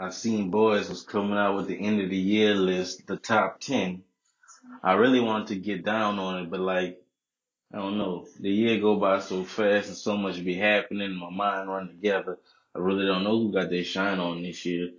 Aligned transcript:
I 0.00 0.10
seen 0.10 0.50
boys 0.50 0.88
was 0.88 1.02
coming 1.02 1.38
out 1.38 1.56
with 1.56 1.68
the 1.68 1.78
end 1.78 2.00
of 2.00 2.10
the 2.10 2.16
year 2.16 2.54
list, 2.54 3.06
the 3.06 3.16
top 3.16 3.60
ten. 3.60 4.02
I 4.82 4.94
really 4.94 5.20
wanted 5.20 5.48
to 5.48 5.56
get 5.56 5.84
down 5.84 6.18
on 6.18 6.42
it, 6.42 6.50
but 6.50 6.60
like, 6.60 7.00
I 7.72 7.78
don't 7.78 7.98
know. 7.98 8.26
The 8.40 8.50
year 8.50 8.80
go 8.80 8.96
by 8.96 9.20
so 9.20 9.44
fast 9.44 9.88
and 9.88 9.96
so 9.96 10.16
much 10.16 10.44
be 10.44 10.54
happening. 10.54 11.14
My 11.14 11.30
mind 11.30 11.68
run 11.68 11.88
together. 11.88 12.38
I 12.74 12.80
really 12.80 13.06
don't 13.06 13.24
know 13.24 13.38
who 13.38 13.52
got 13.52 13.70
their 13.70 13.84
shine 13.84 14.18
on 14.18 14.42
this 14.42 14.64
year, 14.66 14.90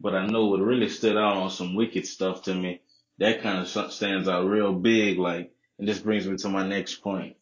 but 0.00 0.14
I 0.14 0.26
know 0.26 0.46
what 0.46 0.60
really 0.60 0.88
stood 0.88 1.16
out 1.16 1.36
on 1.36 1.50
some 1.50 1.74
wicked 1.74 2.06
stuff 2.06 2.42
to 2.44 2.54
me. 2.54 2.82
That 3.18 3.42
kind 3.42 3.58
of 3.58 3.92
stands 3.92 4.28
out 4.28 4.46
real 4.46 4.74
big. 4.74 5.18
Like, 5.18 5.52
and 5.78 5.88
this 5.88 5.98
brings 6.00 6.26
me 6.26 6.36
to 6.36 6.48
my 6.48 6.66
next 6.66 6.96
point. 6.96 7.36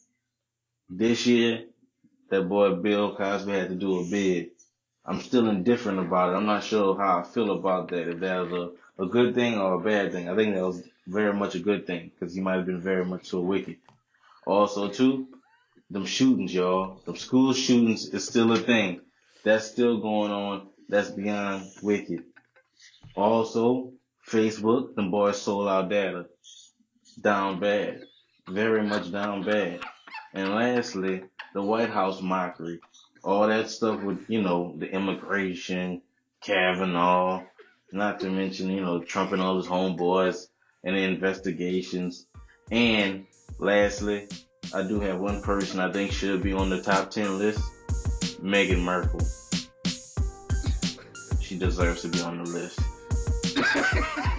This 0.88 1.27
year, 1.27 1.65
that 2.30 2.48
boy 2.48 2.74
Bill 2.77 3.16
Cosby 3.16 3.52
had 3.52 3.71
to 3.71 3.74
do 3.74 4.01
a 4.01 4.05
bid. 4.05 4.51
I'm 5.09 5.20
still 5.20 5.48
indifferent 5.48 6.01
about 6.01 6.33
it. 6.33 6.37
I'm 6.37 6.46
not 6.46 6.65
sure 6.65 6.96
how 6.96 7.20
I 7.20 7.23
feel 7.23 7.52
about 7.52 7.88
that. 7.88 8.09
If 8.09 8.20
that 8.20 8.51
was 8.51 8.73
a, 8.98 9.05
a 9.05 9.06
good 9.06 9.34
thing 9.34 9.56
or 9.56 9.74
a 9.74 9.80
bad 9.80 10.12
thing. 10.12 10.29
I 10.29 10.34
think 10.34 10.55
that 10.55 10.66
was 10.66 10.82
very 11.06 11.32
much 11.32 11.55
a 11.55 11.60
good 11.60 11.87
thing 11.87 12.10
because 12.10 12.35
he 12.35 12.40
might 12.40 12.57
have 12.57 12.66
been 12.66 12.80
very 12.80 13.04
much 13.04 13.27
so 13.27 13.40
wicked. 13.40 13.77
Also, 14.46 14.88
too, 14.88 15.29
them 15.90 16.07
shootings, 16.07 16.52
y'all. 16.52 17.01
Them 17.04 17.16
school 17.16 17.52
shootings 17.52 18.09
is 18.09 18.27
still 18.27 18.51
a 18.52 18.57
thing. 18.57 19.01
That's 19.45 19.66
still 19.66 19.99
going 20.01 20.32
on. 20.32 20.68
That's 20.88 21.10
beyond 21.10 21.71
wicked. 21.82 22.24
Also, 23.15 23.93
Facebook, 24.29 24.96
them 24.96 25.12
boys 25.12 25.40
sold 25.40 25.68
our 25.68 25.88
data. 25.88 26.27
Down 27.21 27.60
bad. 27.60 28.02
Very 28.49 28.82
much 28.82 29.12
down 29.12 29.45
bad. 29.45 29.80
And 30.34 30.51
lastly, 30.54 31.23
the 31.54 31.62
White 31.62 31.90
House 31.90 32.21
mockery 32.21 32.80
all 33.27 33.49
that 33.49 33.69
stuff 33.69 34.02
with, 34.02 34.24
you 34.29 34.41
know, 34.41 34.73
the 34.79 34.88
immigration, 34.88 36.01
Kavanaugh, 36.41 37.43
not 37.91 38.21
to 38.21 38.30
mention, 38.30 38.71
you 38.71 38.80
know, 38.80 39.02
Trump 39.02 39.33
and 39.33 39.43
all 39.43 39.57
his 39.57 39.66
homeboys 39.66 40.46
and 40.85 40.96
the 40.96 41.01
investigations. 41.01 42.27
And 42.71 43.27
lastly, 43.59 44.29
I 44.73 44.83
do 44.85 45.01
have 45.01 45.18
one 45.18 45.43
person 45.43 45.80
I 45.80 45.91
think 45.91 46.13
should 46.13 46.41
be 46.41 46.52
on 46.52 46.71
the 46.71 46.80
top 46.80 47.10
10 47.10 47.38
list 47.38 47.60
Meghan 48.41 48.83
Markle. 48.83 49.21
She 51.40 51.59
deserves 51.59 52.02
to 52.02 52.09
be 52.09 52.21
on 52.21 52.45
the 52.45 52.51
list. 52.51 52.80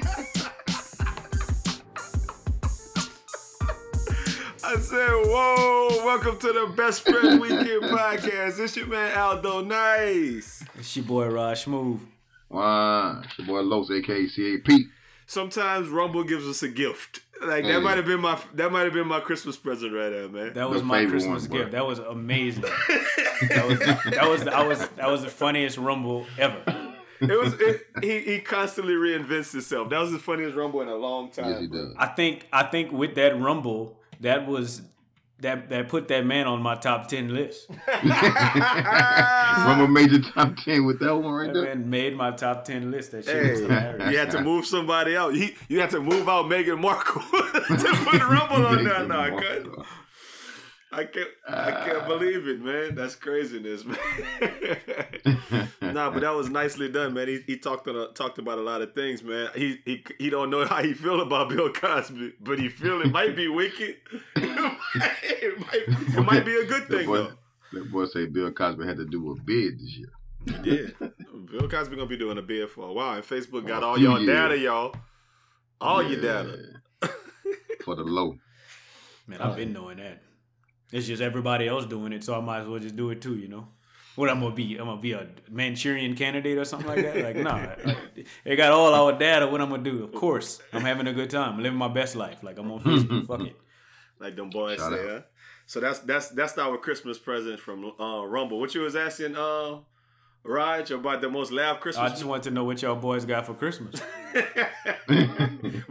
said, 4.90 5.10
whoa, 5.26 5.88
welcome 6.06 6.38
to 6.40 6.48
the 6.48 6.74
Best 6.76 7.02
Friend 7.04 7.40
Weekend 7.42 7.84
podcast. 7.84 8.60
It's 8.60 8.76
your 8.78 8.88
man 8.88 9.18
Aldo 9.18 9.64
Nice. 9.64 10.64
It's 10.76 10.96
your 10.96 11.06
boy 11.06 11.28
Rod 11.28 11.58
Smooth. 11.58 12.02
Wow, 12.50 13.22
it's 13.24 13.38
your 13.38 13.48
boy 13.48 13.62
Los, 13.62 13.92
aka 13.92 14.28
CAP. 14.28 14.80
Sometimes 15.26 15.90
Rumble 15.90 16.24
gives 16.24 16.48
us 16.48 16.64
a 16.64 16.70
gift. 16.70 17.20
Like 17.46 17.66
Hey. 17.66 17.74
that 17.74 17.82
might 17.82 17.98
have 17.98 18.06
been 18.06 18.22
my 18.22 18.40
that 18.54 18.72
might 18.72 18.84
have 18.86 18.94
been 18.94 19.08
my 19.08 19.20
Christmas 19.20 19.58
present 19.58 19.94
right 19.94 20.10
there, 20.10 20.30
man. 20.30 20.54
That 20.54 20.70
was 20.70 20.82
The 20.82 20.88
my 20.88 21.06
Christmas 21.06 21.48
one, 21.50 21.58
gift. 21.60 21.72
That 21.72 21.86
was 21.86 22.00
amazing. 22.00 22.62
that 23.50 23.66
was 23.68 23.80
that 23.80 24.28
was 24.30 24.48
I 24.48 24.64
was 24.66 24.80
that 24.88 25.10
was 25.10 25.22
the 25.22 25.30
funniest 25.30 25.78
rumble 25.78 26.26
ever. 26.38 26.62
It 27.20 27.38
was 27.40 27.54
it, 27.60 27.88
he 28.02 28.20
he 28.22 28.40
constantly 28.40 28.94
reinvents 28.94 29.52
himself. 29.52 29.90
That 29.90 30.00
was 30.00 30.12
the 30.12 30.20
funniest 30.20 30.56
Rumble 30.56 30.82
in 30.82 30.88
a 30.88 30.96
long 30.96 31.30
time. 31.32 31.50
Yes, 31.50 31.62
he 31.62 31.68
does. 31.68 31.94
I 31.98 32.08
think 32.08 32.48
I 32.54 32.64
think 32.64 32.92
with 32.92 33.16
that 33.16 33.40
rumble, 33.40 33.97
that 34.22 34.48
was 34.48 34.82
that 35.40 35.70
that 35.70 35.88
put 35.88 36.08
that 36.08 36.26
man 36.26 36.48
on 36.48 36.62
my 36.64 36.74
top 36.76 37.08
ten 37.08 37.34
list. 37.34 37.68
From 37.68 37.78
a 39.82 39.88
major 39.88 40.20
top 40.20 40.56
10 40.58 40.86
with 40.86 41.00
that 41.00 41.16
one 41.16 41.32
right 41.34 41.54
That 41.54 41.62
there. 41.62 41.76
man 41.76 41.90
made 41.90 42.16
my 42.16 42.32
top 42.32 42.66
ten 42.66 42.92
list. 42.92 43.12
That 43.12 43.26
shit 43.26 43.52
was 43.52 43.60
hilarious. 43.62 44.12
you 44.12 44.18
had 44.18 44.32
to 44.32 44.42
move 44.42 44.66
somebody 44.66 45.16
out. 45.16 45.34
He, 45.36 45.56
you 45.68 45.80
had 45.80 45.90
to 45.92 46.00
move 46.00 46.28
out 46.30 46.46
Meghan 46.46 46.80
Markle 46.80 47.22
to 47.32 48.02
put 48.06 48.22
Rumble 48.22 48.66
on 48.66 48.84
there. 48.84 48.94
Meghan 49.06 49.66
No, 49.66 49.86
I 50.92 50.96
Markle. 50.96 51.12
couldn't. 51.14 51.30
I 51.48 51.54
can't. 51.54 51.76
I 51.78 51.86
can't 51.86 52.04
Ah. 52.04 52.08
believe 52.08 52.48
it, 52.48 52.62
man. 52.62 52.96
That's 52.96 53.16
craziness, 53.16 53.84
man. 53.86 53.98
nah, 55.94 56.10
but 56.12 56.22
that 56.22 56.34
was 56.36 56.50
nicely 56.50 56.90
done, 56.90 57.14
man. 57.14 57.28
He, 57.28 57.40
he 57.46 57.58
talked 57.58 57.88
on 57.88 57.96
a, 57.96 58.08
talked 58.14 58.38
about 58.38 58.58
a 58.58 58.62
lot 58.62 58.82
of 58.82 58.94
things, 58.94 59.22
man. 59.24 59.50
He 59.56 59.80
he 59.86 60.04
he 60.18 60.30
don't 60.30 60.50
know 60.50 60.66
how 60.66 60.82
he 60.82 60.94
feel 60.94 61.22
about 61.22 61.50
Bill 61.56 61.72
Cosby, 61.72 62.34
but 62.40 62.60
he 62.60 62.70
feel 62.70 63.02
it 63.02 63.12
might 63.12 63.36
be 63.36 63.48
wicked. 63.48 63.98
it, 64.36 65.60
might, 65.60 65.84
it 66.18 66.26
might 66.26 66.46
be 66.46 66.56
a 66.56 66.66
good 66.66 66.84
That 66.84 66.90
thing 66.90 67.06
boy, 67.08 67.18
though. 67.18 67.32
that 67.74 67.92
boy 67.92 68.06
say 68.06 68.26
Bill 68.26 68.52
Cosby 68.52 68.86
had 68.86 68.98
to 68.98 69.06
do 69.06 69.32
a 69.32 69.36
bid 69.36 69.80
this 69.80 69.98
year. 69.98 70.10
He 70.46 70.52
did. 70.64 70.96
Bill 71.52 71.68
Cosby 71.70 71.96
gonna 71.96 72.08
be 72.08 72.18
doing 72.18 72.38
a 72.38 72.42
bid 72.42 72.70
for 72.70 72.88
a 72.90 72.94
while, 72.94 73.16
and 73.16 73.24
Facebook 73.26 73.68
got 73.68 73.82
For 73.82 73.86
all 73.88 73.96
few 73.96 74.10
y'all 74.10 74.22
years. 74.22 74.38
data, 74.38 74.58
y'all. 74.58 74.96
All 75.82 76.02
your 76.02 76.22
data. 76.22 76.58
For 77.84 77.96
the 77.96 78.04
low. 78.04 78.38
Man, 79.28 79.42
I've 79.42 79.56
been 79.58 79.74
knowing 79.74 79.98
that. 79.98 80.22
It's 80.92 81.08
just 81.08 81.22
everybody 81.22 81.68
else 81.68 81.86
doing 81.86 82.14
it, 82.14 82.24
so 82.24 82.36
I 82.36 82.42
might 82.42 82.62
as 82.62 82.68
well 82.68 82.80
just 82.80 82.96
do 82.96 83.10
it 83.10 83.22
too, 83.22 83.36
you 83.36 83.48
know. 83.48 83.68
What 84.16 84.30
I'm 84.30 84.40
gonna 84.40 84.56
be? 84.56 84.78
I'm 84.78 84.88
gonna 84.88 85.00
be 85.00 85.12
a 85.12 85.28
Manchurian 85.50 86.16
candidate 86.16 86.58
or 86.58 86.66
something 86.66 86.88
like 86.88 87.04
that? 87.04 87.18
Like, 87.24 87.36
nah. 87.36 87.76
Like, 87.86 88.26
they 88.44 88.56
got 88.56 88.72
all 88.72 88.94
our 88.94 89.18
data. 89.18 89.48
What 89.48 89.62
I'm 89.62 89.70
gonna 89.70 89.84
do? 89.84 90.04
Of 90.04 90.14
course, 90.14 90.60
I'm 90.74 90.82
having 90.82 91.06
a 91.08 91.14
good 91.14 91.30
time, 91.30 91.58
living 91.62 91.78
my 91.78 91.88
best 91.88 92.16
life. 92.16 92.42
Like 92.42 92.58
I'm 92.58 92.72
on 92.72 92.80
Facebook. 92.80 93.28
Fuck 93.28 93.42
it. 93.42 93.56
like 94.20 94.36
them 94.36 94.50
boys 94.50 94.80
Shout 94.80 94.94
say. 94.94 95.04
out. 95.04 95.10
Huh? 95.10 95.22
So 95.68 95.80
that's 95.82 96.00
that's 96.00 96.30
that's 96.30 96.58
our 96.58 96.78
Christmas 96.78 97.20
present 97.20 97.60
from 97.60 97.92
uh, 98.00 98.26
Rumble. 98.26 98.60
What 98.60 98.74
you 98.74 98.82
was 98.82 98.96
asking, 98.96 99.36
uh, 99.36 99.80
Raj, 100.44 100.90
about 100.90 101.22
the 101.22 101.30
most 101.30 101.52
loud 101.52 101.80
Christmas? 101.82 102.10
I 102.10 102.10
just 102.10 102.26
want 102.26 102.42
to 102.44 102.52
know 102.52 102.64
what 102.64 102.82
y'all 102.82 102.96
boys 102.96 103.26
got 103.26 103.46
for 103.46 103.54
Christmas. 103.54 104.02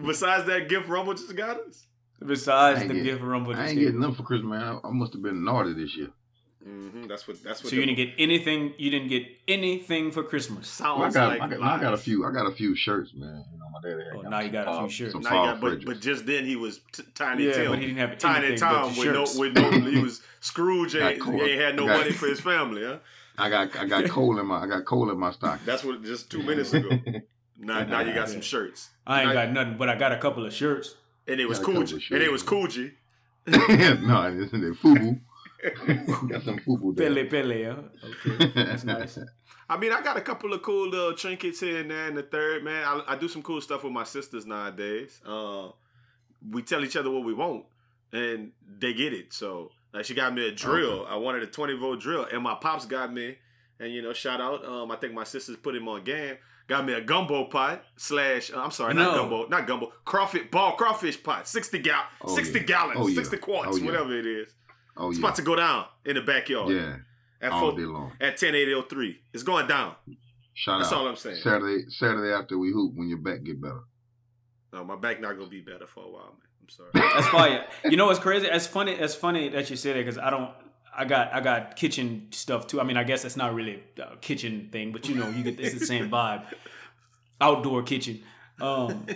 Besides 0.05 0.47
that 0.47 0.67
gift, 0.69 0.89
Rumble 0.89 1.15
just 1.15 1.37
got 1.37 1.61
us. 1.61 1.87
Besides 2.25 2.87
the 2.87 2.95
get- 2.95 3.05
gift 3.05 3.23
rumble. 3.23 3.53
I 3.53 3.57
just 3.57 3.71
ain't 3.73 3.81
getting 3.81 4.01
nothing 4.01 4.17
for 4.17 4.23
Christmas, 4.23 4.51
man. 4.51 4.81
I, 4.83 4.89
I 4.89 4.91
must 4.91 5.13
have 5.13 5.23
been 5.23 5.45
naughty 5.45 5.73
this 5.75 5.95
year. 5.97 6.09
hmm 6.65 7.07
That's 7.07 7.29
what 7.29 7.43
that's 7.43 7.63
what. 7.63 7.71
So 7.71 7.77
you 7.77 7.85
didn't 7.85 7.97
get 7.97 8.11
anything. 8.19 8.73
You 8.79 8.91
didn't 8.91 9.09
get 9.09 9.25
anything 9.47 10.11
for 10.11 10.23
Christmas. 10.23 10.67
sounds 10.67 10.99
Well, 10.99 11.09
I 11.09 11.11
got, 11.13 11.29
like 11.29 11.43
I, 11.43 11.49
got, 11.57 11.63
I 11.63 11.81
got 11.81 11.95
a 11.95 11.99
few. 11.99 12.25
I 12.25 12.33
got 12.33 12.47
a 12.47 12.53
few 12.53 12.75
shirts, 12.75 13.13
man. 13.15 13.45
You 13.53 13.59
know, 13.59 13.67
my 13.71 13.81
daddy 13.83 14.03
had 14.05 14.13
Oh, 14.17 14.23
got 14.23 14.31
now 14.31 14.41
you 14.41 14.51
got 14.51 14.67
a 14.69 14.81
few 14.81 14.91
shirts. 14.91 15.13
Some 15.13 15.23
Now 15.23 15.45
you 15.45 15.51
got, 15.53 15.61
but, 15.61 15.85
but 15.85 16.01
just 16.01 16.25
then 16.27 16.47
he 16.47 16.57
was 16.57 16.81
t- 16.93 17.03
Tiny 17.15 17.45
Yeah, 17.47 17.53
Tim. 17.53 17.71
but 17.71 17.79
he 17.81 17.87
didn't 17.87 17.99
have 17.99 18.19
Tiny 18.19 18.47
anything 18.47 18.61
Tom 18.69 18.97
with 18.97 19.07
no 19.07 19.25
shirts. 19.27 19.39
with 19.39 19.55
no 19.55 19.71
he 19.91 19.99
was 20.01 20.23
Scrooge 20.41 20.95
Got 20.95 21.13
ain't, 21.13 21.21
caught. 21.21 21.35
he 21.35 21.41
ain't 21.43 21.61
had 21.61 21.77
no 21.77 21.87
Got- 21.87 21.99
money 21.99 22.13
for 22.13 22.27
his 22.35 22.41
family, 22.41 22.83
huh? 22.85 22.99
I 23.39 23.51
got 23.51 23.77
I 23.77 23.85
got 23.85 24.09
coal 24.09 24.39
in 24.41 24.47
my 24.47 24.63
I 24.63 24.67
got 24.67 24.87
coal 24.87 25.11
in 25.11 25.19
my 25.19 25.31
stock. 25.33 25.61
That's 25.67 25.85
what 25.85 26.03
just 26.03 26.31
two 26.31 26.43
minutes 26.51 26.73
ago. 26.73 26.89
Now 27.59 27.85
now 27.85 28.01
you 28.01 28.15
got 28.15 28.31
some 28.31 28.41
shirts. 28.41 28.89
I 29.07 29.21
ain't 29.21 29.29
Now- 29.29 29.45
got 29.45 29.53
nothing, 29.53 29.77
but 29.77 29.89
I 29.91 29.95
got 29.97 30.13
a 30.13 30.19
couple 30.19 30.45
of 30.47 30.53
shirts. 30.55 30.95
And 31.29 31.41
it 31.41 31.49
was 31.49 31.59
Got 31.59 31.69
a 31.69 31.73
couple 31.73 31.83
of 31.83 31.89
Coogi. 31.89 32.11
And 32.13 32.23
it 32.23 32.33
was 32.33 32.43
shirts. 32.43 32.77
Coogi. 32.77 32.93
no, 33.47 34.43
it's 34.43 34.53
in 34.53 34.61
the 34.61 34.77
fubu. 34.77 35.21
got 36.29 36.43
some 36.43 36.59
fubu 36.59 36.97
there. 36.97 37.15
Pelle 37.15 37.27
Pelle, 37.27 37.75
huh? 37.75 38.37
Okay, 38.37 38.53
that's 38.55 38.85
nice. 38.95 39.19
I 39.69 39.77
mean, 39.77 39.93
I 39.93 40.01
got 40.01 40.17
a 40.17 40.21
couple 40.21 40.53
of 40.53 40.63
cool 40.63 40.89
little 40.89 41.15
trinkets 41.15 41.61
here 41.61 41.81
and 41.81 41.91
there 41.91 42.09
in 42.09 42.15
the 42.15 42.23
third, 42.23 42.63
man. 42.65 42.85
I, 42.85 43.15
I 43.15 43.17
do 43.17 43.29
some 43.29 43.43
cool 43.43 43.61
stuff 43.61 43.83
with 43.85 43.93
my 43.93 44.05
sisters 44.05 44.47
nowadays. 44.47 45.21
Uh, 45.27 45.69
we 46.51 46.63
tell 46.63 46.85
each 46.85 46.97
other 46.97 47.11
what 47.11 47.25
we 47.25 47.35
want, 47.35 47.65
and 48.13 48.53
they 48.79 48.93
get 48.93 49.13
it. 49.13 49.33
So, 49.33 49.71
like, 49.93 50.05
she 50.05 50.15
got 50.15 50.35
me 50.35 50.49
a 50.49 50.53
drill. 50.53 51.07
I 51.09 51.17
wanted 51.17 51.43
a 51.43 51.47
20 51.47 51.75
volt 51.75 52.01
drill, 52.01 52.27
and 52.33 52.43
my 52.43 52.55
pops 52.55 52.87
got 52.87 53.13
me, 53.13 53.37
and 53.81 53.93
you 53.93 54.03
know, 54.03 54.13
shout 54.13 54.41
out. 54.41 54.65
Um, 54.65 54.91
I 54.91 54.97
think 54.97 55.15
my 55.15 55.25
sisters 55.25 55.57
put 55.57 55.75
him 55.75 55.89
on 55.89 56.05
game. 56.05 56.37
Got 56.69 56.85
me 56.85 56.95
a 56.95 57.01
gumbo 57.01 57.45
pot 57.45 57.85
slash. 57.97 58.51
uh, 58.53 58.59
I'm 58.61 58.71
sorry, 58.73 58.93
not 58.95 59.15
gumbo, 59.15 59.47
not 59.47 59.67
gumbo. 59.67 59.93
Crawfish 60.05 60.51
ball 60.51 60.73
crawfish 60.73 61.23
pot, 61.23 61.47
60 61.47 61.79
gal, 61.79 62.03
Oh, 62.23 62.35
60 62.35 62.59
yeah. 62.59 62.65
gallons, 62.65 62.99
Oh, 63.01 63.07
yeah. 63.07 63.15
60 63.15 63.37
quarts, 63.39 63.69
Oh, 63.73 63.77
yeah. 63.77 63.87
whatever 63.87 64.19
it 64.19 64.27
is. 64.27 64.53
Oh 64.97 65.11
It's 65.11 65.19
yeah, 65.19 65.27
about 65.27 65.37
to 65.37 65.43
go 65.43 65.55
down 65.57 65.85
in 66.05 66.15
the 66.17 66.23
backyard 66.23 66.71
yeah, 66.71 66.97
at 67.41 67.53
all 67.53 67.71
four, 67.71 67.79
day 67.79 67.85
long. 67.85 68.13
at 68.21 68.37
10803. 68.39 69.21
It's 69.33 69.43
going 69.45 69.69
down. 69.69 69.95
Shout 70.55 70.81
That's 70.81 70.93
out. 70.93 70.99
all 71.01 71.09
I'm 71.09 71.17
saying. 71.17 71.37
Saturday, 71.43 71.85
Saturday 71.91 72.33
after 72.33 72.59
we 72.59 72.73
hoop, 72.73 72.95
when 72.95 73.09
your 73.09 73.19
back 73.19 73.45
get 73.45 73.61
better. 73.61 73.83
No, 74.73 74.85
my 74.85 74.97
back 74.97 75.21
not 75.21 75.37
gonna 75.37 75.49
be 75.49 75.61
better 75.61 75.87
for 75.87 76.03
a 76.05 76.09
while, 76.11 76.35
man. 76.39 76.49
I'm 76.63 76.69
sorry. 76.69 76.91
That's 76.95 77.29
fire. 77.29 77.67
You 77.85 77.97
know 77.97 78.07
what's 78.07 78.19
crazy? 78.19 78.47
It's 78.49 78.67
funny. 78.67 78.93
It's 78.93 79.15
funny 79.15 79.51
that 79.51 79.71
you 79.71 79.77
say 79.77 79.93
that 79.93 79.99
because 80.01 80.19
I 80.19 80.31
don't. 80.31 80.51
I 80.99 81.05
got 81.05 81.35
I 81.35 81.41
got 81.41 81.77
kitchen 81.77 82.29
stuff 82.31 82.67
too. 82.67 82.81
I 82.81 82.85
mean, 82.85 82.97
I 82.97 83.05
guess 83.05 83.25
it's 83.25 83.37
not 83.37 83.55
really 83.55 83.83
a 83.99 84.17
kitchen 84.17 84.71
thing, 84.73 84.93
but 84.93 85.09
you 85.09 85.15
know, 85.15 85.29
you 85.29 85.45
get 85.45 85.61
it's 85.61 85.79
the 85.79 85.87
same 85.87 86.09
vibe. 86.11 86.45
outdoor 87.41 87.83
kitchen. 87.83 88.23
Um, 88.61 89.07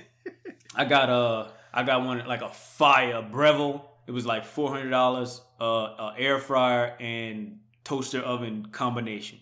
I 0.74 0.84
got 0.84 1.08
uh 1.08 1.48
I 1.72 1.82
got 1.84 2.04
one 2.04 2.26
like 2.26 2.42
a 2.42 2.50
fire 2.50 3.22
Breville. 3.22 3.84
It 4.06 4.12
was 4.12 4.26
like 4.26 4.44
four 4.44 4.68
hundred 4.70 4.90
dollars. 4.90 5.40
Uh, 5.60 5.64
a 5.64 6.14
air 6.18 6.38
fryer 6.38 6.96
and 7.00 7.60
toaster 7.84 8.20
oven 8.20 8.68
combination. 8.72 9.38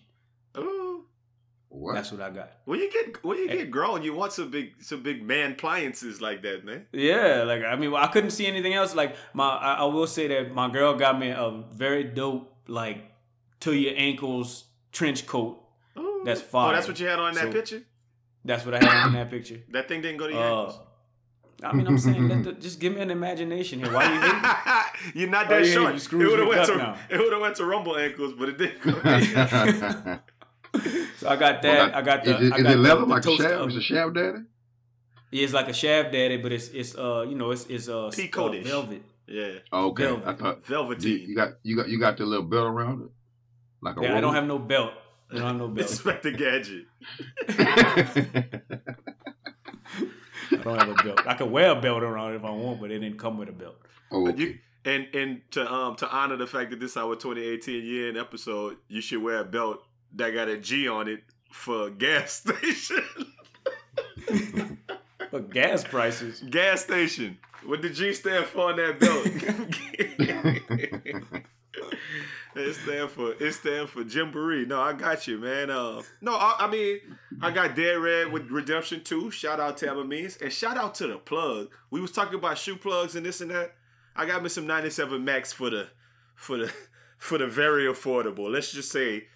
Ooh. 1.79 1.83
What? 1.83 1.95
That's 1.95 2.11
what 2.11 2.21
I 2.21 2.29
got. 2.29 2.51
When 2.65 2.79
you 2.79 2.91
get 2.91 3.23
when 3.23 3.37
you 3.37 3.47
get 3.47 3.71
grown, 3.71 4.03
you 4.03 4.13
want 4.13 4.33
some 4.33 4.51
big 4.51 4.73
some 4.81 5.01
big 5.01 5.23
man 5.23 5.51
appliances 5.53 6.19
like 6.21 6.41
that, 6.43 6.65
man. 6.65 6.87
Yeah, 6.91 7.43
like 7.43 7.63
I 7.63 7.75
mean, 7.77 7.93
I 7.93 8.07
couldn't 8.07 8.31
see 8.31 8.47
anything 8.47 8.73
else. 8.73 8.93
Like 8.95 9.15
my, 9.33 9.47
I, 9.47 9.73
I 9.75 9.83
will 9.85 10.07
say 10.07 10.27
that 10.27 10.53
my 10.53 10.69
girl 10.69 10.95
got 10.95 11.17
me 11.19 11.29
a 11.29 11.63
very 11.71 12.03
dope, 12.03 12.53
like 12.67 12.97
to 13.61 13.73
your 13.73 13.93
ankles 13.95 14.65
trench 14.91 15.25
coat. 15.25 15.63
Ooh. 15.97 16.21
That's 16.25 16.43
Oh, 16.53 16.71
that's 16.71 16.87
what 16.87 16.99
you 16.99 17.07
had 17.07 17.19
on 17.19 17.33
that 17.35 17.43
So- 17.45 17.51
picture. 17.51 17.83
That's 18.45 18.65
what 18.65 18.73
I 18.73 18.83
had 18.83 19.07
in 19.07 19.13
that 19.13 19.29
picture. 19.29 19.59
That 19.69 19.87
thing 19.89 20.01
didn't 20.01 20.17
go 20.17 20.27
to 20.27 20.33
your 20.33 20.41
Uh, 20.43 20.59
ankles. 20.61 20.79
I 21.61 21.73
mean, 21.73 21.87
I'm 21.87 21.97
saying, 21.97 22.29
let 22.29 22.43
the, 22.45 22.53
just 22.67 22.79
give 22.79 22.95
me 22.95 23.01
an 23.01 23.11
imagination 23.11 23.79
here. 23.79 23.91
Why 23.91 24.05
you 24.13 24.21
hating? 24.21 24.41
You're 25.21 25.29
not 25.29 25.49
Why 25.49 25.57
that 25.59 25.65
you 25.65 25.73
short. 25.73 26.11
You 26.11 26.21
It 26.21 26.29
would 26.29 26.39
have 26.39 26.47
went 26.47 26.61
McDuck 26.61 26.67
to 26.67 26.77
now. 26.77 26.97
it 27.09 27.17
would 27.19 27.33
have 27.33 27.41
went 27.41 27.55
to 27.57 27.65
Rumble 27.65 27.97
ankles, 27.97 28.33
but 28.39 28.47
it 28.49 28.57
didn't. 28.57 30.21
Go. 30.73 30.79
So 31.17 31.27
I 31.29 31.35
got 31.35 31.61
that. 31.63 31.95
I 31.95 32.01
got 32.01 32.23
the. 32.23 32.35
Is 32.37 32.47
it, 32.49 32.53
I 32.53 32.57
is 32.57 32.63
got 32.63 32.71
it 32.73 32.77
leather 32.77 32.99
the, 33.01 33.05
the 33.05 33.11
like 33.13 33.21
a 33.23 33.25
toaster 33.25 33.43
shaft? 33.43 33.55
oven. 33.55 33.67
It's 33.69 33.77
a 33.77 33.81
shaft 33.81 34.13
daddy? 34.13 34.37
Yeah, 35.31 35.43
it's 35.43 35.53
like 35.53 35.67
a 35.67 35.73
shaft 35.73 36.11
daddy, 36.11 36.37
but 36.37 36.51
it's 36.51 36.67
it's 36.69 36.95
uh 36.95 37.25
you 37.27 37.35
know 37.35 37.51
it's 37.51 37.65
it's 37.67 37.87
uh, 37.89 38.09
Pea 38.13 38.29
uh 38.35 38.49
velvet. 38.63 39.01
yeah, 39.27 39.51
Oh, 39.71 39.87
okay. 39.89 40.03
Velvet. 40.05 40.27
I 40.27 40.33
thought 40.33 40.55
you, 40.57 40.61
velveteen. 40.65 41.29
you 41.29 41.35
got 41.35 41.49
you 41.63 41.75
got 41.75 41.89
you 41.89 41.99
got 41.99 42.17
the 42.17 42.25
little 42.25 42.45
belt 42.45 42.67
around 42.67 43.03
it, 43.03 43.09
like 43.81 43.97
a 43.97 44.01
Yeah, 44.01 44.17
I 44.17 44.21
don't 44.21 44.33
have 44.33 44.45
no 44.47 44.57
belt. 44.59 44.91
I 45.31 45.35
don't 45.35 45.43
have 45.45 45.55
no 45.57 45.67
belt. 45.75 45.89
Inspector 45.89 46.31
Gadget. 46.31 46.85
I 50.51 50.55
don't 50.63 50.79
have 50.79 50.89
a 50.89 51.03
belt. 51.03 51.21
I 51.27 51.33
could 51.35 51.51
wear 51.51 51.71
a 51.71 51.81
belt 51.81 52.01
around 52.03 52.33
it 52.33 52.37
if 52.37 52.43
I 52.43 52.49
want, 52.49 52.81
but 52.81 52.91
it 52.91 52.99
didn't 52.99 53.19
come 53.19 53.37
with 53.37 53.49
a 53.49 53.51
belt. 53.53 53.75
oh, 54.11 54.27
okay. 54.29 54.37
You, 54.41 54.57
and 54.85 55.07
and 55.13 55.41
to 55.51 55.71
um 55.71 55.95
to 55.97 56.09
honor 56.09 56.37
the 56.37 56.47
fact 56.47 56.71
that 56.71 56.79
this 56.79 56.91
is 56.91 56.97
our 56.97 57.15
2018 57.15 57.85
year 57.85 58.07
end 58.09 58.17
episode, 58.17 58.77
you 58.87 59.01
should 59.01 59.21
wear 59.21 59.39
a 59.39 59.43
belt 59.43 59.83
that 60.15 60.31
got 60.31 60.47
a 60.47 60.57
G 60.57 60.87
on 60.87 61.07
it 61.07 61.23
for 61.51 61.89
gas 61.89 62.31
station. 62.45 63.03
But 65.31 65.51
gas 65.51 65.83
prices. 65.83 66.41
gas 66.49 66.83
station. 66.83 67.37
What 67.65 67.81
the 67.81 67.89
G 67.89 68.13
stand 68.13 68.45
for 68.45 68.71
on 68.71 68.77
that 68.77 68.99
belt? 68.99 69.25
it 72.55 72.73
stand 72.73 73.11
for 73.11 73.33
it 73.39 73.53
stand 73.53 73.89
for 73.89 74.03
Gymboree. 74.03 74.65
No, 74.65 74.81
I 74.81 74.93
got 74.93 75.27
you, 75.27 75.37
man. 75.37 75.69
Uh, 75.69 76.01
no, 76.21 76.35
I, 76.35 76.55
I 76.59 76.67
mean 76.69 76.99
I 77.41 77.51
got 77.51 77.75
Dead 77.75 77.97
Red 77.97 78.31
with 78.31 78.49
Redemption 78.49 79.03
2. 79.03 79.31
Shout 79.31 79.59
out 79.59 79.77
to 79.77 79.89
Emma 79.89 80.03
Means. 80.03 80.37
And 80.37 80.51
shout 80.51 80.77
out 80.77 80.95
to 80.95 81.07
the 81.07 81.17
plug. 81.17 81.69
We 81.91 82.01
was 82.01 82.11
talking 82.11 82.35
about 82.35 82.57
shoe 82.57 82.75
plugs 82.75 83.15
and 83.15 83.25
this 83.25 83.41
and 83.41 83.51
that. 83.51 83.75
I 84.15 84.25
got 84.25 84.43
me 84.43 84.49
some 84.49 84.67
97 84.67 85.23
Max 85.23 85.53
for 85.53 85.69
the 85.69 85.87
for 86.35 86.57
the 86.57 86.73
for 87.17 87.37
the 87.37 87.47
very 87.47 87.85
affordable. 87.85 88.51
Let's 88.51 88.71
just 88.71 88.91
say 88.91 89.27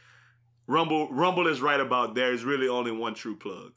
Rumble 0.68 1.10
Rumble 1.12 1.48
is 1.48 1.62
right 1.62 1.80
about 1.80 2.16
there 2.16 2.34
is 2.34 2.44
really 2.44 2.68
only 2.68 2.92
one 2.92 3.14
true 3.14 3.36
plug. 3.36 3.74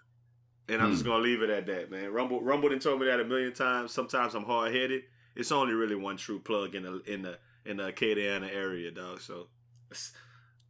And 0.69 0.83
I'm 0.83 0.91
just 0.93 1.05
gonna 1.05 1.23
leave 1.23 1.43
it 1.43 1.51
at 1.51 1.67
that, 1.67 1.91
man. 1.91 2.13
Rumble 2.13 2.43
Rumble 2.43 2.69
done 2.69 2.79
told 2.81 3.01
me 3.01 3.07
that 3.07 3.21
a 3.21 3.25
million 3.25 3.53
times. 3.53 3.93
Sometimes 3.93 4.35
I'm 4.35 4.45
hard 4.45 4.75
headed. 4.75 5.03
It's 5.37 5.53
only 5.53 5.75
really 5.75 5.95
one 5.95 6.17
true 6.17 6.41
plug 6.41 6.75
in 6.75 6.83
the 6.83 7.03
in 7.07 7.23
the 7.23 7.39
in 7.65 7.77
the 7.77 7.93
Acadiana 7.93 8.53
area, 8.53 8.91
dog. 8.91 9.21
So 9.21 9.49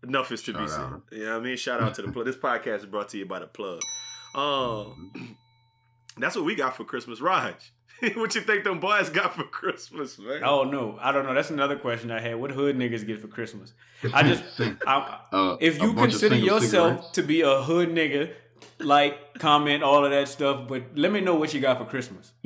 enough 0.03 0.31
is 0.33 0.43
to 0.45 0.53
be 0.53 0.59
Shout 0.61 0.71
said. 0.71 0.81
out. 0.81 1.03
You 1.13 1.25
know 1.25 1.33
what 1.33 1.41
I 1.41 1.45
mean? 1.45 1.57
Shout 1.57 1.83
out 1.83 1.95
to 1.95 2.03
the 2.03 2.13
plug. 2.13 2.27
This 2.27 2.37
podcast 2.37 2.79
is 2.81 2.87
brought 2.87 3.09
to 3.11 3.19
you 3.19 3.27
by 3.27 3.39
the 3.41 3.47
plug. 3.47 3.81
Um 4.35 5.39
that's 6.19 6.37
what 6.37 6.45
we 6.45 6.55
got 6.55 6.77
for 6.77 6.85
Christmas, 6.85 7.23
Raj. 7.23 7.73
what 8.15 8.35
you 8.35 8.41
think 8.43 8.65
them 8.65 8.81
boys 8.81 9.09
got 9.11 9.35
for 9.35 9.45
Christmas, 9.45 10.19
man? 10.19 10.43
Oh 10.45 10.65
no, 10.65 10.99
I 11.01 11.13
don't 11.13 11.25
know. 11.27 11.35
That's 11.35 11.51
another 11.51 11.77
question 11.77 12.11
I 12.11 12.21
had. 12.21 12.37
What 12.37 12.51
hood 12.51 12.77
niggas 12.77 13.07
get 13.07 13.21
for 13.21 13.29
Christmas? 13.29 13.73
I 14.13 14.23
just, 14.23 14.45
I, 14.87 15.19
Uh, 15.33 15.57
if 15.61 15.81
you 15.81 15.93
consider 15.95 16.37
yourself 16.37 16.91
cigarettes. 16.91 17.11
to 17.13 17.23
be 17.23 17.41
a 17.43 17.63
hood 17.63 17.89
nigga, 17.91 18.33
like, 18.79 19.39
comment, 19.39 19.83
all 19.83 20.05
of 20.05 20.11
that 20.11 20.29
stuff, 20.29 20.69
but 20.69 20.83
let 20.95 21.11
me 21.13 21.21
know 21.21 21.35
what 21.37 21.55
you 21.55 21.61
got 21.61 21.79
for 21.79 21.85
Christmas. 21.85 22.33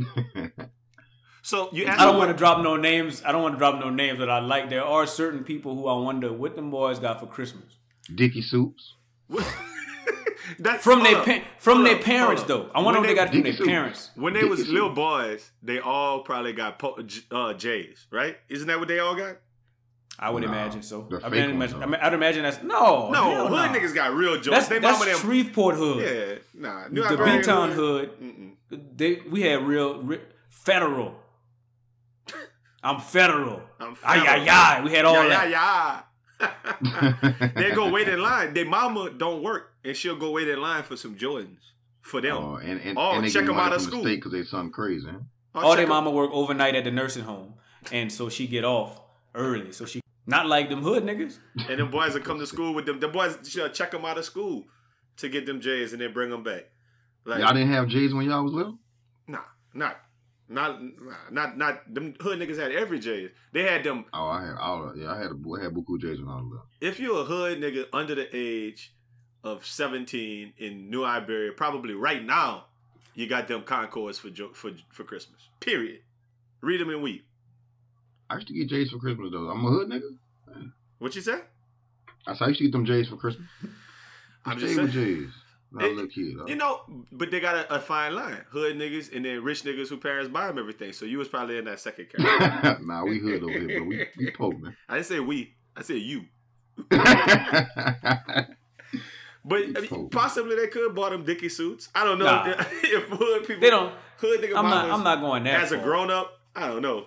So 1.43 1.71
you 1.73 1.87
I 1.87 2.05
don't 2.05 2.19
want 2.19 2.31
to 2.31 2.37
drop 2.37 2.63
no 2.63 2.77
names. 2.77 3.23
I 3.25 3.33
don't 3.33 3.43
want 3.43 3.55
to 3.55 3.59
drop 3.59 3.81
no 3.81 3.89
names 3.89 4.19
that 4.19 4.29
I 4.31 4.41
like. 4.41 4.69
There 4.69 4.85
are 4.85 5.07
certain 5.07 5.43
people 5.43 5.75
who 5.75 5.89
I 5.89 5.99
wonder 5.99 6.31
what 6.33 6.55
them 6.55 6.71
boys 6.71 6.99
got 6.99 7.19
for 7.19 7.27
Christmas 7.27 7.65
Dickie 8.15 8.43
suits. 8.43 8.95
That's 10.59 10.83
from 10.83 11.03
their 11.03 11.23
pa- 11.23 11.45
from 11.59 11.85
their 11.85 11.99
parents 11.99 12.43
though. 12.45 12.71
I 12.75 12.81
wonder 12.81 13.01
When 13.01 13.03
what 13.03 13.03
they 13.03 13.09
they- 13.09 13.15
got 13.15 13.31
from 13.33 13.43
their 13.43 13.67
parents. 13.75 14.11
When 14.15 14.33
they 14.35 14.45
was 14.45 14.69
little 14.69 14.91
boys, 14.91 15.51
they 15.63 15.79
all 15.81 16.21
probably 16.21 16.53
got 16.53 16.79
po- 16.79 16.99
uh, 17.31 17.55
J's, 17.55 18.07
right? 18.11 18.37
Isn't 18.49 18.67
that 18.69 18.79
what 18.79 18.89
they 18.89 18.99
all 18.99 19.15
got? 19.15 19.37
I 20.19 20.29
would 20.29 20.43
Nah, 20.43 20.49
imagine 20.53 20.83
so. 20.83 21.09
I 21.25 21.31
mean, 21.31 21.59
ones, 21.59 21.73
I 21.73 21.87
mean, 21.87 21.95
I'd 21.95 22.13
imagine 22.13 22.43
that's 22.43 22.63
no, 22.63 23.11
no, 23.11 23.31
hell 23.31 23.49
hood 23.49 23.53
nah. 23.73 23.75
niggas 23.75 23.95
got 23.95 24.13
real 24.13 24.37
J's. 24.37 24.51
That's, 24.51 24.69
they 24.69 24.79
that's 24.79 24.99
mama 24.99 25.11
them. 25.11 25.21
Shreveport 25.21 25.77
hood. 25.77 25.99
yeah, 26.05 26.39
nah. 26.69 26.89
New 26.89 27.03
the 27.03 27.09
Iberia 27.15 27.39
B-Town 27.39 27.73
hood. 27.73 28.11
Mm-mm. 28.21 28.53
They 28.97 29.23
we 29.31 29.43
had 29.43 29.63
real, 29.67 30.03
re 30.03 30.19
federal. 30.51 31.15
I'm 32.83 33.01
federal. 33.01 33.63
I'm 33.79 33.97
Ay 34.05 34.21
federal. 34.21 34.49
ay 34.49 34.49
ay. 34.51 34.83
We 34.85 34.91
had 34.95 35.05
all 35.05 35.15
yeah, 35.25 35.29
that. 35.29 35.51
yeah, 35.51 36.01
yeah. 36.41 37.51
they 37.55 37.73
go 37.73 37.91
wait 37.91 38.09
in 38.09 38.21
line. 38.23 38.55
Their 38.55 38.65
mama 38.67 39.11
don't 39.11 39.43
work, 39.43 39.70
and 39.85 39.97
she'll 39.97 40.17
go 40.17 40.31
wait 40.33 40.49
in 40.49 40.61
line 40.61 40.83
for 40.83 40.97
some 40.97 41.17
Jordans 41.17 41.59
for 42.03 42.21
them. 42.21 42.37
Oh, 42.37 42.57
and 42.57 42.81
and, 42.81 42.99
Oh, 42.99 43.13
and 43.13 43.25
they 43.25 43.29
check 43.31 43.43
get 43.43 43.51
'em 43.51 43.57
money 43.57 43.67
out 43.69 43.77
of 43.77 43.83
from 43.83 43.91
school. 43.91 44.05
the 44.05 44.17
because 44.17 44.33
they 44.33 44.43
something 44.45 44.73
crazy. 44.73 45.07
Huh? 45.11 45.19
Oh, 45.55 45.61
all 45.61 45.71
check 45.71 45.77
their 45.79 45.85
'em- 45.85 45.89
mama 45.91 46.11
work 46.11 46.31
overnight 46.33 46.75
at 46.75 46.85
the 46.85 46.91
nursing 46.91 47.25
home, 47.25 47.55
and 47.93 48.13
so 48.13 48.29
she 48.29 48.47
get 48.47 48.65
off 48.65 49.01
early. 49.35 49.73
So 49.73 49.85
she 49.87 50.01
not 50.27 50.47
like 50.47 50.69
them 50.69 50.83
hood 50.83 51.05
niggas. 51.05 51.39
And 51.69 51.81
them 51.81 51.91
boys 51.91 52.15
will 52.15 52.21
come 52.21 52.39
to 52.39 52.47
school 52.47 52.73
with 52.75 52.87
them. 52.87 53.01
The 53.01 53.09
boys 53.09 53.39
she'll 53.49 53.69
check 53.69 53.91
them 53.91 54.05
out 54.05 54.17
of 54.19 54.25
school 54.25 54.67
to 55.17 55.29
get 55.29 55.45
them 55.47 55.61
J's 55.61 55.93
and 55.93 56.01
then 56.01 56.13
bring 56.13 56.31
them 56.31 56.43
back. 56.43 56.71
Like, 57.25 57.41
Y'all 57.41 57.53
didn't 57.53 57.69
have 57.73 57.89
J's 57.89 58.15
when 58.15 58.27
y'all 58.27 58.43
was 58.45 58.53
little. 58.53 58.79
Nah, 59.27 59.41
not, 59.75 59.97
not, 60.49 60.81
not, 61.31 61.59
not. 61.59 61.93
Them 61.93 62.15
hood 62.21 62.39
niggas 62.39 62.57
had 62.59 62.73
every 62.73 62.99
J's. 62.99 63.31
They 63.53 63.63
had 63.65 63.85
them. 63.85 64.05
Oh, 64.13 64.25
I 64.27 64.47
had 64.47 64.57
all. 64.57 64.93
Yeah, 64.97 65.13
I 65.13 65.19
had 65.19 65.27
a 65.33 65.35
I 65.59 65.63
had 65.65 65.75
buku 65.75 66.01
J's 66.01 66.21
when 66.21 66.29
I 66.31 66.37
was 66.37 66.45
little. 66.49 66.67
If 66.81 66.99
you're 67.01 67.21
a 67.21 67.25
hood 67.25 67.61
nigga 67.61 67.87
under 67.93 68.15
the 68.15 68.29
age 68.35 68.95
of 69.43 69.65
17 69.67 70.53
in 70.59 70.91
New 70.91 71.05
Iberia, 71.05 71.53
probably 71.53 71.95
right 71.95 72.25
now, 72.25 72.67
you 73.15 73.27
got 73.27 73.49
them 73.49 73.63
Concords 73.63 74.19
for 74.19 74.31
for 74.55 74.73
for 74.91 75.05
Christmas. 75.05 75.49
Period. 75.61 76.01
Read 76.61 76.81
them 76.81 76.91
and 76.91 77.03
weep. 77.03 77.27
I 78.29 78.37
used 78.37 78.49
to 78.49 78.55
get 78.55 78.69
J's 78.69 78.91
for 78.91 78.99
Christmas 78.99 79.31
though. 79.33 79.49
I'm 79.49 79.65
a 79.65 79.69
hood 79.69 79.89
nigga. 79.89 80.71
What 80.99 81.15
you 81.17 81.23
say? 81.23 81.41
I 82.27 82.35
said 82.35 82.45
I 82.45 82.49
used 82.49 82.59
to 82.59 82.65
get 82.65 82.73
them 82.73 82.85
J's 82.85 83.09
for 83.09 83.17
Christmas. 83.17 83.47
I'm 84.45 84.59
J's 84.59 84.77
just 84.77 84.77
saying. 84.77 84.91
J's. 84.91 85.29
It- 85.29 85.35
a 85.73 85.87
little 85.87 86.09
kid. 86.09 86.37
You 86.49 86.57
know, 86.57 86.81
but 87.13 87.31
they 87.31 87.39
got 87.39 87.55
a, 87.55 87.77
a 87.77 87.79
fine 87.81 88.13
line. 88.15 88.45
Hood 88.51 88.77
niggas 88.77 89.15
and 89.15 89.25
then 89.25 89.45
rich 89.45 89.63
niggas 89.63 89.89
who 89.89 89.99
parents 89.99 90.29
buy 90.29 90.49
them 90.49 90.59
everything. 90.59 90.93
So 90.93 91.05
you 91.05 91.19
was 91.19 91.29
probably 91.29 91.59
in 91.59 91.65
that 91.67 91.79
second 91.79 92.09
category. 92.17 92.85
nah, 92.85 93.05
we 93.05 93.21
hood 93.21 93.43
over 93.45 93.53
here, 93.53 93.79
but 93.79 93.87
we 93.87 94.05
we 94.19 94.31
poor 94.33 94.53
man. 94.59 94.77
I 94.89 94.95
didn't 94.95 95.07
say 95.07 95.21
we. 95.21 95.55
I 95.77 95.83
said 95.83 95.99
you. 95.99 96.25
But 99.45 99.63
I 99.77 99.81
mean, 99.91 100.11
possibly 100.11 100.55
they 100.57 100.67
could 100.67 100.95
bought 100.95 101.11
them 101.13 101.25
Dickie 101.25 101.49
suits. 101.49 101.89
I 101.95 102.05
don't 102.05 102.19
know 102.19 102.27
Nah. 102.27 102.45
if 102.83 103.05
hood 103.09 103.47
people. 103.47 103.61
They 103.61 103.71
don't. 103.71 103.95
Hood 104.19 104.41
nigga 104.41 104.57
I'm 104.57 104.69
not. 104.69 104.91
I'm 104.91 105.03
not 105.03 105.21
going 105.21 105.45
that 105.45 105.63
as 105.63 105.73
a 105.73 105.79
grown 105.79 106.11
up. 106.11 106.31
I 106.55 106.67
don't 106.69 106.83
know. 106.83 107.07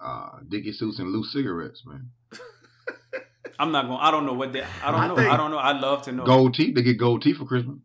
uh, 0.00 0.38
Dickie 0.48 0.72
suits 0.72 0.98
and 1.00 1.10
loose 1.10 1.32
cigarettes, 1.32 1.82
man. 1.86 2.10
I'm 3.58 3.72
not 3.72 3.86
going. 3.86 3.98
I 4.00 4.10
don't 4.10 4.26
know 4.26 4.34
what 4.34 4.52
that. 4.52 4.66
I 4.84 4.90
don't 4.90 5.00
I 5.00 5.06
know. 5.08 5.30
I 5.32 5.36
don't 5.36 5.50
know. 5.50 5.58
I'd 5.58 5.80
love 5.80 6.02
to 6.02 6.12
know. 6.12 6.24
Gold 6.24 6.54
teeth. 6.54 6.74
They 6.74 6.82
get 6.82 6.98
gold 6.98 7.22
teeth 7.22 7.38
for 7.38 7.46
Christmas. 7.46 7.78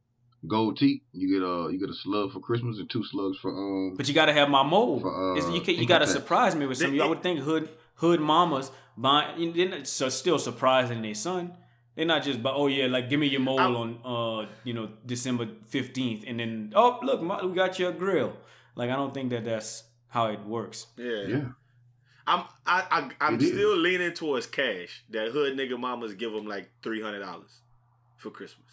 Gold 0.48 0.78
teeth. 0.78 1.02
You 1.14 1.28
get 1.40 1.44
a 1.48 1.72
you 1.72 1.80
get 1.80 1.90
a 1.90 1.94
slug 1.94 2.34
for 2.34 2.40
Christmas 2.42 2.78
and 2.78 2.90
two 2.90 3.04
slugs 3.06 3.38
for 3.42 3.52
um. 3.52 3.96
But 3.96 4.08
you 4.08 4.14
got 4.14 4.26
to 4.26 4.34
have 4.34 4.50
my 4.50 4.64
mold. 4.64 5.02
For, 5.04 5.32
uh, 5.34 5.38
It's- 5.38 5.54
you 5.54 5.62
can, 5.62 5.76
you 5.76 5.86
got 5.88 6.00
to 6.00 6.08
surprise 6.08 6.56
me 6.56 6.66
with 6.66 6.80
They- 6.80 6.86
something. 6.86 7.02
I 7.02 7.06
would 7.06 7.24
think 7.24 7.40
hood 7.40 7.70
hood 7.96 8.20
mamas 8.20 8.72
buying. 8.98 9.40
you 9.56 9.66
know, 9.66 9.72
They're 9.78 9.86
so 9.86 10.10
still 10.10 10.38
surprising 10.40 11.02
their 11.02 11.16
son. 11.16 11.54
They're 11.96 12.06
not 12.06 12.24
just, 12.24 12.42
but 12.42 12.54
oh 12.56 12.68
yeah, 12.68 12.86
like 12.88 13.10
give 13.10 13.20
me 13.20 13.28
your 13.28 13.42
mold 13.42 13.60
I'm- 13.60 13.76
on 13.76 13.90
uh 14.06 14.50
you 14.64 14.74
know 14.74 14.90
December 15.06 15.48
fifteenth, 15.68 16.24
and 16.26 16.40
then 16.40 16.72
oh 16.76 17.00
look, 17.04 17.22
ma- 17.22 17.46
we 17.46 17.54
got 17.54 17.78
your 17.80 17.92
grill. 17.92 18.34
Like 18.76 18.90
I 18.90 18.96
don't 18.96 19.14
think 19.14 19.30
that 19.32 19.44
that's 19.46 19.84
how 20.08 20.28
it 20.28 20.40
works. 20.46 20.88
Yeah. 20.98 21.24
Yeah. 21.28 21.46
I'm 22.28 22.46
I, 22.66 22.84
I 22.92 23.10
I'm 23.28 23.36
It 23.36 23.42
is. 23.42 23.50
still 23.50 23.76
leaning 23.76 24.14
towards 24.14 24.46
cash. 24.48 25.04
That 25.10 25.32
hood 25.32 25.58
nigga 25.58 25.78
mamas 25.78 26.14
give 26.14 26.32
them 26.32 26.48
like 26.48 26.70
three 26.82 27.02
hundred 27.02 27.20
dollars 27.20 27.60
for 28.18 28.30
Christmas. 28.30 28.68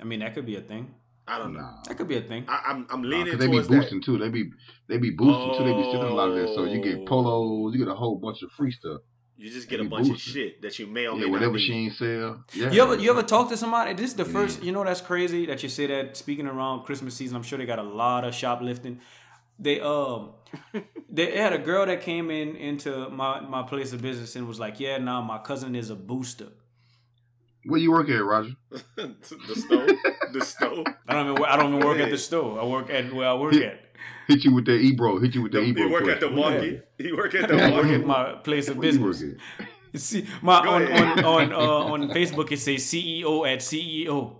I 0.00 0.04
mean 0.04 0.20
that 0.20 0.34
could 0.34 0.46
be 0.46 0.56
a 0.56 0.60
thing. 0.62 0.94
I 1.26 1.38
don't 1.38 1.54
know. 1.54 1.70
That 1.88 1.96
could 1.96 2.08
be 2.08 2.16
a 2.16 2.22
thing. 2.22 2.44
I, 2.48 2.62
I'm 2.68 2.86
I'm 2.90 3.02
Nah, 3.02 3.08
leaning 3.08 3.32
'cause 3.32 3.40
they 3.40 3.46
be 3.46 3.52
towards 3.52 3.68
that. 3.68 3.80
boosting 3.80 4.02
too. 4.02 4.18
They 4.18 4.28
be 4.30 4.50
they 4.88 4.96
be 4.98 5.10
boosting 5.10 5.58
too. 5.58 5.64
They 5.64 5.72
be 5.74 5.88
stealing 5.88 6.10
a 6.10 6.14
lot 6.14 6.30
of 6.30 6.36
that. 6.36 6.48
So 6.54 6.64
you 6.64 6.80
Oh. 6.80 6.82
get 6.82 7.06
polos, 7.06 7.74
you 7.74 7.78
get 7.84 7.88
a 7.88 7.94
whole 7.94 8.16
bunch 8.16 8.42
of 8.42 8.50
free 8.52 8.70
stuff. 8.72 9.00
You 9.36 9.50
just 9.50 9.68
get 9.68 9.80
a 9.80 9.82
Be 9.82 9.88
bunch 9.88 10.10
of 10.10 10.18
shit 10.20 10.62
that 10.62 10.78
you 10.78 10.86
may 10.86 11.06
or 11.08 11.14
may 11.16 11.22
Yeah, 11.22 11.26
not 11.26 11.32
whatever 11.32 11.58
she 11.58 11.72
ain't 11.72 11.94
sell. 11.94 12.44
Yeah. 12.54 12.70
You 12.70 12.82
ever 12.82 12.96
you 12.96 13.10
ever 13.10 13.22
talk 13.22 13.48
to 13.48 13.56
somebody? 13.56 13.92
This 13.94 14.10
is 14.10 14.16
the 14.16 14.24
Yeah. 14.24 14.32
first. 14.32 14.62
You 14.62 14.70
know 14.72 14.84
that's 14.84 15.00
crazy 15.00 15.46
that 15.46 15.62
you 15.62 15.68
say 15.68 15.86
that. 15.88 16.16
Speaking 16.16 16.46
around 16.46 16.84
Christmas 16.84 17.14
season, 17.14 17.36
I'm 17.36 17.42
sure 17.42 17.58
they 17.58 17.66
got 17.66 17.80
a 17.80 17.82
lot 17.82 18.24
of 18.24 18.34
shoplifting. 18.34 19.00
They 19.58 19.80
um 19.80 20.30
they 21.10 21.36
had 21.36 21.52
a 21.52 21.58
girl 21.58 21.84
that 21.86 22.00
came 22.00 22.30
in 22.30 22.54
into 22.56 23.08
my 23.10 23.40
my 23.40 23.62
place 23.64 23.92
of 23.92 24.00
business 24.02 24.36
and 24.36 24.46
was 24.46 24.60
like, 24.60 24.78
yeah, 24.78 24.98
nah, 24.98 25.20
my 25.20 25.38
cousin 25.38 25.74
is 25.74 25.90
a 25.90 25.96
booster. 25.96 26.48
Where 27.66 27.80
you 27.80 27.90
work 27.92 28.08
at, 28.10 28.22
Roger? 28.22 28.54
the 28.96 29.54
store. 29.56 29.88
the 30.32 30.42
store. 30.42 30.84
I 31.08 31.12
don't 31.14 31.32
even 31.32 31.44
I 31.44 31.56
don't 31.56 31.74
even 31.74 31.84
work 31.84 31.98
at 31.98 32.10
the 32.10 32.18
store. 32.18 32.60
I 32.60 32.64
work 32.64 32.88
at 32.90 33.12
where 33.12 33.28
I 33.28 33.34
work 33.34 33.54
at. 33.54 33.80
Hit 34.28 34.44
you 34.44 34.54
with 34.54 34.64
that 34.66 34.78
Ebro. 34.80 35.18
Hit 35.20 35.34
you 35.34 35.42
with 35.42 35.52
that 35.52 35.62
You 35.62 35.68
Ebro. 35.68 35.86
He 35.86 35.92
work 35.92 36.08
at 36.08 36.20
the 36.20 36.28
question. 36.28 36.36
market. 36.36 36.88
You 36.98 37.16
work 37.16 37.34
at 37.34 37.48
the 37.48 37.54
I 37.56 37.70
work 37.72 37.84
market. 37.84 38.00
at 38.00 38.06
my 38.06 38.32
place 38.34 38.68
of 38.68 38.76
Where 38.78 38.90
you 38.90 39.00
work 39.00 39.12
business. 39.12 39.40
See, 39.96 40.26
my 40.42 40.62
Go 40.64 40.70
on 40.70 40.82
ahead. 40.82 41.24
on 41.24 41.24
on 41.24 41.52
uh, 41.62 41.92
on 41.92 42.08
Facebook 42.10 42.50
it 42.52 42.58
says 42.58 42.82
CEO 42.82 43.46
at 43.46 43.72
E 43.72 44.06
CEO. 44.06 44.36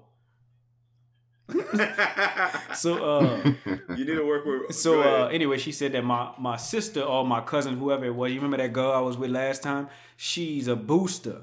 So 2.75 3.05
uh 3.05 3.53
you 3.97 4.05
need 4.05 4.17
to 4.17 4.27
work 4.27 4.45
with. 4.47 4.75
So 4.75 5.03
uh, 5.03 5.29
anyway, 5.29 5.59
she 5.59 5.73
said 5.73 5.93
that 5.93 6.03
my 6.05 6.33
my 6.39 6.57
sister 6.57 7.03
or 7.03 7.25
my 7.27 7.41
cousin, 7.43 7.77
whoever 7.77 8.05
it 8.07 8.15
was, 8.15 8.33
you 8.33 8.37
remember 8.41 8.57
that 8.57 8.73
girl 8.73 8.93
I 8.93 9.01
was 9.01 9.17
with 9.17 9.31
last 9.31 9.63
time? 9.63 9.89
She's 10.17 10.67
a 10.69 10.77
booster. 10.77 11.43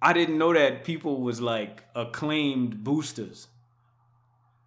I 0.00 0.12
didn't 0.12 0.38
know 0.38 0.54
that 0.54 0.84
people 0.84 1.20
was 1.20 1.40
like 1.40 1.82
acclaimed 1.94 2.82
boosters. 2.84 3.48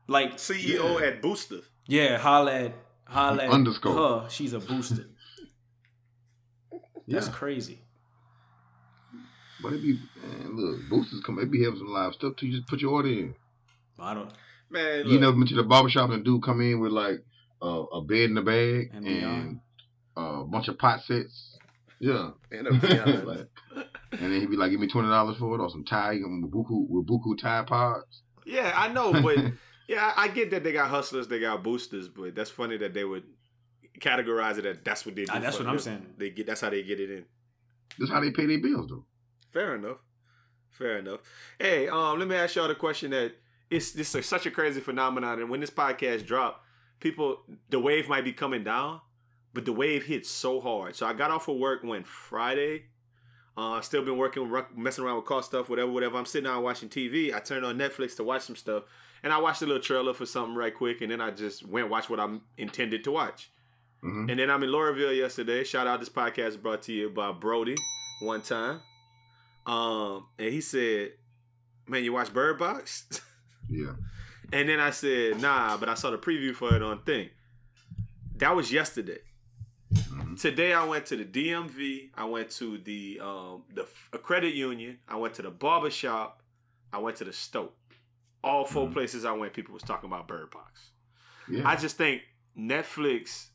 Like 0.08 0.36
CEO 0.38 1.00
Yeah. 1.00 1.08
at 1.08 1.22
Booster. 1.22 1.62
Yeah, 1.88 2.18
holla 2.18 2.54
at 2.54 2.74
holla 3.06 3.44
at 3.44 3.50
Underscore. 3.50 4.22
her. 4.22 4.30
She's 4.30 4.54
a 4.54 4.60
booster. 4.60 5.06
That's 7.08 7.28
Yeah. 7.28 7.34
crazy. 7.34 7.80
But 9.62 9.74
it 9.74 9.82
be 9.82 9.94
man, 10.22 10.56
look, 10.56 10.90
boosters 10.90 11.22
come. 11.26 11.40
It 11.40 11.52
be 11.52 11.64
having 11.64 11.80
some 11.80 11.88
live 11.94 12.14
stuff 12.14 12.36
too. 12.36 12.48
You 12.48 12.58
just 12.58 12.68
put 12.68 12.82
your 12.82 12.92
order 12.92 13.10
in. 13.10 13.36
I 14.00 14.14
don't. 14.14 14.32
Man, 14.70 15.06
You 15.06 15.14
look, 15.14 15.22
never 15.22 15.32
been 15.34 15.48
to 15.48 15.56
the 15.56 15.64
barbershop 15.64 16.10
and 16.10 16.22
a 16.22 16.24
dude 16.24 16.44
come 16.44 16.60
in 16.62 16.80
with 16.80 16.92
like 16.92 17.24
uh, 17.62 17.84
a 17.94 18.02
bed 18.02 18.30
in 18.30 18.34
the 18.36 18.42
bag 18.42 18.90
And 18.94 19.08
and, 19.08 19.60
uh, 20.18 20.42
a 20.42 20.46
bunch 20.46 20.68
of 20.68 20.78
pot 20.78 21.02
sets. 21.04 21.58
Yeah. 22.00 22.32
and. 22.52 22.68
Like, 23.26 23.48
and 24.12 24.32
then 24.32 24.40
he'd 24.42 24.50
be 24.52 24.58
like, 24.58 24.70
"Give 24.70 24.80
me 24.80 24.88
twenty 24.88 25.08
dollars 25.08 25.38
for 25.38 25.56
it, 25.56 25.60
or 25.62 25.70
some 25.72 25.84
tie 25.86 26.18
um, 26.24 26.42
with 26.44 26.52
buku 26.52 26.88
with 26.88 27.08
buku 27.08 27.36
tie 27.38 27.64
pods." 27.64 28.22
yeah, 28.46 28.72
I 28.76 28.90
know, 28.90 29.12
but 29.12 29.38
yeah, 29.88 30.14
I 30.16 30.24
I 30.24 30.28
get 30.30 30.52
that 30.52 30.64
they 30.64 30.72
got 30.72 30.90
hustlers, 30.90 31.28
they 31.28 31.40
got 31.40 31.64
boosters, 31.64 32.08
but 32.08 32.36
that's 32.36 32.50
funny 32.50 32.78
that 32.78 32.94
they 32.94 33.04
would 33.04 33.24
categorize 34.00 34.58
it 34.58 34.66
as 34.66 34.78
that's 34.84 35.06
what 35.06 35.16
they 35.16 35.26
do. 35.26 35.32
Ah, 35.34 35.40
that's 35.40 35.58
for 35.58 35.64
what 35.64 35.74
I'm 35.74 35.80
saying. 35.80 36.14
They 36.18 36.30
get 36.30 36.48
that's 36.48 36.62
how 36.62 36.70
they 36.70 36.84
get 36.84 37.00
it 37.00 37.10
in. 37.10 37.26
That's 38.00 38.12
how 38.12 38.20
they 38.20 38.32
pay 38.32 38.46
their 38.46 38.60
bills, 38.60 38.88
though. 38.90 39.06
Fair 39.52 39.76
enough. 39.76 39.98
Fair 40.72 40.98
enough. 40.98 41.20
Hey, 41.60 41.88
um, 41.88 42.18
let 42.18 42.28
me 42.28 42.36
ask 42.36 42.56
y'all 42.56 42.68
the 42.68 42.76
question 42.76 43.12
that 43.12 43.34
it's 43.70 43.92
this 43.92 44.14
is 44.16 44.26
such 44.26 44.46
a 44.46 44.52
crazy 44.52 44.82
phenomenon, 44.82 45.40
and 45.40 45.50
when 45.50 45.60
this 45.60 45.70
podcast 45.70 46.26
dropped, 46.26 46.64
people 47.00 47.44
the 47.70 47.80
wave 47.80 48.10
might 48.10 48.24
be 48.24 48.34
coming 48.34 48.64
down, 48.64 49.02
but 49.54 49.66
the 49.66 49.74
wave 49.74 50.06
hits 50.06 50.30
so 50.30 50.60
hard. 50.60 50.96
So 50.96 51.06
I 51.06 51.14
got 51.14 51.32
off 51.32 51.48
of 51.48 51.58
work 51.58 51.84
when 51.84 52.04
Friday. 52.04 52.86
Uh, 53.56 53.80
still 53.82 54.04
been 54.04 54.18
working, 54.18 54.52
messing 54.76 55.04
around 55.04 55.18
with 55.18 55.26
car 55.26 55.44
stuff, 55.44 55.70
whatever, 55.70 55.92
whatever. 55.92 56.18
I'm 56.18 56.26
sitting 56.26 56.50
down 56.50 56.64
watching 56.64 56.90
TV. 56.90 57.32
I 57.32 57.40
turned 57.40 57.64
on 57.64 57.78
Netflix 57.78 58.16
to 58.16 58.24
watch 58.24 58.42
some 58.42 58.56
stuff, 58.56 58.86
and 59.24 59.32
I 59.34 59.38
watched 59.40 59.62
a 59.62 59.66
little 59.66 59.82
trailer 59.82 60.14
for 60.14 60.26
something 60.26 60.56
right 60.56 60.74
quick, 60.74 61.02
and 61.02 61.12
then 61.12 61.22
I 61.22 61.32
just 61.32 61.66
went 61.66 61.90
watch 61.90 62.10
what 62.10 62.20
I'm 62.20 62.42
intended 62.58 63.04
to 63.06 63.12
watch. 63.12 63.50
hmm 64.02 64.30
And 64.30 64.38
then 64.40 64.50
I'm 64.52 64.62
in 64.64 64.70
Laurelville 64.70 65.16
yesterday. 65.18 65.64
Shout 65.64 65.88
out 65.88 66.00
this 66.00 66.10
podcast 66.10 66.62
brought 66.62 66.82
to 66.84 66.94
you 66.94 67.10
by 67.10 67.32
Brody 67.32 67.76
one 68.22 68.42
time. 68.42 68.82
Um, 69.66 70.28
and 70.38 70.52
he 70.54 70.60
said, 70.62 71.12
Man, 71.88 72.04
you 72.04 72.14
watch 72.14 72.34
Bird 72.34 72.58
Box? 72.60 73.08
Yeah. 73.70 73.94
and 74.52 74.68
then 74.68 74.82
I 74.82 74.90
said, 74.92 75.40
nah, 75.40 75.78
but 75.78 75.88
I 75.88 75.94
saw 75.94 76.12
the 76.12 76.18
preview 76.18 76.54
for 76.54 76.76
it 76.76 76.82
on 76.84 77.02
thing. 77.04 77.30
That 78.36 78.54
was 78.58 78.74
yesterday. 78.74 79.20
Mhm. 79.94 80.40
Today 80.40 80.74
I 80.74 80.84
went 80.84 81.06
to 81.08 81.16
the 81.16 81.24
DMV. 81.24 82.10
I 82.16 82.26
went 82.26 82.50
to 82.60 82.78
the 82.80 83.22
um 83.24 83.64
the 83.74 83.86
credit 84.18 84.54
union. 84.54 85.00
I 85.08 85.16
went 85.16 85.34
to 85.36 85.42
the 85.44 85.50
barber 85.50 85.90
shop. 85.90 86.42
I 86.92 86.98
went 87.00 87.16
to 87.18 87.24
the 87.24 87.32
store. 87.34 87.70
All 88.44 88.66
4 88.66 88.88
Mhm. 88.90 88.94
places 88.94 89.24
I 89.26 89.32
went, 89.32 89.54
people 89.54 89.74
was 89.74 89.84
talking 89.84 90.10
about 90.10 90.28
Bird 90.28 90.52
Box. 90.52 90.92
Yeah. 91.50 91.68
I 91.68 91.76
just 91.76 91.98
think 91.98 92.22
Netflix 92.58 93.48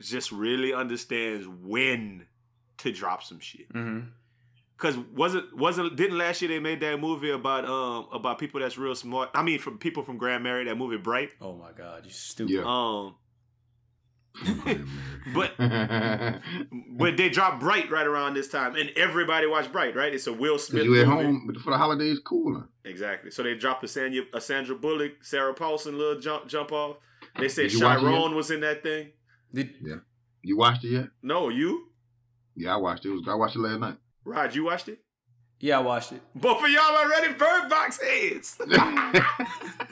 just 0.00 0.32
really 0.32 0.72
understands 0.74 1.46
when 1.48 2.26
to 2.78 2.92
drop 2.92 3.22
some 3.22 3.40
shit. 3.40 3.72
Mm-hmm. 3.72 4.08
Cause 4.78 4.98
wasn't 4.98 5.56
wasn't 5.56 5.96
didn't 5.96 6.18
last 6.18 6.42
year 6.42 6.50
they 6.50 6.58
made 6.58 6.80
that 6.80 7.00
movie 7.00 7.30
about 7.30 7.64
um 7.64 8.08
about 8.12 8.38
people 8.38 8.60
that's 8.60 8.76
real 8.76 8.94
smart. 8.94 9.30
I 9.34 9.42
mean, 9.42 9.58
from 9.58 9.78
people 9.78 10.02
from 10.02 10.18
Grand 10.18 10.44
Mary, 10.44 10.64
that 10.66 10.76
movie 10.76 10.98
Bright. 10.98 11.30
Oh 11.40 11.54
my 11.56 11.72
God, 11.72 12.04
you 12.04 12.10
stupid. 12.10 12.52
Yeah. 12.52 12.62
Um, 12.66 13.14
but 15.34 15.52
but 15.58 17.16
they 17.16 17.28
dropped 17.28 17.60
Bright 17.60 17.90
right 17.90 18.06
around 18.06 18.34
this 18.34 18.48
time, 18.48 18.76
and 18.76 18.90
everybody 18.96 19.46
watched 19.46 19.72
Bright, 19.72 19.96
right? 19.96 20.14
It's 20.14 20.26
a 20.26 20.32
Will 20.32 20.58
Smith 20.58 20.84
you 20.84 21.00
at 21.00 21.06
movie. 21.06 21.24
home 21.24 21.44
but 21.46 21.56
for 21.62 21.70
the 21.70 21.78
holidays, 21.78 22.18
cooler. 22.24 22.68
Exactly. 22.84 23.30
So 23.30 23.42
they 23.42 23.54
dropped 23.54 23.82
a 23.84 23.88
Sandra, 23.88 24.22
a 24.32 24.40
Sandra 24.40 24.76
Bullock, 24.76 25.22
Sarah 25.24 25.54
Paulson 25.54 25.98
little 25.98 26.20
jump 26.20 26.46
jump 26.48 26.72
off. 26.72 26.96
They 27.38 27.48
said 27.48 27.62
Did 27.64 27.72
you 27.74 27.84
watch 27.84 27.98
it 27.98 28.02
Chiron 28.02 28.34
was 28.34 28.50
in 28.50 28.60
that 28.60 28.82
thing. 28.82 29.08
Did, 29.52 29.70
You 30.42 30.56
watched 30.58 30.84
it 30.84 30.88
yet? 30.90 31.08
No, 31.22 31.48
you, 31.48 31.88
Yeah, 32.54 32.74
I 32.74 32.76
watched 32.76 33.04
it. 33.04 33.08
it 33.10 33.12
was, 33.12 33.22
I 33.28 33.34
watched 33.34 33.56
it 33.56 33.60
last 33.60 33.80
night. 33.80 33.96
Rod, 34.24 34.54
you 34.54 34.64
watched 34.64 34.88
it. 34.88 34.98
yeah, 35.60 35.78
I 35.78 35.82
watched 35.82 36.12
it. 36.12 36.20
Both 36.34 36.62
of 36.62 36.68
y'all 36.70 36.96
already 36.96 37.32
Bird 37.34 37.68
Box 37.68 38.00
heads. 38.00 38.58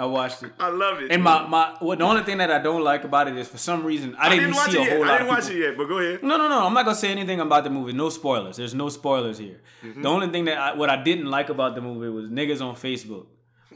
I 0.00 0.06
watched 0.06 0.42
it. 0.42 0.52
I 0.58 0.70
love 0.70 1.02
it. 1.02 1.12
And 1.12 1.22
my 1.22 1.46
my 1.46 1.76
what 1.80 1.98
the 1.98 2.04
only 2.04 2.22
thing 2.22 2.38
that 2.38 2.50
I 2.50 2.58
don't 2.58 2.82
like 2.82 3.04
about 3.04 3.28
it 3.28 3.36
is 3.36 3.46
for 3.48 3.58
some 3.58 3.84
reason 3.84 4.14
I, 4.16 4.26
I 4.26 4.28
didn't, 4.30 4.52
didn't 4.52 4.70
see 4.70 4.78
a 4.78 4.96
whole 4.96 5.04
I 5.04 5.18
didn't 5.18 5.28
watch 5.28 5.50
it 5.50 5.58
yet, 5.58 5.76
but 5.76 5.88
go 5.88 5.98
ahead. 5.98 6.22
No, 6.22 6.38
no, 6.38 6.48
no. 6.48 6.64
I'm 6.64 6.72
not 6.72 6.86
gonna 6.86 6.96
say 6.96 7.10
anything 7.10 7.38
about 7.38 7.64
the 7.64 7.70
movie. 7.70 7.92
No 7.92 8.08
spoilers. 8.08 8.56
There's 8.56 8.74
no 8.74 8.88
spoilers 8.88 9.36
here. 9.36 9.60
Mm-hmm. 9.84 10.00
The 10.00 10.08
only 10.08 10.28
thing 10.28 10.46
that 10.46 10.56
I, 10.56 10.74
what 10.74 10.88
I 10.88 11.02
didn't 11.02 11.26
like 11.26 11.50
about 11.50 11.74
the 11.74 11.82
movie 11.82 12.08
was 12.08 12.30
niggas 12.30 12.62
on 12.62 12.76
Facebook. 12.76 13.26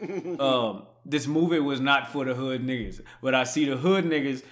um, 0.41 0.87
this 1.05 1.27
movie 1.27 1.61
was 1.61 1.79
not 1.79 2.11
for 2.11 2.25
the 2.25 2.33
hood 2.33 2.67
niggas, 2.67 3.03
but 3.21 3.35
I 3.35 3.45
see 3.45 3.67
the 3.67 3.77
hood 3.77 4.07
niggas 4.07 4.43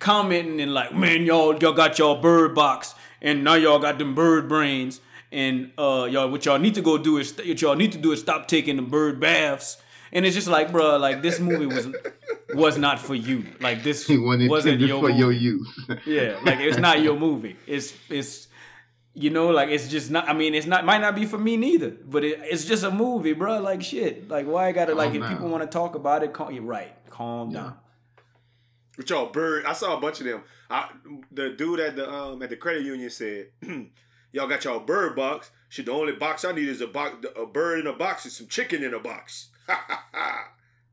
commenting 0.00 0.60
and 0.60 0.74
like, 0.74 0.94
man, 0.94 1.24
y'all 1.24 1.56
y'all 1.56 1.72
got 1.72 1.98
y'all 1.98 2.20
bird 2.20 2.54
box, 2.54 2.94
and 3.22 3.42
now 3.42 3.54
y'all 3.54 3.78
got 3.78 3.98
them 3.98 4.14
bird 4.14 4.50
brains, 4.50 5.00
and 5.32 5.72
uh, 5.78 6.06
y'all 6.10 6.30
what 6.30 6.44
y'all 6.44 6.58
need 6.58 6.74
to 6.74 6.82
go 6.82 6.98
do 6.98 7.16
is 7.16 7.34
what 7.38 7.62
y'all 7.62 7.74
need 7.74 7.92
to 7.92 7.98
do 7.98 8.12
is 8.12 8.20
stop 8.20 8.48
taking 8.48 8.76
the 8.76 8.82
bird 8.82 9.18
baths. 9.18 9.78
And 10.12 10.26
it's 10.26 10.34
just 10.34 10.48
like, 10.48 10.72
bro, 10.72 10.96
like 10.96 11.22
this 11.22 11.38
movie 11.40 11.66
was 11.66 11.88
was 12.54 12.76
not 12.78 12.98
for 12.98 13.14
you. 13.14 13.44
Like 13.60 13.82
this 13.82 14.08
It 14.10 14.18
wasn't 14.18 14.50
wasn't 14.50 14.80
your 14.80 15.00
for 15.00 15.08
movie. 15.08 15.18
your 15.20 15.32
use. 15.32 15.68
Yeah, 16.06 16.38
like 16.44 16.58
it's 16.60 16.78
not 16.78 17.00
your 17.02 17.16
movie. 17.18 17.56
It's 17.66 17.94
it's 18.08 18.48
you 19.14 19.30
know 19.30 19.48
like 19.48 19.68
it's 19.68 19.88
just 19.88 20.10
not. 20.10 20.28
I 20.28 20.32
mean, 20.32 20.54
it's 20.54 20.66
not 20.66 20.84
might 20.84 21.00
not 21.00 21.14
be 21.14 21.26
for 21.26 21.38
me 21.38 21.56
neither. 21.56 21.90
But 21.90 22.24
it, 22.24 22.40
it's 22.42 22.64
just 22.64 22.82
a 22.82 22.90
movie, 22.90 23.32
bro. 23.34 23.60
Like 23.60 23.82
shit. 23.82 24.28
Like 24.28 24.46
why 24.46 24.66
I 24.68 24.72
gotta 24.72 24.94
like 24.94 25.10
Calm 25.12 25.16
if 25.16 25.22
down. 25.22 25.32
people 25.32 25.48
want 25.48 25.62
to 25.62 25.68
talk 25.68 25.94
about 25.94 26.22
it, 26.24 26.32
calm, 26.32 26.52
you're 26.52 26.64
right. 26.64 26.92
Calm 27.10 27.50
Yeah. 27.50 27.60
down. 27.60 27.76
With 28.96 29.08
y'all 29.10 29.30
bird, 29.30 29.64
I 29.64 29.72
saw 29.72 29.96
a 29.96 30.00
bunch 30.00 30.20
of 30.20 30.26
them. 30.26 30.42
I, 30.68 30.88
the 31.32 31.50
dude 31.50 31.80
at 31.80 31.96
the 31.96 32.10
um 32.12 32.42
at 32.42 32.50
the 32.50 32.56
credit 32.56 32.82
union 32.84 33.10
said, 33.10 33.48
"Y'all 34.32 34.48
got 34.48 34.64
y'all 34.64 34.80
bird 34.80 35.14
box. 35.16 35.50
Shit, 35.68 35.86
the 35.86 35.92
only 35.92 36.12
box 36.14 36.44
I 36.44 36.50
need 36.52 36.68
is 36.68 36.80
a 36.80 36.86
box, 36.88 37.24
a 37.36 37.46
bird 37.46 37.78
in 37.80 37.86
a 37.86 37.92
box 37.92 38.24
and 38.24 38.32
some 38.32 38.48
chicken 38.48 38.82
in 38.82 38.92
a 38.92 38.98
box." 38.98 39.49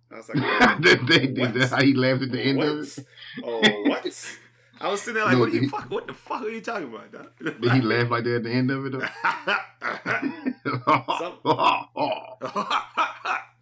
I 0.09 0.15
was 0.15 0.29
like, 0.29 0.37
that, 0.37 0.79
that, 1.07 1.35
that, 1.35 1.53
that's 1.53 1.71
how 1.71 1.81
he 1.81 1.93
laughed 1.93 2.21
at 2.23 2.31
the 2.31 2.41
end 2.41 2.57
what? 2.57 2.67
of 2.67 2.97
it. 2.97 3.05
Oh, 3.43 3.83
what? 3.89 4.37
I 4.79 4.89
was 4.91 5.01
sitting 5.01 5.15
there 5.15 5.23
like, 5.25 5.33
No, 5.33 5.39
what, 5.39 5.51
the 5.51 5.59
he- 5.59 5.67
fuck, 5.67 5.89
what 5.91 6.07
the 6.07 6.13
fuck 6.13 6.43
are 6.43 6.49
you 6.49 6.61
talking 6.61 6.93
about? 6.93 7.11
dog? 7.11 7.31
Did 7.61 7.71
he 7.71 7.81
laugh 7.81 8.09
like 8.11 8.23
that 8.25 8.35
at 8.35 8.43
the 8.43 8.51
end 8.51 8.69
of 8.71 8.85
it 8.85 8.91
though? 8.93 8.99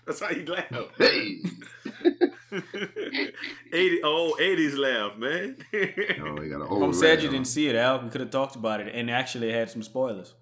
That's 0.05 0.19
how 0.19 0.29
you 0.29 0.45
laugh. 0.45 0.65
hey. 0.97 1.41
80, 3.73 3.99
oh, 4.03 4.35
80s 4.39 4.77
laugh, 4.77 5.17
man. 5.17 5.57
Oh, 5.73 6.41
he 6.41 6.49
got 6.49 6.61
an 6.61 6.67
old 6.67 6.83
I'm 6.83 6.93
sad 6.93 7.21
you 7.23 7.29
didn't 7.29 7.47
see 7.47 7.67
it, 7.67 7.75
Al. 7.75 8.01
We 8.01 8.09
could 8.09 8.21
have 8.21 8.29
talked 8.29 8.55
about 8.55 8.79
it, 8.81 8.93
and 8.93 9.09
actually 9.09 9.51
had 9.51 9.69
some 9.69 9.81
spoilers. 9.83 10.33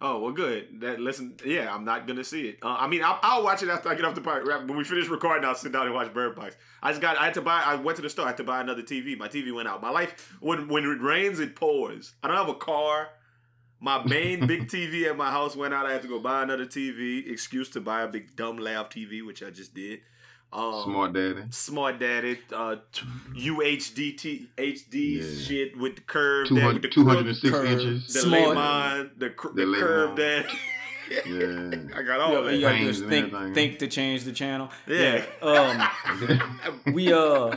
Oh 0.00 0.20
well, 0.20 0.32
good. 0.32 0.80
That 0.80 1.00
listen, 1.00 1.34
yeah, 1.44 1.74
I'm 1.74 1.84
not 1.84 2.06
gonna 2.06 2.22
see 2.22 2.48
it. 2.48 2.58
Uh, 2.62 2.76
I 2.78 2.86
mean, 2.86 3.02
I'll, 3.02 3.18
I'll 3.22 3.42
watch 3.42 3.64
it 3.64 3.68
after 3.68 3.88
I 3.88 3.96
get 3.96 4.04
off 4.04 4.14
the 4.14 4.20
part. 4.20 4.46
When 4.46 4.76
we 4.76 4.84
finish 4.84 5.08
recording, 5.08 5.44
I'll 5.44 5.56
sit 5.56 5.72
down 5.72 5.86
and 5.86 5.94
watch 5.94 6.14
Bird 6.14 6.36
Box. 6.36 6.56
I 6.82 6.90
just 6.90 7.00
got. 7.00 7.18
I 7.18 7.24
had 7.24 7.34
to 7.34 7.42
buy. 7.42 7.62
I 7.64 7.74
went 7.74 7.96
to 7.96 8.02
the 8.02 8.10
store. 8.10 8.26
I 8.26 8.28
had 8.28 8.36
to 8.36 8.44
buy 8.44 8.60
another 8.60 8.82
TV. 8.82 9.18
My 9.18 9.26
TV 9.26 9.52
went 9.52 9.66
out. 9.66 9.82
My 9.82 9.90
life 9.90 10.36
when 10.40 10.68
when 10.68 10.84
it 10.84 11.00
rains, 11.02 11.40
it 11.40 11.56
pours. 11.56 12.14
I 12.22 12.28
don't 12.28 12.36
have 12.36 12.48
a 12.48 12.54
car. 12.54 13.08
My 13.80 14.02
main 14.04 14.46
big 14.46 14.68
TV 14.70 15.08
at 15.08 15.16
my 15.16 15.30
house 15.30 15.56
went 15.56 15.74
out. 15.74 15.86
I 15.86 15.92
had 15.92 16.02
to 16.02 16.08
go 16.08 16.20
buy 16.20 16.44
another 16.44 16.66
TV. 16.66 17.28
Excuse 17.28 17.68
to 17.70 17.80
buy 17.80 18.02
a 18.02 18.08
big 18.08 18.36
dumb 18.36 18.58
lav 18.58 18.90
TV, 18.90 19.26
which 19.26 19.42
I 19.42 19.50
just 19.50 19.74
did. 19.74 20.00
Um, 20.50 20.82
Smart 20.84 21.12
daddy. 21.12 21.42
Smart 21.50 21.98
Daddy, 21.98 22.38
uh, 22.54 22.76
t- 22.90 23.04
UHDT, 23.34 24.46
HD 24.56 24.94
Yeah. 25.20 25.44
shit 25.46 25.76
with 25.78 25.96
the 25.96 26.00
curve, 26.02 26.48
that, 26.48 26.72
with 26.74 26.82
the 26.82 26.88
206 26.88 27.50
curve. 27.54 27.66
inches. 27.66 28.06
the 28.12 28.20
Smart. 28.20 28.56
Lemon, 28.56 29.10
the, 29.18 29.30
cr- 29.30 29.48
The 29.54 29.66
the 29.66 29.76
curve, 29.78 30.18
Lemon. 30.18 30.46
that. 30.46 31.26
Yeah. 31.26 31.98
I 31.98 32.02
got 32.02 32.20
all 32.20 32.32
Yo, 32.32 32.44
that. 32.44 32.54
you 32.54 32.60
gotta 32.62 32.78
just 32.78 33.04
think, 33.06 33.32
think 33.54 33.78
to 33.80 33.88
change 33.88 34.24
the 34.24 34.32
channel. 34.32 34.70
Yeah. 34.86 35.24
Um, 35.42 35.82
we 36.94 37.12
uh, 37.12 37.56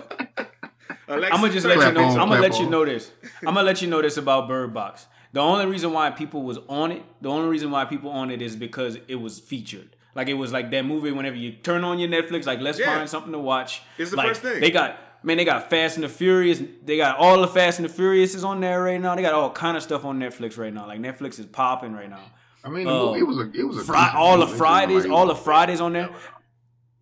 Alexa, 1.07 1.33
I'm 1.33 1.41
gonna 1.41 1.51
just 1.53 1.65
let 1.65 1.77
you 1.77 1.91
know. 1.93 2.03
on, 2.05 2.11
I'm 2.19 2.29
gonna 2.29 2.37
clap 2.39 2.41
let 2.51 2.59
you 2.59 2.69
know 2.69 2.85
this. 2.85 3.11
I'm 3.39 3.53
gonna 3.53 3.63
let 3.63 3.81
you 3.81 3.87
know 3.89 4.01
this 4.01 4.17
about 4.17 4.47
Bird 4.47 4.73
Box. 4.73 5.07
The 5.33 5.39
only 5.41 5.65
reason 5.65 5.91
why 5.93 6.11
people 6.11 6.43
was 6.43 6.59
on 6.69 6.91
it, 6.91 7.03
the 7.21 7.29
only 7.29 7.47
reason 7.49 7.71
why 7.71 7.85
people 7.85 8.09
on 8.09 8.31
it 8.31 8.41
is 8.41 8.55
because 8.55 8.97
it 9.07 9.15
was 9.15 9.39
featured. 9.39 9.95
Like 10.15 10.27
it 10.27 10.33
was 10.33 10.51
like 10.51 10.71
that 10.71 10.83
movie. 10.85 11.11
Whenever 11.11 11.35
you 11.35 11.51
turn 11.53 11.83
on 11.83 11.99
your 11.99 12.09
Netflix, 12.09 12.45
like 12.45 12.59
let's 12.59 12.79
Yeah. 12.79 12.95
find 12.97 13.09
something 13.09 13.31
to 13.31 13.39
watch. 13.39 13.81
It's 13.97 14.11
the 14.11 14.17
like, 14.17 14.27
first 14.29 14.41
thing. 14.41 14.59
They 14.59 14.71
got 14.71 14.97
man, 15.23 15.37
they 15.37 15.45
got 15.45 15.69
Fast 15.69 15.95
and 15.97 16.03
the 16.03 16.09
Furious. 16.09 16.61
They 16.83 16.97
got 16.97 17.17
all 17.17 17.39
the 17.41 17.47
Fast 17.47 17.79
and 17.79 17.87
the 17.87 17.93
Furious 17.93 18.35
is 18.35 18.43
on 18.43 18.59
there 18.59 18.81
right 18.83 18.99
now. 18.99 19.15
They 19.15 19.21
got 19.21 19.33
all 19.33 19.51
kind 19.51 19.77
of 19.77 19.83
stuff 19.83 20.03
on 20.05 20.19
Netflix 20.19 20.57
right 20.57 20.73
now. 20.73 20.87
Like 20.87 20.99
Netflix 20.99 21.39
is 21.39 21.45
popping 21.45 21.93
right 21.93 22.09
now. 22.09 22.21
I 22.63 22.69
mean, 22.69 22.85
the 22.85 22.93
Uh, 22.93 23.13
it 23.13 23.23
was 23.23 23.37
a, 23.37 23.51
it 23.53 23.63
was 23.63 23.77
a 23.77 23.83
Fri- 23.83 23.95
all 23.97 24.37
the 24.37 24.45
movie. 24.45 24.51
It 24.51 24.51
wasn't 24.51 24.57
Fridays, 24.57 25.05
all 25.07 25.25
the 25.27 25.35
Fridays 25.35 25.81
on 25.81 25.93
there. 25.93 26.09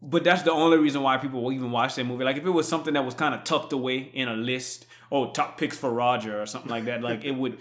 But 0.02 0.24
that's 0.24 0.44
the 0.44 0.52
only 0.52 0.78
reason 0.78 1.02
why 1.02 1.18
people 1.18 1.42
will 1.44 1.52
even 1.52 1.72
watch 1.72 1.96
that 1.96 2.06
movie. 2.06 2.24
Like 2.24 2.38
if 2.38 2.46
it 2.46 2.50
was 2.52 2.68
something 2.68 2.94
that 2.94 3.04
was 3.04 3.14
kind 3.16 3.36
of 3.36 3.44
tucked 3.44 3.74
away 3.74 3.98
in 3.98 4.30
a 4.30 4.34
list, 4.36 4.86
oh, 5.12 5.32
top 5.32 5.58
picks 5.58 5.78
for 5.78 5.92
Roger 5.92 6.42
or 6.42 6.46
something 6.46 6.72
like 6.72 6.86
that, 6.86 7.02
like 7.02 7.26
it 7.26 7.32
would, 7.32 7.58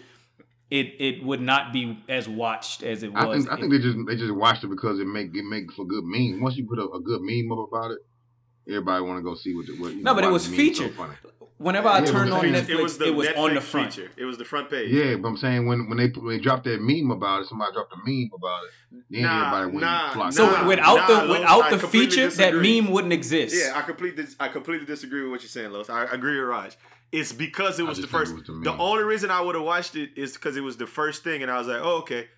it 0.71 0.87
it 1.01 1.25
would 1.25 1.41
not 1.41 1.73
be 1.73 1.99
as 2.09 2.29
watched 2.29 2.83
as 2.83 3.03
it 3.03 3.13
was. 3.13 3.25
I 3.25 3.33
think 3.33 3.51
I 3.53 3.57
think 3.57 3.73
they 3.73 3.79
just 3.79 3.97
they 4.07 4.17
just 4.17 4.35
watched 4.35 4.65
it 4.65 4.69
because 4.71 5.01
it 5.01 5.07
make 5.07 5.35
it 5.35 5.45
make 5.45 5.73
for 5.73 5.85
good 5.87 6.05
meme. 6.05 6.41
Once 6.43 6.57
you 6.57 6.67
put 6.67 6.79
a, 6.79 6.85
a 6.85 7.01
good 7.01 7.21
meme 7.23 7.51
up 7.53 7.69
about 7.69 7.91
it, 7.93 7.99
everybody 8.69 9.03
want 9.05 9.19
to 9.19 9.23
go 9.23 9.35
see 9.35 9.55
what 9.55 9.67
the 9.67 9.73
what. 9.79 9.95
You 9.95 10.03
No, 10.03 10.11
know, 10.13 10.15
but 10.17 10.25
it 10.25 10.31
was 10.31 10.51
the 10.51 10.57
meme's 10.57 10.77
so 10.77 10.89
featured. 10.89 10.97
whenever 11.57 11.89
I 11.89 11.99
Yeah, 11.99 12.05
it 12.05 12.11
turned 12.13 12.33
on. 12.33 12.45
Netflix, 12.45 12.69
it 12.69 12.77
was 12.83 12.99
the 12.99 13.37
on 13.39 13.51
Netflix 13.51 13.55
the 13.55 13.61
front. 13.63 13.95
feature. 13.95 14.11
It 14.17 14.25
was 14.27 14.37
the 14.39 14.45
front 14.45 14.71
page. 14.71 14.91
Yeah, 14.93 15.17
but 15.17 15.29
I'm 15.29 15.37
saying 15.39 15.67
when 15.67 15.89
when 15.89 15.97
they 15.99 16.09
when 16.09 16.37
they 16.37 16.39
dropped 16.43 16.65
that 16.65 16.81
meme 16.83 17.11
about 17.11 17.43
it, 17.43 17.49
somebody 17.49 17.73
dropped 17.73 17.93
a 17.95 17.97
meme 18.05 18.31
about 18.35 18.61
it. 18.65 19.05
Then 19.11 19.23
Nah, 19.23 19.41
everybody 19.41 19.67
went 19.67 19.81
nah, 19.81 20.05
and 20.05 20.13
flocked. 20.15 20.35
So 20.35 20.47
Nah, 20.47 20.67
without 20.69 20.97
nah, 20.97 21.07
the 21.07 21.15
Los, 21.27 21.39
without 21.39 21.63
I 21.63 21.71
the 21.71 21.79
completely 21.79 22.17
feature, 22.17 22.31
that 22.37 22.55
meme 22.57 22.91
wouldn't 22.93 23.13
exist. 23.13 23.57
Yeah, 23.57 23.73
I 23.79 23.83
completely 23.83 24.25
I 24.39 24.49
completely 24.49 24.87
disagree 24.87 25.23
with 25.23 25.31
what 25.31 25.41
you're 25.41 25.49
saying, 25.49 25.71
Los. 25.73 25.89
I 25.89 26.05
agree 26.05 26.39
with 26.39 26.49
Raj. 26.49 26.77
It's 27.11 27.33
because 27.33 27.79
it 27.79 27.87
was 27.87 28.01
the 28.01 28.07
first. 28.07 28.35
was 28.35 28.45
the 28.45 28.53
the 28.53 28.77
only 28.77 29.05
reason 29.05 29.31
I 29.31 29.41
would 29.41 29.55
have 29.55 29.65
watched 29.65 29.97
it 29.97 30.11
is 30.17 30.35
because 30.35 30.57
it 30.57 30.61
was 30.63 30.77
the 30.77 30.87
first 30.87 31.25
thing, 31.25 31.43
and 31.43 31.51
I 31.51 31.59
was 31.59 31.67
like, 31.67 31.81
oh 31.81 31.99
okay, 31.99 32.29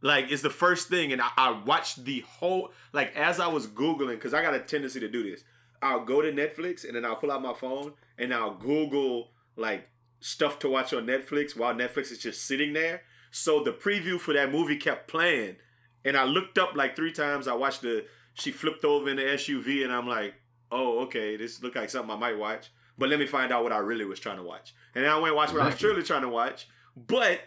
like 0.00 0.30
it's 0.30 0.42
the 0.42 0.50
first 0.50 0.88
thing, 0.88 1.12
and 1.12 1.20
I, 1.22 1.30
I 1.36 1.50
watched 1.64 2.04
the 2.04 2.20
whole 2.20 2.72
like 2.92 3.14
as 3.16 3.40
I 3.40 3.46
was 3.46 3.66
googling 3.66 4.14
because 4.14 4.34
I 4.34 4.42
got 4.42 4.54
a 4.54 4.60
tendency 4.60 5.00
to 5.00 5.08
do 5.08 5.28
this. 5.28 5.44
I'll 5.80 6.04
go 6.04 6.20
to 6.20 6.32
Netflix 6.32 6.84
and 6.84 6.96
then 6.96 7.04
I'll 7.04 7.16
pull 7.16 7.30
out 7.30 7.40
my 7.40 7.54
phone 7.54 7.92
and 8.18 8.34
I'll 8.34 8.54
Google 8.54 9.30
like 9.56 9.88
stuff 10.20 10.58
to 10.60 10.68
watch 10.68 10.92
on 10.92 11.06
Netflix 11.06 11.56
while 11.56 11.74
Netflix 11.74 12.10
is 12.10 12.18
just 12.18 12.44
sitting 12.44 12.72
there. 12.72 13.02
So 13.30 13.62
the 13.62 13.72
preview 13.72 14.18
for 14.18 14.34
that 14.34 14.50
movie 14.50 14.76
kept 14.76 15.08
playing, 15.08 15.56
and 16.04 16.16
I 16.16 16.24
looked 16.24 16.58
up 16.58 16.74
like 16.74 16.96
three 16.96 17.12
times. 17.12 17.46
I 17.46 17.54
watched 17.54 17.82
the 17.82 18.06
she 18.34 18.50
flipped 18.52 18.84
over 18.84 19.08
in 19.10 19.16
the 19.16 19.22
SUV, 19.22 19.84
and 19.84 19.92
I'm 19.92 20.08
like, 20.08 20.34
oh 20.72 21.00
okay, 21.00 21.36
this 21.36 21.62
look 21.62 21.74
like 21.74 21.90
something 21.90 22.14
I 22.14 22.18
might 22.18 22.38
watch. 22.38 22.70
But 22.98 23.08
let 23.10 23.18
me 23.18 23.26
find 23.26 23.52
out 23.52 23.62
what 23.62 23.72
I 23.72 23.78
really 23.78 24.04
was 24.04 24.18
trying 24.20 24.36
to 24.38 24.42
watch, 24.42 24.74
and 24.94 25.04
then 25.04 25.10
I 25.10 25.14
went 25.16 25.28
and 25.28 25.36
watched 25.36 25.52
what 25.52 25.62
I 25.62 25.66
was 25.66 25.78
truly 25.78 26.02
trying 26.02 26.22
to 26.22 26.28
watch. 26.28 26.66
But 26.96 27.40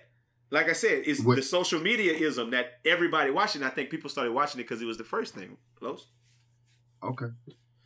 like 0.49 0.69
I 0.69 0.73
said, 0.73 1.03
it's 1.05 1.21
What- 1.21 1.35
the 1.35 1.41
social 1.43 1.79
media 1.81 2.13
ism 2.13 2.51
that 2.51 2.79
everybody 2.85 3.31
watching. 3.31 3.61
I 3.63 3.69
think 3.69 3.89
people 3.89 4.09
started 4.09 4.31
watching 4.33 4.59
it 4.61 4.63
because 4.63 4.81
it 4.81 4.85
was 4.85 4.97
the 4.97 5.03
first 5.03 5.33
thing. 5.35 5.57
Los? 5.81 6.07
Okay. 7.03 7.25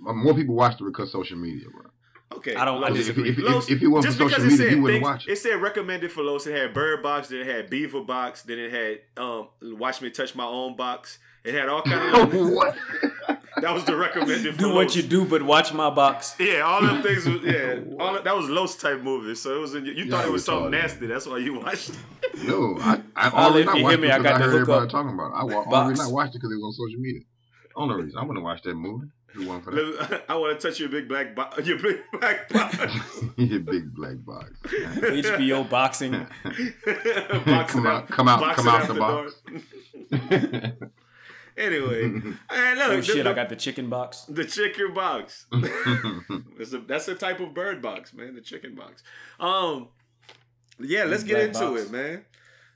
Uh, 0.07 0.13
More 0.13 0.33
people 0.35 0.55
watched 0.55 0.81
it 0.81 0.85
because 0.85 1.11
social 1.11 1.37
media, 1.37 1.67
bro. 1.71 1.89
Okay, 2.37 2.55
I 2.55 2.65
don't- 2.65 2.83
I 2.83 2.89
Los- 2.89 3.07
If, 3.07 3.17
if, 3.17 3.37
Los- 3.37 3.69
if, 3.69 3.77
if 3.77 3.83
it 3.83 3.87
wasn't 3.87 4.05
just 4.11 4.17
for 4.17 4.25
because 4.25 4.43
social 4.43 4.47
it 4.47 4.51
media, 4.51 4.65
said 4.69 4.75
you 4.75 4.81
wouldn't 4.81 4.97
things- 4.97 5.03
watch 5.03 5.27
it. 5.27 5.31
It 5.31 5.35
said 5.37 5.61
recommended 5.61 6.11
for 6.11 6.23
Los. 6.23 6.45
It 6.47 6.55
had 6.57 6.73
Bird 6.73 7.01
Box, 7.03 7.29
then 7.29 7.39
it 7.39 7.47
had 7.47 7.69
Beaver 7.69 8.01
Box, 8.01 8.41
then 8.43 8.59
it 8.59 8.71
had 8.71 9.23
um 9.23 9.47
Watch 9.61 10.01
Me 10.01 10.09
Touch 10.09 10.35
My 10.35 10.45
Own 10.45 10.75
Box. 10.75 11.19
It 11.43 11.53
had 11.53 11.69
all 11.69 11.81
kind 11.83 12.15
of 12.33 12.33
what? 12.51 12.75
That 13.61 13.73
was 13.73 13.83
the 13.85 13.95
recommended 13.95 14.53
for 14.55 14.59
do 14.59 14.69
what 14.73 14.85
Los. 14.87 14.95
you 14.95 15.03
do, 15.03 15.25
but 15.25 15.41
watch 15.43 15.73
my 15.73 15.89
box. 15.89 16.35
Yeah, 16.39 16.61
all 16.61 16.81
them 16.81 17.01
things 17.01 17.25
was 17.25 17.41
yeah. 17.43 17.79
All 17.99 18.15
of, 18.17 18.23
that 18.23 18.35
was 18.35 18.49
Los 18.49 18.75
type 18.75 19.01
movie. 19.01 19.35
So 19.35 19.55
it 19.55 19.59
was 19.61 19.75
in, 19.75 19.85
you 19.85 19.93
Yeah, 19.93 20.09
thought 20.11 20.25
it 20.25 20.31
was 20.31 20.43
something 20.45 20.71
retarded. 20.71 20.81
nasty. 20.83 21.07
That's 21.07 21.25
why 21.27 21.37
you 21.39 21.59
watched. 21.59 21.89
it. 21.89 21.97
No, 22.43 22.77
I, 22.79 23.01
I 23.15 23.29
I'll 23.33 23.45
already 23.51 23.61
if 23.61 23.65
not 23.67 23.77
you 23.77 23.83
watched 23.83 23.93
hear 23.97 24.01
me, 24.01 24.07
it 24.09 24.13
I 24.13 24.17
because 24.17 24.31
got 24.31 24.41
I 24.41 24.43
heard 24.45 24.53
everybody 24.53 24.79
hookup 24.79 24.91
talking 24.91 25.13
about 25.13 25.31
it. 25.31 25.35
I 25.35 25.43
wa- 25.43 25.63
box. 25.65 25.73
already 25.75 25.99
not 25.99 26.11
watched 26.11 26.35
it 26.35 26.37
because 26.39 26.51
it 26.51 26.55
was 26.55 26.63
on 26.63 26.73
social 26.73 26.99
media. 26.99 27.21
Only 27.75 28.03
reason 28.03 28.17
I'm 28.19 28.27
gonna 28.27 28.41
watch 28.41 28.61
that 28.63 28.75
movie. 28.75 29.07
If 29.37 29.41
it 29.41 29.63
for 29.63 29.71
that. 29.71 30.23
I 30.29 30.35
want 30.35 30.57
to 30.59 30.67
touch 30.69 30.79
your 30.79 30.87
big 30.89 31.09
black 31.09 31.35
box. 31.35 31.65
Your 31.67 31.77
big 31.77 31.97
black 32.19 32.47
box. 32.49 32.77
Your 33.35 33.59
big 33.59 33.93
black 33.93 34.15
box. 34.25 34.51
HBO 34.63 35.69
boxing. 35.69 36.11
Boxing 37.45 37.83
Come 37.83 37.87
out- 37.87 38.07
come 38.09 38.27
out- 38.29 38.39
boxing 38.39 38.65
come 38.65 38.67
out 38.73 38.81
after 38.81 38.93
the 38.93 38.99
box. 38.99 39.33
Dark. 41.55 41.67
anyway, 41.67 42.03
and 42.49 42.79
look, 42.79 42.89
Oh 42.89 43.01
shit! 43.01 43.23
the, 43.23 43.29
I 43.29 43.33
got 43.33 43.49
the 43.49 43.55
chicken 43.55 43.89
box. 43.89 44.25
the 44.29 44.45
chicken 44.45 44.93
box. 44.93 45.45
It's 46.57 46.71
a, 46.73 46.77
that's 46.79 47.07
a 47.09 47.15
type 47.15 47.39
of 47.41 47.53
bird 47.53 47.81
box, 47.81 48.13
man. 48.13 48.33
The 48.35 48.41
chicken 48.41 48.75
box. 48.75 49.03
Um, 49.39 49.89
yeah, 50.79 51.03
let's 51.03 51.23
get 51.23 51.35
Black 51.35 51.47
into 51.47 51.59
box. 51.77 51.81
it, 51.83 51.91
man. 51.91 52.25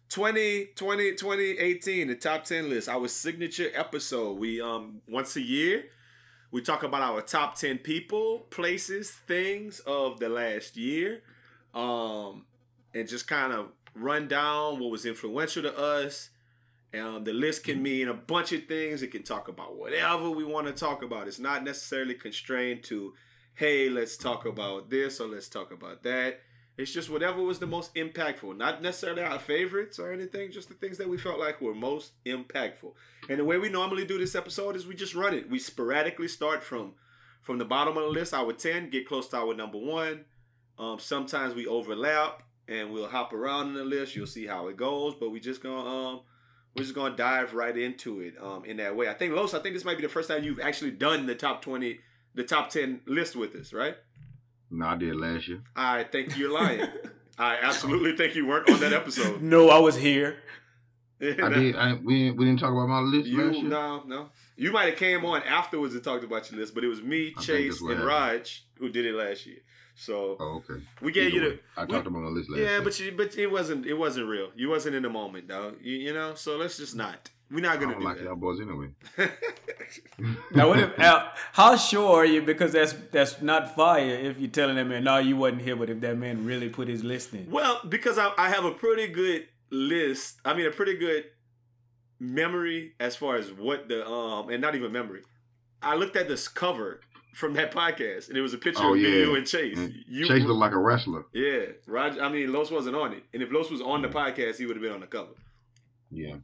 2020, 0.10 1.12
2018, 1.16 2.08
the 2.08 2.16
top 2.16 2.44
10 2.44 2.70
list, 2.70 2.90
our 2.90 3.08
signature 3.08 3.70
episode. 3.74 4.38
We 4.40 4.60
um 4.62 5.02
once 5.08 5.36
a 5.36 5.42
year 5.42 5.86
we 6.52 6.62
talk 6.62 6.82
about 6.82 7.02
our 7.04 7.22
top 7.22 7.56
10 7.56 7.78
people, 7.78 8.40
places, 8.50 9.12
things 9.12 9.80
of 9.82 10.20
the 10.20 10.28
last 10.30 10.76
year. 10.76 11.22
Um 11.76 12.46
and 12.94 13.08
just 13.08 13.28
kind 13.28 13.54
of 13.54 13.68
run 13.94 14.28
down 14.28 14.80
what 14.80 14.90
was 14.90 15.06
influential 15.06 15.62
to 15.64 15.78
us. 15.78 16.30
Um, 16.94 17.24
the 17.24 17.34
list 17.34 17.64
can 17.66 17.84
mean 17.84 18.08
a 18.08 18.14
bunch 18.14 18.52
of 18.52 18.66
things. 18.66 19.04
It 19.04 19.12
can 19.12 19.24
talk 19.24 19.48
about 19.48 19.78
whatever 19.78 20.30
we 20.30 20.44
want 20.44 20.68
to 20.68 20.74
talk 20.74 21.04
about. 21.04 21.28
It's 21.28 21.40
not 21.40 21.64
necessarily 21.64 22.16
constrained 22.16 22.84
to, 22.86 23.14
hey, 23.54 23.90
let's 23.90 24.18
talk 24.18 24.46
about 24.46 24.90
this 24.90 25.20
or 25.20 25.28
let's 25.28 25.50
talk 25.50 25.72
about 25.72 26.02
that. 26.04 26.40
It's 26.78 26.94
just 26.94 27.10
whatever 27.10 27.42
was 27.44 27.60
the 27.60 27.68
most 27.68 27.94
impactful. 27.94 28.58
Not 28.58 28.82
necessarily 28.82 29.22
our 29.22 29.38
favorites 29.38 30.00
or 30.00 30.14
anything, 30.14 30.52
just 30.52 30.70
the 30.70 30.76
things 30.76 30.98
that 30.98 31.10
we 31.10 31.18
felt 31.18 31.38
like 31.38 31.60
were 31.60 31.76
most 31.76 32.14
impactful. 32.26 32.94
And 33.28 33.38
the 33.38 33.46
way 33.46 33.58
we 33.58 33.70
normally 33.70 34.06
do 34.06 34.18
this 34.18 34.34
episode 34.34 34.76
is 34.76 34.88
we 34.88 34.96
just 34.96 35.14
run 35.14 35.34
it. 35.34 35.50
We 35.50 35.60
sporadically 35.60 36.30
start 36.30 36.64
from 36.64 36.94
from 37.42 37.58
the 37.58 37.66
bottom 37.66 37.98
of 37.98 38.04
the 38.04 38.10
list, 38.10 38.34
our 38.34 38.52
10, 38.52 38.90
get 38.90 39.08
close 39.08 39.28
to 39.30 39.38
our 39.38 39.54
number 39.54 39.78
one. 39.78 40.26
Um, 40.78 41.00
sometimes 41.00 41.54
we 41.54 41.68
overlap 41.68 42.44
and 42.68 42.92
we'll 42.92 43.08
hop 43.08 43.34
around 43.34 43.70
in 43.70 43.74
the 43.74 43.84
list. 43.84 44.16
You'll 44.16 44.28
see 44.28 44.46
how 44.46 44.68
it 44.68 44.78
goes, 44.78 45.16
but 45.16 45.32
we 45.32 45.40
just 45.40 45.62
gonna 45.62 45.84
um 45.84 46.22
we're 46.76 46.84
just 46.84 46.96
gonna 46.96 47.16
dive 47.16 47.54
right 47.54 47.76
into 47.78 48.22
it 48.22 48.36
um 48.42 48.64
in 48.66 48.78
that 48.78 48.96
way. 48.96 49.08
I 49.10 49.14
think 49.14 49.34
Los, 49.34 49.54
I 49.54 49.60
think 49.60 49.76
this 49.76 49.86
might 49.86 49.98
be 49.98 50.04
the 50.04 50.10
first 50.10 50.30
time 50.30 50.44
you've 50.44 50.60
actually 50.60 50.92
done 50.92 51.26
the 51.26 51.36
top 51.36 51.62
twenty, 51.62 52.00
the 52.36 52.44
top 52.44 52.70
ten 52.70 53.02
list 53.06 53.36
with 53.36 53.56
us, 53.56 53.74
right? 53.74 53.96
no, 54.72 54.86
I 54.86 54.96
did 54.98 55.16
last 55.16 55.48
year. 55.48 55.62
I 55.76 56.04
think 56.04 56.38
you're 56.38 56.52
lying. 56.54 56.88
I 57.40 57.58
absolutely 57.62 58.16
think 58.18 58.36
you 58.36 58.46
weren't 58.46 58.70
on 58.70 58.80
that 58.82 58.94
episode. 58.94 59.42
No, 59.42 59.70
I 59.70 59.80
was 59.80 59.96
here. 59.96 60.38
I 61.22 61.26
did. 61.50 61.76
I, 61.76 61.94
we 61.96 62.32
we 62.32 62.46
didn't 62.46 62.60
talk 62.60 62.72
about 62.72 62.88
my 62.88 63.00
list 63.00 63.28
last 63.30 63.56
You 63.56 63.62
year. 63.62 63.70
no 63.70 64.04
no. 64.06 64.30
You 64.56 64.72
might 64.74 64.90
have 64.90 64.98
came 64.98 65.24
on 65.26 65.42
afterwards 65.44 65.94
and 65.96 66.04
talked 66.04 66.24
about 66.26 66.52
your 66.52 66.60
list, 66.60 66.76
but 66.76 66.84
it 66.84 66.88
was 66.88 67.02
me, 67.02 67.34
I 67.38 67.42
Chase, 67.42 67.80
and 67.82 68.00
Raj 68.04 68.66
who 68.78 68.90
did 68.90 69.06
it 69.06 69.14
last 69.16 69.46
year. 69.46 69.58
So 70.02 70.38
Oh, 70.40 70.62
okay. 70.70 70.82
we 71.02 71.12
gave 71.12 71.34
you 71.34 71.42
Either 71.42 71.50
the 71.50 71.56
way, 71.56 71.62
I 71.78 71.82
we- 71.84 71.92
talked 71.92 72.08
about 72.08 72.22
my 72.22 72.30
list 72.30 72.50
last 72.50 72.60
yeah, 72.60 72.70
year. 72.70 72.82
but 72.82 73.00
you, 73.00 73.12
but 73.12 73.38
it 73.38 73.48
wasn't 73.52 73.86
it 73.86 73.94
wasn't 73.96 74.28
real. 74.30 74.50
You 74.56 74.70
wasn't 74.70 74.96
in 74.96 75.04
the 75.04 75.10
moment, 75.10 75.48
dog. 75.50 75.76
You, 75.82 75.96
you 75.98 76.14
know. 76.14 76.36
So 76.36 76.56
let's 76.58 76.78
just 76.78 76.96
not. 76.96 77.30
We're 77.52 77.62
not 77.62 77.80
gonna 77.80 77.94
don't 77.94 78.02
do 78.02 78.08
like 78.08 78.22
y'all 78.22 78.36
boys 78.36 78.62
anyway. 78.62 78.90
that. 79.18 79.32
Now, 80.54 80.68
what 80.70 80.80
if, 80.80 80.98
Al, 81.00 81.32
how 81.54 81.76
sure 81.76 82.18
are 82.18 82.26
you? 82.26 82.42
Because 82.44 82.72
that's 82.74 82.94
that's 83.12 83.42
not 83.42 83.76
fire. 83.76 84.06
If 84.06 84.40
you're 84.40 84.50
telling 84.52 84.76
that 84.76 84.86
man, 84.86 85.04
no, 85.04 85.18
you 85.18 85.36
wasn't 85.36 85.64
here, 85.64 85.76
but 85.76 85.90
if 85.90 86.00
that 86.02 86.18
man 86.18 86.46
really 86.46 86.70
put 86.70 86.88
his 86.88 87.04
list 87.04 87.34
in, 87.34 87.50
Well, 87.50 87.82
because 87.90 88.18
I, 88.20 88.32
I 88.38 88.50
have 88.50 88.66
a 88.66 88.72
pretty 88.72 89.08
good 89.08 89.48
list. 89.72 90.40
I 90.46 90.54
mean, 90.54 90.68
a 90.68 90.72
pretty 90.72 90.96
good 90.96 91.26
memory 92.20 92.94
as 93.00 93.16
far 93.16 93.36
as 93.38 93.52
what 93.52 93.88
the 93.90 94.08
um, 94.08 94.50
and 94.50 94.62
not 94.62 94.76
even 94.76 94.92
memory. 94.92 95.22
I 95.82 95.96
looked 95.96 96.16
at 96.18 96.28
this 96.28 96.48
cover 96.48 97.00
from 97.34 97.54
that 97.54 97.74
podcast, 97.74 98.30
and 98.30 98.38
it 98.38 98.42
was 98.42 98.54
a 98.54 98.58
picture 98.58 98.84
Oh, 98.84 98.94
of 98.96 99.00
yeah. 99.02 99.10
you, 99.10 99.36
and 99.36 99.46
Chase. 99.48 99.78
Mm. 99.78 99.94
You, 100.08 100.28
Chase 100.28 100.44
looked 100.44 100.60
like 100.60 100.72
a 100.74 100.78
wrestler. 100.78 101.26
yeah, 101.34 101.66
Roger. 101.88 102.22
I 102.22 102.30
mean, 102.30 102.52
Los 102.52 102.72
wasn't 102.72 102.96
on 102.96 103.14
it, 103.14 103.24
and 103.34 103.42
if 103.44 103.52
Los 103.52 103.70
was 103.70 103.82
on 103.82 104.02
the 104.02 104.08
podcast, 104.10 104.58
he 104.58 104.66
would 104.66 104.76
have 104.76 104.84
been 104.84 104.94
on 104.94 105.00
the 105.02 105.08
cover. 105.08 105.32
Yeah. 106.12 106.36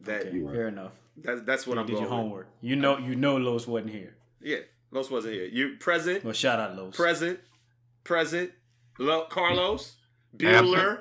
That 0.00 0.26
okay, 0.26 0.36
you 0.36 0.46
right. 0.46 0.54
fair 0.54 0.68
enough. 0.68 0.92
that's 1.16 1.40
that's 1.42 1.66
what 1.66 1.74
you 1.74 1.80
I'm 1.80 1.86
did 1.86 1.92
going. 1.94 2.04
your 2.04 2.10
with. 2.12 2.18
homework. 2.20 2.48
You 2.60 2.76
know, 2.76 2.98
you 2.98 3.16
know, 3.16 3.36
Los 3.36 3.66
wasn't 3.66 3.92
here. 3.92 4.14
Yeah, 4.42 4.58
Los 4.90 5.10
wasn't 5.10 5.34
here. 5.34 5.46
You 5.46 5.76
present, 5.80 6.22
Well, 6.24 6.34
shout 6.34 6.60
out 6.60 6.76
Los. 6.76 6.94
present, 6.94 7.40
present. 8.04 8.50
Lo- 8.98 9.26
Carlos, 9.30 9.96
Bueller, 10.36 11.00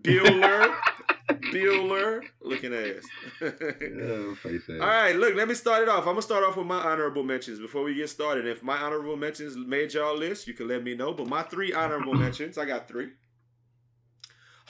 Bueller, 0.00 0.74
Bueller 1.28 2.22
looking 2.40 2.74
ass. 2.74 3.04
Yeah. 3.40 4.80
All 4.80 4.86
right, 4.86 5.14
look, 5.14 5.34
let 5.34 5.48
me 5.48 5.54
start 5.54 5.82
it 5.82 5.88
off. 5.88 6.00
I'm 6.00 6.12
gonna 6.12 6.22
start 6.22 6.44
off 6.44 6.56
with 6.56 6.66
my 6.66 6.78
honorable 6.78 7.22
mentions 7.22 7.58
before 7.58 7.82
we 7.82 7.94
get 7.94 8.08
started. 8.08 8.46
If 8.46 8.62
my 8.62 8.76
honorable 8.78 9.16
mentions 9.16 9.56
made 9.56 9.92
y'all 9.92 10.16
list, 10.16 10.46
you 10.46 10.54
can 10.54 10.68
let 10.68 10.82
me 10.82 10.94
know. 10.94 11.12
But 11.12 11.26
my 11.28 11.42
three 11.42 11.72
honorable 11.72 12.14
mentions, 12.24 12.56
I 12.58 12.64
got 12.64 12.88
three. 12.88 13.10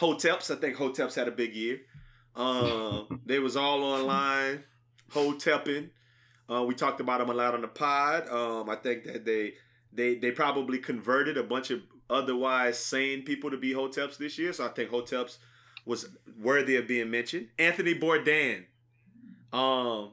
Hoteps, 0.01 0.55
I 0.55 0.61
think 0.61 0.77
Hoteps 0.77 1.15
had 1.15 1.29
a 1.29 1.33
big 1.33 1.55
year. 1.55 1.81
Um, 2.37 3.21
they 3.27 3.39
was 3.39 3.57
all 3.57 3.83
online, 3.83 4.65
Hotepping. 5.13 5.91
Uh, 6.51 6.65
we 6.65 6.75
talked 6.75 7.01
about 7.01 7.19
them 7.19 7.31
a 7.31 7.35
lot 7.35 7.55
on 7.55 7.61
the 7.61 7.69
pod. 7.69 8.29
Um, 8.29 8.69
I 8.69 8.77
think 8.77 9.05
that 9.05 9.25
they 9.25 9.55
they 9.93 10.17
they 10.17 10.31
probably 10.31 10.79
converted 10.79 11.37
a 11.37 11.43
bunch 11.43 11.71
of 11.71 11.83
otherwise 12.11 12.79
sane 12.79 13.23
people 13.23 13.51
to 13.51 13.57
be 13.57 13.75
Hoteps 13.75 14.17
this 14.17 14.39
year. 14.39 14.53
So 14.53 14.65
I 14.67 14.69
think 14.69 14.91
Hoteps 14.91 15.39
was 15.89 16.07
worthy 16.39 16.77
of 16.77 16.87
being 16.87 17.11
mentioned. 17.11 17.49
Anthony 17.59 17.95
Bourdain. 17.95 18.65
Um, 19.53 20.11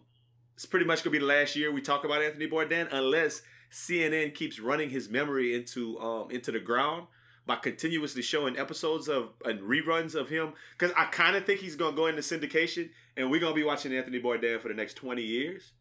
it's 0.56 0.66
pretty 0.66 0.86
much 0.86 1.04
gonna 1.04 1.12
be 1.12 1.20
the 1.20 1.26
last 1.26 1.58
year 1.58 1.70
we 1.70 1.82
talk 1.82 2.06
about 2.06 2.24
Anthony 2.24 2.48
Bourdain, 2.48 2.88
unless 2.92 3.42
CNN 3.72 4.34
keeps 4.34 4.58
running 4.58 4.90
his 4.90 5.10
memory 5.10 5.54
into 5.54 6.00
um 6.00 6.32
into 6.32 6.52
the 6.54 6.62
ground 6.62 7.08
by 7.46 7.58
continuously 7.58 8.22
showing 8.22 8.58
episodes 8.58 9.10
of 9.10 9.34
and 9.44 9.60
reruns 9.60 10.16
of 10.16 10.30
him. 10.30 10.54
Because 10.72 10.96
I 10.96 11.06
kind 11.06 11.36
of 11.36 11.46
think 11.46 11.60
he's 11.60 11.76
gonna 11.76 11.96
go 11.96 12.08
into 12.08 12.22
syndication, 12.22 12.90
and 13.18 13.30
we're 13.30 13.42
gonna 13.42 13.54
be 13.54 13.66
watching 13.66 13.94
Anthony 13.94 14.22
Bourdain 14.22 14.62
for 14.62 14.70
the 14.70 14.74
next 14.74 14.94
twenty 14.94 15.24
years. 15.24 15.74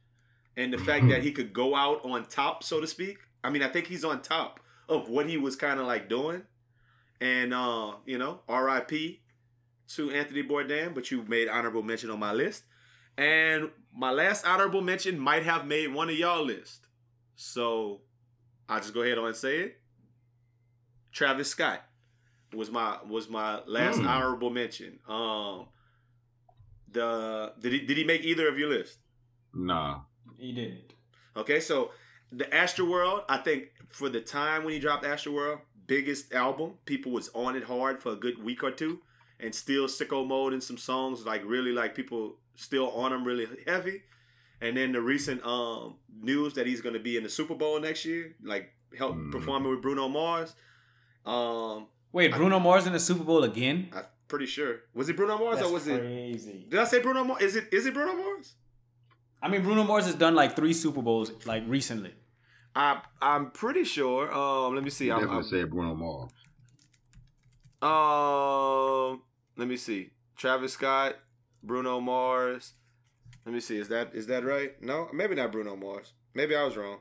And 0.57 0.73
the 0.73 0.79
fact 0.79 1.09
that 1.09 1.23
he 1.23 1.31
could 1.31 1.53
go 1.53 1.77
out 1.77 2.05
on 2.05 2.27
top, 2.27 2.65
so 2.65 2.81
to 2.81 2.87
speak. 2.87 3.19
I 3.45 3.51
mean, 3.51 3.63
I 3.63 3.69
think 3.69 3.87
he's 3.87 4.05
on 4.05 4.23
top 4.23 4.61
of 4.89 5.09
what 5.09 5.29
he 5.29 5.37
was 5.37 5.55
kind 5.55 5.79
of 5.79 5.87
like 5.87 6.09
doing. 6.09 6.43
And 7.21 7.55
uh, 7.55 7.93
you 8.05 8.19
know, 8.19 8.41
R.I.P. 8.49 9.21
to 9.89 10.11
Anthony 10.11 10.43
Bourdain, 10.43 10.95
but 10.95 11.11
you 11.11 11.23
made 11.29 11.49
honorable 11.49 11.83
mention 11.83 12.11
on 12.11 12.19
my 12.19 12.33
list. 12.33 12.65
And 13.17 13.71
my 13.95 14.11
last 14.11 14.47
honorable 14.47 14.81
mention 14.81 15.19
might 15.19 15.45
have 15.45 15.67
made 15.67 15.93
one 15.93 16.09
of 16.11 16.17
y'all 16.17 16.45
list. 16.45 16.89
So 17.37 18.01
I'll 18.69 18.81
just 18.81 18.95
go 18.95 19.03
ahead 19.03 19.19
and 19.19 19.37
say 19.37 19.59
it. 19.61 19.81
Travis 21.13 21.49
Scott 21.51 21.81
was 22.53 22.71
my 22.71 22.99
was 23.09 23.29
my 23.29 23.61
last 23.67 23.99
Hmm. 23.99 24.07
honorable 24.07 24.51
mention. 24.51 24.99
Um 25.09 25.69
the 26.91 27.53
did 27.61 27.73
he 27.73 27.81
did 27.81 27.97
he 27.97 28.05
make 28.05 28.23
either 28.23 28.49
of 28.49 28.59
your 28.59 28.69
list? 28.69 28.99
Nah. 29.53 30.01
He 30.39 30.53
didn't. 30.53 30.93
Okay, 31.37 31.61
so 31.61 31.91
the 32.33 32.45
Astroworld, 32.47 33.25
I 33.29 33.39
think 33.39 33.71
for 33.91 34.09
the 34.09 34.21
time 34.21 34.65
when 34.65 34.73
he 34.75 34.81
dropped 34.81 35.05
Astroworld, 35.05 35.61
biggest 35.87 36.33
album, 36.33 36.75
people 36.85 37.13
was 37.13 37.29
on 37.35 37.57
it 37.57 37.65
hard 37.65 38.01
for 38.03 38.13
a 38.13 38.17
good 38.17 38.43
week 38.43 38.63
or 38.65 38.71
two, 38.71 39.01
and 39.41 39.55
still 39.55 39.87
sicko 39.87 40.27
mode 40.27 40.53
in 40.53 40.61
some 40.61 40.79
songs, 40.79 41.25
like 41.27 41.43
really 41.45 41.73
like 41.73 41.95
people 41.95 42.37
still 42.57 42.91
on 42.93 43.13
him 43.13 43.25
really 43.25 43.47
heavy. 43.67 44.03
And 44.61 44.77
then 44.77 44.93
the 44.93 45.01
recent 45.01 45.45
um 45.45 45.97
news 46.23 46.55
that 46.55 46.67
he's 46.67 46.81
gonna 46.81 46.99
be 47.01 47.17
in 47.17 47.23
the 47.23 47.29
Super 47.29 47.55
Bowl 47.55 47.81
next 47.81 48.05
year, 48.05 48.35
like 48.43 48.73
help 48.97 49.17
Mm. 49.17 49.33
performing 49.33 49.71
with 49.71 49.83
Bruno 49.83 50.09
Mars. 50.09 50.55
Um, 51.27 51.87
Wait, 52.13 52.33
Bruno 52.33 52.61
Mars 52.61 52.87
in 52.87 52.93
the 52.93 53.01
Super 53.01 53.25
Bowl 53.25 53.43
again? 53.45 53.89
I'm 53.93 54.05
pretty 54.29 54.47
sure 54.47 54.81
was 54.95 55.09
it 55.09 55.17
Bruno 55.17 55.37
Mars 55.39 55.57
That's 55.59 55.69
or 55.69 55.73
was 55.75 55.87
it? 55.89 56.01
crazy. 56.01 56.67
Did 56.69 56.79
I 56.81 56.85
say 56.85 57.01
Bruno 57.03 57.25
Mars? 57.25 57.43
Is 57.43 57.57
it 57.57 57.69
is 57.73 57.87
it 57.87 57.95
Bruno 57.95 58.15
Mars? 58.15 58.55
I 59.43 59.49
mean, 59.49 59.63
Bruno 59.63 59.85
Mars 59.85 60.07
has 60.07 60.15
done 60.15 60.35
like 60.35 60.57
three 60.57 60.73
Super 60.73 61.03
Bowls 61.03 61.31
like 61.45 61.65
recently. 61.67 62.15
I 62.77 63.03
I'm 63.21 63.51
pretty 63.51 63.85
sure. 63.85 64.33
Um, 64.33 64.75
let 64.75 64.83
me 64.85 64.91
see. 64.91 65.11
I'm, 65.11 65.19
definitely 65.19 65.37
I'm- 65.37 65.49
said 65.51 65.71
Bruno 65.71 65.95
Mars. 65.95 66.31
Um, 67.85 69.23
let 69.57 69.69
me 69.69 69.77
see. 69.77 70.11
Travis 70.37 70.73
Scott, 70.73 71.17
Bruno 71.63 72.01
Mars. 72.01 72.73
Let 73.45 73.55
me 73.55 73.61
see. 73.61 73.77
Is 73.77 73.89
that 73.89 74.15
is 74.15 74.27
that 74.29 74.45
right? 74.45 74.81
No, 74.83 75.09
maybe 75.13 75.35
not 75.35 75.53
Bruno 75.53 75.77
Mars. 75.77 76.15
Maybe 76.35 76.57
I 76.57 76.65
was 76.65 76.77
wrong. 76.77 77.01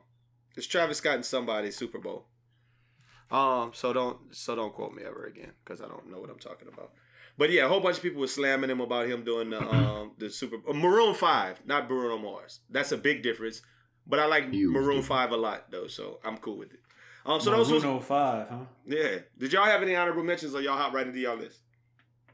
It's 0.58 0.68
Travis 0.68 0.98
Scott 0.98 1.16
and 1.16 1.26
somebody 1.26 1.72
Super 1.72 2.00
Bowl. 2.00 2.26
Um, 3.32 3.72
so 3.74 3.94
don't 3.94 4.36
so 4.36 4.56
don't 4.56 4.74
quote 4.74 4.94
me 4.94 5.04
ever 5.04 5.26
again 5.26 5.54
because 5.64 5.82
I 5.82 5.88
don't 5.88 6.12
know 6.12 6.20
what 6.20 6.30
I'm 6.30 6.40
talking 6.40 6.68
about. 6.68 6.92
But 7.38 7.50
yeah, 7.50 7.66
a 7.66 7.70
whole 7.70 7.80
bunch 7.80 7.98
of 7.98 8.04
people 8.04 8.20
were 8.20 8.28
slamming 8.28 8.70
him 8.70 8.82
about 8.82 9.08
him 9.08 9.24
doing 9.24 9.52
the 9.52 9.62
um 9.62 10.12
the 10.18 10.30
Super 10.30 10.58
uh, 10.70 10.74
Maroon 10.74 11.16
Five, 11.16 11.62
not 11.66 11.88
Bruno 11.88 12.18
Mars. 12.18 12.60
That's 12.70 12.92
a 12.92 12.98
big 12.98 13.24
difference. 13.24 13.62
But 14.06 14.20
I 14.20 14.26
like 14.26 14.52
Maroon. 14.52 15.02
Five 15.02 15.32
a 15.32 15.38
lot 15.38 15.72
though, 15.72 15.88
so 15.88 16.20
I'm 16.26 16.38
cool 16.38 16.58
with 16.58 16.74
it. 16.74 16.82
Um, 17.26 17.40
so 17.40 17.52
those 17.52 17.72
was 17.72 17.84
Bruno 17.84 18.00
Five, 18.00 18.50
huh? 18.50 18.58
yeah. 18.86 19.20
Did 19.38 19.54
y'all 19.54 19.66
have 19.66 19.82
any 19.82 19.96
honorable 19.96 20.24
mentions 20.24 20.54
or 20.56 20.62
y'all 20.62 20.78
hop 20.78 20.94
right 20.94 21.08
into 21.08 21.20
y'all 21.20 21.38
list? 21.38 21.60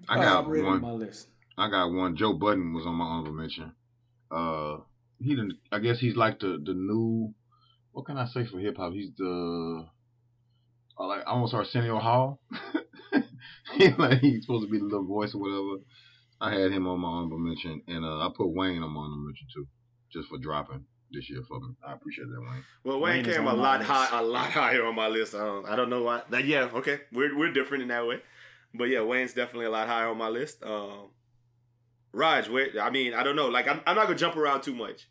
I 0.07 0.17
Oh, 0.17 0.21
got 0.21 0.47
read 0.47 0.63
one. 0.63 0.75
on 0.75 0.81
my 0.81 0.91
list. 0.91 1.27
I 1.57 1.69
got 1.69 1.91
one. 1.91 2.15
Joe 2.15 2.33
Budden 2.33 2.73
was 2.73 2.85
on 2.85 2.95
my 2.95 3.05
honorable 3.05 3.33
mention. 3.33 3.71
Uh, 4.31 4.77
he 5.19 5.29
didn't. 5.35 5.53
I 5.71 5.79
guess 5.79 5.99
he's 5.99 6.15
like 6.15 6.39
the 6.39 6.59
the 6.63 6.73
new. 6.73 7.33
What 7.91 8.05
can 8.05 8.17
I 8.17 8.25
say 8.27 8.45
for 8.45 8.59
hip 8.59 8.77
hop? 8.77 8.93
He's 8.93 9.11
the. 9.17 9.85
Uh, 10.99 11.07
like 11.07 11.21
almost 11.27 11.53
Arsenio 11.53 11.99
Hall. 11.99 12.39
he, 13.73 13.89
like 13.97 14.19
he's 14.19 14.41
supposed 14.45 14.65
to 14.65 14.71
be 14.71 14.79
the 14.79 14.85
little 14.85 15.05
voice 15.05 15.33
or 15.35 15.39
whatever. 15.41 15.83
I 16.41 16.51
had 16.59 16.71
him 16.71 16.87
on 16.87 16.99
my 17.01 17.09
honorable 17.09 17.37
mention, 17.39 17.81
and 17.87 18.03
uh, 18.05 18.19
I 18.25 18.29
put 18.35 18.47
Wayne 18.47 18.81
on 18.81 18.91
my 18.91 19.01
honorable 19.01 19.25
mention 19.25 19.47
too, 19.53 19.67
just 20.11 20.29
for 20.29 20.37
dropping 20.37 20.85
this 21.11 21.29
year 21.29 21.41
for 21.41 21.59
me. 21.59 21.75
I 21.85 21.93
appreciate 21.93 22.27
that, 22.29 22.39
Wayne. 22.41 22.63
Well, 22.83 22.99
Wayne, 22.99 23.23
Wayne 23.25 23.35
came 23.35 23.47
a 23.47 23.53
lot 23.53 23.79
list. 23.79 23.91
high, 23.91 24.19
a 24.19 24.23
lot 24.23 24.51
higher 24.51 24.85
on 24.85 24.95
my 24.95 25.07
list. 25.07 25.35
I 25.35 25.39
don't, 25.39 25.65
I 25.67 25.75
don't 25.75 25.89
know 25.89 26.03
why. 26.03 26.21
That, 26.29 26.45
yeah, 26.45 26.69
okay, 26.73 27.01
we're 27.11 27.37
we're 27.37 27.51
different 27.51 27.83
in 27.83 27.89
that 27.89 28.05
way, 28.07 28.21
but 28.73 28.85
yeah, 28.85 29.01
Wayne's 29.01 29.33
definitely 29.33 29.65
a 29.65 29.71
lot 29.71 29.87
higher 29.87 30.07
on 30.07 30.17
my 30.17 30.29
list. 30.29 30.63
Um, 30.63 31.09
Raj, 32.11 32.49
where, 32.49 32.69
I 32.81 32.89
mean, 32.89 33.13
I 33.13 33.23
don't 33.23 33.35
know. 33.35 33.47
Like, 33.49 33.67
I'm, 33.67 33.81
I'm 33.85 33.95
not 33.95 34.05
gonna 34.07 34.17
jump 34.17 34.35
around 34.35 34.61
too 34.61 34.73
much. 34.75 35.07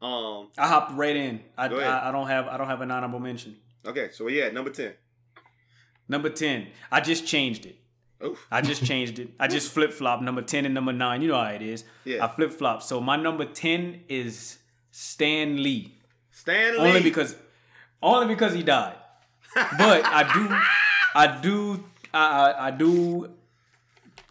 Um, 0.00 0.48
I 0.58 0.66
hopped 0.66 0.92
right 0.94 1.14
in. 1.14 1.40
I, 1.56 1.68
Go 1.68 1.78
ahead. 1.78 1.88
I 1.90 2.08
I 2.08 2.12
don't 2.12 2.26
have 2.26 2.48
I 2.48 2.56
don't 2.56 2.66
have 2.66 2.80
an 2.80 2.90
honorable 2.90 3.20
mention. 3.20 3.56
okay, 3.86 4.10
so 4.12 4.28
yeah, 4.28 4.48
number 4.50 4.70
ten. 4.70 4.94
Number 6.08 6.28
ten. 6.30 6.68
I 6.90 7.00
just 7.00 7.26
changed 7.26 7.66
it. 7.66 7.76
Oof. 8.24 8.46
I 8.50 8.60
just 8.62 8.84
changed 8.90 9.18
it. 9.20 9.30
I 9.38 9.46
just 9.46 9.70
flip 9.72 9.92
flop 9.92 10.20
number 10.20 10.42
ten 10.42 10.64
and 10.64 10.74
number 10.74 10.92
nine. 10.92 11.22
You 11.22 11.28
know 11.28 11.36
how 11.40 11.50
it 11.50 11.62
is. 11.62 11.84
Yeah. 12.04 12.24
I 12.24 12.28
flip 12.28 12.52
flop. 12.52 12.82
So 12.82 13.00
my 13.00 13.16
number 13.16 13.44
ten 13.44 14.00
is 14.08 14.58
Stan 14.92 15.60
Lee. 15.60 15.94
Stan 16.30 16.74
Lee. 16.74 16.88
Only 16.88 17.02
because 17.02 17.34
only 18.00 18.26
because 18.32 18.54
he 18.54 18.62
died. 18.62 18.96
But 19.54 20.04
I 20.04 20.32
do 20.32 20.56
I 21.14 21.40
do 21.40 21.84
I 22.14 22.24
I, 22.24 22.66
I 22.68 22.70
do 22.70 23.30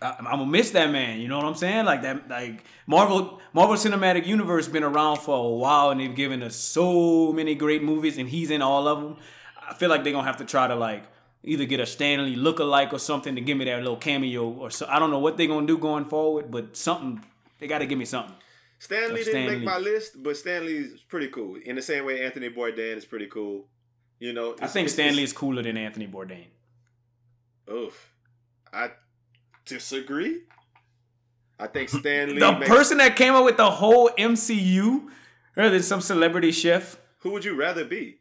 I, 0.02 0.16
I'm 0.20 0.26
gonna 0.26 0.46
miss 0.46 0.72
that 0.72 0.92
man. 0.92 1.20
You 1.20 1.28
know 1.28 1.38
what 1.38 1.46
I'm 1.46 1.56
saying? 1.56 1.86
Like 1.86 2.04
that 2.04 2.30
like 2.30 2.64
Marvel 2.88 3.42
Marvel 3.54 3.76
Cinematic 3.76 4.26
Universe 4.26 4.68
been 4.68 4.84
around 4.84 5.18
for 5.18 5.36
a 5.36 5.50
while 5.50 5.90
and 5.90 6.00
they've 6.00 6.16
given 6.16 6.44
us 6.44 6.56
so 6.56 7.34
many 7.34 7.56
great 7.56 7.84
movies 7.84 8.18
and 8.18 8.30
he's 8.30 8.52
in 8.52 8.62
all 8.62 8.88
of 8.88 9.02
them. 9.02 9.18
I 9.68 9.74
feel 9.74 9.90
like 9.90 10.04
they're 10.04 10.14
gonna 10.14 10.28
have 10.28 10.38
to 10.38 10.46
try 10.46 10.68
to 10.68 10.76
like 10.76 11.04
either 11.44 11.66
get 11.66 11.80
a 11.80 11.88
Stan 11.88 12.24
Lee 12.24 12.36
look-alike 12.36 12.94
or 12.94 13.00
something 13.00 13.34
to 13.34 13.42
give 13.42 13.58
me 13.58 13.66
that 13.66 13.80
little 13.80 13.98
cameo 13.98 14.48
or 14.48 14.70
so 14.70 14.86
I 14.88 15.00
don't 15.00 15.10
know 15.10 15.20
what 15.20 15.38
they're 15.38 15.48
gonna 15.48 15.66
do 15.66 15.78
going 15.80 16.06
forward, 16.06 16.52
but 16.52 16.78
something 16.78 17.24
they 17.60 17.68
gotta 17.68 17.88
give 17.88 17.98
me 17.98 18.06
something. 18.06 18.36
Stan 18.82 19.14
Lee 19.14 19.24
didn't 19.24 19.46
make 19.46 19.62
my 19.64 19.78
list, 19.78 20.24
but 20.24 20.36
Stan 20.36 20.66
Lee's 20.66 21.04
pretty 21.08 21.28
cool. 21.28 21.56
In 21.64 21.76
the 21.76 21.84
same 21.84 22.04
way, 22.04 22.26
Anthony 22.26 22.50
Bourdain 22.50 22.98
is 22.98 23.06
pretty 23.06 23.28
cool. 23.28 23.68
You 24.18 24.34
know, 24.34 24.56
I 24.60 24.66
think 24.66 24.90
Stan 24.90 25.16
Lee 25.16 25.22
is 25.22 25.34
cooler 25.34 25.62
than 25.62 25.78
Anthony 25.78 26.08
Bourdain. 26.08 26.48
Oof. 27.72 28.12
I 28.74 28.90
disagree. 29.66 30.42
I 31.60 31.68
think 31.68 31.90
Stan 32.00 32.30
Lee, 32.30 32.40
the 32.40 32.54
makes- 32.54 32.68
person 32.68 32.98
that 32.98 33.16
came 33.16 33.36
up 33.36 33.46
with 33.46 33.58
the 33.58 33.70
whole 33.70 34.10
MCU, 34.18 35.06
rather 35.56 35.70
uh, 35.70 35.74
than 35.74 35.84
some 35.84 36.02
celebrity 36.02 36.52
chef, 36.52 36.98
Who 37.20 37.30
would 37.34 37.46
you 37.46 37.56
rather 37.56 37.86
be? 37.86 38.18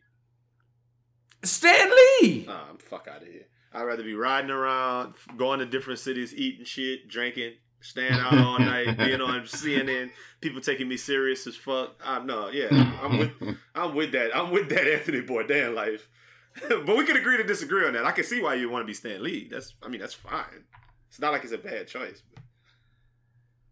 Stan 1.42 1.88
Lee. 1.88 2.44
Nah, 2.46 2.64
I'm 2.68 2.77
fuck 2.77 3.09
out 3.09 3.23
of 3.23 3.29
here. 3.29 3.46
I'd 3.73 3.85
rather 3.85 4.03
be 4.03 4.12
riding 4.12 4.51
around, 4.51 5.14
going 5.38 5.61
to 5.61 5.64
different 5.66 6.01
cities, 6.01 6.35
eating 6.35 6.66
shit, 6.66 7.09
drinking, 7.09 7.55
staying 7.81 8.12
out 8.12 8.37
all 8.37 8.59
night, 8.59 8.97
being 8.99 9.21
on 9.21 9.43
CNN, 9.43 10.11
people 10.40 10.61
taking 10.61 10.88
me 10.88 10.97
serious 10.97 11.47
as 11.47 11.57
fuck. 11.57 12.01
I'm 12.05 12.27
no, 12.27 12.49
yeah, 12.49 12.69
I'm 13.03 13.19
with, 13.19 13.31
I'm 13.75 13.95
with 13.95 14.12
that. 14.12 14.37
I'm 14.37 14.51
with 14.51 14.69
that 14.71 14.87
Anthony 14.87 15.23
Bourdain 15.23 15.75
life. 15.75 16.09
but 16.69 16.97
we 16.97 17.05
could 17.05 17.16
agree 17.16 17.37
to 17.37 17.45
disagree 17.45 17.87
on 17.87 17.93
that. 17.93 18.05
I 18.05 18.12
can 18.12 18.25
see 18.25 18.43
why 18.43 18.55
you 18.55 18.69
want 18.69 18.83
to 18.83 18.87
be 18.87 18.95
Stan 18.95 19.23
Lee. 19.23 19.49
That's, 19.51 19.75
I 19.83 19.88
mean, 19.88 20.01
that's 20.01 20.14
fine. 20.14 20.64
It's 21.09 21.21
not 21.21 21.33
like 21.33 21.45
it's 21.45 21.53
a 21.53 21.59
bad 21.59 21.87
choice. 21.87 22.23
But 22.33 22.43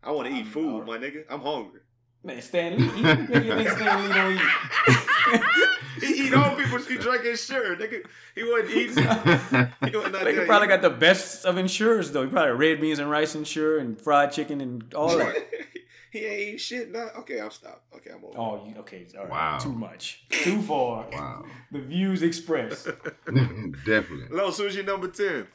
I 0.03 0.12
want 0.12 0.29
to 0.29 0.35
eat 0.35 0.47
food, 0.47 0.87
my 0.87 0.99
nigga. 0.99 1.25
I'm 1.29 1.40
hungry. 1.40 1.81
Man, 2.29 2.43
Stan 2.43 2.77
Lee. 2.77 2.85
You 2.85 3.41
you 3.41 3.57
think 3.57 3.69
Stan 3.71 4.07
Lee 4.07 4.14
don't 4.14 4.33
eat? 4.35 4.41
He 6.01 6.27
eat 6.29 6.35
all 6.35 6.55
people. 6.55 6.79
He 6.79 6.97
drinking 6.97 7.35
sure, 7.37 7.75
nigga. 7.75 8.05
He 8.37 8.45
wasn't 8.45 8.71
eating. 8.71 9.05
He 9.91 9.97
wasn't 9.97 10.14
out 10.14 10.25
Like, 10.25 10.37
he 10.37 10.45
probably 10.45 10.69
eating. 10.69 10.69
got 10.69 10.83
the 10.83 10.91
best 10.91 11.45
of 11.45 11.57
insurers 11.59 12.12
though. 12.12 12.23
He 12.25 12.31
probably 12.31 12.53
red 12.53 12.81
beans 12.81 12.99
and 13.01 13.11
rice 13.11 13.35
insure 13.35 13.79
and 13.79 14.01
fried 14.01 14.31
chicken 14.31 14.61
and 14.61 14.95
all 14.95 15.17
that. 15.19 15.35
he 16.12 16.19
ain't 16.25 16.55
eat 16.55 16.59
shit. 16.59 16.93
Nah. 16.93 17.09
Okay, 17.21 17.41
I'm 17.41 17.51
stopped. 17.51 17.83
Okay, 17.97 18.11
I'm 18.14 18.23
over. 18.25 18.38
Oh, 18.38 18.64
you, 18.69 18.77
okay, 18.81 19.07
all 19.17 19.23
right. 19.23 19.31
Wow. 19.31 19.59
Too 19.59 19.73
much, 19.73 20.25
too 20.31 20.61
far. 20.62 21.09
wow. 21.11 21.45
The 21.73 21.81
views 21.81 22.23
expressed. 22.23 22.87
Definitely. 23.27 24.29
Los, 24.31 24.59
who's 24.59 24.77
your 24.77 24.85
number 24.85 25.09
ten? 25.09 25.49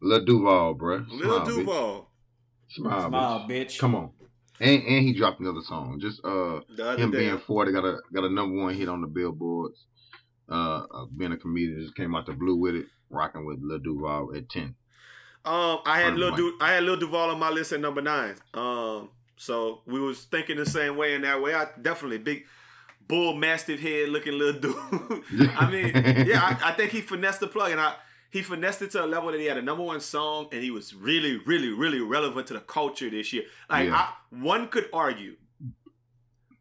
Lil 0.00 0.24
Duval, 0.24 0.74
bruh. 0.74 1.06
Lil 1.08 1.20
Smile, 1.20 1.40
bitch. 1.40 1.46
Duval. 1.46 2.10
Smile, 2.68 3.08
Smile, 3.08 3.46
bitch. 3.48 3.66
bitch. 3.66 3.78
Come 3.78 3.94
on. 3.94 4.10
And 4.60 4.82
and 4.82 5.06
he 5.06 5.12
dropped 5.12 5.40
another 5.40 5.62
song. 5.62 6.00
Just 6.00 6.24
uh 6.24 6.60
him 6.96 7.10
day, 7.10 7.18
being 7.18 7.38
forty 7.38 7.72
got 7.72 7.84
a 7.84 7.98
got 8.12 8.24
a 8.24 8.30
number 8.30 8.56
one 8.62 8.74
hit 8.74 8.88
on 8.88 9.00
the 9.00 9.06
billboards. 9.06 9.86
Uh, 10.50 10.86
uh 10.90 11.06
being 11.16 11.32
a 11.32 11.36
comedian 11.36 11.80
just 11.80 11.94
came 11.94 12.14
out 12.14 12.26
the 12.26 12.32
blue 12.32 12.56
with 12.56 12.74
it, 12.74 12.86
rocking 13.10 13.44
with 13.44 13.58
Lil 13.60 13.78
Duval 13.78 14.34
at 14.36 14.48
ten. 14.48 14.74
Um, 15.44 15.78
I 15.86 16.00
had 16.00 16.16
Lil 16.16 16.34
du- 16.34 16.58
I 16.60 16.72
had 16.72 16.82
Lil 16.84 16.96
Duval 16.96 17.30
on 17.30 17.38
my 17.38 17.50
list 17.50 17.72
at 17.72 17.80
number 17.80 18.02
nine. 18.02 18.34
Um, 18.54 19.10
so 19.36 19.82
we 19.86 20.00
was 20.00 20.24
thinking 20.24 20.56
the 20.56 20.66
same 20.66 20.96
way 20.96 21.14
in 21.14 21.22
that 21.22 21.40
way. 21.40 21.54
I 21.54 21.68
definitely 21.80 22.18
big 22.18 22.44
bull 23.06 23.34
mastiff 23.34 23.80
head 23.80 24.10
looking 24.10 24.36
little 24.38 24.60
dude. 24.60 24.74
I 25.56 25.70
mean, 25.70 26.26
yeah, 26.26 26.42
I, 26.42 26.70
I 26.70 26.72
think 26.72 26.90
he 26.90 27.00
finessed 27.00 27.40
the 27.40 27.46
plug, 27.46 27.70
and 27.70 27.80
I 27.80 27.94
he 28.30 28.42
finessed 28.42 28.82
it 28.82 28.90
to 28.92 29.04
a 29.04 29.06
level 29.06 29.30
that 29.32 29.40
he 29.40 29.46
had 29.46 29.56
a 29.58 29.62
number 29.62 29.82
one 29.82 30.00
song, 30.00 30.48
and 30.52 30.62
he 30.62 30.70
was 30.70 30.94
really, 30.94 31.36
really, 31.38 31.70
really 31.70 32.00
relevant 32.00 32.46
to 32.48 32.54
the 32.54 32.60
culture 32.60 33.08
this 33.10 33.32
year. 33.32 33.44
Like, 33.70 33.88
Yeah. 33.88 33.94
I, 33.96 34.12
one 34.30 34.68
could 34.68 34.88
argue 34.92 35.36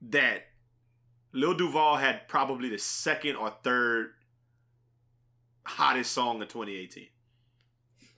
that 0.09 0.43
Lil 1.33 1.53
Duval 1.55 1.97
had 1.97 2.27
probably 2.27 2.69
the 2.69 2.77
second 2.77 3.35
or 3.35 3.53
third 3.63 4.11
hottest 5.65 6.11
song 6.13 6.41
of 6.41 6.47
2018. 6.47 7.07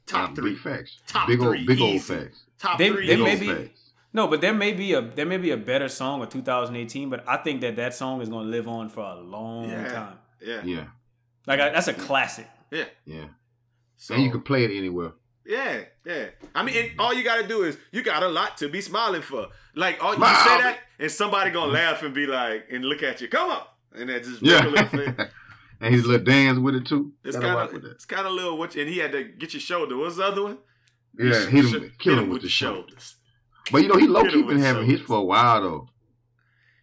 Top 0.05 0.31
Uh, 0.31 0.35
three. 0.35 0.51
Big 0.53 0.59
facts. 0.59 0.99
Top 1.07 1.27
big 1.27 1.39
three, 1.39 1.57
old 1.59 1.67
big 1.67 1.81
old 1.81 2.01
facts. 2.01 2.43
Top 2.57 2.77
They- 2.77 2.89
three. 2.89 3.07
they 3.07 3.15
Big 3.15 3.23
may 3.23 3.31
old 3.31 3.39
be- 3.39 3.47
facts. 3.65 3.91
No, 4.11 4.27
but 4.27 4.41
there 4.41 4.53
may 4.53 4.73
be 4.73 4.93
a 4.93 5.01
there 5.01 5.25
may 5.25 5.37
be 5.37 5.51
a 5.51 5.57
better 5.57 5.87
song 5.87 6.21
of 6.23 6.29
2018, 6.29 7.09
but 7.11 7.23
I 7.27 7.37
think 7.37 7.61
that 7.61 7.75
that 7.75 7.93
song 7.93 8.21
is 8.21 8.29
gonna 8.29 8.49
live 8.49 8.67
on 8.67 8.89
for 8.89 9.01
a 9.03 9.15
long 9.15 9.69
Yeah. 9.69 9.87
time. 9.91 10.19
Yeah. 10.41 10.63
Yeah, 10.63 10.87
Like 11.45 11.59
I, 11.59 11.69
that's 11.69 11.87
a 11.87 11.93
classic. 11.93 12.47
Yeah. 12.71 12.85
yeah. 13.05 13.25
So 14.01 14.15
and 14.15 14.23
you 14.23 14.31
can 14.31 14.41
play 14.41 14.63
it 14.63 14.71
anywhere. 14.71 15.11
yeah, 15.45 15.81
yeah. 16.05 16.27
I 16.55 16.63
mean, 16.63 16.75
and 16.77 16.99
all 16.99 17.13
you 17.13 17.23
gotta 17.23 17.45
do 17.47 17.63
is 17.63 17.77
you 17.91 18.01
got 18.01 18.23
a 18.23 18.27
lot 18.29 18.57
to 18.59 18.69
be 18.69 18.79
smiling 18.81 19.21
for. 19.21 19.47
Like, 19.75 20.01
all 20.03 20.11
you 20.13 20.17
Smile. 20.17 20.35
say 20.47 20.57
that, 20.63 20.79
and 20.99 21.11
somebody 21.11 21.51
gonna 21.51 21.71
laugh 21.71 22.01
and 22.01 22.13
be 22.13 22.25
like, 22.25 22.65
and 22.71 22.85
look 22.85 23.03
at 23.03 23.19
you. 23.21 23.27
Come 23.27 23.49
on, 23.51 23.63
and 23.93 24.09
that 24.09 24.23
just 24.23 24.41
Yeah. 24.41 24.61
make 24.61 24.91
a 24.91 24.95
little 24.95 25.25
and 25.81 25.93
his 25.93 26.05
little 26.05 26.25
dance 26.25 26.57
with 26.59 26.75
it 26.75 26.85
too. 26.87 27.11
It's 27.25 27.37
kind 27.37 27.59
of 27.59 27.73
with 27.73 27.83
it's 27.85 28.05
kind 28.05 28.25
of 28.25 28.31
little 28.33 28.57
what, 28.57 28.75
and 28.77 28.89
he 28.89 28.99
had 28.99 29.11
to 29.11 29.23
get 29.25 29.53
your 29.53 29.59
shoulder. 29.61 29.97
What's 29.97 30.15
the 30.15 30.23
other 30.25 30.43
one? 30.43 30.57
Yeah, 31.17 31.45
hit 31.47 31.65
him, 31.65 31.91
kill 31.99 32.19
him 32.19 32.29
with 32.29 32.41
the 32.43 32.49
show. 32.49 32.75
shoulders. 32.75 33.15
But 33.71 33.81
you 33.83 33.89
know, 33.89 33.97
he 33.97 34.07
low 34.07 34.23
key 34.23 34.39
him 34.39 34.45
with 34.45 34.55
been 34.55 34.63
having 34.63 34.81
shoulders. 34.83 34.99
hits 34.99 35.07
for 35.07 35.17
a 35.17 35.23
while 35.23 35.61
though. 35.61 35.89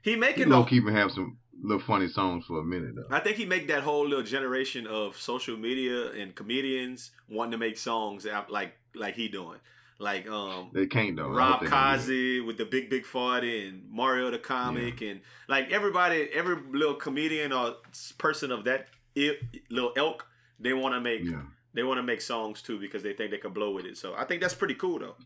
He 0.03 0.11
He 0.11 0.17
making 0.17 0.49
low 0.51 0.63
the, 0.65 0.69
key 0.71 0.81
been 0.81 0.95
having 0.95 1.15
some 1.15 1.39
little 1.67 1.83
funny 1.83 2.09
songs 2.09 2.45
for 2.47 2.61
a 2.61 2.65
minute 2.65 2.95
though. 2.97 3.15
I 3.17 3.21
think 3.21 3.37
he 3.37 3.45
make 3.45 3.67
that 3.69 3.83
whole 3.83 4.07
little 4.07 4.25
generation 4.25 4.87
of 4.87 5.17
social 5.17 5.57
media 5.57 6.13
and 6.13 6.35
comedians 6.35 7.11
wanting 7.29 7.53
to 7.53 7.59
make 7.59 7.77
songs 7.77 8.27
out 8.27 8.51
like 8.51 8.73
like 8.95 9.15
he 9.15 9.29
doing. 9.29 9.59
Like 9.99 10.29
um 10.29 10.71
They 10.73 10.87
can't 10.87 11.17
though. 11.17 11.29
Rob 11.29 11.53
hope 11.53 11.61
they 11.61 11.67
don't 11.67 11.71
do 11.71 11.77
Kazi 11.77 12.41
with 12.41 12.57
the 12.59 12.67
Big 12.67 12.89
Big 12.91 13.05
Forty 13.05 13.67
and 13.67 13.91
Mario 13.91 14.31
the 14.31 14.39
comic 14.39 15.01
and 15.03 15.21
like 15.49 15.73
everybody, 15.73 16.29
every 16.33 16.57
little 16.73 16.95
comedian 16.95 17.53
or 17.53 17.77
person 18.19 18.53
of 18.53 18.65
that 18.65 18.87
il- 19.15 19.41
little 19.71 19.93
elk, 19.97 20.27
they 20.61 20.73
want 20.75 20.95
to 20.95 21.01
make. 21.01 21.23
Yeah, 21.25 21.43
they 21.75 21.83
want 21.83 21.99
to 21.99 22.03
make 22.03 22.21
songs 22.21 22.63
too 22.63 22.79
because 22.79 23.03
they 23.03 23.13
think 23.15 23.31
they 23.31 23.39
can 23.39 23.53
blow 23.55 23.73
with 23.73 23.87
it. 23.87 23.97
So 23.97 24.15
I 24.15 24.25
think 24.25 24.41
that's 24.43 24.55
pretty 24.55 24.75
cool 24.75 24.99
though. 24.99 25.17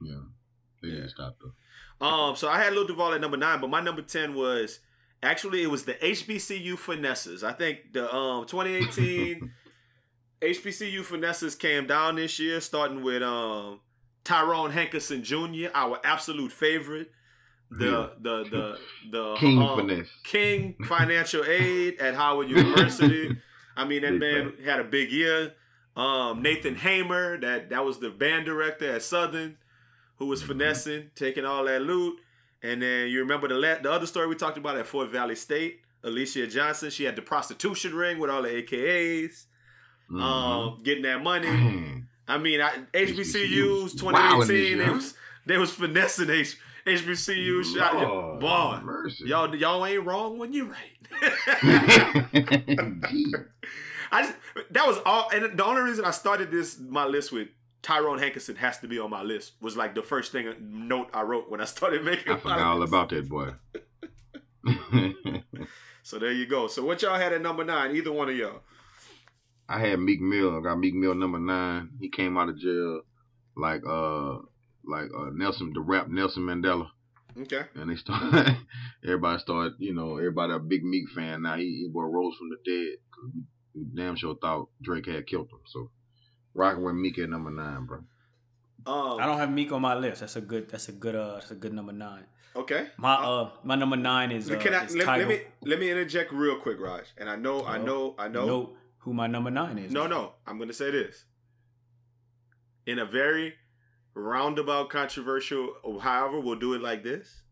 yeah. 0.00 0.14
They 0.82 0.88
Yeah. 0.88 0.94
didn't 0.96 1.10
stop 1.10 1.36
though. 1.42 2.06
Um, 2.06 2.36
so 2.36 2.48
I 2.48 2.58
had 2.62 2.72
Lil 2.74 2.86
Duval 2.86 3.14
at 3.14 3.20
number 3.20 3.36
nine, 3.38 3.60
but 3.60 3.70
my 3.70 3.80
number 3.80 4.02
ten 4.02 4.34
was 4.34 4.78
actually 5.22 5.62
it 5.62 5.70
was 5.70 5.84
the 5.84 5.94
HBCU 5.94 6.78
finesses. 6.78 7.42
I 7.44 7.52
think 7.52 7.92
the 7.92 8.12
um 8.14 8.46
2018 8.46 9.50
HBCU 10.42 11.02
finesses 11.04 11.54
came 11.54 11.86
down 11.86 12.16
this 12.16 12.38
year, 12.38 12.60
starting 12.60 13.02
with 13.02 13.22
um 13.22 13.80
Tyrone 14.24 14.72
Hankerson 14.72 15.22
Jr., 15.22 15.70
our 15.74 15.98
absolute 16.04 16.52
favorite. 16.52 17.10
The 17.70 18.12
the 18.20 18.44
the 18.44 18.78
the 19.10 19.34
King 19.38 19.58
um. 19.62 20.06
King 20.24 20.76
Financial 20.86 21.44
Aid 21.44 21.98
at 22.00 22.14
Howard 22.14 22.48
University. 22.48 23.36
I 23.76 23.84
mean, 23.84 24.02
that 24.02 24.12
man 24.14 24.54
had 24.64 24.80
a 24.80 24.84
big 24.84 25.10
year. 25.10 25.52
Um, 25.96 26.42
Nathan 26.42 26.74
Hamer, 26.76 27.38
that 27.40 27.70
that 27.70 27.84
was 27.84 27.98
the 27.98 28.10
band 28.10 28.44
director 28.46 28.92
at 28.92 29.02
Southern, 29.02 29.56
who 30.18 30.26
was 30.26 30.42
Mhm. 30.42 30.46
finessing, 30.48 31.10
taking 31.14 31.44
all 31.46 31.64
that 31.64 31.82
loot. 31.82 32.18
And 32.66 32.82
then 32.82 33.08
you 33.08 33.20
remember 33.20 33.48
the 33.48 33.54
la- 33.54 33.78
the 33.78 33.90
other 33.92 34.06
story 34.06 34.26
we 34.26 34.34
talked 34.34 34.58
about 34.58 34.76
at 34.76 34.86
Fort 34.86 35.10
Valley 35.10 35.34
State, 35.36 35.80
Alicia 36.02 36.46
Johnson. 36.46 36.90
She 36.90 37.04
had 37.04 37.14
the 37.16 37.22
prostitution 37.22 37.94
ring 37.94 38.18
with 38.18 38.30
all 38.30 38.42
the 38.42 38.48
AKAs, 38.48 39.46
Mhm. 40.10 40.20
um, 40.20 40.82
getting 40.82 41.02
that 41.04 41.22
money. 41.22 41.48
I 42.28 42.38
mean, 42.38 42.60
I, 42.60 42.72
HBCUs 42.92 43.92
HBCUs 43.94 43.98
2018, 43.98 44.78
this 44.78 44.86
they 44.86 44.90
was 44.90 45.14
they 45.46 45.58
was 45.58 45.70
finessing 45.72 46.28
H, 46.30 46.56
HBCU 46.86 47.62
shot. 47.76 47.94
Mercy. 48.84 49.26
y'all 49.26 49.54
y'all 49.54 49.84
ain't 49.86 50.04
wrong 50.04 50.36
when 50.38 50.52
you're 50.52 50.66
right. 50.66 50.98
I 54.12 54.22
just, 54.22 54.34
that 54.70 54.86
was 54.86 54.98
all, 55.04 55.28
and 55.32 55.58
the 55.58 55.64
only 55.64 55.82
reason 55.82 56.04
I 56.04 56.10
started 56.12 56.50
this 56.50 56.78
my 56.78 57.04
list 57.06 57.32
with 57.32 57.48
Tyrone 57.86 58.18
Hankerson 58.18 58.56
has 58.56 58.78
to 58.80 58.88
be 58.88 58.98
on 58.98 59.10
my 59.10 59.22
list 59.22 59.52
was 59.60 59.76
like 59.76 59.94
the 59.94 60.02
first 60.02 60.32
thing 60.32 60.52
note 60.60 61.08
I 61.14 61.22
wrote 61.22 61.48
when 61.48 61.60
I 61.60 61.64
started 61.64 62.04
making. 62.04 62.32
I 62.32 62.36
forgot 62.36 62.58
all 62.58 62.78
list. 62.78 62.92
about 62.92 63.10
that 63.10 63.28
boy. 63.28 63.52
So 66.06 66.20
there 66.20 66.30
you 66.30 66.46
go. 66.46 66.68
So 66.68 66.84
what 66.84 67.02
y'all 67.02 67.18
had 67.18 67.32
at 67.32 67.42
number 67.42 67.64
nine? 67.64 67.96
Either 67.96 68.12
one 68.12 68.28
of 68.28 68.36
y'all. 68.36 68.60
I 69.68 69.80
had 69.80 69.98
Meek 69.98 70.20
Mill. 70.20 70.56
I 70.56 70.62
got 70.62 70.78
Meek 70.78 70.94
Mill 70.94 71.16
number 71.16 71.40
nine. 71.40 71.88
He 71.98 72.08
came 72.10 72.38
out 72.38 72.48
of 72.48 72.56
jail 72.60 73.00
like 73.56 73.82
uh 73.84 74.34
like 74.84 75.10
uh 75.12 75.30
Nelson 75.34 75.72
the 75.74 75.80
rap 75.80 76.06
Nelson 76.08 76.44
Mandela. 76.44 76.90
Okay. 77.36 77.62
And 77.74 77.90
they 77.90 77.96
started 77.96 78.56
everybody 79.04 79.40
started, 79.40 79.72
you 79.80 79.94
know, 79.94 80.16
everybody 80.18 80.52
a 80.52 80.60
big 80.60 80.84
Meek 80.84 81.08
fan 81.12 81.42
now. 81.42 81.56
He, 81.56 81.64
he 81.82 81.88
boy 81.92 82.02
rose 82.02 82.36
from 82.36 82.50
the 82.50 82.58
dead. 82.64 82.98
we 83.74 83.84
damn 83.92 84.14
sure 84.14 84.36
thought 84.40 84.68
Drake 84.80 85.06
had 85.06 85.26
killed 85.26 85.50
him. 85.50 85.58
So 85.66 85.90
rocking 86.56 86.82
with 86.82 86.94
Meek 86.94 87.18
at 87.18 87.28
number 87.28 87.50
nine, 87.50 87.84
bro. 87.84 87.98
Um, 88.86 89.20
I 89.20 89.26
don't 89.26 89.38
have 89.38 89.50
Meek 89.50 89.72
on 89.72 89.82
my 89.82 89.94
list. 89.94 90.20
That's 90.20 90.36
a 90.36 90.40
good. 90.40 90.68
That's 90.68 90.88
a 90.88 90.92
good. 90.92 91.14
Uh, 91.14 91.34
that's 91.34 91.50
a 91.50 91.54
good 91.54 91.72
number 91.72 91.92
nine. 91.92 92.24
Okay. 92.54 92.86
My 92.96 93.14
uh, 93.14 93.50
my 93.64 93.74
number 93.74 93.96
nine 93.96 94.32
is. 94.32 94.50
Uh, 94.50 94.56
Can 94.56 94.74
I 94.74 94.84
is 94.84 94.96
let, 94.96 95.06
let 95.06 95.28
me 95.28 95.40
let 95.62 95.78
me 95.78 95.90
interject 95.90 96.32
real 96.32 96.56
quick, 96.56 96.80
Raj? 96.80 97.04
And 97.18 97.28
I 97.28 97.36
know, 97.36 97.64
I 97.64 97.78
know, 97.78 98.14
I 98.18 98.28
know. 98.28 98.46
Know 98.46 98.76
who 98.98 99.12
my 99.12 99.26
number 99.26 99.50
nine 99.50 99.78
is. 99.78 99.92
No, 99.92 100.06
no. 100.06 100.32
I'm 100.46 100.56
going 100.56 100.68
to 100.68 100.74
say 100.74 100.90
this. 100.90 101.24
In 102.86 102.98
a 102.98 103.04
very 103.04 103.54
roundabout, 104.14 104.88
controversial, 104.90 105.74
however, 106.00 106.40
we'll 106.40 106.58
do 106.58 106.74
it 106.74 106.80
like 106.80 107.02
this. 107.02 107.42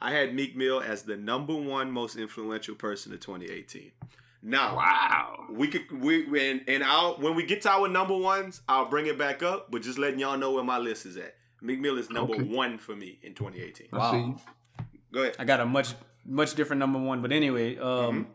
I 0.00 0.10
had 0.10 0.34
Meek 0.34 0.56
Mill 0.56 0.80
as 0.80 1.04
the 1.04 1.16
number 1.16 1.54
one 1.54 1.90
most 1.90 2.16
influential 2.16 2.74
person 2.74 3.12
of 3.12 3.20
2018. 3.20 3.92
Now, 4.42 4.76
Wow. 4.76 5.46
we 5.50 5.68
could 5.68 5.90
we 5.92 6.24
we- 6.26 6.50
and, 6.50 6.62
and 6.66 6.82
I'll 6.84 7.14
when 7.14 7.34
we 7.34 7.44
get 7.44 7.62
to 7.62 7.70
our 7.70 7.88
number 7.88 8.16
ones, 8.16 8.60
I'll 8.68 8.86
bring 8.88 9.06
it 9.06 9.16
back 9.18 9.42
up. 9.42 9.70
But 9.70 9.82
just 9.82 9.98
letting 9.98 10.18
y'all 10.18 10.36
know 10.36 10.50
where 10.52 10.64
my 10.64 10.78
list 10.78 11.06
is 11.06 11.16
at. 11.16 11.34
Meek 11.60 11.78
Mill 11.80 11.96
is 11.96 12.10
number 12.10 12.34
Okay. 12.34 12.42
one 12.42 12.76
for 12.78 12.96
me 12.96 13.18
in 13.22 13.34
2018. 13.34 13.88
Wow. 13.92 14.10
see. 14.12 14.84
Go 15.12 15.20
ahead. 15.22 15.36
I 15.38 15.44
got 15.44 15.60
a 15.60 15.66
much 15.66 15.94
much 16.26 16.54
different 16.54 16.80
number 16.80 16.98
one. 16.98 17.22
But 17.22 17.30
anyway, 17.32 17.76
um, 17.78 18.26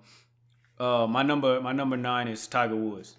Mm-hmm. 0.80 0.84
uh, 0.84 1.08
my 1.08 1.24
number 1.24 1.60
my 1.62 1.74
number 1.74 1.98
nine 1.98 2.28
is 2.30 2.48
Tiger 2.48 2.76
Woods. 2.76 3.18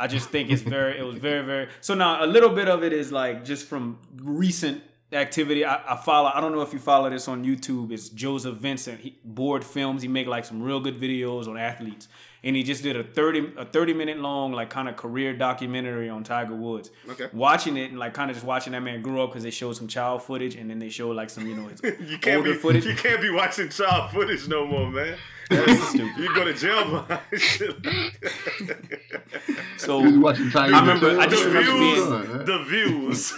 I 0.00 0.06
just 0.06 0.30
think 0.30 0.50
it's 0.50 0.62
very 0.62 0.98
it 0.98 1.02
was 1.02 1.16
very 1.16 1.44
very 1.44 1.68
so 1.80 1.94
now 1.94 2.24
a 2.24 2.26
little 2.26 2.48
bit 2.50 2.68
of 2.68 2.82
it 2.82 2.92
is 2.92 3.12
like 3.12 3.44
just 3.44 3.66
from 3.68 3.98
recent 4.16 4.82
activity. 5.12 5.64
I, 5.64 5.94
I 5.94 5.96
follow. 5.96 6.30
I 6.34 6.40
don't 6.40 6.52
know 6.52 6.62
if 6.62 6.72
you 6.72 6.78
follow 6.78 7.08
this 7.10 7.28
on 7.28 7.44
YouTube. 7.44 7.92
It's 7.92 8.08
Joseph 8.08 8.56
Vincent. 8.56 9.00
He 9.00 9.18
Bored 9.24 9.64
Films. 9.64 10.02
He 10.02 10.08
make 10.08 10.26
like 10.26 10.44
some 10.44 10.62
real 10.62 10.80
good 10.80 11.00
videos 11.00 11.46
on 11.48 11.56
athletes, 11.56 12.08
and 12.44 12.54
he 12.56 12.62
just 12.62 12.82
did 12.82 12.96
a 12.96 13.04
thirty 13.04 13.52
a 13.56 13.64
thirty 13.64 13.92
minute 13.94 14.18
long 14.18 14.52
like 14.52 14.70
kind 14.70 14.88
of 14.88 14.96
career 14.96 15.32
documentary 15.34 16.08
on 16.08 16.24
Tiger 16.24 16.54
Woods. 16.54 16.90
Okay. 17.08 17.28
Watching 17.32 17.76
it 17.76 17.90
and 17.90 17.98
like 17.98 18.14
kind 18.14 18.30
of 18.30 18.36
just 18.36 18.46
watching 18.46 18.72
that 18.72 18.82
man 18.82 19.02
grow 19.02 19.24
up 19.24 19.30
because 19.30 19.42
they 19.42 19.50
showed 19.50 19.74
some 19.76 19.88
child 19.88 20.22
footage 20.22 20.54
and 20.56 20.68
then 20.70 20.78
they 20.78 20.88
showed 20.88 21.16
like 21.16 21.30
some 21.30 21.46
you 21.46 21.54
know 21.54 21.68
You 21.82 22.18
can't 22.18 22.38
older 22.38 22.52
be 22.52 22.58
footage. 22.58 22.84
you 22.86 22.94
can't 22.94 23.20
be 23.20 23.30
watching 23.30 23.68
child 23.68 24.10
footage 24.12 24.48
no 24.48 24.66
more, 24.66 24.90
man. 24.90 25.16
That's 25.50 25.88
stupid. 25.88 26.16
You 26.16 26.34
go 26.34 26.44
to 26.44 26.54
jail 26.54 26.84
behind. 27.08 27.20
So 29.82 29.98
You 30.00 30.06
was 30.06 30.18
watching 30.18 30.50
Tiger 30.50 30.74
I 30.74 30.80
remember- 30.80 31.08
Woods? 31.08 31.18
I 31.18 31.26
just 31.26 31.42
the 31.44 31.48
remember 31.50 31.72
views, 31.78 32.08
being- 32.08 32.44
the 32.44 32.58
views, 32.64 33.32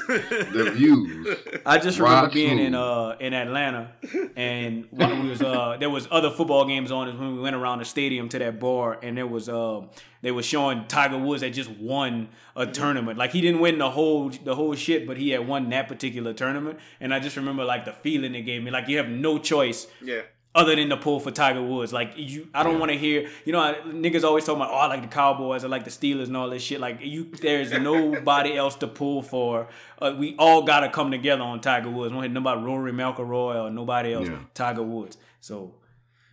the 0.52 0.70
views. 0.74 1.38
I 1.66 1.78
just 1.78 1.98
remember 1.98 2.22
Rock 2.26 2.32
being 2.32 2.58
in 2.58 2.74
uh 2.74 3.16
in 3.20 3.32
Atlanta, 3.34 3.92
and 4.36 4.86
when 4.90 5.22
we 5.22 5.30
was 5.30 5.42
uh 5.42 5.76
there 5.78 5.90
was 5.90 6.06
other 6.10 6.30
football 6.30 6.66
games 6.66 6.90
on 6.92 7.08
is 7.08 7.16
when 7.16 7.34
we 7.34 7.40
went 7.40 7.56
around 7.56 7.78
the 7.80 7.84
stadium 7.84 8.28
to 8.30 8.38
that 8.38 8.60
bar, 8.60 8.98
and 9.02 9.16
there 9.16 9.26
was 9.26 9.48
um 9.48 9.88
they 10.22 10.30
were 10.30 10.42
showing 10.42 10.86
Tiger 10.88 11.18
Woods 11.18 11.42
had 11.42 11.52
just 11.54 11.70
won 11.70 12.28
a 12.56 12.66
tournament. 12.66 13.18
Like 13.18 13.32
he 13.32 13.40
didn't 13.40 13.60
win 13.60 13.78
the 13.78 13.90
whole 13.90 14.28
the 14.30 14.54
whole 14.54 14.74
shit, 14.74 15.06
but 15.06 15.16
he 15.16 15.30
had 15.30 15.46
won 15.46 15.68
that 15.70 15.88
particular 15.88 16.32
tournament. 16.32 16.78
And 17.00 17.12
I 17.14 17.20
just 17.20 17.36
remember 17.36 17.64
like 17.64 17.84
the 17.84 17.92
feeling 17.92 18.34
it 18.34 18.42
gave 18.42 18.62
me. 18.62 18.70
Like 18.70 18.88
you 18.88 18.96
have 18.98 19.08
no 19.08 19.38
choice 19.38 19.86
yeah. 20.02 20.22
Other 20.54 20.76
than 20.76 20.88
the 20.88 20.96
pull 20.96 21.18
for 21.20 21.30
Tiger 21.30 21.62
Woods. 21.62 21.92
Like 21.92 22.12
you, 22.16 22.48
I 22.54 22.62
don't 22.62 22.78
want 22.78 22.92
to 22.92 22.98
hear. 22.98 23.28
You 23.44 23.52
know, 23.52 23.60
I- 23.60 23.74
niggas 23.86 24.22
always 24.24 24.44
talking 24.44 24.60
about, 24.62 24.72
oh, 24.72 24.76
I 24.76 24.86
like 24.86 25.02
the 25.02 25.08
Cowboys, 25.08 25.64
I 25.64 25.68
like 25.68 25.84
the 25.84 25.90
Steelers, 25.90 26.26
and 26.26 26.36
all 26.36 26.48
this 26.50 26.62
shit. 26.62 26.80
Like 26.80 26.98
you, 27.00 27.24
there's 27.40 27.72
nobody 27.72 28.56
else 28.56 28.76
to 28.76 28.86
pull 28.86 29.22
for. 29.22 29.68
Uh, 30.00 30.14
we 30.18 30.36
all 30.38 30.62
gotta 30.62 30.88
come 30.88 31.10
together 31.10 31.42
on 31.42 31.60
Tiger 31.60 31.90
Woods. 31.90 32.12
We 32.12 32.16
don't 32.16 32.22
hear 32.24 32.32
nobody 32.32 32.60
Rory 32.62 32.92
McIlroy 32.92 33.64
or 33.64 33.70
nobody 33.70 34.12
else. 34.14 34.28
Yeah. 34.28 34.38
Tiger 34.54 34.82
Woods. 34.82 35.16
So 35.40 35.74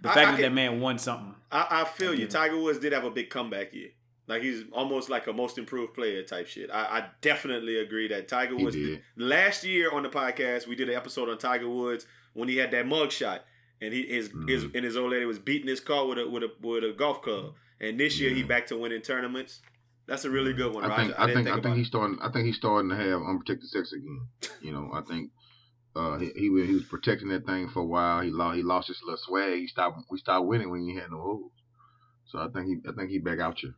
the 0.01 0.10
I- 0.10 0.13
fact 0.13 0.27
I 0.27 0.31
that 0.31 0.36
can- 0.38 0.41
that 0.43 0.53
man 0.53 0.79
won 0.81 0.97
something. 0.99 1.36
I, 1.51 1.81
I 1.81 1.86
feel 1.86 2.13
you. 2.13 2.25
it. 2.25 2.29
Tiger 2.31 2.57
Woods 2.60 2.79
did 2.79 2.93
have 2.93 3.03
a 3.03 3.12
big 3.12 3.29
comeback 3.29 3.73
year. 3.73 3.89
Like 4.27 4.43
he's 4.43 4.63
almost 4.71 5.10
like 5.10 5.27
a 5.27 5.34
most 5.34 5.57
improved 5.57 5.93
player 5.93 6.23
type 6.23 6.47
shit. 6.47 6.69
I, 6.71 6.99
I 6.99 7.05
definitely 7.21 7.77
agree 7.79 8.07
that 8.10 8.29
Tiger 8.29 8.55
He 8.55 8.63
Woods. 8.63 8.75
did. 8.77 9.01
Last 9.17 9.65
year 9.65 9.91
on 9.91 10.03
the 10.03 10.10
podcast, 10.10 10.67
we 10.67 10.75
did 10.75 10.88
an 10.89 10.95
episode 10.95 11.27
on 11.27 11.38
Tiger 11.38 11.67
Woods 11.67 12.05
when 12.34 12.47
he 12.47 12.55
had 12.55 12.71
that 12.71 12.88
mug 12.88 13.12
shot, 13.12 13.43
and 13.82 13.94
he 13.94 14.04
his, 14.08 14.32
his 14.48 14.65
Mhm. 14.65 14.76
and 14.76 14.86
his 14.86 14.96
old 14.96 15.12
lady 15.12 15.26
was 15.26 15.39
beating 15.39 15.67
his 15.67 15.80
car 15.80 16.06
with 16.08 16.17
a 16.20 16.28
with 16.30 16.44
a 16.44 16.52
with 16.62 16.84
a 16.84 16.94
golf 16.94 17.22
club. 17.22 17.56
And 17.80 18.00
this 18.00 18.20
year 18.20 18.30
he 18.30 18.41
Yeah. 18.41 18.46
back 18.48 18.67
to 18.67 18.78
winning 18.78 19.02
tournaments. 19.02 19.62
That's 20.08 20.26
a 20.26 20.30
really 20.30 20.54
good 20.54 20.74
one, 20.74 20.84
I 20.84 20.88
Roger. 20.89 21.02
think 21.04 21.20
I, 21.20 21.24
I 21.24 21.26
think 21.34 21.46
think, 21.48 21.58
I 21.58 21.62
think 21.62 21.76
he's 21.78 21.88
starting. 21.88 22.20
I 22.22 22.30
think 22.32 22.46
he's 22.46 22.58
starting 22.58 22.89
to 22.89 22.96
have 22.96 23.22
unprotected 23.24 23.70
sex 23.70 23.91
again. 23.94 24.28
You 24.62 24.72
know, 24.74 24.91
I 24.94 25.02
think 25.02 25.32
uh, 25.96 26.17
he 26.20 26.32
he 26.36 26.50
was, 26.50 26.67
he 26.67 26.74
was 26.76 26.84
protecting 26.84 27.30
that 27.30 27.46
thing 27.46 27.70
for 27.70 27.80
a 27.80 27.86
while. 27.86 28.22
He 28.22 28.30
lost 28.30 28.56
he 28.58 28.63
lost 28.63 28.88
his 28.88 29.02
little 29.04 29.17
swag. 29.17 29.60
He 29.60 29.67
stopped. 29.67 30.06
We 30.10 30.17
stopped 30.20 30.46
winning 30.46 30.70
when 30.70 30.82
he 30.88 30.96
had 30.96 31.10
no 31.12 31.17
holes. 31.22 31.52
So 32.26 32.39
I 32.39 32.48
think 32.50 32.67
he 32.67 32.89
I 32.89 32.94
think 32.94 33.10
he 33.10 33.20
back 33.20 33.39
out 33.39 33.60
here. 33.60 33.74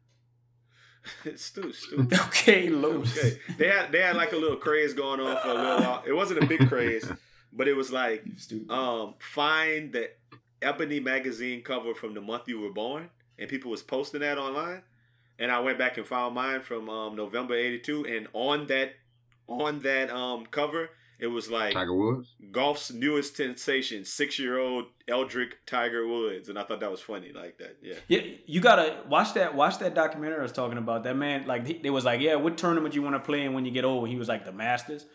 Stu, 1.36 1.74
Stu. 1.74 2.08
Okay, 2.28 2.70
Los. 2.70 3.18
Okay. 3.18 3.38
They 3.58 3.68
had 3.68 3.92
they 3.92 4.02
had 4.02 4.16
like 4.16 4.32
a 4.32 4.38
little 4.38 4.58
craze 4.58 4.94
going 4.94 5.20
on 5.20 5.38
for 5.42 5.50
a 5.50 5.54
little 5.54 5.78
while. 5.80 6.04
It 6.06 6.13
wasn't 6.13 6.44
a 6.44 6.48
big 6.48 6.68
craze, 6.70 7.06
but 7.56 7.68
it 7.68 7.74
was 7.76 7.92
like 7.92 8.24
um 8.70 9.13
find 9.20 9.92
the 9.94 10.10
Ebony 10.62 11.00
magazine 11.00 11.62
cover 11.62 11.94
from 11.94 12.13
the 12.13 12.22
month 12.22 12.48
you 12.48 12.60
were 12.60 12.72
born, 12.72 13.10
and 13.38 13.50
people 13.50 13.70
was 13.72 13.84
posting 13.84 14.22
that 14.22 14.38
online. 14.38 14.82
And 15.39 15.52
I 15.52 15.60
went 15.60 15.78
back 15.78 15.98
and 15.98 16.06
found 16.06 16.36
mine 16.36 16.62
from 16.62 16.89
um, 16.89 17.16
November 17.16 17.56
'82, 17.56 18.06
and 18.06 18.28
on 18.34 18.68
that 18.68 18.94
on 19.48 19.80
that 19.82 20.10
um 20.10 20.46
cover, 20.46 20.89
it 21.20 21.28
was 21.28 21.50
like 21.52 21.74
Tiger 21.74 21.94
Woods. 21.94 22.30
golf's 22.52 22.92
newest 22.92 23.36
sensation, 23.36 24.06
six 24.06 24.38
year 24.39 24.58
old 24.60 24.86
Eldrick 25.08 25.54
Tiger 25.66 26.08
Woods, 26.08 26.48
and 26.50 26.58
I 26.58 26.63
thought 26.63 26.80
that 26.80 26.92
was 26.92 27.02
funny, 27.02 27.32
like 27.34 27.58
that. 27.58 27.78
Yeah. 27.82 27.96
Yeah, 28.08 28.22
you 28.46 28.62
gotta 28.62 28.98
watch 29.10 29.34
that. 29.34 29.54
Watch 29.56 29.80
that 29.80 29.96
documentary 29.96 30.39
I 30.39 30.44
was 30.44 30.52
talking 30.54 30.78
about. 30.78 31.04
That 31.04 31.18
man, 31.18 31.46
like, 31.46 31.66
he- 31.68 31.80
they 31.80 31.89
was 31.89 32.06
like, 32.06 32.22
"Yeah, 32.22 32.36
what 32.36 32.58
tournament 32.58 32.96
you 32.96 33.02
want 33.02 33.16
to 33.16 33.20
play 33.20 33.42
in 33.44 33.54
when 33.54 33.66
you 33.66 33.72
get 33.72 33.84
old?" 33.86 34.08
He 34.08 34.16
was 34.16 34.30
like, 34.30 34.46
"The 34.46 34.54
Masters," 34.54 35.06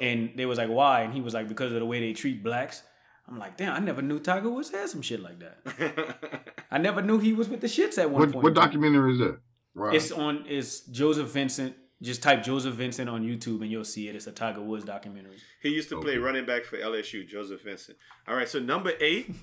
and 0.00 0.30
they 0.36 0.46
was 0.46 0.58
like, 0.58 0.68
"Why?" 0.70 1.02
And 1.02 1.12
he 1.14 1.20
was 1.20 1.34
like, 1.34 1.48
"Because 1.48 1.72
of 1.72 1.78
the 1.80 1.86
way 1.86 2.00
they 2.00 2.12
treat 2.12 2.42
blacks." 2.42 2.82
I'm 3.28 3.38
like, 3.38 3.56
"Damn, 3.56 3.74
I 3.74 3.78
never 3.80 4.00
knew 4.02 4.18
Tiger 4.20 4.48
Woods 4.50 4.70
had 4.70 4.88
some 4.88 5.02
shit 5.02 5.20
like 5.20 5.38
that. 5.40 6.52
I 6.70 6.78
never 6.78 7.02
knew 7.02 7.18
he 7.18 7.32
was 7.32 7.48
with 7.48 7.60
the 7.60 7.66
shits 7.66 7.98
at 7.98 8.10
one 8.10 8.20
What 8.22 8.32
point." 8.32 8.44
what 8.44 8.54
documentary 8.54 9.12
is 9.12 9.18
that? 9.18 9.38
Right. 9.74 9.94
It's 9.94 10.10
on. 10.10 10.44
It's 10.48 10.80
Joseph 10.80 11.28
Vincent. 11.28 11.74
Just 12.00 12.22
type 12.22 12.44
Joseph 12.44 12.74
Vincent 12.74 13.10
on 13.10 13.24
YouTube 13.24 13.60
and 13.60 13.70
you'll 13.72 13.84
see 13.84 14.08
it. 14.08 14.14
It's 14.14 14.28
a 14.28 14.32
Tiger 14.32 14.62
Woods 14.62 14.84
documentary. 14.84 15.36
he 15.60 15.70
used 15.70 15.88
to 15.88 16.00
play 16.00 16.16
running 16.16 16.46
back 16.46 16.64
for 16.64 16.76
LSU, 16.78 17.26
Joseph 17.26 17.64
Vincent. 17.64 17.98
All 18.28 18.36
right, 18.36 18.48
so 18.48 18.60
number 18.60 18.92
eight 19.00 19.34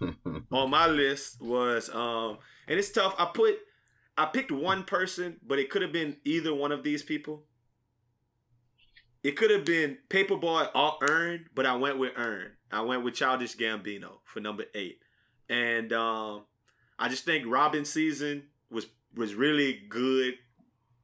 on 0.50 0.70
my 0.70 0.88
list 0.88 1.40
was 1.40 1.88
um 1.94 2.38
and 2.66 2.78
it's 2.80 2.90
tough. 2.90 3.14
I 3.16 3.26
put 3.32 3.56
I 4.18 4.26
picked 4.26 4.50
one 4.50 4.82
person, 4.82 5.36
but 5.46 5.60
it 5.60 5.70
could 5.70 5.82
have 5.82 5.92
been 5.92 6.16
either 6.24 6.52
one 6.52 6.72
of 6.72 6.82
these 6.82 7.02
people. 7.04 7.44
It 9.22 9.36
could 9.36 9.50
have 9.50 9.64
been 9.64 9.98
Paperboy 10.08 10.68
or 10.74 10.96
Earn, 11.02 11.46
but 11.54 11.66
I 11.66 11.76
went 11.76 11.98
with 11.98 12.12
Earn. 12.16 12.52
I 12.72 12.80
went 12.80 13.04
with 13.04 13.14
Childish 13.14 13.56
Gambino 13.56 14.20
for 14.24 14.40
number 14.40 14.64
eight. 14.74 15.00
And 15.48 15.92
um 15.92 16.42
I 16.98 17.08
just 17.08 17.24
think 17.24 17.44
Robbin' 17.46 17.84
Season 17.84 18.44
was 18.70 18.86
was 19.14 19.34
really 19.34 19.82
good 19.88 20.34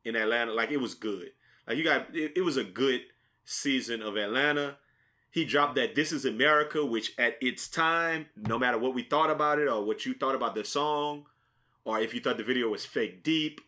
in 0.04 0.16
Atlanta. 0.16 0.52
Like 0.52 0.70
it 0.70 0.78
was 0.78 0.94
good. 0.94 1.30
Like 1.66 1.76
you 1.76 1.84
got 1.84 2.14
it, 2.14 2.32
it 2.36 2.42
was 2.42 2.56
a 2.56 2.64
good 2.64 3.02
season 3.44 4.02
of 4.02 4.16
Atlanta. 4.16 4.78
He 5.30 5.44
dropped 5.44 5.74
that 5.74 5.94
This 5.94 6.12
Is 6.12 6.24
America, 6.24 6.84
which 6.84 7.12
at 7.18 7.36
its 7.42 7.68
time, 7.68 8.26
no 8.36 8.58
matter 8.58 8.78
what 8.78 8.94
we 8.94 9.02
thought 9.02 9.30
about 9.30 9.58
it 9.58 9.68
or 9.68 9.84
what 9.84 10.06
you 10.06 10.14
thought 10.14 10.34
about 10.34 10.54
the 10.54 10.64
song, 10.64 11.26
or 11.84 12.00
if 12.00 12.14
you 12.14 12.20
thought 12.20 12.38
the 12.38 12.44
video 12.44 12.68
was 12.68 12.86
fake 12.86 13.22
deep, 13.22 13.60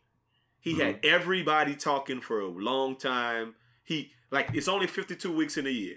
he 0.61 0.79
had 0.79 1.01
everybody 1.05 1.75
talking 1.75 2.21
for 2.21 2.41
a 2.41 2.49
long 2.49 2.97
time. 2.97 3.55
He 3.85 4.13
like 4.31 4.51
it's 4.55 4.69
only 4.69 4.87
52 4.87 5.33
weeks 5.33 5.57
in 5.57 5.67
a 5.67 5.71
year. 5.71 5.97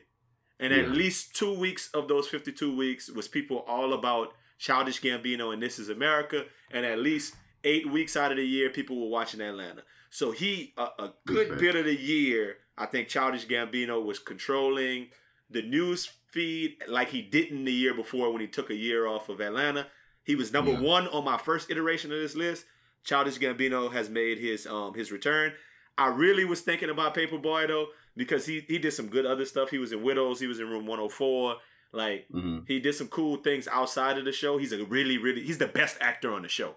And 0.59 0.73
at 0.73 0.85
Yeah. 0.87 0.91
least 0.93 1.35
two 1.35 1.53
weeks 1.53 1.89
of 1.93 2.07
those 2.07 2.27
52 2.27 2.75
weeks 2.75 3.09
was 3.09 3.27
people 3.27 3.59
all 3.67 3.93
about 3.93 4.33
Childish 4.59 5.01
Gambino 5.01 5.51
and 5.53 5.61
This 5.61 5.79
Is 5.79 5.89
America. 5.89 6.45
And 6.69 6.85
at 6.85 6.99
least 6.99 7.35
eight 7.63 7.89
weeks 7.89 8.15
out 8.15 8.31
of 8.31 8.37
the 8.37 8.45
year, 8.45 8.69
people 8.69 8.99
were 9.01 9.09
watching 9.09 9.41
Atlanta. 9.41 9.83
So 10.11 10.31
he, 10.31 10.73
a, 10.77 10.83
a 10.99 11.13
good 11.25 11.57
bit 11.57 11.75
of 11.75 11.85
the 11.85 11.95
year, 11.95 12.57
I 12.77 12.85
think 12.85 13.07
Childish 13.07 13.47
Gambino 13.47 14.03
was 14.03 14.19
controlling 14.19 15.09
the 15.49 15.61
news 15.61 16.09
feed 16.29 16.77
like 16.87 17.09
he 17.09 17.21
didn't 17.21 17.65
the 17.65 17.73
year 17.73 17.93
before 17.93 18.31
when 18.31 18.41
he 18.41 18.47
took 18.47 18.69
a 18.69 18.75
year 18.75 19.07
off 19.07 19.29
of 19.29 19.41
Atlanta. 19.41 19.87
He 20.23 20.35
was 20.35 20.53
number 20.53 20.71
Yeah. 20.71 20.79
one 20.79 21.07
on 21.09 21.25
my 21.25 21.37
first 21.37 21.69
iteration 21.71 22.11
of 22.11 22.19
this 22.19 22.35
list. 22.35 22.65
Childish 23.03 23.39
Gambino 23.39 23.91
has 23.91 24.09
made 24.09 24.37
his 24.37 24.67
um 24.67 24.93
his 24.93 25.11
return. 25.11 25.53
I 25.97 26.07
really 26.07 26.45
was 26.45 26.61
thinking 26.61 26.89
about 26.89 27.15
Paperboy 27.15 27.67
though 27.67 27.87
because 28.15 28.45
he 28.45 28.61
he 28.67 28.77
did 28.79 28.91
some 28.91 29.07
good 29.07 29.25
other 29.25 29.45
stuff. 29.45 29.69
He 29.69 29.77
was 29.77 29.91
in 29.91 30.03
Widows. 30.03 30.39
He 30.39 30.47
was 30.47 30.59
in 30.59 30.67
Room 30.69 30.85
104. 30.85 31.55
Like 31.93 32.27
hmm 32.31 32.59
he 32.67 32.79
did 32.79 32.95
some 32.95 33.07
cool 33.07 33.37
things 33.37 33.67
outside 33.67 34.17
of 34.17 34.25
the 34.25 34.31
show. 34.31 34.57
He's 34.57 34.71
a 34.71 34.83
really 34.85 35.17
really 35.17 35.43
he's 35.43 35.57
the 35.57 35.67
best 35.67 35.97
actor 36.01 36.33
on 36.33 36.41
the 36.43 36.47
show. 36.47 36.75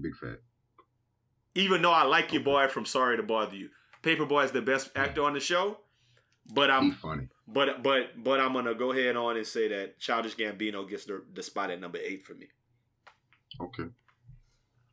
Big 0.00 0.14
fan. 0.16 0.38
Even 1.54 1.82
though 1.82 1.92
I 1.92 2.02
like 2.04 2.32
your 2.32 2.42
boy 2.42 2.66
from 2.68 2.84
Sorry 2.84 3.16
to 3.16 3.22
Bother 3.22 3.54
You, 3.56 3.68
Paperboy 4.02 4.44
is 4.44 4.50
the 4.52 4.60
best 4.62 4.90
actor 4.96 5.22
on 5.22 5.34
the 5.34 5.40
show. 5.40 5.78
But 6.52 6.70
I'm 6.70 6.92
funny. 6.92 7.28
but 7.46 7.82
but 7.82 8.22
but 8.22 8.40
I'm 8.40 8.52
gonna 8.52 8.74
go 8.74 8.92
ahead 8.92 9.16
on 9.16 9.36
and 9.36 9.46
say 9.46 9.68
that 9.68 9.98
Childish 9.98 10.36
Gambino 10.36 10.88
gets 10.88 11.04
the, 11.06 11.22
the 11.32 11.42
spot 11.42 11.70
at 11.70 11.80
number 11.80 11.98
eight 11.98 12.24
for 12.26 12.34
me. 12.34 12.48
Okay. 13.60 13.84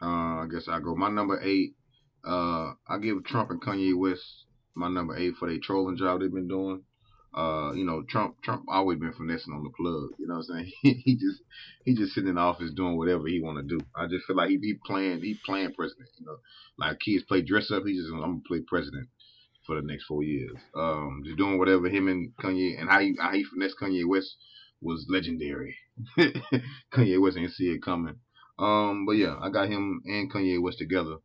Uh, 0.02 0.44
I 0.44 0.46
guess 0.50 0.68
I 0.68 0.80
go. 0.80 0.96
My 0.96 1.10
number 1.10 1.42
eight. 1.44 1.76
Uh, 2.24 2.74
I 2.88 3.00
give 3.02 3.24
Trump 3.26 3.50
and 3.50 3.62
Kanye 3.62 3.98
West 3.98 4.46
my 4.76 4.90
number 4.90 5.16
eight 5.18 5.36
for 5.40 5.50
their 5.50 5.60
trolling 5.60 5.98
job 5.98 6.22
they've 6.22 6.34
been 6.34 6.48
doing. 6.48 6.84
Uh, 7.34 7.72
you 7.74 7.86
know, 7.86 8.04
Trump 8.10 8.42
Trump 8.44 8.66
always 8.68 9.00
been 9.00 9.14
finessing 9.14 9.54
on 9.54 9.64
the 9.64 9.70
plug. 9.70 10.10
You 10.20 10.28
know 10.28 10.36
what 10.36 10.46
I'm 10.54 10.66
saying? 10.66 10.72
he 11.06 11.16
just 11.16 11.42
he 11.86 11.96
just 11.96 12.14
sitting 12.14 12.30
in 12.30 12.36
the 12.36 12.42
office 12.42 12.72
doing 12.76 12.98
whatever 12.98 13.28
he 13.28 13.40
want 13.40 13.58
to 13.58 13.64
do. 13.64 13.84
I 13.96 14.08
just 14.08 14.26
feel 14.26 14.36
like 14.36 14.50
he 14.50 14.58
be 14.58 14.78
playing 14.86 15.22
he 15.22 15.40
playing 15.46 15.74
president. 15.74 16.10
You 16.20 16.26
know, 16.26 16.38
like 16.78 17.00
kids 17.00 17.24
play 17.24 17.42
dress 17.42 17.72
up. 17.72 17.84
He 17.86 17.96
just 17.96 18.12
I'm 18.12 18.20
gonna 18.20 18.40
play 18.46 18.60
president 18.60 19.08
for 19.66 19.76
the 19.76 19.88
next 19.88 20.06
four 20.06 20.24
years. 20.24 20.58
Um, 20.76 21.22
just 21.26 21.38
doing 21.38 21.58
whatever 21.58 21.88
him 21.88 22.10
and 22.10 22.36
Kanye 22.36 22.80
and 22.80 22.90
how 22.90 23.00
he 23.00 23.16
how 23.18 23.32
he 23.32 23.46
finessed 23.46 23.78
Kanye 23.82 24.06
West 24.06 24.36
was 24.82 25.06
legendary. 25.10 25.76
Kanye 26.94 27.22
West 27.22 27.38
didn't 27.38 27.54
see 27.54 27.70
it 27.70 27.84
coming. 27.84 28.16
Um, 28.60 29.06
but 29.06 29.14
yeah, 29.14 29.38
I 29.40 29.50
got 29.50 29.70
him 29.70 30.02
and 30.06 30.32
Kanye 30.32 30.62
West 30.62 30.80
together 30.80 31.18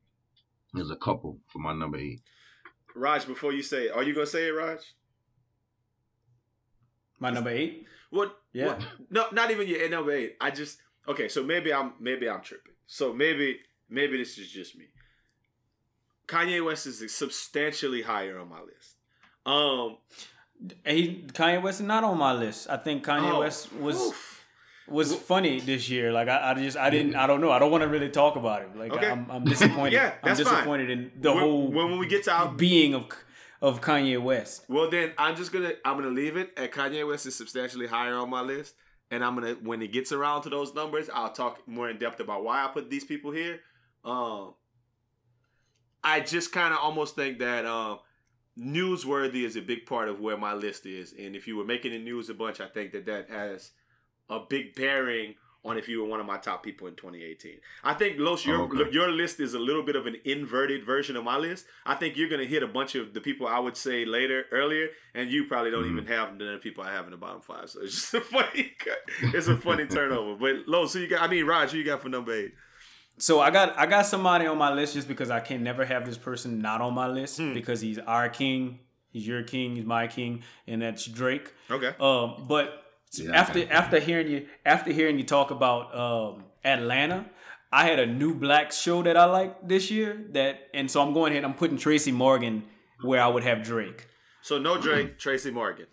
as 0.78 0.90
a 0.90 0.96
couple 0.96 1.40
for 1.52 1.58
my 1.58 1.72
number 1.72 1.98
eight. 1.98 2.20
Raj, 2.96 3.26
before 3.26 3.52
you 3.52 3.62
say, 3.62 3.86
it, 3.86 3.92
are 3.92 4.02
you 4.02 4.14
gonna 4.14 4.26
say 4.26 4.48
it, 4.48 4.52
Raj? 4.52 4.80
My 7.20 7.30
number 7.30 7.50
eight. 7.50 7.86
What? 8.10 8.38
Yeah. 8.52 8.66
what- 8.66 8.86
no, 9.10 9.26
not 9.32 9.50
even 9.50 9.68
your 9.68 9.88
number 9.88 10.12
eight. 10.12 10.36
I 10.40 10.50
just 10.50 10.78
okay. 11.06 11.28
So 11.28 11.42
maybe 11.42 11.72
I'm 11.72 11.92
maybe 12.00 12.28
I'm 12.28 12.40
tripping. 12.40 12.74
So 12.86 13.12
maybe 13.12 13.60
maybe 13.88 14.16
this 14.16 14.38
is 14.38 14.50
just 14.50 14.76
me. 14.76 14.86
Kanye 16.26 16.64
West 16.64 16.86
is 16.86 17.14
substantially 17.14 18.02
higher 18.02 18.38
on 18.38 18.48
my 18.48 18.60
list. 18.60 18.96
Um, 19.44 19.98
He 20.84 21.24
Kanye 21.28 21.62
West 21.62 21.80
is 21.80 21.86
not 21.86 22.02
on 22.02 22.18
my 22.18 22.32
list. 22.32 22.68
I 22.68 22.76
think 22.76 23.04
Kanye 23.04 23.32
oh, 23.32 23.40
West 23.40 23.72
was 23.74 24.08
oof. 24.08 24.35
Was 24.88 25.14
funny 25.14 25.60
this 25.60 25.88
year. 25.88 26.12
Like 26.12 26.28
I, 26.28 26.50
I 26.50 26.54
just 26.54 26.76
I 26.76 26.90
didn't 26.90 27.16
I 27.16 27.26
don't 27.26 27.40
know. 27.40 27.50
I 27.50 27.58
don't 27.58 27.70
want 27.70 27.82
to 27.82 27.88
really 27.88 28.08
talk 28.08 28.36
about 28.36 28.62
it. 28.62 28.76
Like 28.76 28.92
Okay. 28.92 29.10
I'm, 29.10 29.30
I'm 29.30 29.44
disappointed. 29.54 29.92
Yeah, 29.94 30.10
that's 30.10 30.16
I'm 30.22 30.28
that's 30.28 30.40
fine. 30.42 30.54
disappointed 30.54 30.90
in 30.90 31.12
the 31.20 31.32
when, 31.32 31.40
whole 31.42 31.66
when 31.72 31.90
when 31.90 31.98
we 31.98 32.06
get 32.06 32.24
to 32.24 32.32
our 32.32 32.48
being 32.52 32.94
of 32.94 33.06
of 33.62 33.80
Kanye 33.80 34.20
West. 34.22 34.64
Well, 34.68 34.90
then 34.90 35.12
I'm 35.18 35.34
just 35.36 35.52
gonna 35.52 35.72
I'm 35.84 35.96
gonna 35.96 36.10
leave 36.10 36.36
it 36.36 36.52
at 36.56 36.72
Kanye 36.72 37.06
West 37.06 37.26
is 37.26 37.34
substantially 37.34 37.86
higher 37.86 38.14
on 38.16 38.30
my 38.30 38.42
list, 38.42 38.74
and 39.10 39.24
I'm 39.24 39.34
gonna 39.34 39.54
when 39.54 39.82
it 39.82 39.92
gets 39.92 40.12
around 40.12 40.42
to 40.42 40.50
those 40.50 40.74
numbers, 40.74 41.08
I'll 41.12 41.32
talk 41.32 41.66
more 41.66 41.88
in 41.90 41.98
depth 41.98 42.20
about 42.20 42.44
why 42.44 42.64
I 42.64 42.68
put 42.68 42.90
these 42.90 43.04
people 43.04 43.32
here. 43.32 43.60
Um, 44.04 44.54
I 46.04 46.20
just 46.20 46.52
kind 46.52 46.72
of 46.72 46.78
almost 46.80 47.16
think 47.16 47.40
that 47.40 47.64
um, 47.66 47.98
newsworthy 48.58 49.44
is 49.44 49.56
a 49.56 49.60
big 49.62 49.86
part 49.86 50.08
of 50.08 50.20
where 50.20 50.36
my 50.36 50.54
list 50.54 50.86
is, 50.86 51.12
and 51.18 51.34
if 51.34 51.46
you 51.48 51.56
were 51.56 51.64
making 51.64 51.92
the 51.92 51.98
news 51.98 52.28
a 52.30 52.34
bunch, 52.34 52.60
I 52.60 52.68
think 52.68 52.92
that 52.92 53.06
that 53.06 53.28
has 53.30 53.72
a 54.30 54.40
big 54.48 54.74
bearing 54.74 55.34
on 55.64 55.76
if 55.76 55.88
you 55.88 56.00
were 56.00 56.06
one 56.08 56.20
of 56.20 56.26
my 56.26 56.36
top 56.38 56.62
people 56.62 56.86
in 56.86 56.94
2018. 56.94 57.58
I 57.82 57.92
think 57.94 58.16
Los, 58.20 58.46
your 58.46 58.58
Oh, 58.60 58.64
okay. 58.80 58.88
your 58.92 59.10
list 59.10 59.40
is 59.40 59.54
a 59.54 59.58
little 59.58 59.82
bit 59.82 59.96
of 59.96 60.06
an 60.06 60.16
inverted 60.24 60.84
version 60.84 61.16
of 61.16 61.24
my 61.24 61.36
list. 61.38 61.66
I 61.84 61.96
think 61.96 62.16
you're 62.16 62.28
gonna 62.28 62.44
hit 62.44 62.62
a 62.62 62.68
bunch 62.68 62.94
of 62.94 63.12
the 63.14 63.20
people 63.20 63.48
I 63.48 63.58
would 63.58 63.76
say 63.76 64.04
later 64.04 64.44
earlier, 64.52 64.90
and 65.14 65.28
you 65.28 65.46
probably 65.46 65.72
don't 65.72 65.82
Mhm. 65.84 65.90
even 65.92 66.06
have 66.06 66.36
none 66.36 66.46
of 66.48 66.54
the 66.54 66.58
people 66.60 66.84
I 66.84 66.92
have 66.92 67.06
in 67.06 67.10
the 67.10 67.16
bottom 67.16 67.40
five. 67.40 67.68
So 67.68 67.80
it's 67.82 67.94
just 67.94 68.14
a 68.14 68.20
funny, 68.34 68.74
it's 69.34 69.48
a 69.48 69.56
funny 69.56 69.86
turnover. 69.86 70.36
But 70.36 70.68
Los, 70.68 70.92
who 70.92 71.00
you 71.00 71.08
got? 71.08 71.22
I 71.22 71.26
mean, 71.26 71.44
Raj, 71.46 71.72
who 71.72 71.78
you 71.78 71.84
got 71.84 72.00
for 72.00 72.08
number 72.10 72.32
eight? 72.32 72.52
So 73.18 73.40
I 73.40 73.50
got 73.50 73.76
I 73.76 73.86
got 73.86 74.06
somebody 74.06 74.46
on 74.46 74.58
my 74.58 74.72
list 74.72 74.94
just 74.94 75.08
because 75.08 75.30
I 75.30 75.40
can 75.40 75.64
never 75.64 75.84
have 75.84 76.06
this 76.06 76.18
person 76.18 76.60
not 76.60 76.80
on 76.80 76.94
my 76.94 77.08
list 77.08 77.38
Hmm. 77.38 77.54
because 77.54 77.80
he's 77.80 77.98
our 77.98 78.28
king, 78.28 78.78
he's 79.10 79.26
your 79.26 79.42
king, 79.42 79.74
he's 79.74 79.84
my 79.86 80.06
king, 80.06 80.44
and 80.68 80.80
that's 80.82 81.06
Drake. 81.06 81.50
Okay. 81.70 81.92
Um, 81.98 82.44
but 82.46 82.85
Yeah, 83.12 83.32
after 83.32 83.60
okay. 83.60 83.70
after 83.70 83.98
hearing 84.00 84.28
you 84.28 84.46
after 84.64 84.92
hearing 84.92 85.18
you 85.18 85.24
talk 85.24 85.50
about 85.50 85.94
um, 85.96 86.44
Atlanta, 86.64 87.26
I 87.72 87.84
had 87.86 87.98
a 87.98 88.06
new 88.06 88.34
black 88.34 88.72
show 88.72 89.02
that 89.02 89.16
I 89.16 89.24
liked 89.24 89.66
this 89.68 89.90
year. 89.90 90.26
That 90.32 90.68
and 90.74 90.90
so 90.90 91.00
I'm 91.00 91.12
going 91.14 91.32
ahead. 91.32 91.44
I'm 91.44 91.54
putting 91.54 91.76
Tracy 91.78 92.12
Morgan 92.12 92.64
where 93.02 93.20
I 93.22 93.28
would 93.28 93.44
have 93.44 93.62
Drake. 93.62 94.08
So 94.42 94.58
no 94.58 94.80
Drake, 94.80 95.18
Tracy 95.18 95.50
Morgan. 95.50 95.86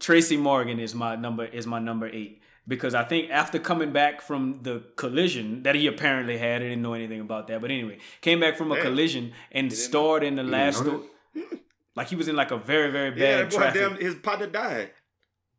Tracy 0.00 0.36
Morgan 0.36 0.78
is 0.80 0.94
my 0.94 1.14
number 1.16 1.44
is 1.44 1.66
my 1.66 1.78
number 1.78 2.08
eight 2.08 2.40
because 2.66 2.94
I 2.94 3.04
think 3.04 3.30
after 3.30 3.58
coming 3.58 3.92
back 3.92 4.20
from 4.20 4.60
the 4.62 4.82
collision 4.96 5.62
that 5.64 5.74
he 5.74 5.86
apparently 5.86 6.38
had, 6.38 6.62
I 6.62 6.64
didn't 6.66 6.82
know 6.82 6.94
anything 6.94 7.20
about 7.20 7.48
that, 7.48 7.60
but 7.60 7.70
anyway, 7.70 7.98
came 8.20 8.40
back 8.40 8.56
from 8.56 8.72
a 8.72 8.76
Damn. 8.76 8.84
collision 8.84 9.32
and 9.50 9.72
starred 9.72 10.22
in 10.24 10.36
the 10.36 10.42
last. 10.42 10.84
like 11.96 12.08
he 12.08 12.16
was 12.16 12.28
in 12.28 12.36
like 12.36 12.50
a 12.50 12.56
very 12.56 12.90
very 12.90 13.10
bad 13.10 13.18
Yeah, 13.20 13.42
boy, 13.44 13.56
traffic. 13.56 13.80
damn, 13.80 13.96
his 13.96 14.14
partner 14.16 14.46
died. 14.46 14.90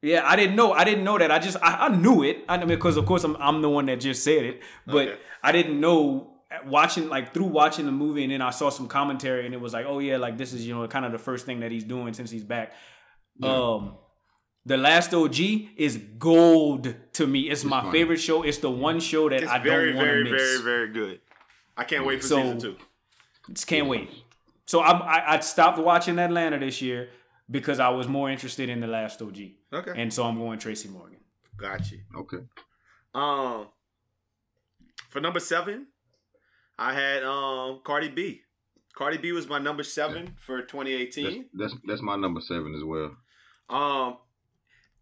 Yeah, 0.03 0.21
I 0.25 0.35
didn't 0.35 0.55
know. 0.57 0.73
I 0.73 0.83
didn't 0.83 1.03
know 1.05 1.17
that. 1.17 1.31
I 1.31 1.39
just 1.39 1.57
I, 1.63 1.87
I 1.87 1.89
knew 1.95 2.23
it. 2.23 2.43
I 2.49 2.57
mean, 2.57 2.67
because 2.67 2.97
of 2.97 3.05
course 3.05 3.23
I'm 3.23 3.35
I'm 3.37 3.61
the 3.61 3.69
one 3.69 3.85
that 3.87 3.99
just 4.01 4.23
said 4.23 4.43
it, 4.43 4.61
but 4.85 5.07
Okay. 5.07 5.17
I 5.41 5.51
didn't 5.53 5.79
know 5.79 6.29
watching 6.65 7.07
like 7.09 7.33
through 7.33 7.45
watching 7.47 7.85
the 7.85 7.91
movie 7.91 8.23
and 8.23 8.31
then 8.33 8.41
I 8.41 8.49
saw 8.51 8.69
some 8.69 8.87
commentary 8.87 9.45
and 9.45 9.53
it 9.55 9.61
was 9.61 9.73
like, 9.73 9.85
oh 9.87 9.99
yeah, 9.99 10.17
like 10.17 10.37
this 10.37 10.51
is 10.53 10.67
you 10.67 10.75
know 10.75 10.85
kind 10.87 11.05
of 11.05 11.11
the 11.13 11.17
first 11.17 11.45
thing 11.45 11.61
that 11.61 11.71
he's 11.71 11.83
doing 11.85 12.13
since 12.13 12.29
he's 12.29 12.43
back. 12.43 12.73
Um, 13.41 13.95
the 14.65 14.77
Last 14.77 15.13
OG 15.13 15.39
is 15.77 15.97
gold 16.19 16.93
to 17.13 17.27
me. 17.27 17.49
It's, 17.49 17.63
my 17.63 17.81
funny. 17.81 17.91
favorite 17.91 18.17
show. 18.19 18.43
It's 18.43 18.59
the 18.59 18.69
one 18.69 18.99
show 18.99 19.27
that 19.29 19.41
It's 19.43 19.51
I 19.51 19.59
very, 19.59 19.87
don't 19.93 19.97
want 19.97 20.07
to 20.07 20.11
very, 20.13 20.31
miss. 20.31 20.41
very, 20.41 20.63
very 20.63 20.93
good. 20.93 21.19
I 21.75 21.83
can't 21.85 22.05
wait 22.05 22.21
for 22.21 22.27
So- 22.27 22.41
season 22.41 22.59
two. 22.59 22.75
Just 23.51 23.67
can't 23.67 23.87
wait. 23.87 24.09
So 24.65 24.81
I'm, 24.81 25.01
I 25.01 25.23
I 25.33 25.39
stopped 25.41 25.77
watching 25.79 26.17
Atlanta 26.19 26.57
this 26.59 26.81
year 26.81 27.09
because 27.51 27.79
I 27.81 27.89
was 27.89 28.07
more 28.07 28.29
interested 28.29 28.69
in 28.69 28.79
the 28.79 28.87
Last 28.87 29.21
OG, 29.21 29.37
Okay, 29.73 29.93
and 29.95 30.13
so 30.13 30.23
I'm 30.23 30.37
going 30.37 30.59
Tracy 30.59 30.89
Morgan. 30.89 31.19
Gotcha. 31.57 31.95
Okay. 32.15 32.37
Um, 33.15 33.67
for 35.09 35.19
number 35.19 35.39
seven, 35.39 35.87
I 36.77 36.93
had 36.93 37.23
um 37.23 37.81
Cardi 37.83 38.09
B. 38.09 38.41
Cardi 38.95 39.17
B 39.17 39.31
was 39.31 39.47
my 39.47 39.57
number 39.59 39.83
seven 39.83 40.35
for 40.39 40.57
That's, 40.57 40.71
2018. 40.71 41.45
that's 41.53 41.75
that's 41.85 42.01
my 42.01 42.15
number 42.15 42.41
seven 42.41 42.75
as 42.75 42.83
well. 42.83 43.15
Um, 43.69 44.17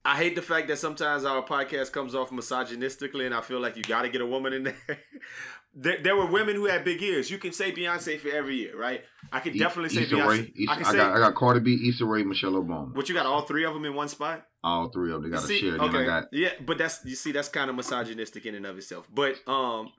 I 0.03 0.17
hate 0.17 0.36
the 0.36 0.41
fact 0.41 0.67
that 0.69 0.78
sometimes 0.78 1.26
our 1.26 1.43
podcast 1.43 1.91
comes 1.91 2.15
off 2.15 2.32
misogynistically, 2.32 3.26
and 3.26 3.36
I 3.36 3.41
feel 3.41 3.59
like 3.59 3.76
you 3.78 3.84
got 3.84 4.03
to 4.03 4.09
get 4.09 4.22
a 4.22 4.26
woman 4.26 4.53
in 4.53 4.63
there. 4.63 4.76
there. 5.74 5.97
There 6.01 6.15
were 6.15 6.26
women 6.26 6.55
who 6.55 6.65
had 6.65 6.84
big 6.84 7.01
ears. 7.01 7.30
You 7.32 7.38
can 7.38 7.51
say 7.53 7.72
Beyonce 7.72 8.19
for 8.19 8.30
every 8.30 8.55
year, 8.57 8.78
right? 8.78 9.01
I 9.32 9.39
could 9.39 9.55
E- 9.55 9.59
definitely 9.59 9.89
say 9.89 10.03
Issa 10.03 10.15
Beyonce. 10.15 10.28
Rae. 10.28 10.53
Issa, 10.55 10.69
I 10.69 10.74
I, 10.74 10.76
can 10.76 10.86
say, 10.86 10.97
got 10.97 11.15
I 11.15 11.19
got 11.19 11.36
Cardi 11.36 11.59
B, 11.59 11.89
Issa 11.89 12.05
Rae, 12.05 12.24
Michelle 12.24 12.53
Obama. 12.53 12.93
but 12.93 13.07
you 13.09 13.15
got 13.15 13.26
all 13.26 13.41
three 13.43 13.63
of 13.65 13.74
them 13.74 13.86
in 13.86 13.93
one 13.93 14.07
spot. 14.09 14.45
All 14.63 14.89
three 14.89 15.11
of 15.11 15.22
them. 15.22 15.32
They 15.32 15.38
got 15.38 15.47
to 15.47 15.53
share. 15.53 15.82
I 15.82 16.05
got 16.05 16.26
yeah, 16.32 16.49
but 16.65 16.78
that's 16.78 17.03
you 17.05 17.15
see 17.15 17.32
that's 17.32 17.49
kind 17.49 17.69
of 17.69 17.76
misogynistic 17.76 18.45
in 18.45 18.55
and 18.55 18.65
of 18.65 18.78
itself. 18.78 19.07
But 19.13 19.36
um, 19.47 19.91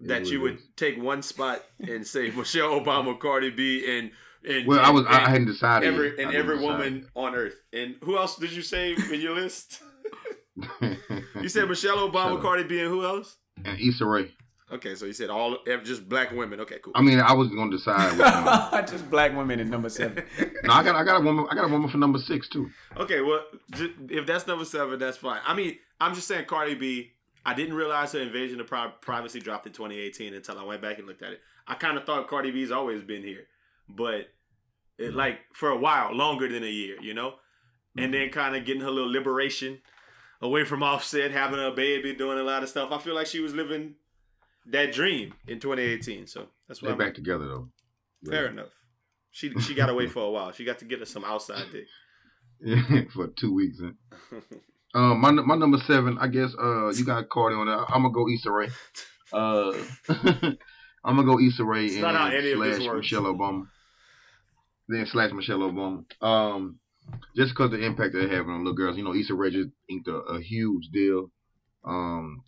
that 0.00 0.26
you 0.26 0.40
would 0.42 0.56
is. 0.56 0.62
take 0.76 1.00
one 1.02 1.22
spot 1.22 1.62
and 1.80 2.06
say 2.06 2.30
Michelle 2.30 2.78
Obama, 2.80 3.18
Cardi 3.18 3.50
B, 3.50 3.84
and 3.98 4.10
and 4.46 4.66
Well, 4.66 4.80
I 4.80 4.90
was 4.90 5.06
I 5.06 5.20
hadn't 5.30 5.46
decided. 5.46 5.92
every 5.94 6.20
and 6.22 6.32
I 6.32 6.34
every 6.34 6.58
woman 6.58 7.08
on 7.14 7.34
earth. 7.34 7.54
And 7.72 7.94
who 8.02 8.18
else 8.18 8.36
did 8.36 8.52
you 8.52 8.60
say 8.62 8.92
in 9.12 9.20
your 9.20 9.34
list? 9.34 9.80
You 11.40 11.48
said 11.48 11.68
Michelle 11.68 12.08
Obama. 12.08 12.40
Cardi 12.40 12.64
B, 12.64 12.80
and 12.80 12.88
who 12.88 13.04
else? 13.04 13.36
and 13.64 13.78
Issa 13.80 14.04
Rae. 14.04 14.30
Okay, 14.72 14.94
so 14.94 15.04
you 15.04 15.12
said 15.12 15.28
all 15.28 15.58
just 15.82 16.08
black 16.08 16.32
women. 16.32 16.58
Okay, 16.60 16.78
cool. 16.82 16.94
I 16.96 17.02
mean, 17.02 17.20
I 17.20 17.34
was 17.34 17.48
gonna 17.48 17.70
decide. 17.70 18.86
Just 18.88 19.10
black 19.10 19.36
women 19.36 19.60
at 19.60 19.66
number 19.66 19.90
seven. 19.90 20.24
no, 20.64 20.72
I 20.72 20.82
got 20.82 20.96
I 20.96 21.04
got 21.04 21.20
a 21.20 21.24
woman. 21.24 21.46
I 21.50 21.54
got 21.54 21.66
a 21.66 21.68
woman 21.68 21.90
for 21.90 21.98
number 21.98 22.18
six 22.18 22.48
too. 22.48 22.70
Okay, 22.96 23.20
well, 23.20 23.44
j- 23.72 23.92
if 24.08 24.26
that's 24.26 24.46
number 24.46 24.64
seven, 24.64 24.98
that's 24.98 25.18
fine. 25.18 25.40
I 25.46 25.54
mean, 25.54 25.76
I'm 26.00 26.14
just 26.14 26.26
saying 26.26 26.46
Cardi 26.46 26.74
B. 26.74 27.12
I 27.44 27.52
didn't 27.52 27.74
realize 27.74 28.12
her 28.12 28.20
invasion 28.20 28.58
of 28.58 28.66
pri- 28.66 28.92
privacy 29.02 29.38
dropped 29.38 29.66
in 29.66 29.74
2018 29.74 30.32
until 30.32 30.58
I 30.58 30.64
went 30.64 30.80
back 30.80 30.96
and 30.98 31.06
looked 31.06 31.22
at 31.22 31.32
it. 31.32 31.40
I 31.68 31.74
kind 31.74 31.98
of 31.98 32.04
thought 32.04 32.26
Cardi 32.26 32.50
B's 32.50 32.70
always 32.70 33.02
been 33.02 33.22
here, 33.22 33.46
but 33.86 34.14
it 34.96 35.08
mm-hmm. 35.08 35.16
like 35.16 35.40
for 35.52 35.68
a 35.68 35.76
while, 35.76 36.14
longer 36.14 36.48
than 36.48 36.64
a 36.64 36.70
year, 36.70 36.96
you 37.02 37.12
know. 37.12 37.34
And 37.98 38.14
then 38.14 38.28
mm-hmm. 38.28 38.38
kind 38.38 38.56
of 38.56 38.64
getting 38.64 38.82
her 38.82 38.90
little 38.90 39.12
liberation 39.12 39.80
away 40.40 40.64
from 40.64 40.82
Offset, 40.82 41.30
having 41.30 41.60
a 41.60 41.70
baby, 41.70 42.14
doing 42.14 42.38
a 42.38 42.42
lot 42.42 42.62
of 42.62 42.70
stuff. 42.70 42.90
I 42.92 42.98
feel 42.98 43.14
like 43.14 43.26
she 43.26 43.40
was 43.40 43.54
living 43.54 43.96
that 44.66 44.92
dream 44.92 45.34
in 45.46 45.60
2018. 45.60 46.26
So 46.26 46.46
that's 46.68 46.82
why 46.82 46.86
They're 46.88 46.92
I'm 46.94 46.98
back 46.98 47.14
together 47.14 47.46
though. 47.46 47.68
fair 48.28 48.46
enough. 48.46 48.68
She 49.30 49.50
she 49.60 49.74
got 49.74 49.90
away 49.90 50.06
for 50.06 50.22
a 50.24 50.30
while. 50.30 50.52
She 50.52 50.64
got 50.64 50.78
to 50.78 50.84
get 50.84 51.00
her 51.00 51.04
some 51.06 51.24
outside 51.24 51.66
dick. 51.72 51.86
Yeah, 52.60 53.02
for 53.14 53.28
two 53.28 53.52
weeks. 53.54 53.78
Huh? 53.80 54.40
Uh, 54.94 55.12
my 55.12 55.32
my 55.32 55.56
number 55.56 55.78
seven, 55.88 56.16
I 56.20 56.28
guess. 56.28 56.54
Uh, 56.56 56.88
you 56.90 57.04
got 57.04 57.28
Cardi 57.28 57.56
on 57.56 57.66
there. 57.66 57.78
I'm 57.92 58.02
gonna 58.02 58.14
go 58.14 58.28
Issa 58.28 58.48
Rae. 58.48 58.68
Uh, 59.32 59.72
I'm 61.04 61.16
gonna 61.16 61.24
go 61.24 61.40
Issa 61.40 61.64
Rae 61.64 61.86
It's 61.86 61.94
and 61.94 62.02
not 62.02 62.14
how 62.14 62.26
any 62.28 62.52
of 62.52 62.60
this 62.60 62.76
slash. 62.76 62.94
Michelle 62.94 63.24
Obama. 63.24 63.66
Then 64.86 65.04
slash 65.06 65.32
Michelle 65.32 65.58
Obama. 65.58 66.04
Um, 66.22 66.78
just 67.34 67.50
because 67.54 67.72
the 67.72 67.84
impact 67.84 68.12
they're 68.12 68.28
having 68.28 68.52
on 68.52 68.58
little 68.58 68.74
girls. 68.74 68.96
You 68.96 69.02
know, 69.02 69.16
Issa 69.16 69.34
Rae 69.34 69.50
just 69.50 69.70
inked 69.88 70.06
a, 70.06 70.14
a 70.14 70.40
huge 70.40 70.90
deal. 70.92 71.28
Um, 71.84 72.44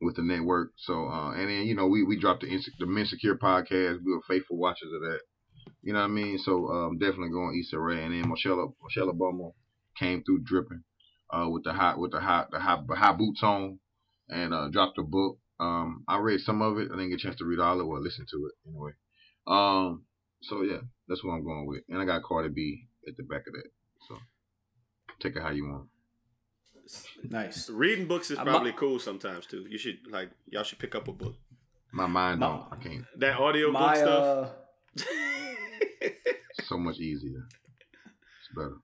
with 0.00 0.16
the 0.16 0.22
network. 0.22 0.72
So, 0.76 1.08
uh, 1.08 1.32
and 1.32 1.48
then 1.48 1.66
you 1.66 1.74
know, 1.74 1.86
we 1.86 2.04
we 2.04 2.18
dropped 2.18 2.42
the 2.42 2.60
the 2.78 2.86
Men 2.86 3.06
Secure 3.06 3.36
podcast. 3.36 3.98
We 4.04 4.12
were 4.12 4.22
faithful 4.28 4.56
watchers 4.56 4.92
of 4.94 5.00
that. 5.02 5.20
You 5.82 5.92
know 5.92 6.00
what 6.00 6.06
I 6.06 6.08
mean? 6.08 6.38
So, 6.38 6.68
um, 6.68 6.98
definitely 6.98 7.30
going 7.30 7.58
Issa 7.60 7.78
Rae, 7.78 8.02
and 8.02 8.12
then 8.12 8.28
Michelle 8.28 8.74
Michelle 8.82 9.12
Obama 9.12 9.52
came 9.98 10.22
through 10.22 10.42
dripping, 10.44 10.82
uh, 11.30 11.48
with 11.50 11.64
the 11.64 11.72
hot 11.72 11.98
with 11.98 12.12
the 12.12 12.20
hot 12.20 12.50
the 12.50 12.60
hot 12.60 12.84
high 12.90 13.12
boots 13.12 13.42
on, 13.42 13.78
and 14.28 14.54
uh, 14.54 14.68
dropped 14.68 14.98
a 14.98 15.02
book. 15.02 15.38
Um, 15.60 16.04
I 16.06 16.18
read 16.18 16.40
some 16.40 16.62
of 16.62 16.78
it. 16.78 16.88
I 16.92 16.96
didn't 16.96 17.10
get 17.10 17.20
a 17.20 17.22
chance 17.22 17.36
to 17.36 17.44
read 17.44 17.58
all 17.58 17.80
of 17.80 17.80
it 17.80 17.88
or 17.88 18.00
listen 18.00 18.26
to 18.30 18.46
it 18.46 18.68
anyway. 18.68 18.92
Um, 19.46 20.04
so 20.42 20.62
yeah, 20.62 20.78
that's 21.08 21.24
what 21.24 21.32
I'm 21.32 21.44
going 21.44 21.66
with, 21.66 21.82
and 21.88 22.00
I 22.00 22.04
got 22.04 22.22
Cardi 22.22 22.48
B 22.48 22.86
at 23.08 23.16
the 23.16 23.24
back 23.24 23.46
of 23.46 23.54
that. 23.54 23.70
So 24.08 24.16
take 25.20 25.36
it 25.36 25.42
how 25.42 25.50
you 25.50 25.64
want. 25.64 25.88
Nice. 27.28 27.68
Reading 27.70 28.06
books 28.06 28.30
is 28.30 28.38
probably 28.38 28.70
not- 28.70 28.78
cool 28.78 28.98
sometimes 28.98 29.46
too. 29.46 29.66
You 29.68 29.78
should 29.78 29.98
like 30.10 30.30
y'all 30.46 30.62
should 30.64 30.78
pick 30.78 30.94
up 30.94 31.08
a 31.08 31.12
book. 31.12 31.34
My 31.92 32.06
mind 32.06 32.40
My- 32.40 32.46
don't. 32.48 32.64
I 32.72 32.76
can't. 32.76 33.04
That 33.18 33.36
audio 33.38 33.66
book 33.72 33.80
My 33.80 33.96
stuff. 33.96 34.50
uh, 34.98 35.02
so 36.64 36.76
much 36.78 36.98
easier. 36.98 37.46
It's 38.40 38.54
better. 38.54 38.76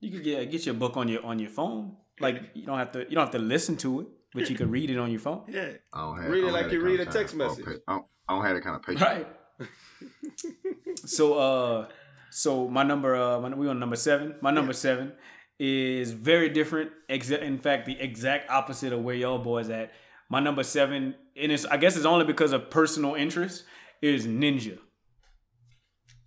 you 0.00 0.10
could 0.12 0.24
get 0.24 0.50
get 0.50 0.66
your 0.66 0.74
book 0.74 0.96
on 0.96 1.08
your 1.08 1.24
on 1.24 1.38
your 1.38 1.50
phone. 1.50 1.96
Like 2.20 2.50
you 2.54 2.64
don't 2.66 2.78
have 2.78 2.92
to 2.92 3.00
you 3.00 3.14
don't 3.14 3.24
have 3.24 3.32
to 3.32 3.38
listen 3.38 3.76
to 3.78 4.00
it, 4.00 4.06
but 4.34 4.48
you 4.50 4.56
can 4.56 4.70
read 4.70 4.90
it 4.90 4.98
on 4.98 5.10
your 5.10 5.20
phone. 5.20 5.44
yeah. 5.48 5.70
I 5.92 6.00
don't 6.00 6.22
have. 6.22 6.30
Read 6.30 6.38
it 6.38 6.42
don't 6.46 6.52
like 6.52 6.72
you 6.72 6.80
read 6.80 7.00
a 7.00 7.06
text 7.06 7.32
time. 7.32 7.38
message. 7.38 7.66
Okay. 7.66 7.78
I 7.86 7.92
don't, 7.94 8.04
I 8.28 8.34
don't 8.34 8.44
have 8.44 8.54
that 8.56 8.64
kind 8.64 8.76
of 8.76 8.82
patience. 8.82 9.02
Right. 9.02 9.26
so 11.04 11.34
uh 11.38 11.88
so 12.30 12.68
my 12.68 12.82
number 12.82 13.14
uh 13.16 13.40
my, 13.40 13.54
we 13.54 13.68
on 13.68 13.78
number 13.78 13.96
seven. 13.96 14.34
My 14.40 14.50
number 14.50 14.72
seven 14.72 15.12
is 15.58 16.12
very 16.12 16.48
different. 16.48 16.90
Exa- 17.10 17.42
in 17.42 17.58
fact, 17.58 17.86
the 17.86 17.98
exact 18.00 18.50
opposite 18.50 18.92
of 18.92 19.02
where 19.02 19.14
y'all 19.14 19.38
boys 19.38 19.70
at. 19.70 19.92
My 20.30 20.40
number 20.40 20.62
seven, 20.62 21.14
and 21.36 21.52
it's 21.52 21.64
I 21.64 21.78
guess 21.78 21.96
it's 21.96 22.04
only 22.04 22.24
because 22.26 22.52
of 22.52 22.68
personal 22.70 23.14
interest, 23.14 23.64
is 24.02 24.26
Ninja. 24.26 24.78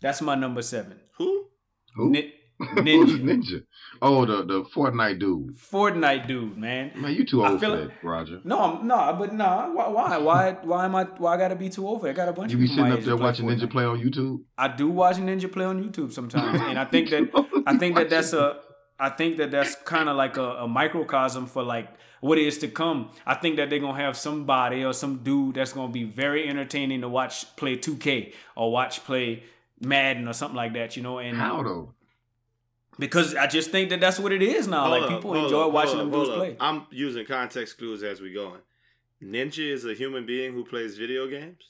That's 0.02 0.22
my 0.22 0.36
number 0.36 0.62
seven. 0.62 1.00
Who? 1.18 1.46
Who? 1.96 2.10
Ni- 2.12 2.34
Ninja. 2.62 3.22
Ninja? 3.22 3.62
Oh, 4.02 4.26
the 4.26 4.44
the 4.46 4.64
Fortnite 4.76 5.20
dude. 5.20 5.56
Fortnite 5.58 6.28
dude, 6.28 6.58
man. 6.58 6.92
Man, 6.96 7.14
you 7.14 7.26
too 7.26 7.44
I 7.44 7.50
old 7.52 7.60
for 7.60 7.66
feel 7.68 7.76
that, 7.76 7.84
it- 7.86 7.92
Roger. 8.04 8.40
No, 8.44 8.60
I'm 8.60 8.88
no, 8.88 9.16
but 9.20 9.34
no. 9.34 9.72
Why? 9.76 9.88
Why? 9.90 10.18
Why? 10.18 10.52
Why 10.64 10.86
am 10.86 10.96
I? 10.96 11.04
Why 11.04 11.36
I 11.36 11.38
gotta 11.38 11.56
be 11.56 11.70
too 11.70 11.88
over? 11.88 12.08
I 12.10 12.14
got 12.14 12.28
a 12.28 12.34
bunch 12.34 12.52
You 12.52 12.58
of 12.58 12.62
be 12.62 12.68
people 12.68 12.84
my 12.84 12.90
sitting 12.90 13.00
up 13.00 13.06
there 13.06 13.16
that 13.16 13.18
play 13.18 13.46
watching 13.46 13.68
Ninja 13.68 13.72
play 13.72 13.84
on 13.86 14.00
YouTube. 14.00 14.40
I 14.58 14.68
do 14.68 14.90
watch 14.90 15.18
Ninja 15.18 15.52
play 15.52 15.66
on 15.66 15.84
YouTube 15.84 16.12
sometimes, 16.12 16.60
and 16.62 16.78
I 16.80 16.86
think 16.86 17.10
that 17.12 17.64
I 17.68 17.78
think 17.78 17.96
that 17.96 18.10
that's 18.10 18.34
a 18.34 18.60
I 19.02 19.10
think 19.10 19.38
that 19.38 19.52
that's 19.52 19.76
kind 19.76 20.08
of 20.10 20.16
like 20.16 20.38
a, 20.38 20.44
a 20.58 20.68
microcosm 20.68 21.48
for 21.48 21.64
like 21.64 21.90
what 22.22 22.38
is 22.38 22.60
to 22.60 22.68
come. 22.68 23.10
I 23.26 23.34
think 23.34 23.56
that 23.58 23.70
they're 23.70 23.80
gonna 23.80 23.98
have 24.02 24.16
somebody 24.16 24.84
or 24.86 24.94
some 24.94 25.18
dude 25.24 25.56
that's 25.56 25.74
gonna 25.74 25.92
be 25.92 26.04
very 26.04 26.48
entertaining 26.48 27.02
to 27.02 27.10
watch 27.10 27.54
play 27.56 27.78
2K 27.78 28.34
or 28.56 28.72
watch 28.72 29.04
play 29.04 29.44
Madden 29.80 30.28
or 30.28 30.34
something 30.34 30.56
like 30.56 30.74
that, 30.74 30.96
you 30.96 31.02
know. 31.04 31.18
And 31.18 31.36
How 31.38 31.64
though? 31.64 31.94
because 33.00 33.34
I 33.36 33.48
just 33.48 33.72
think 33.72 33.90
that 33.90 34.00
that's 34.00 34.20
what 34.20 34.32
it 34.32 34.44
is 34.44 34.68
now. 34.68 34.88
Hold 34.88 34.92
like 35.02 35.12
up, 35.12 35.18
people 35.18 35.44
enjoy 35.44 35.66
up, 35.68 35.72
watching 35.74 35.96
hold 35.98 36.12
them 36.12 36.20
dudes 36.20 36.30
up. 36.30 36.36
play. 36.38 36.56
I'm 36.60 36.86
using 36.92 37.26
context 37.26 37.78
clues 37.80 38.04
as 38.04 38.22
we 38.22 38.32
going. 38.34 38.62
Ninja 39.24 39.60
is 39.72 39.86
a 39.86 39.94
human 39.94 40.26
being 40.26 40.54
who 40.54 40.64
plays 40.64 40.98
video 40.98 41.28
games. 41.28 41.64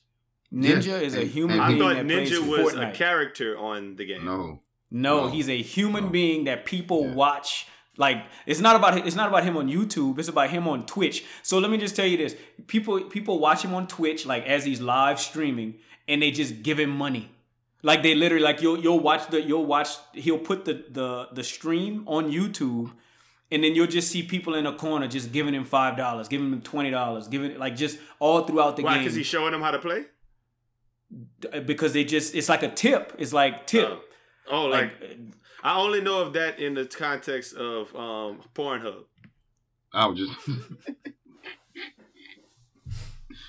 Ninja 0.53 0.85
Yeah, 0.87 0.97
is 0.97 1.15
a 1.15 1.23
human 1.25 1.59
I 1.59 1.67
being 1.69 1.79
thought 1.79 1.95
Ninja 1.97 2.27
plays 2.27 2.41
was 2.41 2.73
Fortnite. 2.73 2.89
a 2.89 2.93
character 2.93 3.57
on 3.57 3.95
the 3.95 4.05
game. 4.05 4.25
No. 4.25 4.61
No, 4.91 5.21
No. 5.25 5.27
he's 5.29 5.47
a 5.49 5.61
human 5.61 6.05
No. 6.05 6.09
being 6.09 6.43
that 6.45 6.65
people 6.65 7.05
Yeah. 7.07 7.13
watch. 7.13 7.65
Like 7.97 8.23
it's 8.45 8.59
not 8.59 8.75
about 8.75 9.05
it's 9.05 9.15
not 9.15 9.27
about 9.29 9.43
him 9.43 9.55
on 9.57 9.67
YouTube. 9.69 10.17
It's 10.19 10.27
about 10.29 10.49
him 10.49 10.67
on 10.67 10.85
Twitch. 10.85 11.23
So 11.43 11.59
let 11.59 11.69
me 11.71 11.77
just 11.77 11.95
tell 11.95 12.05
you 12.05 12.17
this: 12.17 12.35
people 12.67 13.01
people 13.01 13.39
watch 13.39 13.63
him 13.63 13.73
on 13.73 13.87
Twitch 13.87 14.25
like 14.25 14.45
as 14.45 14.63
he's 14.65 14.79
live 14.81 15.19
streaming, 15.19 15.75
and 16.07 16.21
they 16.21 16.31
just 16.31 16.63
give 16.63 16.79
him 16.79 16.89
money. 16.89 17.29
Like 17.83 18.01
they 18.03 18.15
literally 18.15 18.43
like 18.43 18.61
you'll 18.61 18.79
you'll 18.79 18.99
watch 18.99 19.27
the 19.29 19.41
you'll 19.41 19.65
watch 19.65 19.89
he'll 20.13 20.37
put 20.39 20.65
the 20.65 20.85
the 20.89 21.27
the 21.33 21.43
stream 21.43 22.03
on 22.07 22.31
YouTube, 22.31 22.91
and 23.51 23.63
then 23.63 23.75
you'll 23.75 23.87
just 23.87 24.09
see 24.09 24.23
people 24.23 24.55
in 24.55 24.65
a 24.65 24.73
corner 24.73 25.07
just 25.07 25.31
giving 25.31 25.53
him 25.53 25.65
five 25.65 25.97
dollars, 25.97 26.27
giving 26.27 26.51
him 26.51 26.61
twenty 26.61 26.91
dollars, 26.91 27.27
giving 27.27 27.57
like 27.59 27.75
just 27.75 27.97
all 28.19 28.43
throughout 28.43 28.77
the 28.77 28.83
Why? 28.83 28.93
game 28.95 29.03
Because 29.03 29.15
he's 29.15 29.25
showing 29.27 29.51
them 29.51 29.61
how 29.61 29.71
to 29.71 29.79
play. 29.79 30.05
because 31.65 31.93
they 31.93 32.03
just 32.03 32.35
it's 32.35 32.49
like 32.49 32.63
a 32.63 32.69
tip. 32.69 33.13
It's 33.17 33.33
like 33.33 33.67
tip. 33.67 33.89
Oh, 33.89 33.99
oh 34.51 34.65
like, 34.65 35.01
like 35.01 35.17
I 35.63 35.79
only 35.79 36.01
know 36.01 36.21
of 36.21 36.33
that 36.33 36.59
in 36.59 36.73
the 36.75 36.85
context 36.85 37.55
of 37.55 37.95
um, 37.95 38.41
Pornhub. 38.53 39.05
I 39.93 40.05
was 40.07 40.17
just 40.17 40.31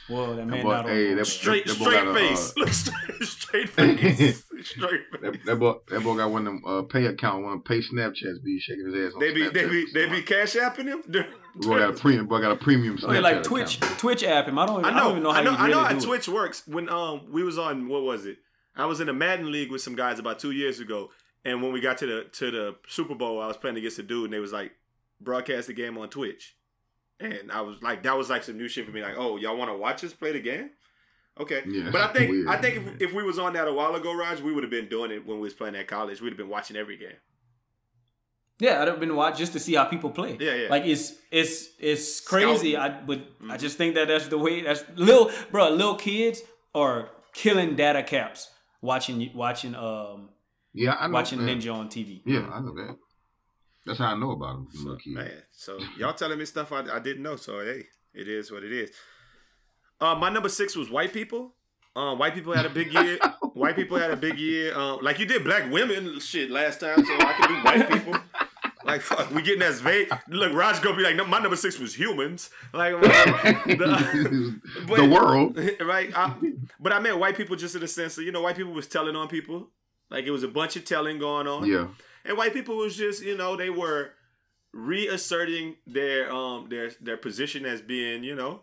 well, 0.08 0.34
that 0.36 0.46
man 0.46 0.62
boy- 0.62 0.72
not 0.72 0.88
hey, 0.88 1.14
that- 1.14 1.24
Straight, 1.26 1.66
that 1.66 1.78
boy 1.78 1.84
straight 1.84 2.04
got 2.04 2.08
a, 2.08 2.14
face. 2.14 2.56
Look, 2.56 2.68
straight, 2.68 3.22
straight 3.22 3.68
face. 3.68 4.44
straight 4.62 5.00
face. 5.10 5.20
that, 5.22 5.38
that 5.46 5.56
boy 5.56 5.74
that 5.88 6.02
boy 6.02 6.16
got 6.16 6.30
one 6.30 6.46
of 6.46 6.52
them 6.52 6.62
uh, 6.66 6.82
pay 6.82 7.06
account, 7.06 7.44
one 7.44 7.52
of 7.52 7.58
them 7.58 7.62
pay 7.62 7.78
Snapchats 7.80 8.42
be 8.44 8.58
shaking 8.60 8.86
his 8.92 8.94
ass 9.08 9.14
on 9.14 9.20
They 9.20 9.32
be, 9.32 9.48
they 9.48 9.62
Snapchat. 9.64 9.70
be, 9.70 9.86
they 9.94 10.06
be 10.08 10.22
cash 10.22 10.54
apping 10.54 10.86
him. 10.86 11.02
Boy 11.56 11.78
got 11.80 11.90
a 11.90 11.92
premium 11.92 12.26
boy 12.26 12.40
got 12.40 12.52
a 12.52 12.56
premium 12.56 12.96
yeah, 12.98 13.08
Snapchat 13.08 13.22
like 13.22 13.42
Twitch, 13.42 13.76
account. 13.76 13.98
Twitch 13.98 14.24
app 14.24 14.48
him. 14.48 14.58
I 14.58 14.64
don't, 14.64 14.84
I 14.84 14.88
I, 14.88 14.92
know, 14.92 15.00
don't 15.00 15.10
even 15.10 15.22
know 15.22 15.32
how 15.32 15.40
I 15.40 15.44
know, 15.44 15.50
you 15.50 15.56
I 15.58 15.68
know 15.68 15.80
how 15.82 15.88
do 15.90 15.96
it. 15.98 16.02
Twitch 16.02 16.28
works. 16.28 16.66
When 16.66 16.88
um 16.88 17.30
we 17.30 17.42
was 17.42 17.58
on 17.58 17.88
what 17.88 18.02
was 18.02 18.24
it? 18.26 18.38
I 18.76 18.86
was 18.86 19.00
in 19.00 19.08
a 19.08 19.12
Madden 19.12 19.50
league 19.52 19.70
with 19.70 19.82
some 19.82 19.94
guys 19.96 20.18
about 20.18 20.38
two 20.38 20.50
years 20.52 20.80
ago, 20.80 21.10
and 21.44 21.62
when 21.62 21.72
we 21.72 21.80
got 21.80 21.98
to 21.98 22.06
the 22.06 22.24
to 22.32 22.50
the 22.50 22.76
Super 22.88 23.14
Bowl, 23.14 23.40
I 23.40 23.46
was 23.46 23.56
playing 23.56 23.76
against 23.76 23.98
a 23.98 24.02
dude, 24.02 24.24
and 24.24 24.32
they 24.32 24.38
was 24.40 24.52
like 24.52 24.72
broadcast 25.20 25.66
the 25.68 25.74
game 25.74 25.98
on 25.98 26.08
Twitch, 26.08 26.56
and 27.20 27.52
I 27.52 27.60
was 27.60 27.76
like, 27.82 28.02
that 28.04 28.16
was 28.16 28.30
like 28.30 28.44
some 28.44 28.56
new 28.56 28.68
shit 28.68 28.86
for 28.86 28.92
me. 28.92 29.02
Like, 29.02 29.16
oh, 29.18 29.36
y'all 29.36 29.56
want 29.56 29.70
to 29.70 29.76
watch 29.76 30.02
us 30.04 30.12
play 30.12 30.32
the 30.32 30.40
game? 30.40 30.70
Okay, 31.40 31.62
Yeah, 31.66 31.88
but 31.90 32.00
I 32.02 32.12
think 32.12 32.30
weird. 32.30 32.46
I 32.48 32.56
think 32.58 32.76
if, 33.00 33.02
if 33.08 33.12
we 33.14 33.22
was 33.22 33.38
on 33.38 33.54
that 33.54 33.66
a 33.66 33.72
while 33.72 33.94
ago, 33.94 34.14
Raj, 34.14 34.40
we 34.42 34.52
would 34.52 34.64
have 34.64 34.70
been 34.70 34.88
doing 34.88 35.10
it 35.10 35.26
when 35.26 35.38
we 35.38 35.44
was 35.44 35.54
playing 35.54 35.74
at 35.76 35.86
college. 35.88 36.20
We'd 36.20 36.28
have 36.30 36.36
been 36.36 36.50
watching 36.50 36.76
every 36.76 36.98
game. 36.98 37.16
Yeah, 38.58 38.82
I'd 38.82 38.88
have 38.88 39.00
been 39.00 39.16
watching 39.16 39.38
just 39.38 39.52
to 39.54 39.58
see 39.58 39.74
how 39.74 39.84
people 39.86 40.10
play. 40.10 40.36
Yeah, 40.38 40.54
yeah. 40.54 40.68
Like 40.68 40.84
it's 40.84 41.14
it's 41.30 41.68
it's 41.78 42.20
crazy. 42.20 42.72
Scouting. 42.74 42.76
I 42.76 43.00
but 43.04 43.18
I 43.50 43.56
Mhm. 43.56 43.60
just 43.60 43.76
think 43.78 43.94
that 43.96 44.08
that's 44.08 44.28
the 44.28 44.38
way. 44.38 44.60
That's 44.62 44.84
little 44.94 45.30
bro. 45.50 45.70
Little 45.70 45.96
kids 45.96 46.42
are 46.74 47.10
killing 47.34 47.76
data 47.76 48.02
caps 48.02 48.50
watching 48.82 49.30
watching 49.34 49.74
um 49.74 50.28
Yeah, 50.74 50.96
I 51.00 51.06
know. 51.06 51.14
watching 51.14 51.44
man. 51.44 51.58
Ninja 51.60 51.74
on 51.74 51.88
TV. 51.88 52.20
Yeah, 52.26 52.50
I 52.52 52.60
know 52.60 52.74
that. 52.74 52.96
That's 53.86 53.98
how 53.98 54.14
I 54.14 54.18
know 54.18 54.32
about 54.32 54.56
him. 54.56 54.66
from 54.66 54.84
little 54.84 54.98
kid. 54.98 55.14
Man, 55.14 55.42
so 55.52 55.78
y'all 55.98 56.12
telling 56.12 56.38
me 56.38 56.44
stuff 56.44 56.70
I, 56.72 56.80
I 56.92 56.98
didn't 56.98 57.22
know. 57.22 57.36
So 57.36 57.60
hey, 57.60 57.86
it 58.12 58.28
is 58.28 58.52
what 58.52 58.62
it 58.64 58.72
is. 58.72 58.90
Uh, 60.00 60.14
my 60.16 60.28
number 60.28 60.48
six 60.50 60.76
was 60.76 60.90
white 60.90 61.12
people. 61.12 61.54
Um, 61.94 62.18
white 62.18 62.34
people 62.34 62.52
had 62.54 62.64
a 62.66 62.70
big 62.70 62.92
year. 62.92 63.18
white 63.54 63.76
people 63.76 63.98
had 63.98 64.10
a 64.10 64.16
big 64.16 64.38
year. 64.38 64.74
Um, 64.76 64.98
like 65.02 65.18
you 65.18 65.26
did 65.26 65.44
black 65.44 65.70
women 65.70 66.18
shit 66.20 66.50
last 66.50 66.80
time, 66.80 67.04
so 67.04 67.12
I 67.18 67.32
can 67.34 67.48
do 67.48 67.54
white 67.62 67.88
people. 67.90 68.20
Like 68.92 69.00
fuck, 69.02 69.30
we 69.30 69.42
getting 69.42 69.62
as 69.62 69.80
vague. 69.80 70.08
Look, 70.28 70.52
Raj 70.52 70.80
gonna 70.82 70.96
be 70.96 71.02
like, 71.02 71.16
no, 71.16 71.24
my 71.24 71.38
number 71.40 71.56
six 71.56 71.78
was 71.78 71.94
humans. 71.94 72.50
Like 72.72 73.00
the, 73.00 74.60
the 74.96 75.08
world. 75.08 75.58
right? 75.80 76.10
I, 76.14 76.34
but 76.78 76.92
I 76.92 76.98
meant 77.00 77.18
white 77.18 77.36
people 77.36 77.56
just 77.56 77.74
in 77.74 77.80
the 77.80 77.88
sense 77.88 78.16
that 78.16 78.24
you 78.24 78.32
know, 78.32 78.42
white 78.42 78.56
people 78.56 78.72
was 78.72 78.86
telling 78.86 79.16
on 79.16 79.28
people. 79.28 79.70
Like 80.10 80.24
it 80.26 80.30
was 80.30 80.42
a 80.42 80.48
bunch 80.48 80.76
of 80.76 80.84
telling 80.84 81.18
going 81.18 81.46
on. 81.46 81.66
Yeah. 81.66 81.88
And 82.24 82.36
white 82.36 82.52
people 82.52 82.76
was 82.76 82.94
just, 82.96 83.22
you 83.22 83.36
know, 83.36 83.56
they 83.56 83.70
were 83.70 84.10
reasserting 84.72 85.76
their 85.86 86.32
um 86.32 86.68
their 86.68 86.90
their 87.00 87.16
position 87.16 87.64
as 87.66 87.80
being, 87.80 88.24
you 88.24 88.34
know, 88.34 88.62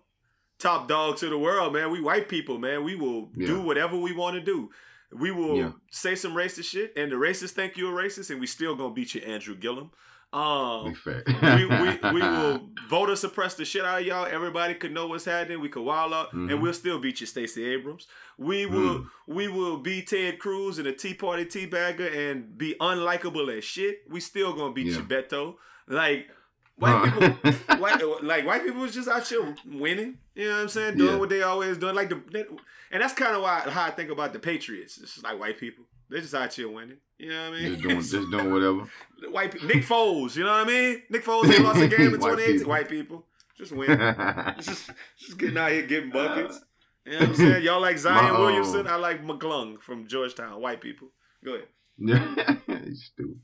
top 0.59 0.87
dogs 0.87 1.23
of 1.23 1.29
the 1.31 1.37
world, 1.37 1.73
man. 1.73 1.91
We 1.91 2.01
white 2.01 2.29
people, 2.29 2.57
man. 2.57 2.83
We 2.83 2.95
will 2.95 3.27
do 3.37 3.61
whatever 3.61 3.97
we 3.97 4.13
want 4.13 4.35
to 4.35 4.41
do. 4.41 4.69
We 5.11 5.31
will 5.31 5.57
Yeah. 5.57 5.71
say 5.91 6.13
some 6.15 6.33
racist 6.35 6.65
shit, 6.65 6.93
and 6.95 7.11
the 7.11 7.15
racists 7.15 7.51
think 7.51 7.75
you're 7.77 7.99
a 7.99 8.03
racist, 8.03 8.29
and 8.29 8.39
we 8.39 8.45
still 8.45 8.75
gonna 8.75 8.93
beat 8.93 9.15
you, 9.15 9.21
Andrew 9.21 9.55
Gillum. 9.55 9.89
Um, 10.31 10.95
we, 11.05 11.65
we, 11.65 11.99
we 12.13 12.21
will 12.21 12.69
voter 12.87 13.15
suppress 13.15 13.55
the 13.55 13.65
shit 13.65 13.83
out 13.83 14.01
of 14.01 14.05
y'all. 14.07 14.25
Everybody 14.25 14.75
could 14.75 14.91
know 14.93 15.07
what's 15.07 15.25
happening. 15.25 15.59
We 15.59 15.69
could 15.69 15.81
wild 15.83 16.13
out, 16.13 16.33
and 16.33 16.49
Mhm. 16.49 16.61
we'll 16.61 16.73
still 16.73 16.99
beat 16.99 17.19
you, 17.19 17.25
Stacey 17.25 17.65
Abrams. 17.65 18.07
We 18.37 18.65
will 18.67 19.07
we 19.27 19.47
will 19.47 19.77
be 19.77 20.01
Ted 20.03 20.37
Cruz 20.39 20.77
and 20.77 20.87
a 20.87 20.93
Tea 20.93 21.13
Party 21.15 21.45
teabagger 21.45 22.15
and 22.31 22.57
be 22.57 22.75
unlikable 22.79 23.55
as 23.57 23.63
shit. 23.63 24.03
We 24.07 24.19
still 24.19 24.53
gonna 24.53 24.73
beat 24.73 24.87
Yeah. 24.87 24.97
you, 24.97 25.03
Beto. 25.03 25.55
Like 25.87 26.29
white 26.77 27.11
people, 27.11 27.51
white 27.79 28.23
like 28.23 28.45
white 28.45 28.63
people 28.63 28.81
was 28.81 28.93
just 28.93 29.07
out 29.09 29.27
here 29.27 29.55
winning. 29.65 30.19
You 30.35 30.47
know 30.47 30.55
what 30.55 30.61
I'm 30.61 30.69
saying? 30.69 30.97
Doing 30.97 31.13
Yeah. 31.13 31.17
what 31.17 31.29
they 31.29 31.41
always 31.41 31.77
doing. 31.77 31.95
Like 31.95 32.09
the 32.09 32.47
and 32.91 33.01
that's 33.01 33.13
kind 33.13 33.35
of 33.35 33.41
why 33.41 33.61
how 33.61 33.83
I 33.85 33.91
think 33.91 34.11
about 34.11 34.33
the 34.33 34.39
Patriots. 34.39 34.99
It's 34.99 35.13
just 35.15 35.23
like 35.23 35.39
white 35.39 35.57
people. 35.57 35.85
They're 36.09 36.21
just 36.21 36.33
out 36.33 36.53
here 36.53 36.69
winning. 36.69 36.97
You 37.17 37.29
know 37.29 37.49
what 37.49 37.59
I 37.59 37.61
mean? 37.61 37.71
just 37.71 37.83
doing, 37.83 38.01
just 38.01 38.31
doing 38.31 38.53
whatever. 38.53 38.89
White 39.31 39.51
pe- 39.51 39.67
Nick 39.67 39.83
Foles, 39.83 40.35
you 40.35 40.43
know 40.43 40.51
what 40.51 40.61
I 40.61 40.65
mean? 40.65 41.03
Nick 41.09 41.23
Foles 41.23 41.47
they 41.47 41.59
lost 41.59 41.79
a 41.79 41.87
game 41.97 42.13
in 42.13 42.19
White 42.19 42.31
2018. 42.31 42.67
White 42.67 42.89
people 42.89 43.25
just 43.57 43.71
win. 43.73 43.89
just, 44.59 44.89
just 45.17 45.37
getting 45.37 45.57
out 45.57 45.71
here 45.71 45.83
getting 45.85 46.09
buckets. 46.09 46.61
You 47.05 47.11
know 47.13 47.19
what 47.19 47.29
I'm 47.29 47.35
saying? 47.35 47.63
Y'all 47.63 47.81
like 47.81 47.97
Zion 47.97 48.33
My, 48.33 48.39
Williamson. 48.39 48.87
I 48.87 48.95
like 48.95 49.25
McClung 49.25 49.81
from 49.81 50.07
Georgetown. 50.07 50.61
White 50.61 50.81
people. 50.81 51.09
Go 51.43 51.55
ahead. 51.55 51.67
Yeah, 51.97 52.55
He's 52.85 53.09
stupid. 53.11 53.39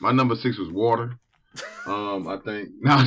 My 0.00 0.12
number 0.12 0.34
six 0.34 0.58
was 0.58 0.70
water. 0.70 1.18
Um, 1.86 2.26
I 2.28 2.38
think 2.38 2.70
no. 2.80 3.04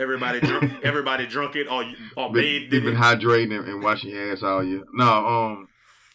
Everybody 0.00 0.40
drunk. 0.40 0.72
Everybody 0.82 1.26
drunk 1.26 1.56
it 1.56 1.68
All 1.68 1.84
or 2.16 2.32
been, 2.32 2.42
bathed 2.42 2.72
in 2.72 2.84
been 2.84 2.96
hydrating 2.96 3.58
and, 3.58 3.68
and 3.68 3.82
washing 3.82 4.10
your 4.10 4.32
ass 4.32 4.42
all 4.42 4.64
year. 4.64 4.82
No, 4.94 5.04
um, 5.04 5.68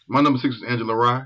my 0.08 0.22
number 0.22 0.40
six 0.40 0.56
is 0.56 0.64
Angela 0.68 0.96
Rye, 0.96 1.26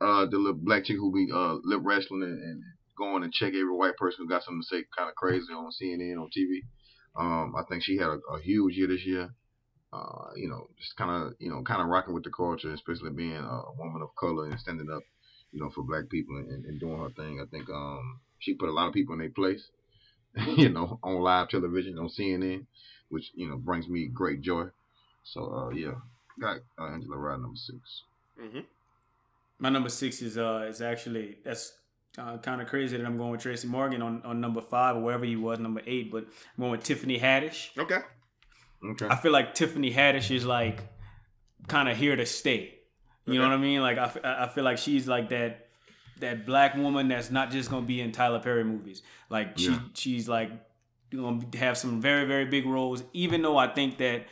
uh, 0.00 0.26
the 0.26 0.36
little 0.36 0.54
black 0.54 0.84
chick 0.84 0.96
who 0.96 1.12
be 1.12 1.28
uh 1.32 1.58
lip 1.62 1.80
wrestling 1.84 2.24
and, 2.24 2.42
and 2.42 2.62
going 2.98 3.22
and 3.22 3.32
check 3.32 3.54
every 3.54 3.72
white 3.72 3.96
person 3.96 4.24
who 4.24 4.28
got 4.28 4.42
something 4.42 4.60
to 4.60 4.66
say 4.66 4.84
kind 4.96 5.08
of 5.08 5.14
crazy 5.14 5.52
on 5.54 5.70
CNN 5.70 6.20
on 6.20 6.28
TV. 6.36 6.62
Um, 7.16 7.54
I 7.56 7.62
think 7.68 7.84
she 7.84 7.96
had 7.96 8.08
a, 8.08 8.18
a 8.34 8.40
huge 8.42 8.74
year 8.74 8.88
this 8.88 9.06
year. 9.06 9.30
Uh, 9.92 10.30
you 10.34 10.48
know, 10.48 10.68
just 10.80 10.96
kind 10.96 11.10
of 11.10 11.34
you 11.38 11.50
know 11.50 11.62
kind 11.62 11.80
of 11.80 11.86
rocking 11.88 12.14
with 12.14 12.24
the 12.24 12.30
culture, 12.30 12.72
especially 12.72 13.10
being 13.10 13.36
a 13.36 13.62
woman 13.78 14.02
of 14.02 14.14
color 14.16 14.46
and 14.46 14.58
standing 14.58 14.90
up, 14.90 15.02
you 15.52 15.60
know, 15.60 15.70
for 15.70 15.84
black 15.84 16.08
people 16.08 16.36
and, 16.36 16.50
and, 16.50 16.64
and 16.64 16.80
doing 16.80 16.98
her 16.98 17.10
thing. 17.10 17.40
I 17.40 17.46
think 17.50 17.70
um 17.70 18.18
she 18.40 18.54
put 18.54 18.68
a 18.68 18.72
lot 18.72 18.88
of 18.88 18.94
people 18.94 19.12
in 19.12 19.20
their 19.20 19.30
place. 19.30 19.62
you 20.56 20.68
know, 20.68 20.98
on 21.02 21.16
live 21.20 21.48
television 21.48 21.98
on 21.98 22.08
CNN, 22.08 22.66
which 23.08 23.32
you 23.34 23.48
know 23.48 23.56
brings 23.56 23.88
me 23.88 24.06
great 24.06 24.40
joy. 24.40 24.66
So 25.24 25.52
uh, 25.52 25.70
yeah, 25.70 25.94
got 26.40 26.58
uh, 26.78 26.86
Angela 26.86 27.16
Rye 27.16 27.36
number 27.36 27.56
six. 27.56 28.02
Mhm. 28.40 28.64
My 29.58 29.68
number 29.68 29.88
six 29.90 30.22
is 30.22 30.38
uh 30.38 30.66
is 30.68 30.80
actually 30.80 31.38
that's 31.44 31.72
uh, 32.18 32.38
kind 32.38 32.60
of 32.60 32.68
crazy 32.68 32.96
that 32.96 33.06
I'm 33.06 33.16
going 33.16 33.30
with 33.30 33.40
Tracy 33.42 33.68
Morgan 33.68 34.02
on, 34.02 34.22
on 34.24 34.40
number 34.40 34.60
five 34.60 34.96
or 34.96 35.00
wherever 35.00 35.24
he 35.24 35.36
was 35.36 35.58
number 35.58 35.82
eight, 35.86 36.10
but 36.10 36.24
I'm 36.24 36.60
going 36.60 36.72
with 36.72 36.82
Tiffany 36.82 37.18
Haddish. 37.18 37.76
Okay. 37.78 37.98
Okay. 38.84 39.06
I 39.08 39.16
feel 39.16 39.32
like 39.32 39.54
Tiffany 39.54 39.92
Haddish 39.92 40.34
is 40.34 40.44
like 40.44 40.82
kind 41.68 41.88
of 41.88 41.96
here 41.96 42.16
to 42.16 42.26
stay. 42.26 42.76
You 43.26 43.38
know 43.38 43.48
what 43.48 43.54
I 43.54 43.58
mean? 43.58 43.80
Like 43.80 43.96
I, 43.98 44.10
I 44.24 44.48
feel 44.48 44.64
like 44.64 44.78
she's 44.78 45.06
like 45.06 45.28
that 45.28 45.68
that 46.20 46.46
black 46.46 46.74
woman 46.76 47.08
that's 47.08 47.30
not 47.30 47.50
just 47.50 47.70
gonna 47.70 47.86
be 47.86 48.00
in 48.00 48.12
Tyler 48.12 48.40
Perry 48.40 48.64
movies. 48.64 49.02
Like 49.28 49.58
she 49.58 49.66
Yeah. 49.70 49.80
she's 49.94 50.28
like 50.28 50.50
gonna 51.10 51.40
have 51.56 51.76
some 51.76 52.00
very 52.00 52.26
very 52.26 52.44
big 52.46 52.66
roles. 52.66 53.02
Even 53.12 53.42
though 53.42 53.56
I 53.58 53.66
think 53.68 53.98
that 53.98 54.26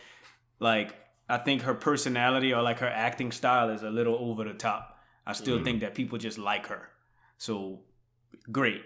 like 0.61 0.95
I 1.29 1.39
think 1.39 1.63
her 1.63 1.75
personality 1.75 2.53
or 2.55 2.63
like 2.63 2.79
her 2.79 2.89
acting 2.89 3.33
style 3.33 3.69
is 3.71 3.83
a 3.83 3.91
little 3.91 4.17
over 4.17 4.45
the 4.45 4.55
top. 4.55 4.99
I 5.27 5.33
still 5.35 5.59
Mhm. 5.59 5.65
think 5.65 5.81
that 5.81 5.95
people 5.95 6.17
just 6.19 6.39
like 6.39 6.67
her. 6.69 6.89
So 7.37 7.81
great. 8.51 8.83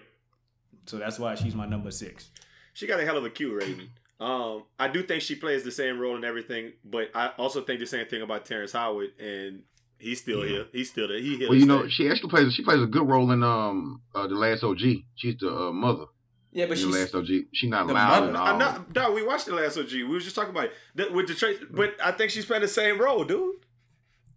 So 0.85 0.97
that's 0.97 1.17
why 1.19 1.35
she's 1.35 1.55
my 1.55 1.65
number 1.65 1.91
six. 1.91 2.29
She 2.73 2.85
got 2.87 2.99
a 2.99 3.05
hell 3.05 3.17
of 3.17 3.23
a 3.23 3.29
Q 3.29 3.55
rating. 3.57 3.89
Um, 4.19 4.63
I 4.79 4.87
do 4.89 5.03
think 5.03 5.21
she 5.21 5.35
plays 5.35 5.63
the 5.63 5.71
same 5.71 5.99
role 5.99 6.15
and 6.15 6.23
everything, 6.25 6.73
but 6.83 7.09
I 7.15 7.29
also 7.37 7.61
think 7.61 7.79
the 7.79 7.85
same 7.85 8.05
thing 8.07 8.21
about 8.21 8.45
Terrence 8.45 8.71
Howard, 8.73 9.09
and 9.19 9.63
he's 10.03 10.21
still 10.21 10.43
Yeah. 10.43 10.49
here. 10.51 10.65
He's 10.71 10.89
still 10.89 11.07
there. 11.07 11.17
He 11.17 11.37
here. 11.37 11.47
Well, 11.49 11.53
to 11.55 11.59
you 11.59 11.65
know, 11.65 11.87
she 11.87 12.09
actually 12.09 12.29
plays. 12.29 12.53
She 12.53 12.63
plays 12.63 12.81
a 12.81 12.85
good 12.87 13.07
role 13.07 13.31
in 13.31 13.41
um 13.43 14.01
uh, 14.13 14.27
the 14.27 14.35
Last 14.35 14.63
OG. 14.63 14.79
She's 15.15 15.37
the 15.39 15.49
uh, 15.49 15.71
mother 15.71 16.05
Yeah, 16.51 16.65
but 16.67 16.79
in 16.79 16.91
the 16.91 16.97
Last 16.99 17.15
OG. 17.15 17.27
She's 17.53 17.69
not 17.69 17.87
loud 17.87 18.09
mother? 18.19 18.27
and 18.27 18.37
I 18.37 18.51
all. 18.51 18.57
know, 18.59 18.85
dog, 18.91 19.13
we 19.15 19.23
watched 19.23 19.45
the 19.47 19.55
last 19.55 19.77
OG. 19.77 19.91
We 19.91 20.03
was 20.03 20.23
just 20.23 20.35
talking 20.35 20.51
about 20.51 20.65
it 20.65 20.73
That- 20.95 21.13
with 21.13 21.27
the 21.27 21.33
trace, 21.35 21.57
but 21.71 21.95
I 22.03 22.11
think 22.11 22.29
she's 22.31 22.45
playing 22.45 22.61
the 22.61 22.67
same 22.67 22.99
role, 22.99 23.23
dude. 23.23 23.55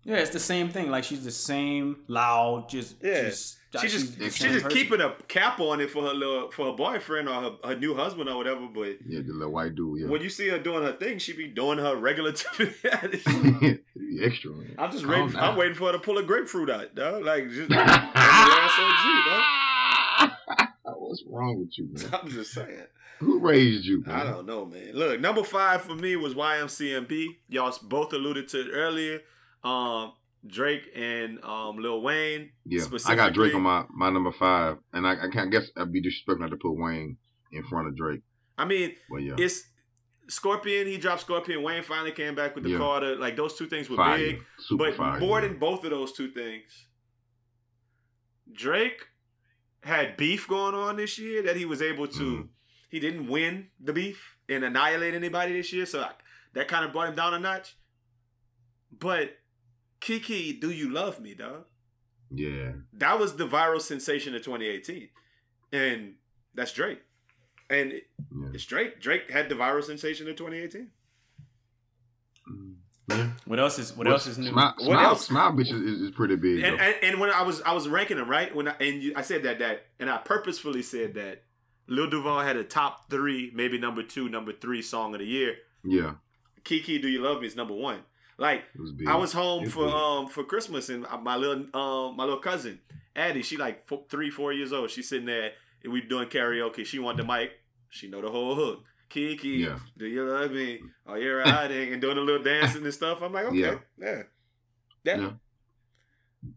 Yeah, 0.04 0.18
it's 0.18 0.30
the 0.30 0.38
same 0.40 0.68
thing. 0.68 0.88
Like 0.90 1.02
she's 1.04 1.24
the 1.24 1.32
same 1.32 1.96
loud, 2.06 2.68
just 2.68 2.94
Yeah. 3.02 3.24
just 3.24 3.56
She 3.56 3.58
She's 3.80 3.92
just 3.92 4.18
the 4.18 4.30
she 4.30 4.44
just 4.48 4.64
person. 4.64 4.70
keeping 4.70 5.00
a 5.00 5.14
cap 5.28 5.60
on 5.60 5.80
it 5.80 5.90
for 5.90 6.02
her 6.02 6.14
little 6.14 6.50
for 6.50 6.66
her 6.66 6.72
boyfriend 6.72 7.28
or 7.28 7.34
her, 7.40 7.50
her 7.64 7.76
new 7.76 7.94
husband 7.94 8.28
or 8.28 8.36
whatever. 8.36 8.66
But 8.72 8.98
Yeah, 9.06 9.20
the 9.26 9.32
little 9.32 9.52
white 9.52 9.74
dude. 9.74 10.00
Yeah. 10.00 10.06
when 10.08 10.22
you 10.22 10.28
see 10.30 10.48
her 10.48 10.58
doing 10.58 10.82
her 10.82 10.92
thing, 10.92 11.18
she 11.18 11.32
be 11.32 11.48
doing 11.48 11.78
her 11.78 11.96
regular. 11.96 12.32
It'd 12.58 12.74
be 13.94 14.20
extra. 14.24 14.50
Man. 14.52 14.74
I'm 14.78 14.90
just 14.90 15.04
Calm 15.04 15.12
waiting. 15.12 15.28
down. 15.36 15.44
I'm 15.52 15.56
waiting 15.56 15.74
for 15.74 15.86
her 15.86 15.92
to 15.92 15.98
pull 15.98 16.18
a 16.18 16.22
grapefruit 16.22 16.70
out, 16.70 16.94
dog. 16.94 17.24
Like 17.24 17.48
just 17.50 17.70
like 17.70 17.86
OG, 17.88 19.26
dog. 19.26 20.30
What's 20.98 21.22
wrong 21.28 21.60
with 21.60 21.78
you, 21.78 21.88
man? 21.92 22.20
I'm 22.20 22.28
just 22.28 22.52
saying. 22.52 22.86
Who 23.20 23.38
raised 23.38 23.84
you, 23.86 24.02
man? 24.04 24.14
I 24.14 24.24
don't 24.24 24.44
know, 24.46 24.66
man. 24.66 24.90
Look, 24.92 25.20
number 25.20 25.42
five 25.42 25.82
for 25.82 25.94
me 25.94 26.16
was 26.16 26.34
YMCMB. 26.34 27.26
Y'all 27.48 27.74
both 27.84 28.12
alluded 28.12 28.48
to 28.48 28.60
it 28.60 28.70
earlier. 28.72 29.20
Um, 29.64 30.12
Drake 30.48 30.82
and 30.94 31.42
um, 31.44 31.78
Lil 31.78 32.02
Wayne. 32.02 32.50
Yeah, 32.64 32.84
I 33.06 33.14
got. 33.14 33.32
Drake 33.32 33.54
on 33.54 33.62
my, 33.62 33.84
my 33.90 34.10
number 34.10 34.32
five, 34.32 34.78
and 34.92 35.06
I, 35.06 35.12
I 35.12 35.28
can't 35.32 35.50
guess 35.50 35.70
I'd 35.76 35.92
be 35.92 36.00
disrespectful 36.00 36.40
not 36.44 36.50
to 36.50 36.56
put 36.56 36.72
Wayne 36.72 37.16
in 37.52 37.62
front 37.64 37.88
of 37.88 37.96
Drake. 37.96 38.20
I 38.58 38.64
mean, 38.64 38.94
But 39.10 39.18
yeah, 39.18 39.34
it's 39.38 39.62
Scorpion. 40.28 40.86
He 40.86 40.98
dropped 40.98 41.20
Scorpion. 41.22 41.62
Wayne 41.62 41.82
finally 41.82 42.12
came 42.12 42.34
back 42.34 42.54
with 42.54 42.64
the 42.64 42.70
Yeah. 42.70 42.78
Carter. 42.78 43.16
Like 43.16 43.36
those 43.36 43.54
two 43.56 43.66
things 43.66 43.88
were 43.88 43.96
fire, 43.96 44.18
big. 44.18 44.42
super 44.60 44.84
but 44.84 44.94
fire. 44.96 45.20
more 45.20 45.40
yeah. 45.40 45.48
than 45.48 45.58
both 45.58 45.84
of 45.84 45.90
those 45.90 46.12
two 46.12 46.30
things, 46.30 46.86
Drake 48.52 49.06
had 49.82 50.16
beef 50.16 50.48
going 50.48 50.74
on 50.74 50.96
this 50.96 51.18
year 51.18 51.42
that 51.42 51.56
he 51.56 51.64
was 51.64 51.80
able 51.82 52.08
to. 52.08 52.22
Mhm. 52.38 52.48
He 52.88 53.00
didn't 53.00 53.28
win 53.28 53.68
the 53.80 53.92
beef 53.92 54.36
and 54.48 54.64
annihilate 54.64 55.14
anybody 55.14 55.52
this 55.52 55.72
year, 55.72 55.86
so 55.86 56.06
that 56.54 56.68
kind 56.68 56.84
of 56.84 56.92
brought 56.92 57.08
him 57.08 57.14
down 57.14 57.34
a 57.34 57.38
notch. 57.38 57.76
But 58.98 59.36
Kiki, 60.06 60.52
do 60.52 60.70
you 60.70 60.88
love 60.88 61.18
me, 61.20 61.34
dog? 61.34 61.64
yeah, 62.30 62.72
That 62.92 63.18
was 63.18 63.34
the 63.36 63.46
viral 63.48 63.80
sensation 63.80 64.36
of 64.36 64.42
2018, 64.42 65.08
and 65.72 66.14
that's 66.54 66.72
Drake. 66.72 67.00
And 67.68 67.90
it- 67.92 68.06
yeah. 68.32 68.48
it's 68.54 68.64
Drake. 68.64 69.00
Drake 69.00 69.28
had 69.32 69.48
the 69.48 69.56
viral 69.56 69.82
sensation 69.82 70.28
of 70.28 70.36
2018. 70.36 70.90
Mm. 72.48 72.74
yeah. 73.10 73.30
What 73.46 73.58
else 73.58 73.80
is 73.80 73.96
what 73.96 74.06
else 74.06 74.28
is 74.28 74.38
new? 74.38 74.50
Smile, 74.50 74.74
What 74.78 74.84
smile, 74.84 75.06
else? 75.06 75.26
smile 75.26 75.52
bitch 75.52 75.72
is, 75.72 75.82
is, 75.82 76.00
is 76.02 76.10
pretty 76.12 76.36
big. 76.36 76.62
and, 76.62 76.80
and 76.80 76.94
and 77.02 77.20
when 77.20 77.30
I 77.30 77.42
was 77.42 77.60
I 77.62 77.72
was 77.72 77.88
ranking 77.88 78.16
them 78.18 78.28
right 78.28 78.54
when 78.54 78.68
I 78.68 78.74
and 78.80 79.02
you, 79.02 79.12
I 79.16 79.22
said 79.22 79.42
that 79.42 79.58
that 79.58 79.86
and 79.98 80.08
I 80.08 80.18
purposefully 80.18 80.82
said 80.82 81.14
that 81.14 81.42
Lil 81.88 82.08
Duval 82.10 82.40
had 82.42 82.56
a 82.56 82.62
top 82.64 83.10
three, 83.10 83.50
maybe 83.54 83.78
number 83.78 84.02
two, 84.04 84.28
number 84.28 84.52
three 84.52 84.82
song 84.82 85.14
of 85.14 85.20
the 85.20 85.26
year. 85.26 85.56
yeah, 85.84 86.14
Kiki, 86.64 86.98
Do 86.98 87.08
You 87.08 87.20
Love 87.22 87.40
Me 87.40 87.46
is 87.48 87.56
number 87.56 87.74
one. 87.74 88.00
Like 88.38 88.64
was. 88.78 88.92
I 89.06 89.16
was 89.16 89.32
home 89.32 89.64
It's 89.64 89.72
for 89.72 89.86
big. 89.86 89.94
um 89.94 90.26
for 90.28 90.44
Christmas 90.44 90.88
and 90.90 91.06
my 91.22 91.36
little 91.36 91.64
um 91.74 92.16
my 92.16 92.24
little 92.24 92.40
cousin 92.40 92.80
Addie, 93.14 93.42
she 93.42 93.56
like 93.56 93.86
four, 93.88 94.04
three 94.10 94.30
four 94.30 94.52
years 94.52 94.72
old. 94.74 94.90
She's 94.90 95.08
sitting 95.08 95.24
there 95.26 95.52
and 95.82 95.92
we 95.92 96.02
doing 96.02 96.28
karaoke. 96.28 96.84
She 96.84 96.98
wanted 96.98 97.24
the 97.24 97.32
mic. 97.32 97.52
She 97.88 98.08
know 98.08 98.20
the 98.20 98.30
whole 98.30 98.54
hook. 98.54 98.84
Kiki, 99.08 99.48
Yeah. 99.48 99.78
do 99.96 100.04
you 100.06 100.24
love 100.28 100.50
me? 100.50 100.80
Oh, 101.06 101.14
you're 101.14 101.38
riding 101.38 101.92
and 101.92 102.02
doing 102.02 102.18
a 102.18 102.20
little 102.20 102.42
dancing 102.42 102.84
and 102.84 102.92
stuff. 102.92 103.22
I'm 103.22 103.32
like, 103.32 103.46
okay, 103.46 103.56
Yeah. 103.56 103.78
yeah, 103.98 104.22
yeah. 105.04 105.16
Yeah. 105.16 105.30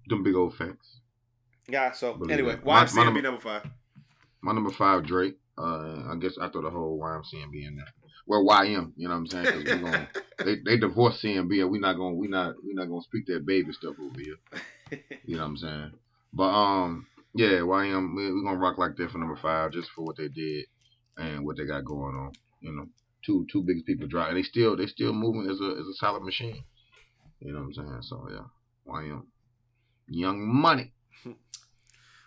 Them 0.07 0.23
big 0.23 0.35
old 0.35 0.55
facts. 0.55 0.99
Yeah, 1.69 1.91
so 1.91 2.13
Believe 2.15 2.31
anyway, 2.31 2.55
that. 2.55 2.65
My- 2.65 2.89
my 2.93 3.03
number- 3.05 3.21
number 3.21 3.39
five. 3.39 3.69
My 4.41 4.51
number 4.51 4.71
five, 4.71 5.05
Drake. 5.05 5.37
Uh, 5.57 6.11
I 6.11 6.15
guess 6.19 6.37
after 6.41 6.61
the 6.61 6.69
whole 6.69 6.97
YMCMB 6.99 7.67
in 7.67 7.75
there. 7.75 7.93
Well, 8.29 8.45
YM, 8.45 8.93
you 8.95 9.07
know 9.07 9.15
what 9.15 9.21
I'm 9.21 9.27
saying? 9.27 9.47
'Cause 9.47 9.65
we 9.65 9.79
gonna, 9.79 10.07
they 10.45 10.57
they 10.63 10.77
divorced 10.77 11.23
CMB, 11.23 11.61
and 11.61 11.71
we 11.71 11.79
not 11.79 11.95
gonna 11.97 12.15
we 12.15 12.27
not 12.27 12.55
we 12.63 12.73
not 12.75 12.87
gonna 12.87 13.01
speak 13.01 13.25
that 13.27 13.45
baby 13.45 13.73
stuff 13.73 13.95
over 13.99 14.19
here. 14.21 14.37
You 15.25 15.35
know 15.37 15.43
what 15.43 15.49
I'm 15.49 15.57
saying? 15.57 15.91
But 16.31 16.49
um, 16.49 17.07
yeah, 17.33 17.57
YM, 17.59 18.15
we 18.15 18.31
we 18.31 18.43
gonna 18.43 18.59
rock 18.59 18.77
like 18.77 18.95
that 18.97 19.11
for 19.11 19.17
number 19.17 19.35
five, 19.35 19.71
just 19.71 19.89
for 19.95 20.05
what 20.05 20.17
they 20.17 20.27
did 20.27 20.65
and 21.17 21.43
what 21.43 21.57
they 21.57 21.65
got 21.65 21.85
going 21.85 22.15
on. 22.15 22.31
You 22.61 22.71
know, 22.73 22.85
two 23.25 23.47
two 23.51 23.63
biggest 23.63 23.87
people 23.87 24.07
drop, 24.07 24.29
and 24.29 24.37
they 24.37 24.43
still 24.43 24.77
they 24.77 24.85
still 24.85 25.11
moving 25.13 25.49
as 25.49 25.59
a 25.59 25.71
as 25.81 25.87
a 25.87 25.93
solid 25.95 26.23
machine. 26.23 26.63
You 27.39 27.53
know 27.53 27.59
what 27.61 27.65
I'm 27.65 27.73
saying? 27.73 28.01
So 28.03 28.27
yeah, 28.31 28.93
YM, 28.93 29.23
Young 30.07 30.45
Money. 30.47 30.93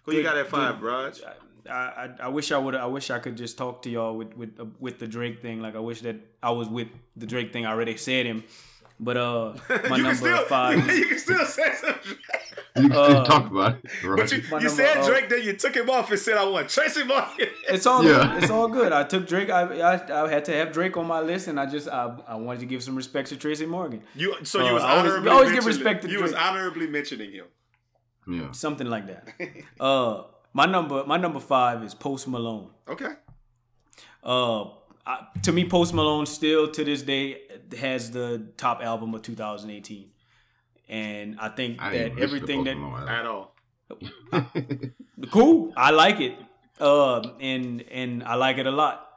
Who 0.05 0.15
you 0.15 0.25
got 0.25 0.37
at 0.37 0.49
five, 0.49 0.83
Raj? 0.83 1.21
I, 1.69 1.73
I, 1.73 2.09
I 2.25 2.29
wish 2.29 2.51
I 2.53 2.59
would 2.59 2.75
I 2.75 2.87
wish 2.87 3.11
I 3.11 3.19
could 3.19 3.37
just 3.37 3.57
talk 3.59 3.83
to 3.83 3.91
y'all 3.91 4.17
with 4.17 4.37
with 4.37 4.59
uh, 4.61 4.65
with 4.81 4.99
the 4.99 5.07
Drake 5.07 5.43
thing. 5.43 5.61
Like 5.61 5.77
I 5.77 5.81
wish 5.81 6.01
that 6.03 6.17
I 6.43 6.51
was 6.51 6.69
with 6.69 6.89
the 7.17 7.27
Drake 7.27 7.53
thing. 7.53 7.67
I 7.67 7.71
already 7.71 7.97
said 7.97 8.27
him, 8.27 8.45
but 8.99 9.17
uh, 9.17 9.55
my 9.89 9.97
you 9.97 10.03
number 10.03 10.09
can 10.09 10.15
still, 10.17 10.45
five. 10.47 10.87
You 10.91 11.07
can 11.07 11.19
still 11.19 11.45
say 11.47 11.73
something. 11.75 12.17
You 12.75 12.89
can 12.89 12.93
Uh, 12.93 13.05
still 13.05 13.25
talk 13.27 13.51
about 13.51 13.77
it, 13.85 14.03
right? 14.03 14.17
But 14.19 14.33
you, 14.33 14.39
you 14.39 14.51
number, 14.51 14.69
said 14.71 14.97
uh, 14.97 15.07
Drake, 15.07 15.29
then 15.29 15.43
you 15.43 15.53
took 15.53 15.77
him 15.77 15.91
off 15.91 16.11
and 16.11 16.19
said, 16.19 16.39
I 16.39 16.45
want 16.49 16.71
Tracy 16.71 17.05
Morgan. 17.05 17.49
It's 17.69 17.87
all 17.87 18.03
Yeah. 18.03 18.33
good. 18.33 18.43
It's 18.43 18.51
all 18.51 18.67
good. 18.69 18.93
I 18.93 19.05
took 19.05 19.29
Drake. 19.29 19.51
I, 19.51 19.63
I 19.93 20.25
I 20.25 20.31
had 20.31 20.45
to 20.47 20.53
have 20.55 20.73
Drake 20.73 20.97
on 20.97 21.07
my 21.07 21.21
list, 21.21 21.49
and 21.49 21.61
I 21.61 21.67
just 21.67 21.87
I, 21.89 22.17
I 22.27 22.35
wanted 22.37 22.61
to 22.61 22.67
give 22.67 22.83
some 22.83 22.97
respect 22.97 23.29
to 23.29 23.37
Tracy 23.37 23.67
Morgan. 23.67 24.03
You, 24.15 24.35
so 24.45 24.59
you 24.61 24.71
Uh, 24.71 24.75
was 24.75 24.83
I 24.83 24.97
always- 24.99 25.27
always 25.27 25.53
give 25.53 25.67
respect 25.67 26.03
to 26.05 26.09
You 26.11 26.23
was 26.23 26.33
honorably 26.33 26.87
mentioning 26.89 27.31
him. 27.33 27.47
yeah. 28.27 28.51
Something 28.53 28.89
like 28.89 29.07
that. 29.07 29.29
Uh, 29.81 30.23
my 30.53 30.67
number 30.67 31.05
my 31.07 31.17
number 31.17 31.41
five 31.41 31.83
is 31.83 31.95
Post 31.95 32.29
Malone. 32.29 32.71
Okay. 32.89 33.13
Uh, 34.23 34.65
I, 35.05 35.27
to 35.43 35.53
me, 35.53 35.69
Post 35.69 35.95
Malone 35.95 36.27
still 36.27 36.69
to 36.71 36.85
this 36.85 37.03
day 37.03 37.43
has 37.79 38.11
the 38.11 38.47
top 38.57 38.83
album 38.83 39.15
of 39.15 39.23
2018, 39.23 40.11
and 40.89 41.39
I 41.41 41.49
think 41.49 41.83
I 41.83 41.91
that 41.91 41.99
didn't 41.99 42.17
listen 42.17 42.17
to 42.17 42.23
everything 42.23 42.65
that 42.65 42.77
Malone 42.77 43.09
At 43.09 43.27
all. 43.27 43.55
cool, 45.31 45.73
I 45.77 45.91
like 45.91 46.21
it. 46.21 46.39
Uh, 46.81 47.21
and 47.41 47.83
and 47.91 48.23
I 48.25 48.35
like 48.35 48.59
it 48.59 48.67
a 48.67 48.71
lot. 48.71 49.09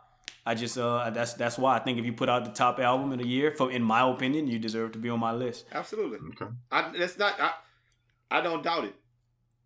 I 0.47 0.53
just 0.53 0.77
uh 0.77 1.09
that's 1.09 1.33
that's 1.33 1.57
why 1.57 1.75
I 1.75 1.79
think 1.79 1.97
if 1.97 2.05
you 2.05 2.13
put 2.13 2.29
out 2.29 2.45
the 2.45 2.51
top 2.51 2.79
album 2.79 3.11
of 3.11 3.17
the 3.19 3.27
year, 3.27 3.51
for 3.55 3.71
in 3.71 3.81
my 3.81 4.07
opinion, 4.07 4.47
you 4.47 4.59
deserve 4.59 4.91
to 4.91 4.99
be 4.99 5.09
on 5.09 5.19
my 5.19 5.31
list. 5.31 5.65
Absolutely. 5.71 6.19
Okay. 6.29 6.51
I, 6.71 6.91
that's 6.97 7.17
not. 7.17 7.39
I, 7.39 7.53
I 8.29 8.41
don't 8.41 8.63
doubt 8.63 8.85
it. 8.85 8.95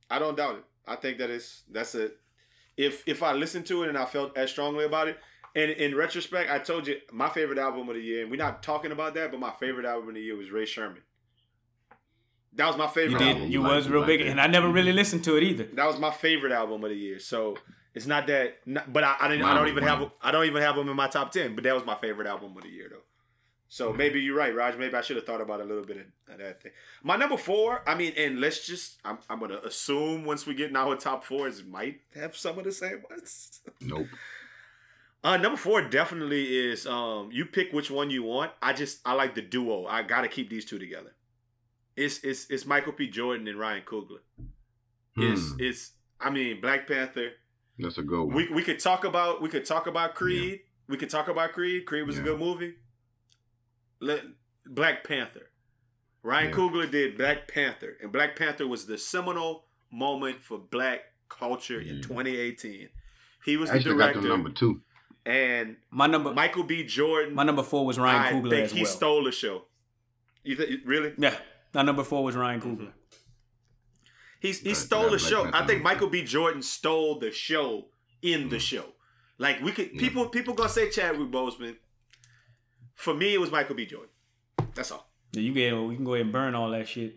I 0.09 0.19
don't 0.19 0.37
doubt 0.37 0.55
it. 0.55 0.63
I 0.87 0.95
think 0.95 1.17
that 1.19 1.29
it's 1.29 1.63
that's 1.71 1.95
a. 1.95 2.11
If 2.77 3.07
if 3.07 3.23
I 3.23 3.33
listened 3.33 3.65
to 3.67 3.83
it 3.83 3.89
and 3.89 3.97
I 3.97 4.05
felt 4.05 4.37
as 4.37 4.51
strongly 4.51 4.85
about 4.85 5.07
it, 5.07 5.17
and 5.55 5.71
in 5.71 5.95
retrospect, 5.95 6.49
I 6.49 6.59
told 6.59 6.87
you 6.87 6.97
my 7.11 7.29
favorite 7.29 7.57
album 7.57 7.89
of 7.89 7.95
the 7.95 8.01
year, 8.01 8.21
and 8.21 8.31
we're 8.31 8.37
not 8.37 8.63
talking 8.63 8.91
about 8.91 9.13
that, 9.15 9.31
but 9.31 9.39
my 9.39 9.51
favorite 9.51 9.85
album 9.85 10.09
of 10.09 10.15
the 10.15 10.21
year 10.21 10.37
was 10.37 10.51
Rae 10.51 10.63
Sremmurd. 10.63 11.01
That 12.53 12.67
was 12.67 12.77
my 12.77 12.87
favorite. 12.87 13.11
You 13.11 13.17
favorite 13.17 13.25
did. 13.25 13.35
album. 13.35 13.51
You 13.51 13.61
You 13.61 13.67
was 13.67 13.89
real 13.89 14.05
big, 14.05 14.21
and 14.21 14.39
I 14.39 14.47
never 14.47 14.67
mm-hmm. 14.67 14.75
really 14.75 14.93
listened 14.93 15.23
to 15.25 15.37
it 15.37 15.43
either. 15.43 15.65
That 15.73 15.87
was 15.87 15.99
my 15.99 16.11
favorite 16.11 16.51
album 16.51 16.83
of 16.83 16.89
the 16.89 16.95
year. 16.95 17.19
So 17.19 17.57
it's 17.93 18.05
not 18.07 18.27
that, 18.27 18.57
not, 18.65 18.91
but 18.91 19.03
I, 19.03 19.15
I 19.19 19.27
didn't. 19.27 19.45
I 19.45 19.53
don't 19.53 19.67
even 19.67 19.83
mine. 19.83 19.99
have. 19.99 20.11
I 20.21 20.31
don't 20.31 20.45
even 20.45 20.61
have 20.61 20.75
them 20.75 20.89
in 20.89 20.95
my 20.95 21.07
top 21.07 21.31
ten. 21.31 21.55
But 21.55 21.63
that 21.65 21.75
was 21.75 21.85
my 21.85 21.95
favorite 21.95 22.27
album 22.27 22.55
of 22.55 22.63
the 22.63 22.69
year, 22.69 22.87
though. 22.89 23.01
So 23.71 23.93
maybe 23.93 24.19
you're 24.19 24.35
right, 24.35 24.53
Raj. 24.53 24.77
Maybe 24.77 24.95
I 24.95 25.01
should 25.01 25.15
have 25.15 25.27
thought 25.27 25.41
about 25.41 25.61
a 25.61 25.63
little 25.63 25.85
bit 25.85 25.97
of, 26.27 26.37
that 26.39 26.63
thing. 26.63 26.71
My 27.03 27.15
number 27.15 27.37
four. 27.37 27.83
I 27.87 27.93
mean, 27.93 28.13
and 28.17 28.41
let's 28.41 28.65
just. 28.65 28.97
I'm, 29.05 29.19
I'm 29.29 29.39
gonna 29.39 29.59
assume 29.63 30.25
once 30.25 30.47
we 30.47 30.55
get 30.55 30.71
in 30.71 30.75
our 30.75 30.95
top 30.95 31.23
fours, 31.23 31.63
might 31.63 32.01
have 32.15 32.35
some 32.35 32.57
of 32.57 32.63
the 32.65 32.71
same 32.71 33.03
ones. 33.09 33.61
Nope. 33.81 34.07
Uh, 35.23 35.37
number 35.37 35.57
four 35.57 35.81
definitely 35.81 36.45
is. 36.57 36.87
Um, 36.87 37.29
you 37.31 37.45
pick 37.45 37.71
which 37.71 37.91
one 37.91 38.09
you 38.09 38.23
want. 38.23 38.51
I 38.61 38.73
just 38.73 39.01
I 39.05 39.13
like 39.13 39.35
the 39.35 39.41
duo. 39.41 39.85
I 39.85 40.01
gotta 40.01 40.27
keep 40.29 40.49
these 40.49 40.65
two 40.65 40.79
together. 40.79 41.13
It's 41.95 42.19
it's 42.23 42.49
it's 42.49 42.65
Michael 42.65 42.93
B. 42.93 43.07
Jordan 43.07 43.47
and 43.47 43.59
Ryan 43.59 43.83
Coogler. 43.85 44.19
It's 45.15 45.51
Hmm. 45.51 45.57
it's. 45.59 45.91
I 46.19 46.29
mean, 46.31 46.59
Black 46.59 46.87
Panther. 46.87 47.31
That's 47.77 47.97
a 47.97 48.01
good 48.03 48.23
one. 48.23 48.35
We 48.35 48.47
we 48.49 48.63
could 48.63 48.79
talk 48.79 49.03
about 49.05 49.41
we 49.41 49.49
could 49.49 49.65
talk 49.65 49.85
about 49.87 50.15
Creed. 50.15 50.61
We 50.87 50.97
could 50.97 51.09
talk 51.09 51.27
about 51.27 51.53
Creed. 51.53 51.85
Creed 51.85 52.07
was 52.07 52.17
a 52.17 52.21
good 52.23 52.39
movie. 52.39 52.75
Let 53.99 54.23
Black 54.65 55.03
Panther. 55.03 55.49
Ryan 56.23 56.49
Yeah. 56.49 56.55
Coogler 56.55 56.91
did 56.91 57.17
Black 57.17 57.47
Panther, 57.47 57.97
and 58.01 58.11
Black 58.11 58.35
Panther 58.35 58.67
was 58.67 58.85
the 58.85 58.97
seminal 58.97 59.65
moment 59.91 60.41
for 60.41 60.57
Black 60.57 61.01
culture 61.29 61.79
in 61.79 62.01
2018. 62.01 62.89
He 63.45 63.57
was 63.57 63.69
I 63.69 63.73
the 63.73 63.79
actually 63.79 63.91
got 63.97 64.03
director, 64.13 64.21
them 64.21 64.29
number 64.29 64.49
two. 64.49 64.81
and 65.25 65.77
My 65.91 66.07
number 66.07 66.33
Michael 66.33 66.63
B. 66.63 66.83
Jordan. 66.85 67.33
my 67.35 67.43
number 67.43 67.63
four 67.63 67.85
was 67.85 67.97
Ryan 67.97 68.21
I 68.21 68.31
Coogler 68.33 68.49
think 68.49 68.65
as 68.65 68.71
he 68.71 68.81
well. 68.83 68.91
stole 68.91 69.23
the 69.23 69.31
show. 69.31 69.63
You 70.43 70.55
think 70.55 70.81
really? 70.85 71.13
yeah, 71.17 71.35
my 71.73 71.81
number 71.83 72.03
four 72.03 72.23
was 72.23 72.35
Ryan 72.35 72.59
mm-hmm. 72.59 72.83
Coogler. 72.83 72.91
He 74.41 74.51
he 74.51 74.69
Right, 74.69 74.77
stole 74.77 75.03
the 75.03 75.17
Black 75.17 75.19
show. 75.21 75.49
I 75.53 75.65
think 75.65 75.83
Michael 75.83 76.09
B. 76.09 76.23
Jordan 76.23 76.61
stole 76.61 77.19
the 77.19 77.31
show 77.31 77.87
in 78.21 78.49
the 78.49 78.57
mm-hmm. 78.57 78.59
show. 78.59 78.85
Like 79.37 79.61
we 79.61 79.71
could 79.71 79.91
Yeah. 79.93 79.99
people 79.99 80.27
people 80.29 80.53
gonna 80.53 80.69
say 80.69 80.89
Chadwick 80.89 81.29
Boseman. 81.31 81.77
For 82.99 83.13
me, 83.13 83.33
it 83.33 83.39
was 83.39 83.49
Michael 83.49 83.75
B. 83.75 83.85
Jordan. 83.85 84.09
That's 84.75 84.91
all. 84.91 85.07
Yeah, 85.31 85.41
you 85.41 85.53
get 85.53 85.71
we 85.73 85.95
can 85.95 86.03
go 86.03 86.15
ahead 86.15 86.25
and 86.25 86.33
burn 86.33 86.53
all 86.53 86.69
that 86.71 86.85
shit. 86.87 87.13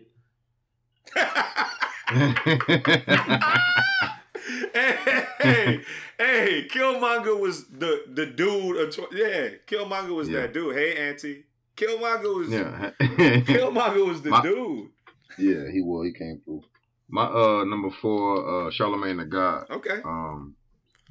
hey, 4.73 5.25
hey, 5.41 5.81
hey, 6.17 6.67
Killmonger 6.69 7.37
was 7.39 7.67
the 7.67 8.03
the 8.13 8.25
dude. 8.25 8.77
Of 8.77 8.91
tw- 8.95 9.13
yeah, 9.13 9.49
Killmonger 9.67 10.15
was 10.15 10.29
Yeah. 10.29 10.41
that 10.41 10.53
dude. 10.53 10.75
Hey, 10.75 11.09
Auntie, 11.09 11.43
Killmonger 11.75 12.35
was 12.35 12.49
yeah. 12.49 12.91
Killmonger 13.01 14.07
was 14.07 14.21
the 14.21 14.29
My- 14.29 14.41
dude. 14.41 14.89
yeah, 15.37 15.69
he 15.71 15.81
was. 15.81 16.05
He 16.07 16.13
came 16.13 16.41
through. 16.45 16.63
My 17.09 17.25
uh 17.25 17.63
number 17.65 17.89
four, 18.01 18.67
uh 18.67 18.71
Charlemagne 18.71 19.17
the 19.17 19.25
God. 19.25 19.65
Okay. 19.69 20.01
Um, 20.05 20.55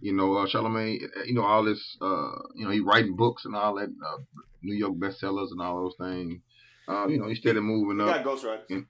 you 0.03 0.13
know, 0.13 0.37
uh, 0.37 0.47
Charlemagne, 0.49 1.01
you 1.25 1.35
know, 1.35 1.45
all 1.45 1.65
this, 1.65 1.97
uh, 2.01 2.33
you 2.55 2.65
know, 2.65 2.71
he 2.71 2.81
writing 2.81 3.17
books 3.17 3.45
and 3.45 3.55
all 3.55 3.77
that, 3.77 3.89
uh, 3.89 4.19
New 4.63 4.75
York 4.75 4.95
bestsellers 4.95 5.53
and 5.53 5.61
all 5.61 5.85
those 5.85 6.09
things. 6.09 6.41
Uh, 6.89 7.07
you 7.07 7.19
know, 7.19 7.29
he 7.29 7.37
started 7.37 7.63
moving 7.63 8.01
up. 8.01 8.25
Ghost 8.25 8.45
Riders. 8.45 8.85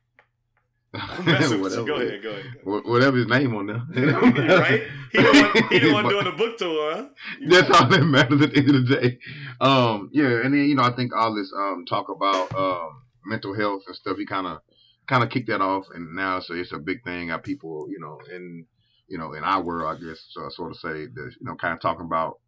I'm 0.95 1.25
messing 1.25 1.61
with 1.61 1.75
you. 1.75 1.85
Whatever. 1.85 1.87
Go 1.87 2.07
ahead, 2.07 2.23
go 2.23 2.31
ahead. 2.31 2.85
Whatever 2.87 3.17
his 3.19 3.27
name 3.27 3.55
on 3.55 3.67
there. 3.67 3.77
right? 4.59 4.83
He 5.13 5.19
the 5.19 5.25
one, 5.25 5.69
he 5.71 5.79
the 5.79 5.93
one 5.93 6.09
doing 6.09 6.25
the 6.25 6.33
book 6.33 6.57
tour, 6.57 6.95
huh? 6.95 7.09
That's 7.49 7.71
all 7.71 7.89
that 7.89 8.05
matters 8.05 8.43
at 8.43 8.53
the 8.53 8.59
end 8.59 8.71
of 8.71 8.87
the 8.89 8.97
day. 8.97 9.19
Um, 9.61 10.11
yeah, 10.13 10.41
and 10.43 10.55
then 10.55 10.65
you 10.65 10.75
know, 10.75 10.83
I 10.83 10.95
think 10.95 11.13
all 11.15 11.35
this 11.35 11.53
um 11.57 11.85
talk 11.87 12.09
about 12.09 12.55
um 12.55 13.03
mental 13.27 13.55
health 13.55 13.83
and 13.87 13.97
stuff, 13.97 14.17
he 14.17 14.27
kind 14.27 14.47
of 14.47 14.61
kind 15.07 15.23
of 15.23 15.31
kicked 15.31 15.49
that 15.49 15.61
off, 15.61 15.85
and 15.95 16.15
now 16.15 16.41
so 16.41 16.55
it's 16.55 16.73
a 16.73 16.79
big 16.79 17.05
thing. 17.05 17.29
Got 17.29 17.43
people, 17.43 17.87
you 17.91 18.01
know, 18.01 18.19
in 18.35 18.67
you 19.13 19.19
know, 19.19 19.35
in 19.35 19.45
our 19.45 19.61
world, 19.63 19.89
I 19.95 19.97
guess, 20.05 20.21
uh, 20.41 20.49
sort 20.51 20.71
of 20.73 20.79
say 20.79 21.07
that 21.17 21.31
you 21.39 21.47
know, 21.47 21.55
kind 21.57 21.75
of 21.75 21.81
talking 21.81 22.07
about 22.07 22.39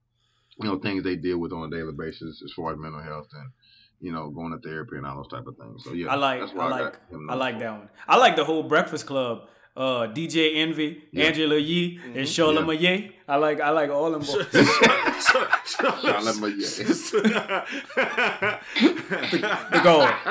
you 0.60 0.66
know 0.68 0.78
things 0.78 1.02
they 1.04 1.16
deal 1.16 1.38
with 1.38 1.52
on 1.52 1.62
a 1.70 1.76
daily 1.76 1.92
basis 1.92 2.42
as 2.44 2.52
far 2.52 2.72
as 2.72 2.78
mental 2.78 3.02
health 3.02 3.28
and 3.40 3.48
you 4.00 4.12
know 4.12 4.30
going 4.30 4.52
to 4.52 4.58
therapy 4.68 4.96
and 4.96 5.06
all 5.06 5.16
those 5.16 5.28
type 5.28 5.46
of 5.46 5.56
things. 5.56 5.84
So 5.84 5.92
yeah, 5.92 6.08
I 6.08 6.14
like 6.16 6.40
that's 6.40 6.52
I 6.52 6.56
why 6.56 6.68
like 6.68 6.92
got 7.10 7.20
I 7.30 7.34
like 7.34 7.54
four. 7.56 7.62
that 7.64 7.72
one. 7.80 7.88
I 8.08 8.16
like 8.16 8.36
the 8.36 8.44
whole 8.44 8.62
Breakfast 8.62 9.06
Club. 9.06 9.48
Uh, 9.76 10.06
DJ 10.06 10.54
Envy, 10.58 11.02
Yeah. 11.10 11.24
Angela 11.24 11.56
Yee, 11.58 11.98
Mhm. 11.98 12.04
and 12.18 12.26
Shola 12.34 12.60
Yeah. 12.80 12.96
Maye. 12.96 13.10
I 13.26 13.36
like 13.46 13.60
I 13.60 13.70
like 13.70 13.90
all 13.90 14.14
of 14.14 14.24
them 14.24 14.36
boys. 14.36 14.46
Charlemagne. 15.66 16.58
the 19.74 19.80
goal. 19.82 20.06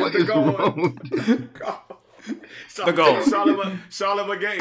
what 0.00 0.12
The 0.12 0.18
is 0.20 0.24
goal. 0.24 0.44
wrong? 0.52 0.98
With 2.28 2.40
that? 2.76 2.86
the 2.86 2.92
goal. 2.92 3.22
Charlemagne, 3.22 3.80
Charlemagne 3.90 4.40
Gay. 4.40 4.58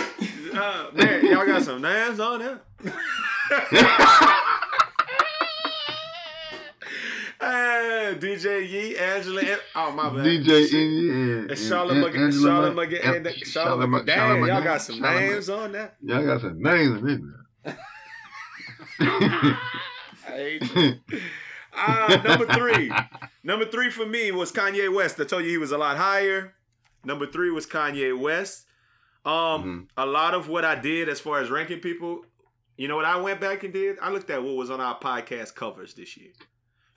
Uh, 0.53 0.88
man, 0.93 1.26
y'all 1.26 1.45
got 1.45 1.61
some 1.64 1.82
names 1.82 2.20
on 2.20 2.39
there. 2.39 2.61
Hey, 7.39 8.16
DJ 8.20 8.68
Yee, 8.70 8.97
Angela. 8.97 9.41
An- 9.41 9.59
Oh 9.76 9.91
my 9.91 10.09
bad. 10.09 10.26
DJ 10.26 10.66
Shit. 10.68 10.74
and, 10.82 11.49
And 11.51 11.59
Charlemagne, 11.59 12.32
Charlemagne, 12.32 12.95
and 12.95 13.36
Charlemagne. 13.45 14.05
Damn, 14.05 14.45
y'all 14.45 14.64
got 14.64 14.82
some 14.82 15.01
names 15.01 15.49
on 15.49 15.72
there. 15.74 15.93
Y'all 16.01 16.26
got 16.26 16.41
some 16.41 16.61
names 16.61 17.01
in 17.01 17.34
there. 17.66 17.78
I 19.01 19.57
hate 20.28 20.76
you. 20.76 20.93
Ah, 21.76 22.22
number 22.26 22.45
three. 22.53 22.91
Number 23.43 23.66
three 23.66 23.89
for 23.89 24.05
me 24.05 24.32
was 24.32 24.51
Kanye 24.53 24.93
West. 24.93 25.20
I 25.20 25.26
told 25.26 25.43
you 25.43 25.49
he 25.49 25.57
was 25.57 25.72
a 25.72 25.78
lot 25.78 25.97
higher. 25.97 26.53
Number 27.04 27.26
three 27.28 27.49
was 27.51 27.66
Kanye 27.66 28.18
West. 28.18 28.66
Um, 29.26 29.88
a 29.95 30.06
lot 30.06 30.34
of 30.34 30.49
what 30.49 30.66
I 30.66 30.76
did 30.76 31.08
as 31.10 31.20
far 31.20 31.39
as 31.39 31.49
ranking 31.49 31.80
people, 31.80 32.26
you 32.78 32.88
know 32.88 32.95
what 32.95 33.06
I 33.06 33.18
went 33.18 33.39
back 33.39 33.64
and 33.64 33.72
did? 33.74 33.97
I 34.01 34.10
looked 34.10 34.30
at 34.30 34.43
what 34.43 34.56
was 34.56 34.70
on 34.70 34.82
our 34.82 34.99
podcast 34.99 35.56
covers 35.56 35.93
this 35.93 36.18
year. 36.18 36.32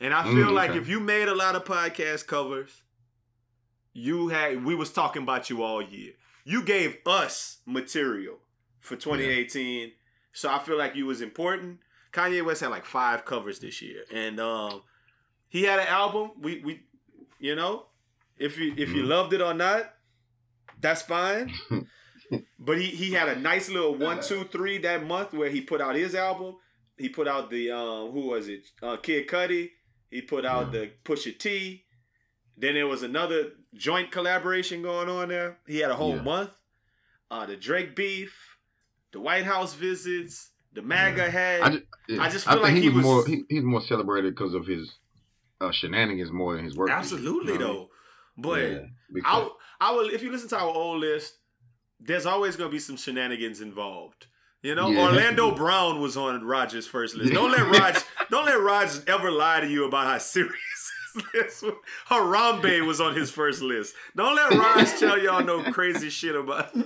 And 0.00 0.12
I 0.12 0.24
feel 0.24 0.48
Mm, 0.50 0.54
like 0.54 0.70
okay. 0.70 0.78
if 0.78 0.88
you 0.88 0.98
made 1.00 1.28
a 1.28 1.34
lot 1.34 1.54
of 1.54 1.64
podcast 1.64 2.26
covers, 2.26 2.82
you 3.92 4.28
had 4.28 4.64
we 4.64 4.74
was 4.74 4.92
talking 4.92 5.22
about 5.22 5.48
you 5.50 5.62
all 5.62 5.80
year. 5.82 6.12
You 6.44 6.62
gave 6.62 6.98
us 7.06 7.58
material 7.66 8.38
for 8.80 8.96
2018. 8.96 9.92
So 10.32 10.50
I 10.50 10.58
feel 10.58 10.76
like 10.76 10.94
you 10.94 11.06
was 11.06 11.20
important. 11.22 11.78
Kanye 12.12 12.44
West 12.44 12.60
had 12.60 12.70
like 12.70 12.84
five 12.84 13.24
covers 13.24 13.58
this 13.60 13.80
year. 13.82 14.04
And 14.12 14.38
um 14.40 14.82
he 15.48 15.62
had 15.62 15.78
an 15.78 15.86
album. 15.88 16.32
We 16.40 16.60
we 16.60 16.80
you 17.38 17.54
know, 17.54 17.86
if 18.38 18.58
you 18.58 18.74
if 18.76 18.90
you 18.90 19.02
Mhm. 19.04 19.08
loved 19.08 19.32
it 19.32 19.40
or 19.40 19.54
not, 19.54 19.94
that's 20.80 21.02
fine. 21.02 21.52
but 22.58 22.78
he 22.78 22.86
he 22.86 23.12
had 23.12 23.28
a 23.28 23.36
nice 23.38 23.68
little 23.68 23.94
one, 23.94 24.20
two, 24.20 24.44
three 24.44 24.78
that 24.78 25.06
month 25.06 25.32
where 25.32 25.48
he 25.50 25.60
put 25.60 25.80
out 25.80 25.94
his 25.94 26.14
album. 26.14 26.56
He 26.98 27.08
put 27.08 27.28
out 27.28 27.50
the 27.50 27.70
um 27.70 28.10
who 28.12 28.28
was 28.28 28.48
it? 28.48 28.66
Uh 28.82 28.96
Kid 28.96 29.28
Cudi. 29.28 29.70
He 30.10 30.22
put 30.22 30.44
out 30.46 30.72
the 30.72 30.90
Pusha 31.04 31.36
T. 31.38 31.84
Then 32.56 32.74
there 32.74 32.86
was 32.86 33.02
another 33.02 33.50
joint 33.74 34.10
collaboration 34.10 34.80
going 34.82 35.08
on 35.08 35.28
there. 35.28 35.58
He 35.66 35.78
had 35.78 35.90
a 35.90 35.94
whole 35.96 36.16
Yeah. 36.16 36.22
month. 36.22 36.50
Uh 37.30 37.46
the 37.46 37.56
Drake 37.56 37.94
beef, 37.96 38.56
the 39.12 39.20
White 39.20 39.44
House 39.44 39.74
visits, 39.74 40.50
the 40.72 40.82
MAGA 40.82 41.16
Yeah. 41.24 41.28
head. 41.28 41.60
I 41.62 41.68
just, 41.70 41.82
yeah. 42.08 42.22
I 42.22 42.28
just 42.30 42.48
I 42.48 42.52
feel 42.52 42.62
think 42.62 42.74
like 42.74 42.82
he 42.82 42.88
he 42.90 42.96
was, 42.96 43.04
more 43.04 43.26
he, 43.26 43.42
he's 43.48 43.62
more 43.64 43.82
celebrated 43.82 44.34
because 44.34 44.54
of 44.54 44.66
his 44.66 44.90
uh, 45.60 45.70
shenanigans 45.72 46.30
more 46.32 46.54
than 46.56 46.64
his 46.64 46.76
work. 46.76 46.90
Absolutely 46.90 47.54
You 47.54 47.58
know 47.58 47.66
though. 47.66 47.88
But 48.38 48.60
Yeah, 48.62 48.78
because- 49.12 49.50
I 49.80 49.92
will. 49.92 50.08
If 50.10 50.22
you 50.22 50.30
listen 50.32 50.48
to 50.50 50.58
our 50.58 50.68
old 50.74 51.00
list, 51.00 51.34
there's 52.00 52.26
always 52.26 52.56
going 52.56 52.70
to 52.70 52.72
be 52.72 52.78
some 52.78 52.96
shenanigans 52.96 53.60
involved. 53.60 54.26
You 54.62 54.74
know, 54.74 54.88
Yeah. 54.90 55.04
Orlando 55.06 55.54
Brown 55.54 56.00
was 56.00 56.16
on 56.16 56.42
Rogers' 56.44 56.86
first 56.86 57.14
list. 57.14 57.32
Don't 57.32 57.52
let 57.52 57.70
Raj, 57.70 58.02
don't 58.30 58.46
let 58.46 58.60
Raj 58.60 58.90
ever 59.06 59.30
lie 59.30 59.60
to 59.60 59.68
you 59.68 59.84
about 59.84 60.06
how 60.06 60.18
serious 60.18 60.90
his 61.14 61.22
list 61.34 61.62
was. 61.62 61.74
Harambe 62.08 62.84
was 62.86 63.00
on 63.00 63.14
his 63.14 63.30
first 63.30 63.62
list. 63.62 63.94
Don't 64.16 64.34
let 64.34 64.52
Raj 64.52 64.98
tell 64.98 65.18
y'all 65.22 65.44
no 65.44 65.62
crazy 65.72 66.10
shit 66.10 66.34
about. 66.34 66.72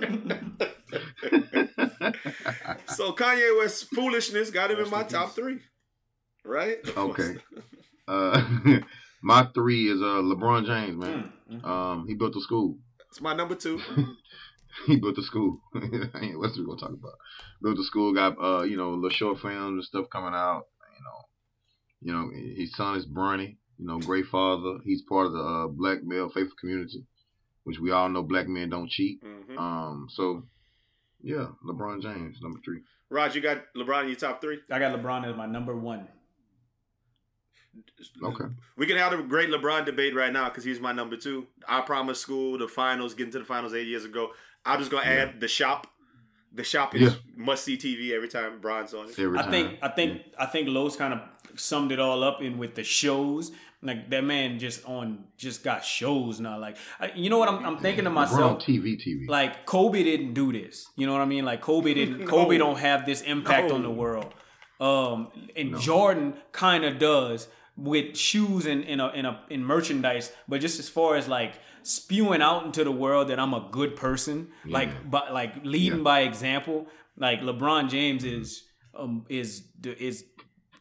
so 2.87 3.13
Kanye 3.13 3.57
West's 3.57 3.83
foolishness 3.83 4.49
got 4.51 4.71
him 4.71 4.79
in 4.79 4.89
my 4.89 5.03
top 5.03 5.33
three. 5.33 5.59
Right? 6.43 6.77
Okay. 6.97 7.37
uh, 8.07 8.43
my 9.21 9.47
three 9.53 9.89
is 9.91 10.01
uh 10.01 10.21
LeBron 10.21 10.65
James, 10.65 10.97
man. 10.97 11.31
Mm, 11.51 11.61
mm. 11.61 11.67
Um, 11.67 12.07
he 12.07 12.15
built 12.15 12.35
a 12.35 12.41
school. 12.41 12.77
It's 13.09 13.21
my 13.21 13.33
number 13.35 13.55
two. 13.55 13.79
he 14.87 14.95
built 14.97 15.17
a 15.17 15.23
school. 15.23 15.59
Ain't- 15.75 16.39
What's 16.39 16.57
we 16.57 16.65
gonna 16.65 16.79
talk 16.79 16.89
about? 16.93 17.13
Built 17.61 17.77
a 17.79 17.83
school. 17.83 18.13
Got 18.13 18.37
uh, 18.41 18.63
you 18.63 18.77
know, 18.77 18.91
little 18.93 19.09
short 19.09 19.39
films 19.39 19.55
and 19.73 19.83
stuff 19.83 20.05
coming 20.11 20.33
out. 20.33 20.63
You 20.97 22.13
know, 22.13 22.29
you 22.29 22.31
know, 22.31 22.55
his 22.55 22.73
son 22.75 22.95
is 22.97 23.05
Bronny. 23.05 23.57
You 23.77 23.87
know, 23.87 23.99
great 23.99 24.25
father. 24.27 24.77
He's 24.83 25.01
part 25.01 25.25
of 25.27 25.33
the 25.33 25.39
uh, 25.39 25.67
black 25.67 26.03
male 26.03 26.29
faithful 26.29 26.55
community, 26.59 27.05
which 27.63 27.79
we 27.79 27.91
all 27.91 28.09
know 28.09 28.21
black 28.23 28.47
men 28.47 28.69
don't 28.69 28.89
cheat. 28.89 29.21
Mhm. 29.23 29.57
Um, 29.57 30.07
so 30.09 30.43
yeah, 31.21 31.47
LeBron 31.67 32.01
James, 32.01 32.37
number 32.41 32.59
three. 32.63 32.81
Raj, 33.09 33.35
you 33.35 33.41
got 33.41 33.63
LeBron 33.75 34.03
in 34.03 34.07
your 34.09 34.15
top 34.15 34.39
three. 34.39 34.59
I 34.71 34.79
got 34.79 34.97
LeBron 34.97 35.29
as 35.29 35.35
my 35.35 35.45
number 35.45 35.75
one. 35.75 36.07
Okay. 38.23 38.45
We 38.77 38.85
can 38.85 38.97
have 38.97 39.13
a 39.13 39.21
great 39.23 39.49
LeBron 39.49 39.85
debate 39.85 40.15
right 40.15 40.31
now 40.33 40.49
because 40.49 40.63
he's 40.63 40.79
my 40.79 40.91
number 40.91 41.15
two. 41.17 41.47
I 41.67 41.81
promised 41.81 42.21
school, 42.21 42.57
the 42.57 42.67
finals, 42.67 43.13
getting 43.13 43.31
to 43.33 43.39
the 43.39 43.45
finals 43.45 43.73
eight 43.73 43.87
years 43.87 44.05
ago. 44.05 44.31
I'm 44.65 44.79
just 44.79 44.91
gonna 44.91 45.05
add 45.05 45.39
the 45.39 45.47
shop. 45.47 45.87
The 46.53 46.63
shop 46.63 46.95
is 46.95 47.01
Yeah. 47.13 47.17
must 47.35 47.63
see 47.63 47.77
TV 47.77 48.11
every 48.13 48.27
time 48.27 48.59
Bron's 48.59 48.93
on 48.93 49.07
it. 49.09 49.17
Every 49.17 49.39
I 49.39 49.43
time. 49.43 49.51
think 49.51 49.79
I 49.81 49.87
think 49.87 50.21
I 50.37 50.45
think 50.47 50.67
Los 50.69 50.95
kind 50.95 51.13
of 51.13 51.21
summed 51.59 51.91
it 51.91 51.99
all 51.99 52.23
up 52.23 52.41
in 52.41 52.57
with 52.57 52.75
the 52.75 52.83
shows. 52.83 53.51
Like 53.83 54.09
that 54.11 54.23
man 54.23 54.59
just 54.59 54.85
on 54.85 55.23
just 55.37 55.63
got 55.63 55.83
shows 55.83 56.39
now. 56.39 56.59
Like 56.59 56.77
you 57.15 57.29
know 57.29 57.37
what 57.39 57.49
I'm, 57.49 57.65
I'm 57.65 57.77
thinking 57.77 58.03
to 58.03 58.09
LeBron 58.11 58.13
myself. 58.13 58.61
TV, 58.63 58.95
TV. 59.01 59.27
Like 59.29 59.65
Kobe 59.65 60.03
didn't 60.03 60.33
do 60.33 60.51
this. 60.51 60.87
You 60.97 61.07
know 61.07 61.13
what 61.13 61.21
I 61.21 61.25
mean? 61.25 61.45
Like 61.45 61.61
Kobe 61.61 61.93
didn't. 61.93 62.25
Kobe 62.27 62.57
don't 62.57 62.77
have 62.77 63.05
this 63.05 63.21
impact 63.21 63.69
No. 63.69 63.75
on 63.75 63.83
the 63.83 63.89
world. 63.89 64.33
Um, 64.79 65.29
and 65.55 65.71
No. 65.71 65.77
Jordan 65.79 66.33
kind 66.51 66.83
of 66.83 66.99
does 66.99 67.47
with 67.83 68.15
shoes 68.17 68.65
and 68.65 68.83
in 68.83 68.99
a, 68.99 69.07
in 69.09 69.25
a 69.25 69.41
in 69.49 69.63
merchandise, 69.63 70.31
but 70.47 70.61
just 70.61 70.79
as 70.79 70.87
far 70.89 71.15
as 71.15 71.27
like 71.27 71.53
spewing 71.83 72.41
out 72.41 72.65
into 72.65 72.83
the 72.83 72.91
world 72.91 73.27
that 73.29 73.39
I'm 73.39 73.53
a 73.53 73.67
good 73.71 73.95
person, 73.95 74.49
Yeah. 74.65 74.73
like 74.79 75.09
but 75.09 75.33
like 75.33 75.53
leading 75.63 75.99
Yeah. 75.99 76.03
by 76.03 76.19
example, 76.21 76.87
like 77.17 77.41
LeBron 77.41 77.89
James 77.89 78.23
is 78.23 78.63
um 78.93 79.25
is 79.29 79.63
is 79.83 80.25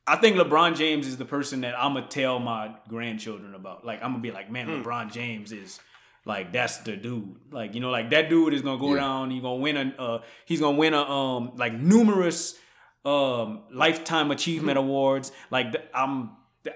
I 0.07 0.17
think 0.17 0.37
LeBron 0.37 0.77
James 0.77 1.07
is 1.07 1.17
the 1.17 1.25
person 1.25 1.61
that 1.63 1.75
I'm 1.79 1.95
gonna 1.95 2.07
tell 2.09 2.39
my 2.41 2.75
grandchildren 2.89 3.55
about. 3.55 3.85
Like 3.85 4.03
I'm 4.03 4.11
gonna 4.13 4.23
be 4.23 4.33
like, 4.33 4.51
man, 4.51 4.67
Hmm. 4.67 4.83
LeBron 4.83 5.13
James 5.13 5.53
is 5.53 5.79
like 6.27 6.53
that's 6.53 6.79
the 6.79 6.97
dude. 6.97 7.37
Like 7.51 7.75
you 7.75 7.81
know, 7.81 7.91
like 7.91 8.11
that 8.11 8.29
dude 8.29 8.53
is 8.53 8.63
gonna 8.63 8.79
go 8.81 8.91
Yeah. 8.95 9.01
down. 9.01 9.31
He's 9.31 9.43
gonna 9.43 9.63
win 9.67 9.77
a. 9.77 10.03
Uh, 10.03 10.23
he's 10.45 10.61
gonna 10.61 10.77
win 10.77 10.93
a 10.95 11.03
um 11.03 11.53
like 11.57 11.73
numerous 11.73 12.59
um 13.05 13.63
lifetime 13.73 14.31
achievement 14.31 14.77
awards. 14.77 15.33
Like 15.51 15.75
I'm, 15.95 16.31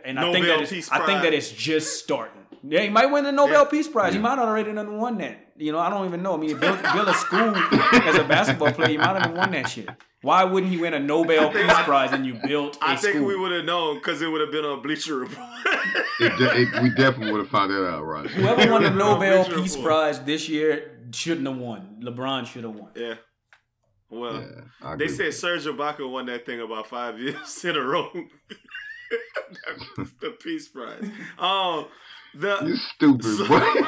and 0.04 0.18
I 0.18 0.22
think 0.32 0.44
Nobel 0.46 0.56
that 0.58 0.62
it's, 0.62 0.72
Peace 0.72 0.90
I 0.90 1.06
think 1.06 1.22
that 1.22 1.32
it's 1.34 1.50
just 1.52 1.98
starting. 1.98 2.40
Yeah, 2.66 2.80
he 2.80 2.88
might 2.88 3.06
win 3.06 3.24
the 3.24 3.32
Nobel 3.32 3.64
Yeah. 3.64 3.68
Peace 3.70 3.88
Prize. 3.88 4.14
He 4.14 4.18
might 4.18 4.38
have 4.38 4.48
already 4.48 4.72
done 4.72 4.96
won 4.98 5.18
that. 5.18 5.52
You 5.56 5.70
know, 5.72 5.78
I 5.78 5.90
don't 5.90 6.06
even 6.06 6.22
know. 6.22 6.34
I 6.34 6.36
mean, 6.38 6.48
he 6.48 6.54
built, 6.54 6.82
built 6.82 7.06
a 7.08 7.14
school 7.14 7.54
as 7.54 8.16
a 8.16 8.24
basketball 8.24 8.72
player. 8.72 8.88
He 8.88 8.96
might 8.96 9.08
have 9.20 9.26
even 9.26 9.36
won 9.36 9.52
that 9.52 9.68
shit. 9.68 9.88
Why 10.22 10.42
wouldn't 10.44 10.72
he 10.72 10.78
win 10.78 10.94
a 10.94 10.98
Nobel 10.98 11.52
think- 11.52 11.68
Peace 11.68 11.78
Prize 11.82 12.12
and 12.12 12.24
you 12.24 12.40
built 12.46 12.78
I 12.80 12.96
think 12.96 13.16
school? 13.16 13.26
we 13.28 13.36
would 13.38 13.52
have 13.52 13.64
known 13.66 13.96
because 13.98 14.22
it 14.22 14.28
would 14.28 14.40
have 14.40 14.50
been 14.50 14.64
a 14.64 14.78
Bleacher 14.78 15.16
Report. 15.18 15.46
It 16.18 16.36
de- 16.38 16.60
it- 16.62 16.82
we 16.82 16.88
definitely 16.90 17.32
would 17.32 17.40
have 17.40 17.50
found 17.50 17.70
that 17.70 17.86
out, 17.86 18.02
right? 18.04 18.26
Whoever 18.30 18.72
won 18.72 18.82
the 18.82 18.90
Bleacher 18.92 19.04
Nobel 19.10 19.38
Report. 19.44 19.56
Peace 19.62 19.76
Prize 19.76 20.20
this 20.20 20.48
year 20.48 20.98
shouldn't 21.12 21.46
have 21.46 21.58
won. 21.58 22.00
LeBron 22.02 22.46
should 22.46 22.64
have 22.64 22.74
won. 22.74 22.90
yeah. 22.96 23.14
Well, 24.10 24.42
Yeah, 24.82 24.96
they 24.96 25.08
said 25.08 25.34
Serge 25.34 25.64
Ibaka 25.66 26.08
won 26.08 26.26
that 26.26 26.46
thing 26.46 26.60
about 26.60 26.86
five 26.86 27.18
years 27.20 27.64
in 27.64 27.76
a 27.76 27.80
row. 27.82 28.10
The 30.20 30.30
Peace 30.42 30.68
Prize. 30.68 31.08
Um, 31.38 31.86
you 32.34 32.76
stupid 32.76 33.24
So- 33.24 33.46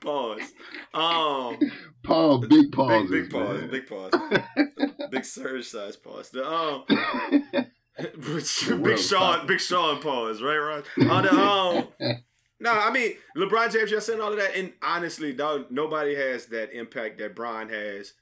pause. 0.00 0.40
Um, 0.94 1.58
Paul, 2.02 2.38
big 2.38 2.70
big, 2.72 3.10
big 3.10 3.30
pause, 3.30 3.62
big 3.70 3.86
pause, 3.86 4.12
big 5.10 5.24
surge 5.24 5.66
size 5.66 5.96
pause. 5.96 6.30
The 6.30 6.46
um, 6.46 6.84
big 8.82 8.98
Sean, 8.98 9.46
big 9.46 9.60
Sean 9.60 10.00
pause, 10.00 10.42
right, 10.42 10.56
right. 10.58 10.84
On 11.10 11.22
the 11.22 11.32
um, 11.32 11.88
no, 12.58 12.72
I 12.72 12.90
mean 12.90 13.12
LeBron 13.36 13.72
James 13.72 13.90
just 13.90 14.06
saying 14.06 14.20
all 14.20 14.32
of 14.32 14.38
that, 14.38 14.56
and 14.56 14.72
honestly, 14.82 15.32
dog, 15.32 15.66
nobody 15.70 16.14
has 16.14 16.46
that 16.46 16.72
impact 16.76 17.18
that 17.18 17.34
Bron 17.36 17.68
has. 17.68 18.14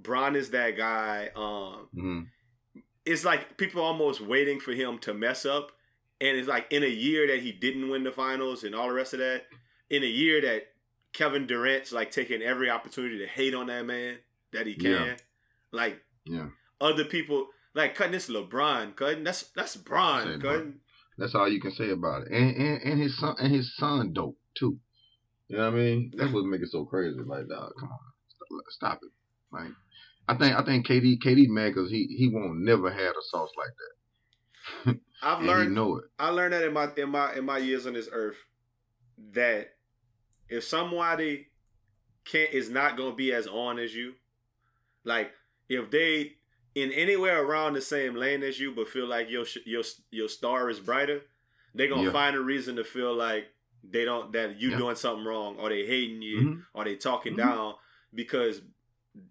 Bron 0.00 0.36
is 0.36 0.50
that 0.50 0.76
guy. 0.76 1.30
Um, 1.34 1.88
Mhm. 1.96 2.26
It's 3.08 3.24
like 3.24 3.56
people 3.56 3.82
almost 3.82 4.20
waiting 4.20 4.60
for 4.60 4.72
him 4.72 4.98
to 4.98 5.14
mess 5.14 5.46
up. 5.46 5.72
And 6.20 6.36
it's 6.36 6.48
like 6.48 6.66
in 6.70 6.82
a 6.82 6.88
year 6.88 7.26
that 7.28 7.40
he 7.40 7.52
didn't 7.52 7.88
win 7.88 8.04
the 8.04 8.12
finals 8.12 8.64
and 8.64 8.74
all 8.74 8.88
the 8.88 8.94
rest 8.94 9.14
of 9.14 9.20
that, 9.20 9.44
in 9.88 10.02
a 10.02 10.06
year 10.06 10.40
that 10.42 10.64
Kevin 11.12 11.46
Durant's 11.46 11.92
like 11.92 12.10
taking 12.10 12.42
every 12.42 12.68
opportunity 12.68 13.18
to 13.18 13.26
hate 13.26 13.54
on 13.54 13.68
that 13.68 13.86
man 13.86 14.18
that 14.52 14.66
he 14.66 14.74
can. 14.74 14.90
Yeah. 14.90 15.16
Like 15.72 16.02
Yeah, 16.24 16.48
other 16.80 17.04
people 17.04 17.46
like 17.74 17.94
cutting 17.94 18.12
this 18.12 18.28
LeBron, 18.28 18.96
cutting 18.96 19.24
that's 19.24 19.44
that's 19.54 19.76
Bron, 19.76 20.40
cutting. 20.40 20.80
that's 21.16 21.34
all 21.34 21.48
you 21.48 21.60
can 21.60 21.72
say 21.72 21.90
about 21.90 22.22
it. 22.22 22.32
And, 22.32 22.56
and 22.56 22.82
and 22.82 23.00
his 23.00 23.16
son 23.16 23.36
and 23.38 23.54
his 23.54 23.74
son 23.76 24.12
dope 24.12 24.38
too. 24.56 24.78
You 25.48 25.56
know 25.56 25.70
what 25.70 25.78
I 25.78 25.82
mean? 25.82 26.12
That's 26.14 26.28
mm-hmm. 26.28 26.34
what 26.34 26.44
make 26.44 26.60
it 26.60 26.68
so 26.70 26.84
crazy. 26.84 27.16
Like, 27.24 27.48
dog, 27.48 27.72
come 27.80 27.88
on, 27.88 27.98
stop, 28.28 28.64
stop 28.68 29.00
it. 29.02 29.10
Like, 29.50 29.72
I 30.28 30.34
think 30.34 30.56
I 30.56 30.62
think 30.62 30.86
KD 30.86 31.18
KD 31.22 31.48
mad 31.48 31.74
because 31.74 31.90
he 31.90 32.06
he 32.06 32.28
won't 32.28 32.58
never 32.60 32.90
had 32.90 33.10
a 33.10 33.22
sauce 33.30 33.50
like 33.56 33.70
that. 34.86 35.00
I've 35.22 35.42
learned 35.42 35.74
know 35.74 35.96
it. 35.96 36.04
I 36.18 36.28
learned 36.30 36.52
that 36.52 36.62
in 36.64 36.72
my 36.72 36.90
in 36.96 37.10
my 37.10 37.34
in 37.34 37.44
my 37.44 37.58
years 37.58 37.86
on 37.86 37.94
this 37.94 38.08
earth 38.12 38.36
that 39.32 39.70
if 40.48 40.64
somebody 40.64 41.48
can't 42.24 42.52
is 42.52 42.68
not 42.70 42.96
gonna 42.96 43.14
be 43.14 43.32
as 43.32 43.46
on 43.46 43.78
as 43.78 43.94
you, 43.94 44.14
like 45.04 45.32
if 45.68 45.90
they 45.90 46.34
in 46.74 46.92
anywhere 46.92 47.42
around 47.42 47.72
the 47.72 47.80
same 47.80 48.14
lane 48.14 48.42
as 48.42 48.60
you, 48.60 48.72
but 48.72 48.88
feel 48.88 49.06
like 49.06 49.30
your 49.30 49.44
your 49.64 49.82
your 50.10 50.28
star 50.28 50.68
is 50.68 50.78
brighter, 50.80 51.22
they're 51.74 51.88
gonna 51.88 52.02
Yeah. 52.04 52.12
find 52.12 52.36
a 52.36 52.40
reason 52.40 52.76
to 52.76 52.84
feel 52.84 53.14
like 53.14 53.46
they 53.82 54.04
don't 54.04 54.32
that 54.32 54.60
you 54.60 54.70
Yeah. 54.70 54.76
doing 54.78 54.96
something 54.96 55.24
wrong 55.24 55.56
or 55.56 55.68
they 55.70 55.86
hating 55.86 56.20
you 56.22 56.40
Mhm. 56.40 56.62
or 56.74 56.84
they 56.84 56.96
talking 56.96 57.32
Mhm. 57.34 57.38
down 57.38 57.74
because 58.14 58.60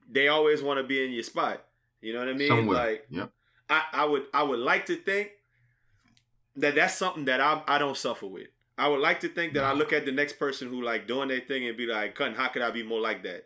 they 0.09 0.27
always 0.27 0.61
want 0.61 0.79
to 0.79 0.83
be 0.83 1.03
in 1.03 1.11
your 1.11 1.23
spot. 1.23 1.63
You 2.01 2.13
know 2.13 2.19
what 2.19 2.29
I 2.29 2.33
mean? 2.33 2.49
Somewhere. 2.49 2.77
Like 2.77 3.07
yep. 3.09 3.31
I, 3.69 3.83
I 3.93 4.05
would 4.05 4.25
I 4.33 4.43
would 4.43 4.59
like 4.59 4.85
to 4.87 4.95
think 4.95 5.31
that 6.55 6.75
that's 6.75 6.95
something 6.95 7.25
that 7.25 7.41
I 7.41 7.61
I 7.67 7.77
don't 7.77 7.97
suffer 7.97 8.27
with. 8.27 8.47
I 8.77 8.87
would 8.87 8.99
like 8.99 9.21
to 9.21 9.29
think 9.29 9.53
that 9.53 9.63
I 9.63 9.73
look 9.73 9.91
at 9.91 10.05
the 10.05 10.11
next 10.11 10.37
person 10.37 10.69
who 10.69 10.83
like 10.83 11.07
doing 11.07 11.29
their 11.29 11.39
thing 11.39 11.67
and 11.67 11.75
be 11.75 11.87
like, 11.87 12.15
"Cutting, 12.15 12.35
how 12.35 12.47
could 12.49 12.61
I 12.61 12.69
be 12.71 12.83
more 12.83 12.99
like 12.99 13.23
that?" 13.23 13.45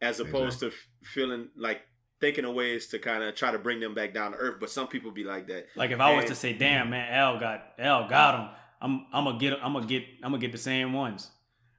As 0.00 0.20
opposed 0.20 0.60
to 0.60 0.72
feeling 1.02 1.48
like 1.54 1.82
thinking 2.20 2.46
of 2.46 2.54
ways 2.54 2.86
to 2.88 2.98
kind 2.98 3.22
of 3.22 3.34
try 3.34 3.50
to 3.50 3.58
bring 3.58 3.80
them 3.80 3.94
back 3.94 4.14
down 4.14 4.32
to 4.32 4.38
earth. 4.38 4.56
But 4.58 4.70
some 4.70 4.88
people 4.88 5.10
be 5.10 5.24
like 5.24 5.46
that. 5.48 5.66
Like 5.76 5.90
if 5.90 6.00
I 6.00 6.14
was 6.14 6.24
to 6.26 6.34
say, 6.34 6.54
"Damn, 6.54 6.90
man, 6.90 7.12
Al 7.12 7.38
got 7.38 7.74
Al 7.78 8.08
got 8.08 8.40
him," 8.40 8.48
I'm 8.80 9.06
I'm 9.12 9.24
gonna 9.24 9.38
get 9.38 9.58
I'm 9.62 9.74
gonna 9.74 9.86
get 9.86 10.04
I'm 10.22 10.30
gonna 10.32 10.40
get 10.40 10.52
the 10.52 10.58
same 10.58 10.94
ones, 10.94 11.30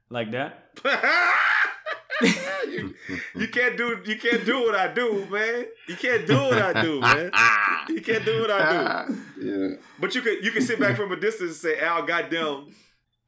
like 0.08 0.30
that. 0.30 0.78
you, 2.72 2.94
you 3.36 3.48
can't 3.48 3.76
do 3.76 4.00
you 4.04 4.16
can't 4.16 4.44
do 4.44 4.60
what 4.62 4.74
I 4.74 4.92
do, 4.92 5.26
man. 5.30 5.66
You 5.88 5.96
can't 5.96 6.26
do 6.26 6.36
what 6.36 6.58
I 6.58 6.82
do, 6.82 7.00
man. 7.00 7.30
You 7.88 8.00
can't 8.00 8.24
do 8.24 8.40
what 8.42 8.50
I 8.50 9.06
do. 9.06 9.18
yeah. 9.40 9.76
But 10.00 10.14
you 10.14 10.22
could 10.22 10.44
you 10.44 10.50
can 10.50 10.62
sit 10.62 10.80
back 10.80 10.96
from 10.96 11.12
a 11.12 11.16
distance 11.16 11.50
and 11.50 11.56
say, 11.74 11.80
"Al, 11.80 12.02
goddamn, 12.04 12.74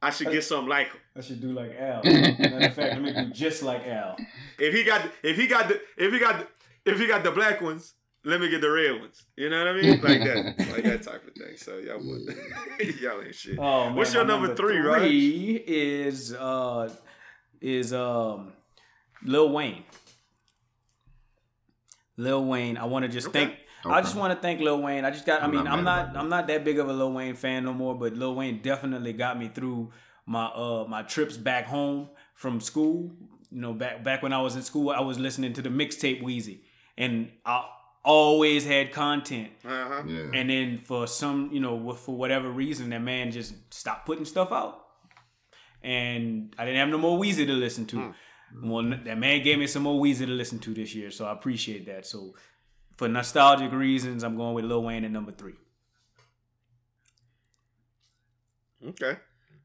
I 0.01 0.09
should 0.09 0.31
get 0.31 0.43
something 0.43 0.69
like 0.69 0.87
him." 0.87 0.99
I 1.15 1.21
should 1.21 1.41
do 1.41 1.53
like 1.53 1.71
Al. 1.79 2.03
Matter 2.03 2.67
of 2.67 2.73
fact, 2.73 2.95
gonna 2.95 3.25
do 3.25 3.31
just 3.31 3.63
like 3.63 3.85
Al. 3.87 4.17
If 4.59 4.73
he 4.73 4.83
got 4.83 5.01
if 5.23 5.37
he 5.37 5.47
got 5.47 5.67
the 5.69 5.81
if 5.97 6.11
he 6.11 6.19
got 6.19 6.39
the, 6.39 6.91
if 6.91 6.99
he 6.99 7.07
got 7.07 7.23
the 7.23 7.31
black 7.31 7.61
ones, 7.61 7.93
let 8.25 8.41
me 8.41 8.49
get 8.49 8.61
the 8.61 8.69
red 8.69 8.99
ones. 8.99 9.23
You 9.37 9.49
know 9.49 9.59
what 9.59 9.67
I 9.67 9.81
mean? 9.81 10.01
Like 10.01 10.23
that, 10.23 10.69
like 10.71 10.83
that 10.83 11.03
type 11.03 11.25
of 11.27 11.33
thing. 11.35 11.55
So 11.57 11.77
y'all 11.77 11.99
would 11.99 12.35
y'all 13.01 13.21
ain't 13.21 13.35
shit. 13.35 13.57
Oh, 13.59 13.85
man, 13.85 13.95
What's 13.95 14.13
your 14.13 14.25
my 14.25 14.33
number 14.33 14.55
three, 14.55 14.77
Raj? 14.77 15.01
Three 15.01 15.63
is 15.65 16.33
uh 16.33 16.89
is 17.61 17.93
um 17.93 18.51
Lil 19.25 19.49
Wayne. 19.51 19.83
Lil 22.17 22.45
Wayne. 22.45 22.77
I 22.77 22.85
want 22.85 23.03
to 23.03 23.09
just 23.09 23.27
Okay. 23.27 23.45
thank. 23.45 23.59
I 23.87 24.01
just 24.01 24.15
want 24.15 24.33
to 24.33 24.41
thank 24.41 24.61
Lil 24.61 24.81
Wayne. 24.81 25.05
I 25.05 25.11
just 25.11 25.25
got. 25.25 25.41
I 25.41 25.45
I'm 25.45 25.51
mean, 25.51 25.63
not 25.65 25.73
I'm 25.77 25.83
not. 25.83 26.17
I'm 26.17 26.29
not 26.29 26.47
that 26.47 26.63
big 26.63 26.79
of 26.79 26.89
a 26.89 26.93
Lil 26.93 27.11
Wayne 27.13 27.35
fan 27.35 27.65
no 27.65 27.73
more. 27.73 27.93
But 27.95 28.13
Lil 28.15 28.33
Wayne 28.35 28.61
definitely 28.61 29.13
got 29.13 29.37
me 29.37 29.49
through 29.53 29.91
my 30.25 30.45
uh 30.45 30.85
my 30.87 31.03
trips 31.03 31.37
back 31.37 31.65
home 31.65 32.09
from 32.33 32.59
school. 32.61 33.11
You 33.51 33.61
know, 33.61 33.73
back 33.73 34.03
back 34.03 34.23
when 34.23 34.33
I 34.33 34.41
was 34.41 34.55
in 34.55 34.63
school, 34.63 34.89
I 34.89 35.01
was 35.01 35.19
listening 35.19 35.53
to 35.53 35.61
the 35.61 35.69
mixtape 35.69 36.23
Weezy, 36.23 36.61
and 36.97 37.29
I 37.45 37.65
always 38.03 38.65
had 38.65 38.91
content. 38.91 39.49
Uh 39.63 39.69
huh. 39.87 40.03
Yeah. 40.07 40.31
And 40.33 40.49
then 40.49 40.77
for 40.79 41.05
some, 41.05 41.49
you 41.51 41.59
know, 41.59 41.93
for 41.93 42.15
whatever 42.15 42.49
reason, 42.49 42.89
that 42.89 43.01
man 43.03 43.31
just 43.31 43.53
stopped 43.71 44.05
putting 44.07 44.25
stuff 44.25 44.51
out. 44.51 44.81
And 45.83 46.55
I 46.57 46.65
didn't 46.65 46.79
have 46.79 46.89
no 46.89 46.97
more 46.97 47.19
Weezy 47.19 47.45
to 47.45 47.53
listen 47.53 47.85
to. 47.87 48.15
Well, 48.63 48.83
that 49.03 49.17
man 49.17 49.43
gave 49.43 49.59
me 49.59 49.67
some 49.67 49.83
more 49.83 50.01
Weezy 50.01 50.25
to 50.25 50.31
listen 50.31 50.59
to 50.59 50.73
this 50.73 50.95
year, 50.95 51.11
so 51.11 51.25
I 51.25 51.33
appreciate 51.33 51.85
that. 51.87 52.05
So 52.05 52.35
for 52.95 53.07
nostalgic 53.07 53.71
reasons, 53.71 54.23
I'm 54.23 54.37
going 54.37 54.53
with 54.53 54.65
Lil 54.65 54.83
Wayne 54.83 55.03
at 55.03 55.11
number 55.11 55.31
three. 55.31 55.55
Okay. 58.87 59.17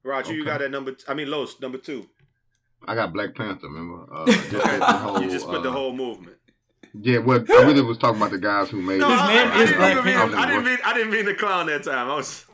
Roger, 0.03 0.34
you 0.34 0.45
got 0.45 0.61
that 0.61 0.70
number. 0.70 0.93
T- 0.93 1.05
I 1.09 1.14
mean, 1.14 1.30
Los 1.30 1.61
number 1.61 1.78
two. 1.78 2.09
I 2.86 2.95
got 2.95 3.12
Black 3.12 3.34
Panther. 3.34 3.68
Remember? 3.68 4.07
Uh, 4.12 4.26
just 4.51 4.51
the 4.51 4.86
whole, 4.86 5.22
you 5.22 5.30
just 5.30 5.47
put 5.47 5.62
the 5.62 5.68
uh, 5.68 5.72
whole 5.72 5.93
movement. 5.93 6.36
Yeah. 6.99 7.18
What 7.18 7.51
I 7.51 7.62
really 7.64 7.82
was 7.82 7.99
talking 7.99 8.16
about 8.16 8.30
the 8.30 8.38
guys 8.38 8.70
who 8.70 8.80
made. 8.80 9.01
No, 9.01 9.09
it. 9.09 9.12
His 9.12 9.20
I, 9.20 9.28
name 9.28 9.49
I, 9.49 9.51
I 9.51 9.62
is 9.62 9.68
didn't 9.68 9.78
Black 9.78 9.93
even 9.93 10.05
mean, 10.05 10.14
Panther. 10.14 10.36
I 10.36 10.47
didn't 10.47 10.64
mean 10.64 10.78
I 10.84 10.95
didn't 10.95 11.11
mean 11.12 11.24
to 11.26 11.34
clown 11.34 11.66
that 11.66 11.84
time. 11.84 12.09
I 12.09 12.14
was. 12.14 12.47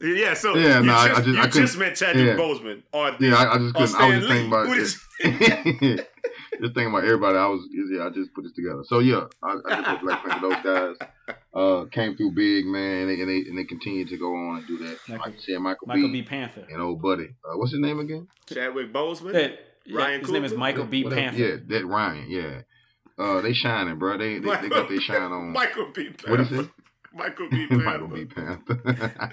Yeah, 0.00 0.34
so 0.34 0.54
Yeah, 0.56 0.80
you 0.80 0.86
no, 0.86 0.92
I- 0.94 1.08
just, 1.08 1.20
I 1.20 1.22
just- 1.22 1.26
you 1.36 1.40
I 1.42 1.46
just 1.48 1.78
meant 1.78 1.96
Chadwick 1.96 2.26
yeah. 2.26 2.36
Boseman 2.36 2.82
or 2.92 3.16
Yeah, 3.20 3.34
I, 3.36 3.54
I 3.54 3.58
just 3.58 3.76
or 3.76 3.78
couldn't. 3.86 3.94
I 4.00 4.06
was 4.08 4.16
just 4.18 4.28
thinking 4.28 4.48
about. 4.48 6.04
Just 6.60 6.72
thinking 6.74 6.86
about 6.94 7.02
everybody. 7.04 7.36
I 7.36 7.46
was. 7.46 7.66
Yeah, 7.72 8.06
I 8.06 8.10
just 8.10 8.32
put 8.32 8.44
this 8.44 8.52
together. 8.52 8.82
So 8.86 9.00
yeah, 9.00 9.24
I, 9.42 9.56
I 9.66 9.74
just 9.74 9.88
put 9.88 10.00
Black 10.02 10.24
Panther. 10.24 10.48
Those 10.48 10.62
guys 10.62 11.36
uh, 11.52 11.84
came 11.90 12.16
through 12.16 12.30
big, 12.30 12.64
man, 12.66 13.08
and 13.08 13.10
they, 13.10 13.20
and 13.20 13.28
they 13.28 13.48
and 13.48 13.58
they 13.58 13.64
continue 13.64 14.04
to 14.06 14.16
go 14.16 14.32
on 14.34 14.58
and 14.58 14.66
do 14.66 14.78
that. 14.78 14.98
Michael- 15.08 15.24
like 15.26 15.34
you 15.34 15.40
said, 15.54 15.60
Michael, 15.60 15.88
Michael 15.88 16.08
B. 16.12 16.20
B. 16.20 16.22
Panther. 16.22 16.64
and 16.70 16.80
old 16.80 17.02
buddy. 17.02 17.24
Uh, 17.44 17.56
what's 17.58 17.72
his 17.72 17.80
name 17.80 17.98
again? 17.98 18.28
Chadwick 18.46 18.92
Boseman. 18.92 19.32
That- 19.32 19.58
yeah, 19.84 19.98
Ryan 19.98 20.20
his 20.20 20.30
name 20.30 20.44
is 20.44 20.52
Coogler? 20.52 20.58
Michael 20.58 20.84
B. 20.84 21.02
Whatever. 21.04 21.20
Panther. 21.22 21.38
Yeah, 21.42 21.56
that 21.80 21.86
Ryan. 21.86 22.30
Yeah. 22.30 22.60
Uh, 23.18 23.40
they 23.40 23.52
shining, 23.52 23.98
bro. 23.98 24.16
They 24.16 24.38
they, 24.38 24.56
they 24.56 24.68
got 24.68 24.88
their 24.88 25.00
shine 25.00 25.32
on. 25.32 25.52
Michael 25.52 25.90
B. 25.92 26.04
Panther. 26.10 26.30
What 26.30 26.40
is 26.40 26.52
it? 26.52 26.70
Michael 27.14 27.48
B. 27.50 27.66
Panther. 27.68 27.84
Michael 27.84 28.08
B. 28.08 28.24
Panther. 28.24 29.32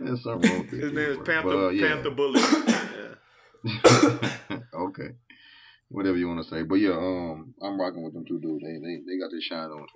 There's 0.00 0.22
something 0.24 0.50
wrong 0.50 0.60
with 0.62 0.70
this 0.70 0.80
His 0.80 0.92
name 0.92 1.10
is 1.10 1.16
kid. 1.18 1.26
Panther 1.26 1.48
But, 1.48 1.56
uh, 1.56 1.68
yeah. 1.68 1.86
Panther 1.88 2.10
Bullet. 2.10 2.42
yeah. 4.50 4.58
okay. 4.74 5.08
Whatever 5.88 6.16
you 6.16 6.26
want 6.26 6.42
to 6.42 6.48
say, 6.48 6.62
but 6.62 6.76
yeah, 6.76 6.92
um, 6.92 7.54
I'm 7.62 7.78
rocking 7.78 8.02
with 8.02 8.14
them 8.14 8.24
two 8.26 8.40
dudes. 8.40 8.64
They 8.64 8.72
they, 8.72 9.02
they 9.06 9.18
got 9.20 9.30
their 9.30 9.42
shine 9.42 9.70
on 9.70 9.86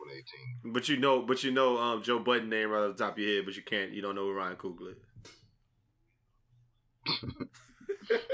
2018. 0.62 0.72
But 0.72 0.88
you 0.90 0.98
know, 0.98 1.22
but 1.22 1.42
you 1.42 1.52
know, 1.52 1.78
um, 1.78 2.02
Joe 2.02 2.18
Budden 2.18 2.50
name 2.50 2.68
right 2.68 2.84
off 2.84 2.96
the 2.98 3.04
top 3.04 3.14
of 3.14 3.18
your 3.18 3.36
head, 3.36 3.46
but 3.46 3.56
you 3.56 3.62
can't, 3.62 3.92
you 3.92 4.02
don't 4.02 4.14
know 4.14 4.24
who 4.24 4.32
Ryan 4.34 4.56
Coogler 4.56 4.92
is. 7.06 7.16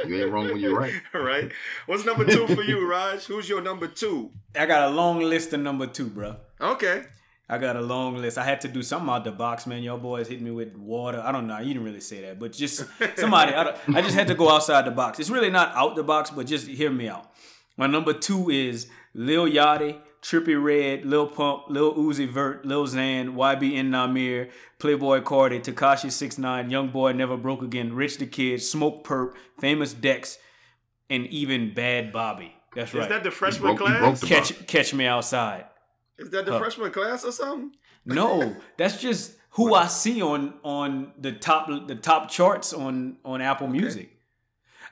You 0.07 0.23
ain't 0.23 0.33
wrong 0.33 0.47
when 0.49 0.59
you're 0.59 0.77
right. 0.79 0.93
right? 1.15 1.51
What's 1.87 2.05
number 2.05 2.25
two 2.27 2.47
for 2.49 2.63
you, 2.63 2.87
Raj? 2.87 3.25
Who's 3.25 3.49
your 3.49 3.63
number 3.63 3.87
two? 3.87 4.31
I 4.55 4.67
got 4.67 4.91
a 4.91 4.95
long 4.95 5.21
list 5.21 5.53
of 5.55 5.61
number 5.61 5.87
two, 5.87 6.07
bro. 6.09 6.37
Okay. 6.61 7.05
I 7.53 7.59
got 7.59 7.77
a 7.77 7.81
long 7.83 8.17
list. 8.17 8.39
I 8.39 8.45
had 8.45 8.61
to 8.63 8.69
do 8.69 8.83
something 8.83 9.11
out 9.11 9.25
the 9.25 9.33
box, 9.33 9.67
man. 9.67 9.83
Y'all 9.83 9.99
boys 9.99 10.27
hit 10.29 10.41
me 10.41 10.51
with 10.51 10.75
water. 10.77 11.21
I 11.21 11.31
don't 11.33 11.47
know. 11.47 11.59
You 11.59 11.75
didn't 11.75 11.85
really 11.85 12.01
say 12.01 12.23
that, 12.23 12.39
but 12.39 12.53
just 12.53 12.85
somebody. 13.17 13.53
I, 13.53 13.65
don't- 13.65 13.77
I 13.97 14.01
just 14.01 14.15
had 14.15 14.29
to 14.29 14.35
go 14.35 14.49
outside 14.49 14.87
the 14.87 14.91
box. 14.91 15.21
It's 15.21 15.29
really 15.31 15.51
not 15.51 15.75
out 15.75 15.95
the 15.95 16.03
box, 16.03 16.31
but 16.31 16.47
just 16.47 16.67
hear 16.67 16.91
me 16.91 17.09
out. 17.09 17.31
My 17.77 17.87
number 17.87 18.13
two 18.15 18.49
is 18.51 18.89
Lil 19.15 19.47
Yachty, 19.47 19.99
Trippy 20.23 20.57
Red, 20.63 21.05
Lil 21.05 21.27
Pump, 21.27 21.65
Lil 21.69 21.95
Uzi 21.95 22.29
Vert, 22.29 22.65
Lil 22.65 22.87
Xan, 22.87 23.35
YBN 23.35 23.89
Nahmir, 23.91 24.51
Playboi 24.79 25.23
Carti, 25.23 25.61
Tekashi 25.63 26.11
69, 26.11 26.71
Young 26.71 26.89
Boy 26.89 27.13
Never 27.13 27.37
Broke 27.37 27.63
Again, 27.63 27.93
Rich 27.95 28.19
the 28.19 28.27
Kid, 28.27 28.61
Smokepurpp, 28.61 29.33
Famous 29.61 29.93
Dex, 29.93 30.39
and 31.11 31.27
even 31.27 31.73
Bhad 31.75 32.13
Bhabie. 32.13 32.53
That's 32.75 32.95
right. 32.95 33.03
Is 33.03 33.09
that 33.11 33.25
the 33.25 33.31
freshman 33.31 33.75
broke- 33.75 33.79
class? 33.87 33.99
broke 34.01 34.17
the- 34.21 34.27
catch 34.27 34.67
catch 34.67 34.95
me 34.95 35.05
outside. 35.07 35.67
Is 36.23 36.31
that 36.31 36.47
the 36.47 36.59
freshman 36.59 36.91
class 36.91 37.25
or 37.25 37.33
something? 37.33 37.73
No, 38.05 38.57
that's 38.77 39.01
just 39.01 39.37
who 39.51 39.75
I 39.75 39.87
see 39.87 40.23
on 40.23 40.55
on 40.65 41.13
the 41.19 41.33
top 41.33 41.69
the 41.87 41.95
top 41.95 42.31
charts 42.31 42.73
on 42.73 43.19
on 43.25 43.41
Apple 43.41 43.69
Music. 43.69 44.11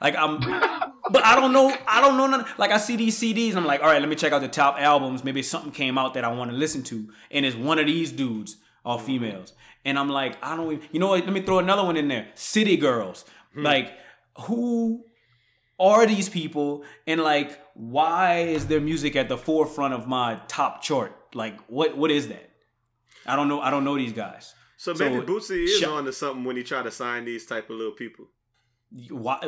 Like 0.00 0.16
I'm, 0.16 0.40
but 1.10 1.24
I 1.24 1.36
don't 1.36 1.52
know. 1.52 1.74
I 1.86 2.00
don't 2.00 2.16
know. 2.16 2.26
None, 2.26 2.44
like 2.58 2.70
I 2.70 2.78
see 2.78 2.96
these 2.96 3.18
CDs. 3.18 3.54
I'm 3.54 3.66
like, 3.66 3.82
all 3.82 3.88
right, 3.88 4.00
let 4.00 4.08
me 4.08 4.16
check 4.16 4.32
out 4.32 4.40
the 4.40 4.48
top 4.48 4.76
albums. 4.78 5.24
Maybe 5.24 5.42
something 5.42 5.72
came 5.72 5.98
out 5.98 6.14
that 6.14 6.24
I 6.24 6.32
want 6.32 6.50
to 6.50 6.56
listen 6.56 6.82
to, 6.84 7.08
and 7.30 7.44
it's 7.44 7.56
one 7.56 7.78
of 7.78 7.86
these 7.86 8.12
dudes 8.12 8.56
or 8.84 8.96
mm-hmm. 8.96 9.06
females. 9.06 9.52
And 9.84 9.98
I'm 9.98 10.08
like, 10.08 10.36
I 10.42 10.56
don't. 10.56 10.72
Even, 10.72 10.88
you 10.92 11.00
know 11.00 11.08
what? 11.08 11.24
Let 11.24 11.32
me 11.32 11.42
throw 11.42 11.58
another 11.58 11.84
one 11.84 11.96
in 11.96 12.08
there. 12.08 12.28
City 12.34 12.76
Girls. 12.76 13.24
Hmm. 13.54 13.62
Like 13.62 13.92
who? 14.42 15.04
are 15.80 16.06
these 16.06 16.28
people 16.28 16.84
and 17.06 17.22
like 17.22 17.58
why 17.74 18.40
is 18.40 18.66
their 18.66 18.80
music 18.80 19.16
at 19.16 19.30
the 19.30 19.38
forefront 19.38 19.94
of 19.94 20.06
my 20.06 20.38
top 20.46 20.82
chart? 20.82 21.16
Like 21.34 21.58
what 21.68 21.96
what 21.96 22.10
is 22.10 22.28
that? 22.28 22.50
I 23.26 23.36
don't 23.36 23.48
know. 23.48 23.60
I 23.60 23.70
don't 23.70 23.84
know 23.84 23.96
these 23.96 24.12
guys. 24.12 24.54
So 24.76 24.94
So, 24.94 25.04
maybe 25.04 25.24
Bootsy 25.24 25.64
is 25.64 25.78
sh- 25.78 25.84
on 25.84 26.04
to 26.04 26.12
something 26.12 26.44
when 26.44 26.56
he 26.56 26.62
try 26.62 26.82
to 26.82 26.90
sign 26.90 27.24
these 27.24 27.44
type 27.46 27.68
of 27.68 27.76
little 27.76 27.92
people. 27.92 28.26
Why 29.10 29.38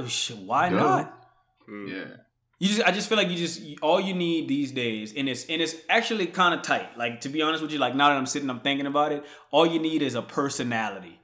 why 0.44 0.68
Duh. 0.68 0.76
not? 0.76 1.28
Mm. 1.68 1.90
Yeah. 1.90 2.16
You 2.58 2.68
just, 2.68 2.82
I 2.82 2.92
just 2.92 3.08
feel 3.08 3.18
like 3.18 3.28
you 3.28 3.36
just 3.36 3.60
all 3.82 4.00
you 4.00 4.14
need 4.14 4.46
these 4.46 4.70
days, 4.70 5.14
and 5.16 5.28
it's 5.28 5.46
and 5.46 5.60
it's 5.60 5.74
actually 5.88 6.26
kind 6.26 6.54
of 6.54 6.62
tight. 6.62 6.96
Like 6.96 7.22
to 7.22 7.28
be 7.28 7.42
honest 7.42 7.60
with 7.60 7.72
you, 7.72 7.78
like 7.78 7.96
now 7.96 8.10
that 8.10 8.16
I'm 8.16 8.26
sitting, 8.26 8.48
I'm 8.48 8.60
thinking 8.60 8.86
about 8.86 9.10
it. 9.10 9.24
All 9.50 9.66
you 9.66 9.80
need 9.80 10.00
is 10.00 10.14
a 10.14 10.22
personality. 10.22 11.18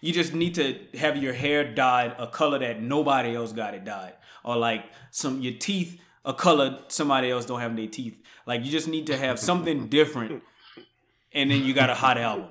You 0.00 0.12
just 0.12 0.32
need 0.32 0.54
to 0.56 0.78
have 0.94 1.16
your 1.16 1.32
hair 1.32 1.74
dyed 1.74 2.14
a 2.18 2.28
color 2.28 2.60
that 2.60 2.80
nobody 2.80 3.34
else 3.34 3.52
got 3.52 3.74
it 3.74 3.84
dyed, 3.84 4.12
or 4.44 4.56
like 4.56 4.84
some 5.10 5.40
your 5.40 5.54
teeth 5.54 6.00
a 6.26 6.34
color 6.34 6.80
somebody 6.88 7.30
else 7.30 7.46
don't 7.46 7.60
have 7.60 7.74
their 7.74 7.86
teeth. 7.86 8.20
Like 8.46 8.64
you 8.64 8.70
just 8.70 8.88
need 8.88 9.06
to 9.08 9.16
have 9.16 9.38
something 9.38 9.88
different, 9.88 10.42
and 11.32 11.50
then 11.50 11.64
you 11.64 11.74
got 11.74 11.90
a 11.90 11.94
hot 11.94 12.16
album. 12.18 12.48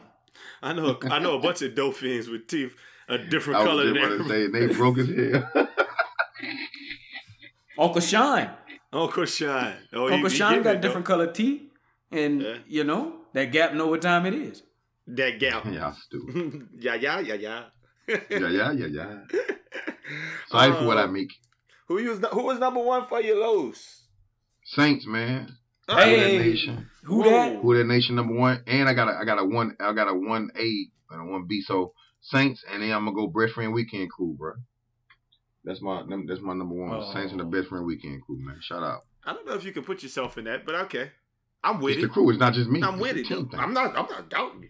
I 0.62 0.74
know 0.74 0.98
I 1.10 1.20
know 1.20 1.36
a 1.38 1.40
bunch 1.40 1.62
of 1.62 1.74
dope 1.76 1.96
fiends 1.96 2.28
with 2.28 2.48
teeth 2.48 2.76
a 3.08 3.18
different 3.18 3.62
I 3.62 3.64
color 3.66 3.86
than 3.86 3.98
about 3.98 4.08
to 4.10 4.14
everybody. 4.16 4.52
say 4.52 4.68
they 4.68 4.74
broke 4.74 4.98
his 4.98 5.10
hair. 5.10 5.50
Uncle 7.78 8.02
Shine, 8.02 8.50
Uncle 8.94 9.26
Shine. 9.26 9.76
Oh, 9.94 10.10
Uncle 10.12 10.30
he 10.30 10.36
Shine 10.38 10.50
getting 10.52 10.64
got 10.64 10.76
it, 10.76 10.82
different 10.82 11.06
color 11.06 11.32
teeth, 11.32 11.62
and 12.12 12.42
Yeah. 12.42 12.58
you 12.68 12.84
know 12.84 13.22
that 13.34 13.52
gap 13.52 13.74
know 13.74 13.88
what 13.88 14.02
time 14.02 14.26
it 14.26 14.34
is. 14.34 14.64
That 15.08 15.40
gap. 15.40 15.66
Y'all 15.72 15.94
stupid. 15.94 16.68
yeah, 16.80 16.96
yeah, 16.96 17.20
yeah, 17.20 17.34
yeah. 17.36 17.64
Yeah, 18.08 18.18
yeah, 18.30 18.72
yeah, 18.72 18.86
yeah. 18.88 19.18
Sorry 20.50 20.72
for 20.72 20.86
what 20.86 20.98
I 20.98 21.04
Uh, 21.04 21.08
make. 21.08 21.30
Who 21.88 21.96
was 21.96 22.20
who 22.32 22.44
was 22.44 22.60
number 22.60 22.80
one 22.82 23.06
for 23.08 23.22
your 23.22 23.40
lows? 23.40 24.04
Saints, 24.64 25.06
man. 25.06 25.56
Uh, 25.88 26.04
Who 26.06 26.16
that 26.18 26.32
nation? 26.32 26.90
Who 27.04 27.18
Whoa. 27.22 27.30
that? 27.30 27.56
Who 27.58 27.78
that 27.78 27.86
nation 27.86 28.16
number 28.16 28.34
one? 28.34 28.64
And 28.68 28.90
I 28.90 28.94
got 28.94 29.08
a 29.08 29.18
I 29.18 29.26
got 29.26 29.40
a 29.40 29.46
one 29.46 29.76
I 29.80 29.94
got 29.94 30.08
a 30.08 30.14
one 30.14 30.50
A 30.58 30.88
and 31.14 31.22
a 31.30 31.32
one 31.32 31.46
B. 31.48 31.62
So 31.62 31.94
Saints 32.22 32.64
and 32.72 32.82
then 32.82 32.92
I'm 32.92 33.06
gonna 33.06 33.16
go 33.16 33.28
best 33.28 33.54
friend 33.54 33.74
weekend 33.74 34.10
crew, 34.10 34.36
bro. 34.38 34.54
That's 35.64 35.82
my 35.82 36.04
that's 36.28 36.42
my 36.42 36.54
number 36.54 36.76
one. 36.76 36.92
Oh. 36.94 37.14
Saints 37.14 37.32
and 37.32 37.40
the 37.40 37.46
best 37.46 37.68
friend 37.70 37.86
weekend 37.86 38.22
crew, 38.26 38.38
man. 38.40 38.58
Shout 38.62 38.84
out. 38.84 39.02
I 39.24 39.34
don't 39.34 39.46
know 39.46 39.54
if 39.54 39.64
you 39.64 39.72
can 39.72 39.84
put 39.84 40.02
yourself 40.04 40.38
in 40.38 40.46
that, 40.46 40.66
but 40.66 40.76
okay. 40.76 41.12
I'm 41.64 41.80
with 41.80 41.94
It's 41.96 42.04
the 42.04 42.10
crew. 42.10 42.30
It's 42.30 42.40
not 42.40 42.54
just 42.54 42.70
me. 42.70 42.82
I'm 42.84 42.94
It's 42.96 43.02
with 43.02 43.16
a 43.18 43.20
it. 43.22 43.26
team 43.28 43.50
thing. 43.50 43.60
I'm 43.60 43.74
not. 43.74 43.98
I'm 43.98 44.08
not 44.10 44.30
doubting 44.30 44.64
you. 44.64 44.70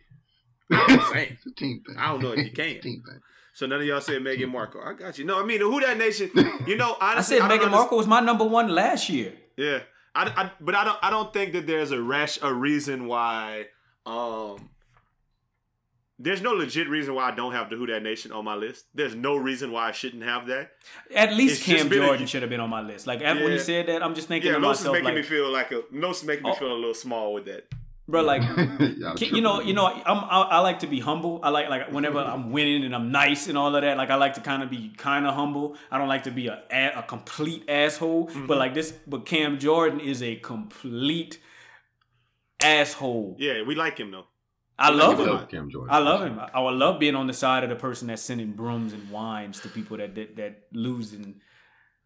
I'm 0.77 1.13
saying. 1.13 1.33
it's 1.33 1.45
a 1.45 1.51
team 1.53 1.81
thing. 1.85 1.95
I 1.97 2.07
don't 2.07 2.21
know 2.23 2.31
if 2.31 2.37
you 2.39 2.45
It's 2.45 2.53
a 2.59 2.61
can. 2.61 2.81
team 2.81 3.03
thing. 3.05 3.19
So 3.53 3.65
none 3.67 3.79
of 3.81 3.85
y'all 3.87 4.01
said 4.01 4.21
Meghan 4.21 4.49
Markle. 4.51 4.81
I 4.81 4.93
got 4.93 5.17
you. 5.17 5.23
No, 5.25 5.41
I 5.41 5.45
mean 5.45 5.59
who 5.61 5.79
that 5.81 5.97
nation. 5.97 6.29
You 6.67 6.75
know, 6.77 6.95
I 6.99 7.21
said 7.21 7.39
don't 7.39 7.49
Meghan 7.49 7.71
Markle 7.71 7.97
was 7.97 8.07
my 8.07 8.19
number 8.19 8.43
one 8.45 8.67
last 8.69 9.07
year. 9.09 9.33
Yeah, 9.57 9.79
I, 10.15 10.23
I, 10.43 10.51
but 10.61 10.73
I 10.75 10.83
don't. 10.85 10.97
I 11.01 11.09
don't 11.09 11.33
think 11.33 11.53
that 11.53 11.67
there's 11.67 11.91
a 11.91 12.01
rash, 12.01 12.39
a 12.41 12.53
reason 12.53 13.05
why. 13.07 13.65
Um, 14.05 14.69
there's 16.17 16.41
no 16.41 16.53
legit 16.53 16.87
reason 16.87 17.13
why 17.13 17.29
I 17.29 17.35
don't 17.35 17.51
have 17.51 17.69
the 17.69 17.75
Who 17.75 17.85
That 17.87 18.01
Nation 18.01 18.31
on 18.31 18.45
my 18.45 18.55
list. 18.55 18.85
There's 18.93 19.13
no 19.15 19.35
reason 19.35 19.73
why 19.73 19.89
I 19.89 19.91
shouldn't 19.91 20.23
have 20.23 20.47
that. 20.47 20.71
At 21.13 21.33
least 21.33 21.57
It's 21.57 21.65
Cam 21.65 21.89
been 21.89 22.01
a- 22.03 22.05
Jordan 22.05 22.27
should 22.27 22.41
have 22.43 22.49
been 22.49 22.61
on 22.61 22.69
my 22.69 22.79
list. 22.81 23.05
Like 23.05 23.19
when 23.19 23.37
you 23.51 23.59
said 23.59 23.87
that, 23.87 24.01
I'm 24.01 24.15
just 24.15 24.29
thinking 24.29 24.51
Yeah, 24.51 24.57
to 24.59 24.65
Los 24.65 24.79
is 24.79 24.85
making 24.87 25.03
like, 25.03 25.15
me 25.15 25.21
feel 25.23 25.51
like 25.51 25.71
a. 25.73 25.81
Los 25.91 26.21
is 26.21 26.25
making 26.25 26.43
me 26.43 26.51
Oh. 26.51 26.55
feel 26.55 26.71
a 26.71 26.73
little 26.73 26.93
small 26.93 27.33
with 27.33 27.45
that. 27.45 27.65
Bro, 28.07 28.21
like, 28.21 28.41
Y'all 28.97 29.15
Can- 29.15 29.35
you 29.35 29.41
know, 29.41 29.61
you 29.61 29.73
know, 29.73 29.85
I'm, 29.85 30.23
I, 30.23 30.41
I 30.41 30.59
like 30.59 30.79
to 30.79 30.87
be 30.87 30.99
humble. 30.99 31.39
I 31.43 31.49
like 31.49 31.69
like 31.69 31.91
whenever 31.91 32.19
I'm 32.19 32.51
winning 32.51 32.83
and 32.83 32.95
I'm 32.95 33.11
nice 33.11 33.47
and 33.47 33.57
all 33.57 33.75
of 33.75 33.81
that. 33.81 33.97
Like 33.97 34.09
I 34.09 34.15
like 34.15 34.33
to 34.35 34.41
kind 34.41 34.63
of 34.63 34.69
be 34.69 34.89
kind 34.97 35.25
of 35.25 35.33
humble. 35.35 35.75
I 35.91 35.97
don't 35.97 36.07
like 36.07 36.23
to 36.23 36.31
be 36.31 36.47
a 36.47 36.63
a, 36.71 36.99
a 36.99 37.03
complete 37.03 37.69
asshole. 37.69 38.27
Mm-hmm. 38.27 38.47
But 38.47 38.57
like 38.57 38.73
this, 38.73 38.91
but 39.07 39.25
Cam 39.25 39.59
Jordan 39.59 39.99
is 39.99 40.21
a 40.21 40.35
complete 40.37 41.39
asshole. 42.61 43.35
Yeah, 43.39 43.63
we 43.63 43.75
like 43.75 43.97
him 43.97 44.11
though. 44.11 44.25
I 44.77 44.89
love 44.89 45.19
I 45.21 45.23
him. 45.23 45.47
Cam 45.47 45.69
Jordan. 45.69 45.93
I 45.93 45.99
love 45.99 46.21
him. 46.21 46.39
I 46.53 46.59
would 46.59 46.75
love 46.75 46.99
being 46.99 47.15
on 47.15 47.27
the 47.27 47.33
side 47.33 47.63
of 47.63 47.69
the 47.69 47.75
person 47.77 48.07
that's 48.09 48.21
sending 48.21 48.51
brooms 48.51 48.91
and 48.91 49.09
wines 49.09 49.59
to 49.61 49.69
people 49.69 49.97
that 49.97 50.15
that, 50.15 50.35
that 50.35 50.63
lose 50.73 51.13
and 51.13 51.39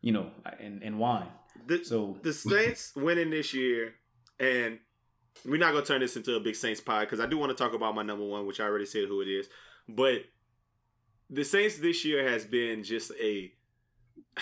you 0.01 0.11
know 0.11 0.31
and, 0.59 0.83
and 0.83 0.99
wine. 0.99 1.27
The, 1.65 1.83
So 1.83 2.17
the 2.21 2.33
Saints 2.33 2.93
winning 2.95 3.31
this 3.31 3.53
year, 3.53 3.95
and 4.39 4.79
we're 5.45 5.57
not 5.57 5.73
gonna 5.73 5.85
turn 5.85 6.01
this 6.01 6.15
into 6.15 6.35
a 6.35 6.39
big 6.39 6.55
Saints 6.55 6.81
pod 6.81 7.01
because 7.01 7.19
I 7.19 7.25
do 7.25 7.37
want 7.37 7.55
to 7.55 7.63
talk 7.63 7.73
about 7.73 7.95
my 7.95 8.03
number 8.03 8.25
one, 8.25 8.45
which 8.45 8.59
I 8.59 8.65
already 8.65 8.85
said 8.85 9.07
who 9.07 9.21
it 9.21 9.27
is. 9.27 9.47
But 9.87 10.23
the 11.29 11.43
Saints 11.43 11.77
this 11.77 12.03
year 12.05 12.27
has 12.29 12.45
been 12.45 12.83
just 12.83 13.11
a. 13.21 13.51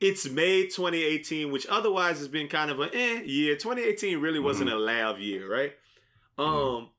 It's 0.00 0.28
May 0.28 0.64
2018, 0.64 1.52
which 1.52 1.64
otherwise 1.68 2.18
has 2.18 2.26
been 2.26 2.48
kind 2.48 2.72
of 2.72 2.80
an 2.80 2.90
eh 2.92 3.22
year. 3.22 3.54
2018 3.54 4.18
really 4.18 4.40
wasn't 4.40 4.68
a 4.68 4.76
lav 4.76 5.20
year, 5.20 5.48
right? 5.48 5.74
Um, 6.36 6.90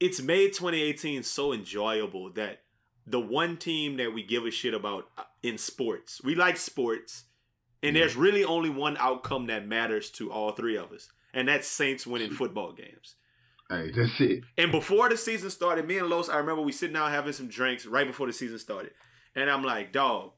it's 0.00 0.22
made 0.22 0.54
2018 0.54 1.22
so 1.22 1.52
enjoyable 1.52 2.30
that 2.32 2.62
the 3.06 3.20
one 3.20 3.56
team 3.56 3.96
that 3.96 4.14
we 4.14 4.22
give 4.22 4.46
a 4.46 4.50
shit 4.50 4.74
about 4.74 5.08
uh, 5.18 5.24
in 5.42 5.58
sports, 5.58 6.22
we 6.22 6.34
like 6.34 6.56
sports, 6.56 7.24
and 7.82 7.96
there's 7.96 8.16
really 8.16 8.44
only 8.44 8.70
one 8.70 8.96
outcome 8.98 9.46
that 9.48 9.66
matters 9.66 10.10
to 10.12 10.30
all 10.30 10.52
three 10.52 10.76
of 10.76 10.92
us, 10.92 11.08
and 11.34 11.48
that's 11.48 11.66
Saints 11.68 12.06
winning 12.06 12.30
football 12.30 12.72
games. 12.72 13.16
Hey, 13.70 13.90
that's 13.90 14.20
it. 14.20 14.44
And 14.58 14.70
before 14.70 15.08
the 15.08 15.16
season 15.16 15.48
started, 15.50 15.86
me 15.86 15.98
and 15.98 16.08
Los, 16.08 16.28
I 16.28 16.36
remember 16.38 16.62
we 16.62 16.72
sitting 16.72 16.94
down 16.94 17.10
having 17.10 17.32
some 17.32 17.48
drinks 17.48 17.86
right 17.86 18.06
before 18.06 18.26
the 18.26 18.32
season 18.32 18.58
started. 18.58 18.92
And 19.34 19.48
I'm 19.50 19.62
like, 19.64 19.92
dog, 19.92 20.32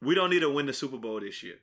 we 0.00 0.14
don't 0.16 0.30
need 0.30 0.40
to 0.40 0.50
win 0.50 0.66
the 0.66 0.72
Super 0.72 0.96
Bowl 0.98 1.20
this 1.20 1.42
year, 1.44 1.56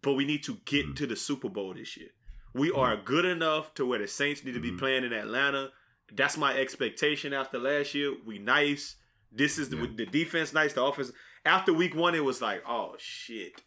but 0.00 0.14
we 0.14 0.24
need 0.24 0.42
to 0.44 0.54
get 0.64 0.86
Mhm. 0.86 0.96
to 0.96 1.06
the 1.06 1.16
Super 1.16 1.50
Bowl 1.50 1.74
this 1.74 1.96
year. 1.98 2.08
We 2.54 2.72
are 2.72 2.96
good 2.96 3.26
enough 3.26 3.74
to 3.74 3.84
where 3.84 3.98
the 3.98 4.06
Saints 4.08 4.42
need 4.42 4.54
to 4.54 4.60
be 4.60 4.70
Mhm. 4.70 4.78
playing 4.78 5.04
in 5.04 5.12
Atlanta. 5.12 5.72
That's 6.10 6.38
my 6.38 6.56
expectation 6.56 7.34
after 7.34 7.58
last 7.58 7.92
year. 7.94 8.14
We 8.24 8.38
nice. 8.38 8.96
This 9.30 9.58
is 9.58 9.68
the, 9.68 9.76
Yeah. 9.76 9.86
the 9.96 10.06
defense 10.06 10.54
nice, 10.54 10.72
the 10.72 10.82
offense. 10.82 11.12
After 11.44 11.74
week 11.74 11.94
one, 11.94 12.14
it 12.14 12.24
was 12.24 12.40
like, 12.40 12.62
oh 12.66 12.96
shit. 12.98 13.62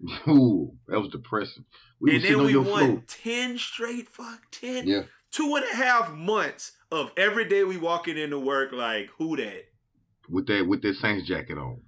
Ooh, 0.28 0.72
that 0.88 1.00
was 1.00 1.10
depressing. 1.10 1.64
We 2.00 2.16
and 2.16 2.24
then 2.24 2.44
we 2.44 2.56
won 2.56 2.66
floor. 2.86 3.02
10 3.06 3.58
straight, 3.58 4.08
fuck, 4.08 4.42
10 4.50 4.86
Yeah. 4.86 5.02
two 5.30 5.54
and 5.56 5.64
a 5.72 5.76
half 5.76 6.12
months 6.12 6.72
of 6.92 7.10
every 7.16 7.44
day 7.46 7.64
we 7.64 7.76
walking 7.76 8.18
into 8.18 8.38
work 8.38 8.72
like 8.72 9.08
who 9.18 9.36
that 9.36 9.64
with 10.28 10.46
that 10.48 10.66
with 10.66 10.82
that 10.82 10.94
Saints 10.96 11.26
jacket 11.26 11.58
on. 11.58 11.80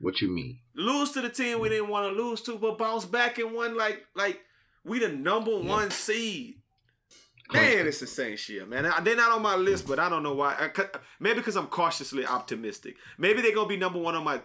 What 0.00 0.20
you 0.20 0.28
mean? 0.28 0.60
lose 0.74 1.10
to 1.12 1.20
the 1.20 1.28
team 1.28 1.58
we 1.60 1.68
didn't 1.68 1.88
want 1.88 2.08
to 2.14 2.22
lose 2.22 2.40
to 2.42 2.56
but 2.56 2.78
bounce 2.78 3.04
back 3.04 3.38
and 3.38 3.52
won 3.52 3.76
like 3.76 4.04
like 4.14 4.40
we 4.84 5.00
the 5.00 5.08
number 5.08 5.50
Yeah. 5.50 5.68
one 5.68 5.90
seed 5.90 6.54
man 7.52 7.86
it's 7.86 7.98
the 7.98 8.06
same 8.06 8.36
shit 8.36 8.68
man 8.68 8.84
they're 9.02 9.16
not 9.16 9.32
on 9.32 9.42
my 9.42 9.56
list 9.56 9.88
but 9.88 9.98
i 9.98 10.08
don't 10.08 10.22
know 10.22 10.34
why 10.34 10.70
maybe 11.18 11.38
because 11.40 11.56
i'm 11.56 11.66
cautiously 11.66 12.24
optimistic 12.24 12.94
maybe 13.16 13.40
they're 13.42 13.54
gonna 13.54 13.68
be 13.68 13.76
number 13.76 13.98
one 13.98 14.14
on 14.14 14.22
my 14.22 14.36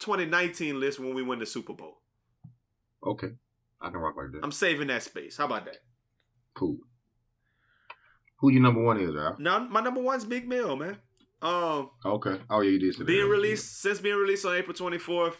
2019 0.00 0.78
list 0.78 0.98
when 0.98 1.14
we 1.14 1.22
win 1.22 1.38
the 1.38 1.46
super 1.46 1.72
bowl 1.72 1.98
Okay, 3.08 3.28
I 3.80 3.90
can 3.90 3.98
rock 4.00 4.16
like 4.16 4.32
that. 4.32 4.40
i'm 4.44 4.52
saving 4.52 4.88
that 4.88 5.02
space 5.02 5.36
how 5.38 5.46
about 5.46 5.64
that 5.64 5.78
cool. 6.54 6.76
Who 8.40 8.50
your 8.52 8.62
number 8.62 8.82
one 8.82 9.00
is, 9.00 9.14
Al? 9.16 9.36
now 9.38 9.58
my 9.60 9.80
number 9.80 10.00
one's 10.02 10.24
big 10.24 10.46
mill 10.48 10.76
man 10.76 10.96
um 11.42 11.90
Okay. 12.04 12.36
Oh 12.50 12.60
yeah, 12.60 12.70
you 12.70 12.78
did 12.92 13.06
being 13.06 13.28
released 13.28 13.80
since 13.80 14.00
being 14.00 14.16
released 14.16 14.44
on 14.44 14.54
April 14.56 14.74
24th. 14.76 15.34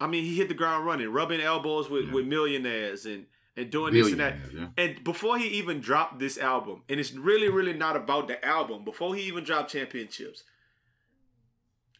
I 0.00 0.06
mean, 0.06 0.24
he 0.24 0.34
hit 0.36 0.48
the 0.48 0.54
ground 0.54 0.86
running, 0.86 1.08
rubbing 1.12 1.40
elbows 1.42 1.90
with, 1.90 2.06
Yeah. 2.06 2.12
with 2.14 2.26
millionaires 2.26 3.04
and 3.06 3.26
and 3.56 3.70
doing 3.70 3.92
this 3.92 4.10
and 4.12 4.20
that. 4.20 4.36
Yeah. 4.54 4.68
And 4.78 5.04
before 5.04 5.36
he 5.36 5.48
even 5.58 5.80
dropped 5.80 6.18
this 6.18 6.38
album, 6.38 6.82
and 6.88 6.98
it's 6.98 7.12
really, 7.12 7.48
really 7.50 7.74
not 7.74 7.96
about 7.96 8.26
the 8.28 8.42
album. 8.42 8.84
Before 8.84 9.14
he 9.14 9.22
even 9.24 9.44
dropped 9.44 9.70
championships, 9.72 10.44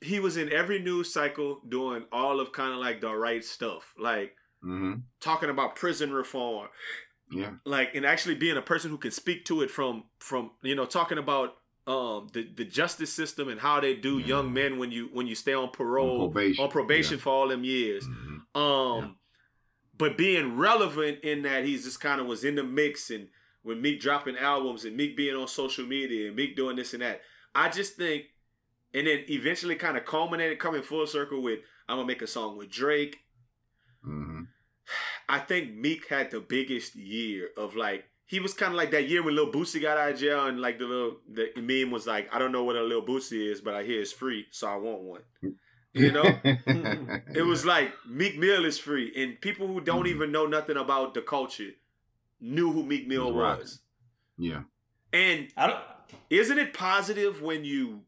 he 0.01 0.19
was 0.21 0.37
in 0.37 0.51
every 0.53 0.79
news 0.79 1.13
cycle 1.13 1.61
doing 1.69 2.05
all 2.11 2.41
of 2.41 2.53
kind 2.53 2.73
of 2.73 2.79
like 2.79 3.01
the 3.01 3.15
right 3.15 3.45
stuff, 3.45 3.95
like 3.99 4.35
Mm-hmm. 4.63 5.01
talking 5.21 5.49
about 5.49 5.75
prison 5.75 6.13
reform, 6.13 6.69
Yeah. 7.31 7.53
like 7.65 7.95
and 7.95 8.05
actually 8.05 8.35
being 8.35 8.59
a 8.59 8.63
person 8.63 8.91
who 8.91 8.99
can 8.99 9.11
speak 9.11 9.47
to 9.47 9.63
it 9.63 9.71
from 9.71 10.05
from 10.19 10.51
you 10.63 10.75
know 10.75 10.85
talking 10.85 11.17
about 11.17 11.55
um 11.87 12.29
the 12.35 12.43
the 12.55 12.67
justice 12.67 13.11
system 13.11 13.49
and 13.49 13.59
how 13.59 13.81
they 13.81 13.95
do 13.95 14.19
Yeah. 14.19 14.27
young 14.27 14.53
men 14.53 14.79
when 14.79 14.93
you 14.93 15.09
when 15.15 15.27
you 15.27 15.35
stay 15.35 15.55
on 15.55 15.71
parole 15.71 16.25
On 16.25 16.31
probation. 16.31 16.65
on 16.65 16.71
probation 16.71 17.19
for 17.19 17.31
all 17.31 17.49
them 17.49 17.65
years 17.65 18.07
Mhm. 18.07 18.41
um 18.55 19.03
Yeah. 19.05 19.11
but 19.97 20.19
being 20.19 20.59
relevant 20.59 21.21
in 21.25 21.41
that 21.43 21.65
he's 21.65 21.85
just 21.85 22.01
kind 22.01 22.21
of 22.21 22.27
was 22.27 22.45
in 22.45 22.55
the 22.57 22.63
mix 22.65 23.09
and 23.11 23.29
with 23.65 23.79
Meek 23.79 23.99
dropping 24.01 24.37
albums 24.37 24.85
and 24.85 24.95
Meek 24.95 25.17
being 25.17 25.37
on 25.37 25.49
social 25.49 25.87
media 25.87 26.27
and 26.29 26.37
Meek 26.37 26.55
doing 26.55 26.77
this 26.77 26.93
and 26.93 27.03
that 27.03 27.23
I 27.55 27.71
just 27.71 27.97
think 27.97 28.27
and 28.95 29.07
then 29.07 29.25
eventually 29.29 29.77
kind 29.77 29.97
of 29.97 30.05
culminated 30.05 30.59
coming 30.59 30.83
full 30.83 31.07
circle 31.07 31.41
with 31.43 31.61
I'm 31.89 31.97
gonna 31.97 32.07
make 32.07 32.23
a 32.23 32.27
song 32.27 32.57
with 32.57 32.71
Drake 32.71 33.19
Mhm. 34.07 34.47
I 35.29 35.39
think 35.39 35.75
Meek 35.75 36.09
had 36.09 36.31
the 36.31 36.41
biggest 36.41 36.95
year 36.97 37.51
of 37.57 37.77
like 37.77 38.05
he 38.27 38.39
was 38.41 38.55
kind 38.55 38.73
of 38.73 38.77
like 38.77 38.93
that 38.93 39.09
year 39.09 39.23
when 39.23 39.35
Lil 39.35 39.53
Boosie 39.53 39.81
got 39.83 39.99
out 39.99 40.13
of 40.13 40.19
jail 40.19 40.47
and 40.47 40.61
like 40.61 40.79
the 40.79 40.85
little 40.87 41.17
the 41.29 41.51
meme 41.61 41.91
was 41.91 42.07
like 42.07 42.33
I 42.35 42.39
don't 42.39 42.53
know 42.53 42.65
what 42.65 42.77
a 42.77 42.83
Lil 42.83 43.03
Boosie 43.05 43.51
is 43.51 43.61
but 43.61 43.75
I 43.75 43.83
hear 43.83 44.01
it's 44.01 44.13
free 44.13 44.47
so 44.51 44.67
I 44.69 44.77
want 44.77 45.03
one. 45.03 45.23
You 45.93 46.13
know, 46.13 46.23
it 46.45 47.45
was 47.45 47.67
like 47.67 47.93
Meek 48.09 48.39
Mill 48.39 48.65
is 48.65 48.79
free, 48.79 49.13
and 49.17 49.41
people 49.41 49.67
who 49.67 49.81
don't 49.81 50.05
Mhm. 50.05 50.11
even 50.15 50.31
know 50.33 50.47
nothing 50.47 50.77
about 50.77 51.15
the 51.15 51.21
culture 51.21 51.73
knew 52.41 52.71
who 52.73 52.85
Meek 52.85 53.09
Mill 53.09 53.33
Was 53.33 53.59
was. 53.59 53.81
yeah. 54.39 54.63
And 55.13 55.49
I 55.57 55.67
don't. 55.67 55.81
isn't 56.31 56.59
it 56.59 56.73
positive 56.75 57.43
when 57.43 57.65
you 57.65 58.03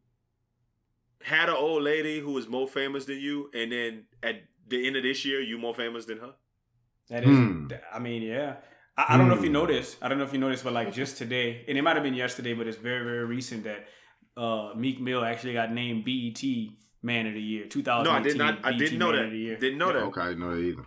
had 1.24 1.48
an 1.48 1.54
old 1.56 1.82
lady 1.82 2.20
who 2.20 2.32
was 2.32 2.48
more 2.48 2.66
famous 2.68 3.04
than 3.04 3.18
you, 3.18 3.50
and 3.54 3.70
then 3.72 4.04
at 4.22 4.42
the 4.68 4.86
end 4.86 4.96
of 4.96 5.02
this 5.02 5.24
year, 5.24 5.40
you 5.40 5.58
more 5.58 5.74
famous 5.74 6.04
than 6.06 6.18
her? 6.18 6.34
That 7.08 7.24
is. 7.24 7.36
Hmm. 7.36 7.68
I 7.92 7.98
mean, 7.98 8.22
yeah. 8.22 8.56
I, 8.96 9.14
I 9.14 9.16
don't 9.16 9.28
know 9.28 9.34
if 9.34 9.42
you 9.42 9.48
Hmm. 9.48 9.54
noticed. 9.54 9.96
I 10.02 10.08
don't 10.08 10.18
know 10.18 10.24
if 10.24 10.32
you 10.32 10.38
noticed, 10.38 10.64
but 10.64 10.72
like 10.72 10.92
just 10.92 11.16
today, 11.18 11.64
and 11.68 11.76
it 11.78 11.82
might 11.82 11.94
have 11.96 12.02
been 12.04 12.14
yesterday, 12.14 12.54
but 12.54 12.66
it's 12.66 12.76
very, 12.78 13.04
very 13.04 13.24
recent 13.24 13.64
that 13.64 13.86
uh, 14.36 14.72
Meek 14.76 15.00
Mill 15.00 15.24
actually 15.24 15.54
got 15.54 15.72
named 15.72 16.04
BET 16.04 16.42
Man 17.02 17.26
of 17.26 17.34
the 17.34 17.40
Year, 17.40 17.66
2018. 17.66 18.04
No, 18.04 18.10
I 18.18 18.22
did 18.22 18.38
not. 18.38 18.64
I 18.64 18.70
BET 18.70 18.78
didn't 18.78 18.98
know 18.98 19.12
Man 19.12 19.30
that. 19.30 19.52
Of. 19.54 19.60
Didn't 19.60 19.78
know 19.78 19.92
that. 19.92 20.02
Okay, 20.04 20.20
I 20.20 20.28
didn't 20.28 20.40
know 20.40 20.54
that 20.54 20.60
either. 20.62 20.84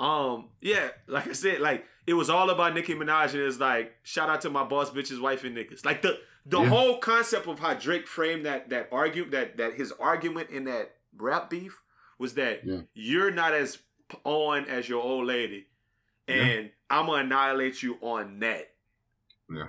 Um, 0.00 0.48
yeah, 0.60 0.88
like 1.06 1.28
I 1.28 1.32
said, 1.32 1.60
like 1.60 1.84
it 2.06 2.14
was 2.14 2.28
all 2.28 2.50
about 2.50 2.74
Nicki 2.74 2.94
Minaj, 2.94 3.32
and 3.34 3.42
it's 3.42 3.58
like 3.60 3.94
shout 4.02 4.28
out 4.28 4.40
to 4.42 4.50
my 4.50 4.64
boss, 4.64 4.90
bitch's 4.90 5.20
wife, 5.20 5.44
and 5.44 5.56
niggas. 5.56 5.84
Like 5.84 6.02
the 6.02 6.18
the 6.46 6.60
Yeah. 6.60 6.68
whole 6.68 6.98
concept 6.98 7.46
of 7.46 7.58
how 7.58 7.74
Drake 7.74 8.06
framed 8.06 8.44
that 8.46 8.68
that 8.70 8.88
argue 8.92 9.28
that 9.30 9.56
that 9.56 9.74
his 9.74 9.92
argument 9.92 10.50
in 10.50 10.64
that 10.64 10.96
rap 11.16 11.48
beef 11.50 11.80
was 12.18 12.34
that 12.34 12.64
Yeah. 12.66 12.82
you're 12.94 13.30
not 13.30 13.54
as 13.54 13.78
on 14.24 14.66
as 14.66 14.88
your 14.88 15.02
old 15.02 15.26
lady, 15.26 15.66
and 16.28 16.70
I'm 16.90 17.06
gonna 17.06 17.24
annihilate 17.24 17.82
you 17.82 17.98
on 18.00 18.38
that. 18.40 18.74
Yeah. 19.50 19.68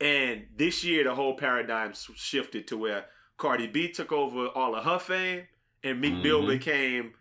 And 0.00 0.48
this 0.56 0.82
year, 0.84 1.04
the 1.04 1.14
whole 1.14 1.36
paradigm 1.36 1.92
shifted 1.94 2.66
to 2.68 2.76
where 2.76 3.06
Cardi 3.36 3.66
B 3.66 3.88
took 3.90 4.12
over 4.12 4.46
all 4.46 4.74
of 4.74 4.84
her 4.84 4.98
fame, 4.98 5.48
and 5.82 6.00
Meek 6.00 6.14
Mill 6.22 6.42
Mhm. 6.42 6.48
became 6.48 7.14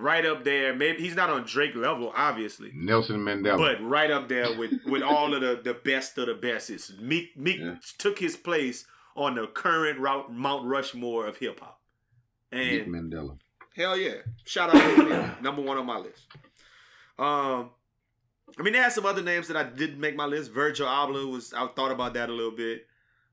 right 0.00 0.24
up 0.24 0.44
there. 0.44 0.74
Maybe 0.74 1.02
he's 1.02 1.16
not 1.16 1.28
on 1.28 1.42
Drake 1.44 1.74
level, 1.74 2.12
obviously, 2.14 2.70
Nelson 2.74 3.18
Mandela. 3.20 3.58
but 3.58 3.82
right 3.82 4.10
up 4.10 4.28
there 4.28 4.56
with 4.56 4.72
with 4.86 5.02
all 5.02 5.34
of 5.34 5.40
the 5.40 5.60
the 5.62 5.74
best 5.74 6.16
of 6.18 6.26
the 6.26 6.34
best. 6.34 6.70
It's 6.70 6.92
Meek 7.00 7.36
Meek 7.36 7.58
Yeah. 7.58 7.76
took 7.98 8.18
his 8.18 8.36
place 8.36 8.86
on 9.16 9.34
the 9.34 9.46
current 9.48 9.98
route 9.98 10.32
Mount 10.32 10.64
Rushmore 10.66 11.26
of 11.26 11.36
hip 11.38 11.58
hop. 11.60 11.80
And 12.52 12.86
Mandela. 12.86 13.36
hell 13.76 13.96
yeah, 13.96 14.18
shout 14.44 14.74
out 14.74 14.80
to 14.96 15.04
him, 15.12 15.42
number 15.42 15.60
one 15.62 15.76
on 15.76 15.86
my 15.86 15.98
list. 15.98 16.22
Um, 17.18 17.70
I 18.58 18.62
mean, 18.62 18.72
they 18.72 18.78
had 18.78 18.92
some 18.92 19.04
other 19.06 19.22
names 19.22 19.48
that 19.48 19.56
I 19.56 19.64
didn't 19.64 20.00
make 20.00 20.16
my 20.16 20.24
list. 20.24 20.50
Virgil 20.52 20.86
Abloh 20.86 21.30
was 21.30 21.52
I 21.52 21.66
thought 21.68 21.90
about 21.90 22.14
that 22.14 22.30
a 22.30 22.32
little 22.32 22.52
bit, 22.56 22.86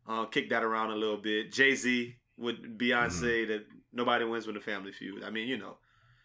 uh, 0.08 0.26
kicked 0.26 0.50
that 0.50 0.64
around 0.64 0.92
a 0.92 0.96
little 0.96 1.18
bit. 1.18 1.52
Jay 1.52 1.76
Z 1.76 2.16
with 2.38 2.78
Beyonce 2.78 3.48
that 3.48 3.66
nobody 3.94 4.26
wins 4.26 4.46
with 4.48 4.58
a 4.58 4.62
family 4.62 4.92
feud. 4.92 5.24
I 5.24 5.30
mean, 5.30 5.48
you 5.48 5.58
know. 5.58 5.78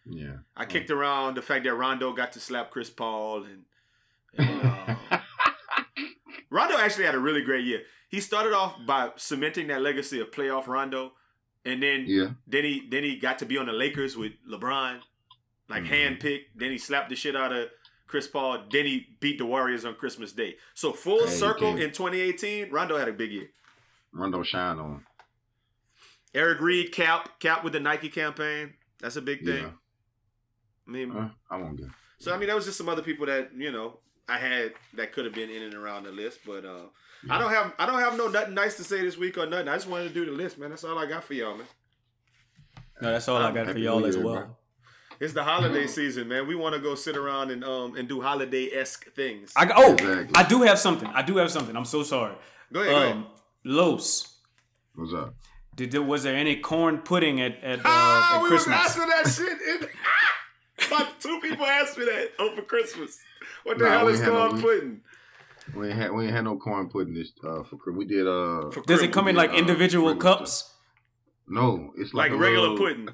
Yeah. 0.05 0.37
I 0.55 0.65
kicked 0.65 0.89
around 0.89 1.35
the 1.37 1.41
fact 1.41 1.63
that 1.65 1.73
Rondo 1.75 2.11
got 2.13 2.31
to 2.33 2.39
slap 2.39 2.71
Chris 2.71 2.89
Paul 2.89 3.43
and, 3.43 3.63
and 4.37 4.61
uh, 5.11 5.19
Rondo 6.49 6.77
actually 6.77 7.05
had 7.05 7.15
a 7.15 7.19
really 7.19 7.41
great 7.43 7.65
year. 7.65 7.81
He 8.09 8.19
started 8.19 8.53
off 8.53 8.75
by 8.85 9.11
cementing 9.15 9.67
that 9.67 9.81
legacy 9.81 10.19
of 10.19 10.31
playoff 10.31 10.67
Rondo, 10.67 11.13
and 11.63 11.81
then 11.81 12.05
yeah. 12.07 12.31
then 12.47 12.63
he 12.65 12.87
then 12.89 13.03
he 13.03 13.17
got 13.17 13.39
to 13.39 13.45
be 13.45 13.57
on 13.57 13.67
the 13.67 13.71
Lakers 13.71 14.17
with 14.17 14.33
LeBron, 14.49 14.99
like 15.69 15.83
Mhm. 15.83 16.19
handpicked. 16.19 16.45
Then 16.55 16.71
he 16.71 16.77
slapped 16.77 17.09
the 17.09 17.15
shit 17.15 17.35
out 17.35 17.53
of 17.53 17.69
Chris 18.07 18.27
Paul. 18.27 18.65
Then 18.69 18.85
he 18.85 19.15
beat 19.21 19.37
the 19.37 19.45
Warriors 19.45 19.85
on 19.85 19.95
Christmas 19.95 20.33
Day. 20.33 20.57
So 20.73 20.91
full 20.91 21.25
Hey, 21.27 21.31
circle 21.33 21.77
in 21.77 21.91
2018, 21.91 22.69
Rondo 22.69 22.97
had 22.97 23.07
a 23.07 23.13
big 23.13 23.31
year. 23.31 23.47
Rondo 24.11 24.43
shine 24.43 24.77
on. 24.77 25.05
Eric 26.33 26.59
Reid 26.59 26.91
cap 26.91 27.39
cap 27.39 27.63
with 27.63 27.73
the 27.73 27.79
Nike 27.79 28.09
campaign. 28.09 28.73
That's 28.99 29.15
a 29.15 29.21
big 29.21 29.45
thing. 29.45 29.63
Yeah. 29.63 29.69
I 30.95 31.05
mean, 31.05 31.11
Uh, 31.17 31.29
I 31.49 31.57
won't 31.57 31.77
get. 31.77 31.87
So 32.19 32.33
I 32.33 32.37
mean, 32.37 32.47
that 32.47 32.55
was 32.55 32.65
just 32.65 32.77
some 32.77 32.89
other 32.89 33.01
people 33.01 33.25
that 33.27 33.51
you 33.55 33.71
know 33.71 33.99
I 34.29 34.37
had 34.37 34.73
that 34.95 35.11
could 35.13 35.25
have 35.25 35.33
been 35.33 35.49
in 35.49 35.63
and 35.63 35.73
around 35.73 36.03
the 36.03 36.11
list, 36.11 36.39
but 36.45 36.65
uh, 36.65 36.85
I 37.29 37.39
don't 37.39 37.51
have 37.51 37.73
I 37.79 37.85
don't 37.85 37.99
have 37.99 38.17
no 38.17 38.27
nothing 38.27 38.53
nice 38.53 38.77
to 38.77 38.83
say 38.83 39.01
this 39.01 39.17
week 39.17 39.37
or 39.37 39.45
nothing. 39.45 39.67
I 39.67 39.75
just 39.75 39.87
wanted 39.87 40.09
to 40.09 40.13
do 40.13 40.25
the 40.25 40.31
list, 40.31 40.57
man. 40.57 40.69
That's 40.69 40.83
all 40.83 40.97
I 40.97 41.05
got 41.05 41.23
for 41.23 41.33
y'all, 41.33 41.57
man. 41.57 41.67
No, 43.01 43.11
that's 43.11 43.27
all 43.27 43.37
I 43.37 43.51
got 43.51 43.67
for 43.69 43.77
y'all 43.79 44.05
as 44.05 44.17
well. 44.17 44.35
bro. 44.35 44.55
It's 45.19 45.33
the 45.33 45.43
holiday 45.43 45.85
season, 45.87 46.27
man. 46.27 46.47
We 46.47 46.55
want 46.55 46.73
to 46.75 46.81
go 46.81 46.95
sit 46.95 47.15
around 47.17 47.51
and 47.51 47.63
um 47.63 47.95
and 47.95 48.07
do 48.07 48.21
holiday 48.21 48.69
esque 48.73 49.11
things. 49.13 49.53
I 49.55 49.65
got, 49.65 49.75
oh, 49.77 49.93
Exactly. 49.93 50.35
I 50.35 50.43
do 50.43 50.61
have 50.63 50.79
something. 50.79 51.07
I 51.13 51.21
do 51.21 51.37
have 51.37 51.51
something. 51.51 51.75
I'm 51.75 51.85
so 51.85 52.01
sorry. 52.03 52.35
go 52.73 52.81
ahead, 52.81 52.91
go 52.91 52.97
ahead. 52.97 53.11
Um, 53.17 53.27
Los, 53.63 54.37
What's 54.95 55.13
up? 55.13 55.35
did 55.75 55.91
there, 55.91 56.01
was 56.01 56.23
there 56.23 56.35
any 56.35 56.55
corn 56.57 56.99
pudding 56.99 57.39
at 57.41 57.63
at, 57.63 57.79
uh, 57.79 57.83
Ah, 57.85 58.35
at 58.37 58.41
we 58.43 58.49
Christmas? 58.49 58.75
was 58.77 58.97
asking 58.97 59.09
that 59.09 59.27
shit. 59.81 59.89
In, 60.91 61.01
about 61.01 61.19
two 61.21 61.39
people 61.41 61.65
asked 61.65 61.97
me 61.97 62.05
that 62.05 62.31
over 62.39 62.61
Christmas. 62.61 63.19
What 63.63 63.77
the 63.77 63.85
Nah, 63.85 63.91
hell 63.91 64.07
is 64.07 64.19
ain't 64.19 64.25
had 64.29 64.33
no- 64.33 64.49
corn 64.49 64.61
pudding? 64.61 65.01
We 65.75 65.87
ain't 65.89 65.97
had 65.97 66.11
we 66.11 66.23
ain't 66.25 66.33
had 66.33 66.43
no 66.43 66.57
corn 66.57 66.89
pudding 66.89 67.13
this 67.13 67.31
uh 67.43 67.63
for 67.63 67.77
Christmas. 67.77 67.97
We 67.99 68.05
did 68.05 68.27
uh 68.27 68.69
For 68.71 68.81
Does 68.85 69.01
it 69.01 69.11
come 69.13 69.27
in 69.27 69.35
like 69.35 69.51
uh, 69.51 69.55
individual 69.55 70.15
Christmas 70.15 70.63
cups? 70.63 70.73
no, 71.47 71.91
it's 71.97 72.13
like, 72.13 72.31
Like 72.31 72.39
regular 72.39 72.69
little- 72.69 72.77
pudding. 72.85 73.07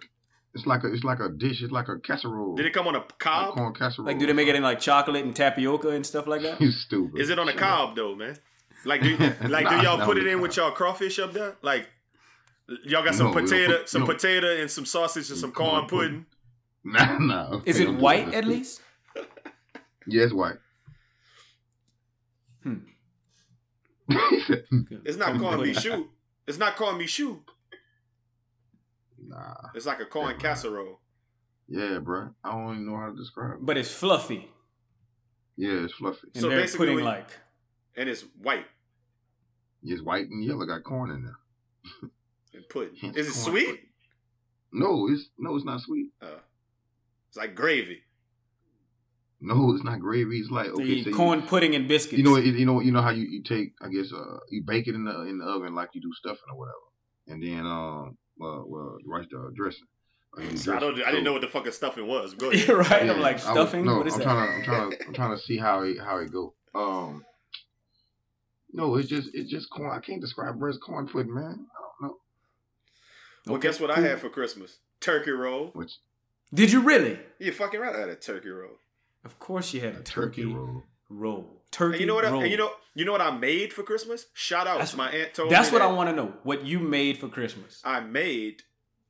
It's 0.53 0.65
like 0.65 0.83
a 0.83 0.91
it's 0.91 1.03
like 1.03 1.19
a 1.19 1.29
dish. 1.29 1.61
It's 1.61 1.71
like 1.71 1.87
a 1.87 1.99
casserole. 1.99 2.55
Did 2.55 2.65
it 2.65 2.73
come 2.73 2.87
on 2.87 2.95
a 2.95 2.99
like 2.99 3.19
cob? 3.19 3.53
corn 3.53 3.73
casserole? 3.75 4.07
Like, 4.07 4.17
do 4.17 4.25
they 4.25 4.33
make 4.33 4.47
it 4.47 4.55
in 4.55 4.63
like 4.63 4.79
chocolate 4.79 5.23
and 5.23 5.35
tapioca 5.35 5.89
and 5.89 6.03
stuff 6.05 6.25
like 6.25 6.41
that? 6.41 6.59
You 6.61 6.71
stupid. 6.71 7.21
Is 7.21 7.29
it 7.29 7.37
on 7.37 7.47
a 7.47 7.51
Shut 7.51 7.61
up. 7.61 7.69
cob 7.69 7.95
though, 7.95 8.15
man? 8.15 8.35
Like 8.85 9.01
do 9.03 9.15
like 9.49 9.69
do 9.69 9.75
y'all 9.83 10.03
put 10.03 10.17
it 10.17 10.23
the 10.23 10.31
in 10.31 10.41
with 10.41 10.51
cob. 10.51 10.57
y'all 10.57 10.71
crawfish 10.71 11.19
up 11.19 11.33
there? 11.33 11.57
Like 11.61 11.87
y'all 12.85 13.03
got 13.03 13.13
some 13.13 13.27
No, 13.27 13.33
potato, 13.33 13.77
put- 13.79 13.89
some 13.89 14.01
no. 14.01 14.07
potato 14.07 14.57
and 14.61 14.71
some 14.71 14.85
sausage 14.85 15.29
and 15.29 15.37
some 15.37 15.51
corn, 15.51 15.69
Corn 15.71 15.87
pudding. 15.87 16.09
pudding. 16.09 16.25
Nah, 16.93 17.17
nah. 17.19 17.61
Is 17.65 17.79
it 17.81 17.89
white 17.93 18.33
at 18.33 18.45
least? 18.45 18.81
Yeah, 20.09 20.23
it's 20.23 20.33
white. 20.33 20.55
Hmm. 22.63 22.75
It's 25.03 25.17
not 25.17 25.27
Corn 25.27 25.39
corn 25.39 25.57
pudding. 25.57 25.73
maque 25.73 25.83
choux. 25.83 26.09
It's 26.47 26.57
not 26.57 26.77
corn 26.77 26.97
maque 26.97 27.09
choux. 27.09 27.41
nah. 29.21 29.53
It's 29.75 29.85
like 29.85 29.99
a 29.99 30.05
corn 30.05 30.31
Yeah. 30.31 30.37
casserole. 30.37 31.01
Yeah, 31.67 31.99
bro. 31.99 32.29
I 32.43 32.51
don't 32.51 32.71
even 32.75 32.85
know 32.87 32.95
how 32.97 33.09
to 33.09 33.15
describe 33.17 33.55
it. 33.55 33.65
But 33.65 33.77
it's 33.77 33.91
fluffy. 33.91 34.49
Yeah, 35.57 35.83
it's 35.83 35.93
fluffy. 35.93 36.27
And 36.33 36.41
So 36.41 36.47
they're 36.49 36.61
basically 36.61 36.85
pudding 36.87 36.95
we- 36.97 37.03
like. 37.03 37.29
And 37.97 38.07
it's 38.07 38.21
white 38.41 38.65
It's 39.83 40.01
white 40.01 40.27
and 40.29 40.41
yellow. 40.43 40.65
Got 40.65 40.83
corn 40.85 41.09
in 41.11 41.23
there. 41.23 42.09
and 42.53 42.69
pudding. 42.69 43.13
Is 43.13 43.27
it 43.27 43.33
sweet? 43.33 43.65
pudding. 43.65 43.83
No, 44.71 45.09
it's 45.11 45.29
no, 45.37 45.55
it's 45.57 45.65
not 45.65 45.81
sweet. 45.81 46.11
Uh, 46.21 46.39
it's 47.37 47.45
like 47.45 47.55
gravy. 47.55 48.01
No, 49.39 49.73
it's 49.75 49.83
not 49.83 49.99
gravy. 49.99 50.39
It's 50.39 50.49
like 50.49 50.67
So 50.67 50.73
okay, 50.73 50.83
you 50.85 50.93
so 50.95 50.99
eat 51.01 51.05
you- 51.07 51.15
corn 51.15 51.41
pudding 51.43 51.75
and 51.75 51.87
biscuits. 51.87 52.17
You 52.17 52.23
know, 52.23 52.37
you 52.37 52.65
know, 52.65 52.79
you 52.81 52.91
know 52.91 53.01
how 53.01 53.11
you, 53.11 53.23
you 53.25 53.43
take, 53.43 53.73
I 53.81 53.87
guess, 53.89 54.11
uh, 54.11 54.37
you 54.49 54.63
bake 54.65 54.87
it 54.87 54.95
in 54.95 55.03
the 55.05 55.21
in 55.21 55.37
the 55.37 55.45
oven 55.45 55.75
like 55.75 55.89
you 55.93 56.01
do 56.01 56.11
stuffing 56.13 56.49
or 56.51 56.57
whatever, 56.57 56.87
and 57.27 57.43
then 57.43 57.65
um, 57.65 58.17
well, 58.37 58.65
well, 58.67 58.97
right 59.05 59.27
the 59.29 59.51
dressing. 59.55 59.85
Like 60.35 60.51
you 60.51 60.57
So 60.57 60.75
I 60.75 60.79
don't. 60.79 60.97
it. 60.97 61.05
I 61.05 61.11
didn't 61.11 61.23
know 61.23 61.33
what 61.33 61.41
the 61.41 61.47
fucking 61.47 61.71
stuffing 61.71 62.07
was. 62.07 62.33
Go 62.33 62.49
ahead. 62.51 62.67
You're 62.67 62.77
right. 62.79 63.05
Yeah, 63.05 63.13
I'm 63.13 63.19
like 63.21 63.33
I 63.45 63.53
was- 63.53 63.69
stuffing. 63.69 63.85
no, 63.85 63.97
what 63.97 64.07
is 64.07 64.13
I'm 64.15 64.19
that? 64.19 64.23
trying 64.25 64.47
to, 64.47 64.53
I'm 64.55 64.63
trying 64.63 64.91
to, 64.99 65.05
I'm 65.07 65.13
trying 65.13 65.37
to 65.37 65.41
see 65.43 65.57
how 65.57 65.81
it 65.81 65.97
how 65.99 66.17
it 66.17 66.31
go. 66.31 66.55
Um, 66.73 67.23
no, 68.73 68.95
it's 68.95 69.07
just 69.07 69.29
it's 69.33 69.49
just 69.51 69.69
corn. 69.69 69.91
I 69.95 69.99
can't 69.99 70.19
describe 70.21 70.57
breast 70.57 70.79
corn 70.83 71.07
pudding, 71.07 71.33
man. 71.33 71.43
I 71.43 71.51
don't 71.51 72.01
know. 72.09 72.17
Well, 73.45 73.55
Okay, 73.57 73.67
guess 73.67 73.79
what 73.79 73.91
I 73.91 73.99
had 74.01 74.19
for 74.19 74.29
Christmas? 74.29 74.79
Turkey 74.99 75.31
roll. 75.31 75.67
Which 75.73 75.91
Did 76.53 76.71
you 76.71 76.81
really? 76.81 77.19
You 77.39 77.51
fucking 77.51 77.79
right. 77.79 77.95
I 77.95 77.99
had 77.99 78.09
a 78.09 78.15
turkey 78.15 78.49
roll. 78.49 78.77
Of 79.25 79.37
course, 79.39 79.73
you 79.73 79.81
had 79.81 79.95
a 79.95 79.99
a 79.99 80.03
turkey, 80.03 80.43
turkey 80.43 80.53
roll. 80.53 80.83
roll. 81.09 81.61
Turkey 81.71 81.95
And 81.95 82.01
you 82.01 82.07
know 82.07 82.15
what? 82.15 82.25
I, 82.25 82.29
and 82.43 82.49
you 82.51 82.57
know, 82.57 82.71
you 82.95 83.03
know 83.05 83.11
what 83.11 83.21
I 83.21 83.31
made 83.31 83.73
for 83.73 83.83
Christmas? 83.83 84.27
Shout 84.33 84.67
out. 84.67 84.75
That's- 84.75 84.95
My 84.95 85.09
aunt 85.09 85.33
told 85.33 85.51
That's 85.51 85.69
me. 85.69 85.73
what 85.73 85.81
I 85.81 85.87
want 85.91 86.09
to 86.09 86.15
know. 86.15 86.33
What 86.43 86.65
you 86.65 86.79
made 86.79 87.17
for 87.17 87.27
Christmas? 87.27 87.81
I 87.83 87.99
made 87.99 88.63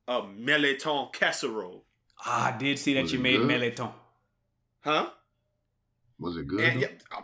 a 0.08 0.22
mirliton 0.22 1.12
casserole. 1.12 1.84
Ah, 2.26 2.52
I 2.52 2.58
did 2.58 2.78
see 2.78 2.94
that 2.94 3.02
Was 3.02 3.12
you 3.12 3.20
made 3.20 3.36
good? 3.38 3.48
mirliton. 3.48 3.92
Huh? 4.80 5.10
Was 6.18 6.36
it 6.36 6.48
good? 6.48 6.60
And, 6.60 6.80
yeah, 6.80 6.88
I'm 7.12 7.22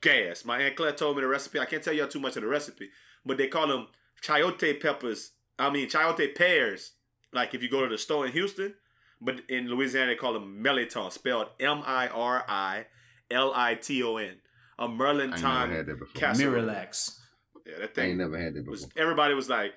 gas. 0.00 0.44
My 0.44 0.58
aunt 0.60 0.74
Claire 0.74 0.92
told 0.92 1.16
me 1.16 1.22
the 1.22 1.28
recipe. 1.28 1.60
I 1.60 1.64
can't 1.66 1.82
tell 1.82 1.92
y'all 1.94 2.08
too 2.08 2.18
much 2.18 2.34
of 2.36 2.42
the 2.42 2.48
recipe, 2.48 2.90
but 3.24 3.36
they 3.38 3.46
call 3.46 3.68
them 3.68 3.86
chayote 4.20 4.80
peppers. 4.80 5.30
I 5.60 5.70
mean 5.70 5.88
chayote 5.88 6.34
pears. 6.34 6.92
Like 7.32 7.54
if 7.54 7.62
you 7.62 7.70
go 7.70 7.82
to 7.82 7.88
the 7.88 7.98
store 7.98 8.26
in 8.26 8.32
Houston, 8.32 8.74
but 9.24 9.40
in 9.48 9.68
Louisiana 9.68 10.08
they 10.08 10.14
call 10.16 10.32
them 10.34 10.62
mirliton, 10.64 11.10
spelled 11.12 11.48
M 11.60 11.82
I 11.86 12.08
R 12.08 12.44
I 12.48 12.86
L 13.30 13.52
I 13.54 13.74
T 13.76 14.02
O 14.02 14.16
N. 14.16 14.36
A 14.78 14.84
ain't 14.84 14.94
Merlin 14.96 15.30
never 15.30 15.42
time 15.42 15.70
had 15.70 15.86
that 15.86 15.98
before. 15.98 16.20
casserole. 16.20 16.64
Miralax. 16.64 17.18
Yeah, 17.66 17.78
that 17.78 17.90
I 17.90 17.92
thing 17.92 18.10
ain't 18.10 18.18
never 18.18 18.38
had 18.38 18.54
that 18.54 18.66
was 18.66 18.86
before. 18.86 19.02
everybody 19.02 19.34
was 19.34 19.48
like, 19.48 19.72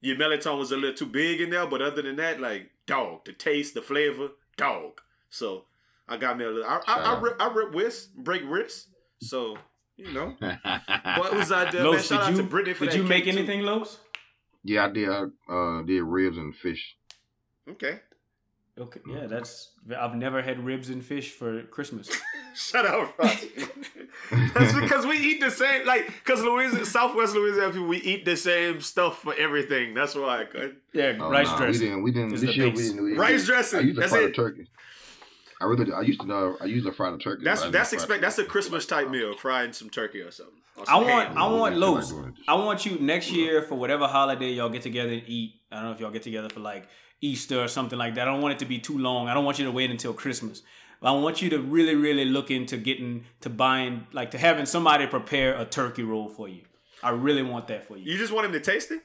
your 0.00 0.16
melatonin 0.16 0.58
was 0.58 0.70
a 0.72 0.76
little 0.76 0.94
too 0.96 1.06
big 1.06 1.40
in 1.40 1.50
there, 1.50 1.66
but 1.66 1.82
other 1.82 2.02
than 2.02 2.16
that, 2.16 2.40
like 2.40 2.70
dog, 2.86 3.24
the 3.24 3.32
taste, 3.32 3.74
the 3.74 3.82
flavor, 3.82 4.28
dog. 4.56 5.00
So 5.30 5.64
I 6.08 6.16
got 6.18 6.38
me 6.38 6.44
a 6.44 6.48
little. 6.50 6.64
I 6.64 6.80
I, 6.86 6.94
I, 6.94 6.94
Shout 6.94 7.22
rip, 7.22 7.42
I 7.42 7.48
rip 7.52 7.74
wrists, 7.74 8.06
break 8.06 8.42
wrists. 8.46 8.88
So 9.20 9.56
you 9.96 10.12
know, 10.12 10.34
what 10.40 11.34
was 11.34 11.50
I 11.50 11.70
there? 11.70 11.82
man? 11.90 11.92
Los, 11.92 12.06
Shout 12.06 12.22
out 12.22 12.26
did 12.28 12.36
to 12.36 12.42
you 12.42 12.48
Brittany 12.48 12.74
for 12.74 12.84
did 12.84 12.92
that 12.92 12.96
you 12.98 13.02
make 13.04 13.26
anything, 13.26 13.46
too. 13.46 13.52
anything, 13.52 13.66
Los? 13.66 13.98
I 14.84 14.88
did. 14.90 15.08
I 15.08 15.24
uh, 15.52 15.82
did 15.82 16.02
ribs 16.02 16.36
and 16.38 16.54
fish. 16.54 16.96
Okay. 17.68 18.00
Okay, 18.76 19.00
yeah, 19.08 19.26
that's. 19.26 19.70
I've 19.96 20.16
never 20.16 20.42
had 20.42 20.64
ribs 20.64 20.88
and 20.90 21.04
fish 21.04 21.30
for 21.30 21.62
Christmas. 21.64 22.10
Shut 22.56 22.84
up, 22.84 23.16
Ross. 23.18 23.44
That's 24.54 24.72
because 24.72 25.06
we 25.06 25.16
eat 25.16 25.40
the 25.40 25.50
same, 25.50 25.86
like, 25.86 26.06
because 26.06 26.42
Louisiana, 26.42 26.84
Southwest 26.86 27.34
Louisiana 27.34 27.72
people, 27.72 27.86
we 27.88 27.98
eat 27.98 28.24
the 28.24 28.36
same 28.36 28.80
stuff 28.80 29.20
for 29.22 29.34
everything. 29.34 29.92
That's 29.94 30.14
why. 30.14 30.44
cuz. 30.44 30.72
Yeah, 30.92 31.16
Oh, 31.20 31.30
rice 31.30 31.46
nah, 31.48 31.58
dressing. 31.58 31.80
We 31.80 31.86
didn't. 31.88 32.02
We 32.02 32.10
didn't. 32.12 32.32
is 32.34 32.40
This 32.40 32.50
the 32.50 32.56
year 32.56 32.70
we 32.70 32.76
didn't. 32.76 33.04
We, 33.04 33.16
Rice 33.16 33.42
we- 33.42 33.46
dressing, 33.46 33.78
I 33.78 33.82
used 33.82 33.94
to 33.96 34.00
that's 34.00 34.12
fry 34.12 34.22
it. 34.22 34.26
the 34.28 34.32
turkey. 34.32 34.66
I 35.60 35.64
really. 35.66 35.92
I 35.92 36.00
used 36.00 36.20
to 36.20 36.26
know. 36.26 36.56
I 36.60 36.64
used 36.64 36.86
to 36.86 36.92
fry 36.92 37.10
the 37.10 37.18
turkey. 37.18 37.44
That's 37.44 37.62
that's 37.68 37.90
didn't 37.90 38.02
expect. 38.02 38.22
That's 38.22 38.38
a 38.38 38.44
Christmas 38.44 38.86
type 38.86 39.08
meal, 39.10 39.36
frying 39.36 39.72
some 39.72 39.88
turkey 39.90 40.20
or 40.20 40.30
something. 40.30 40.54
Or 40.76 40.84
I 40.88 40.96
want, 40.96 41.28
ham. 41.28 41.38
I 41.38 41.46
want 41.48 41.74
I 41.74 41.78
feel 41.78 41.90
like 41.92 41.96
Los. 41.96 42.10
doing 42.10 42.24
it. 42.26 42.34
I 42.48 42.54
want 42.54 42.86
you 42.86 42.98
next 42.98 43.30
year 43.30 43.62
for 43.62 43.76
whatever 43.76 44.06
holiday 44.08 44.50
y'all 44.52 44.68
get 44.68 44.82
together 44.82 45.12
and 45.12 45.22
eat. 45.26 45.54
I 45.70 45.76
don't 45.76 45.84
know 45.86 45.92
if 45.92 46.00
y'all 46.00 46.10
get 46.10 46.22
together 46.22 46.48
for 46.48 46.60
like 46.60 46.88
Easter 47.24 47.62
or 47.62 47.68
something 47.68 47.98
like 47.98 48.14
that. 48.16 48.22
I 48.28 48.30
don't 48.32 48.40
want 48.42 48.52
it 48.54 48.58
to 48.60 48.64
be 48.66 48.78
too 48.78 48.98
long. 48.98 49.28
I 49.28 49.34
don't 49.34 49.44
want 49.44 49.58
you 49.58 49.64
to 49.64 49.70
wait 49.70 49.90
until 49.90 50.12
Christmas. 50.12 50.62
I 51.02 51.10
want 51.12 51.42
you 51.42 51.50
to 51.50 51.58
really, 51.58 51.94
really 51.94 52.24
look 52.24 52.50
into 52.50 52.78
getting 52.78 53.24
to 53.42 53.50
buying, 53.50 54.06
like 54.12 54.30
to 54.30 54.38
having 54.38 54.64
somebody 54.64 55.06
prepare 55.06 55.54
a 55.60 55.66
turkey 55.66 56.02
roll 56.02 56.28
for 56.30 56.48
you. 56.48 56.62
I 57.02 57.10
really 57.10 57.42
want 57.42 57.68
that 57.68 57.84
for 57.86 57.96
you. 57.98 58.10
You 58.10 58.16
just 58.16 58.32
want 58.32 58.46
him 58.46 58.52
to 58.52 58.60
taste 58.60 58.90
it? 58.90 59.02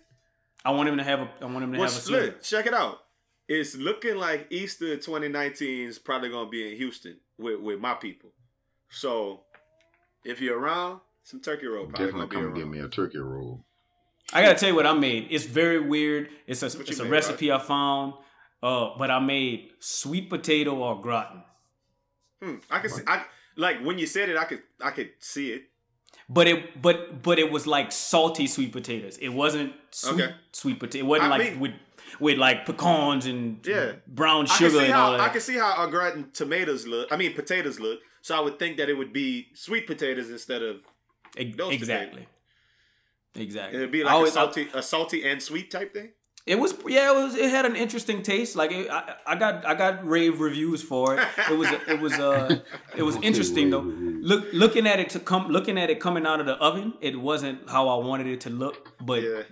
I 0.64 0.72
want 0.72 0.88
him 0.88 0.98
to 0.98 1.04
have 1.04 1.20
a. 1.20 1.30
I 1.42 1.46
want 1.46 1.64
him 1.64 1.74
to 1.74 1.80
Well, 1.80 1.90
have 1.90 1.98
a 1.98 2.02
sliver. 2.02 2.26
look, 2.28 2.42
check 2.42 2.66
it 2.68 2.74
out. 2.74 3.00
It's 3.50 3.76
looking 3.76 4.16
like 4.16 4.48
Easter 4.50 4.96
2019 4.96 5.88
is 5.90 6.00
probably 6.00 6.30
gonna 6.30 6.50
be 6.50 6.72
in 6.72 6.78
Houston 6.78 7.18
with, 7.38 7.60
with 7.60 7.80
my 7.80 7.96
people. 7.96 8.32
So 8.90 9.42
if 10.24 10.40
you're 10.40 10.58
around, 10.60 11.02
some 11.24 11.42
turkey 11.42 11.68
roll 11.68 11.86
probably 11.88 12.06
Definitely 12.06 12.28
gonna 12.28 12.30
be 12.30 12.36
come 12.36 12.46
and 12.46 12.58
around. 12.58 12.72
get 12.72 12.80
me 12.80 12.86
a 12.86 12.90
turkey 12.90 13.18
roll. 13.18 13.66
I 14.34 14.42
gotta 14.44 14.58
tell 14.60 14.70
you 14.70 14.76
what 14.76 14.86
I 14.86 14.94
made. 14.94 15.28
It's 15.32 15.46
very 15.46 15.80
weird. 15.80 16.30
It's 16.48 16.62
a 16.62 16.68
What 16.68 16.88
it's 16.90 17.00
a 17.00 17.04
made, 17.04 17.10
recipe 17.12 17.52
I 17.52 17.60
found. 17.60 18.14
Uh, 18.62 18.92
but 18.98 19.10
I 19.10 19.20
made 19.20 19.70
sweet 19.80 20.30
potato 20.30 20.76
or 20.76 21.02
gratin. 21.02 21.44
Hmm, 22.42 22.56
I 22.70 22.80
can 22.80 22.90
see. 22.90 23.02
I 23.08 23.24
like 23.56 23.80
when 23.84 23.98
you 23.98 24.06
said 24.06 24.30
it. 24.30 24.38
I 24.38 24.44
could. 24.46 24.62
I 24.82 24.92
could 24.92 25.12
see 25.20 25.52
it. 25.54 25.64
But 26.28 26.48
it 26.48 26.82
but 26.82 27.24
but 27.24 27.40
it 27.40 27.52
was 27.52 27.66
like 27.66 27.92
salty 27.92 28.46
sweet 28.48 28.72
potatoes. 28.72 29.18
It 29.18 29.30
wasn't 29.30 29.74
sweet 29.92 30.22
Okay. 30.26 30.36
sweet 30.52 30.80
potato. 30.80 31.06
It 31.06 31.08
wasn't 31.08 31.32
I 31.34 31.38
like 31.38 31.52
mean- 31.52 31.60
with 31.60 31.72
with 32.20 32.38
like 32.38 32.66
pecans 32.66 33.26
and 33.26 33.66
Yeah. 33.66 33.94
brown 34.08 34.46
sugar 34.46 34.80
and 34.80 34.92
how 34.94 35.06
all 35.06 35.12
that. 35.14 35.22
I 35.22 35.30
can 35.30 35.42
see 35.42 35.58
how 35.58 35.74
au 35.84 35.88
gratin 35.90 36.32
tomatoes 36.34 36.86
look. 36.88 37.12
I 37.12 37.18
mean 37.18 37.34
potatoes 37.34 37.80
look. 37.80 38.00
So 38.22 38.36
I 38.36 38.42
would 38.42 38.60
think 38.60 38.78
that 38.78 38.90
it 38.90 38.94
would 38.98 39.14
be 39.14 39.48
sweet 39.54 39.88
potatoes 39.88 40.30
instead 40.30 40.62
of 40.62 40.84
exactly. 41.38 41.78
those 41.80 42.26
exactly. 43.36 43.44
Exactly. 43.44 43.78
it'd 43.80 43.92
be 43.92 44.02
I 44.04 44.06
like 44.06 44.12
a 44.14 44.16
always- 44.16 44.32
I- 44.32 44.42
salty, 44.46 44.68
a 44.74 44.82
salty 44.84 45.24
and 45.30 45.42
sweet 45.42 45.72
type 45.72 45.94
thing. 45.94 46.12
It 46.46 46.58
was 46.58 46.74
yeah, 46.88 47.12
it 47.12 47.16
was 47.24 47.36
it 47.36 47.50
had 47.52 47.66
an 47.66 47.76
interesting 47.76 48.24
taste. 48.24 48.56
Like 48.56 48.72
it, 48.72 48.90
I, 48.90 49.14
I 49.28 49.36
got 49.36 49.66
I 49.68 49.76
got 49.76 50.08
rave 50.08 50.40
reviews 50.40 50.82
for 50.82 51.16
it. 51.16 51.28
It 51.52 51.58
was 51.58 51.68
it 51.88 52.00
was 52.00 52.14
uh 52.14 52.60
it 52.98 53.04
was 53.04 53.18
interesting 53.18 53.70
though. 53.70 53.82
Look 53.82 54.48
looking 54.54 54.88
at 54.88 55.00
it 55.00 55.10
to 55.12 55.20
come 55.20 55.50
looking 55.50 55.78
at 55.78 55.90
it 55.92 56.00
coming 56.00 56.26
out 56.26 56.40
of 56.40 56.48
the 56.48 56.54
oven, 56.56 56.94
it 57.02 57.20
wasn't 57.20 57.70
how 57.70 57.88
I 57.90 58.04
wanted 58.04 58.28
it 58.28 58.42
to 58.42 58.50
look, 58.50 58.94
but 59.06 59.22
Yeah. 59.22 59.44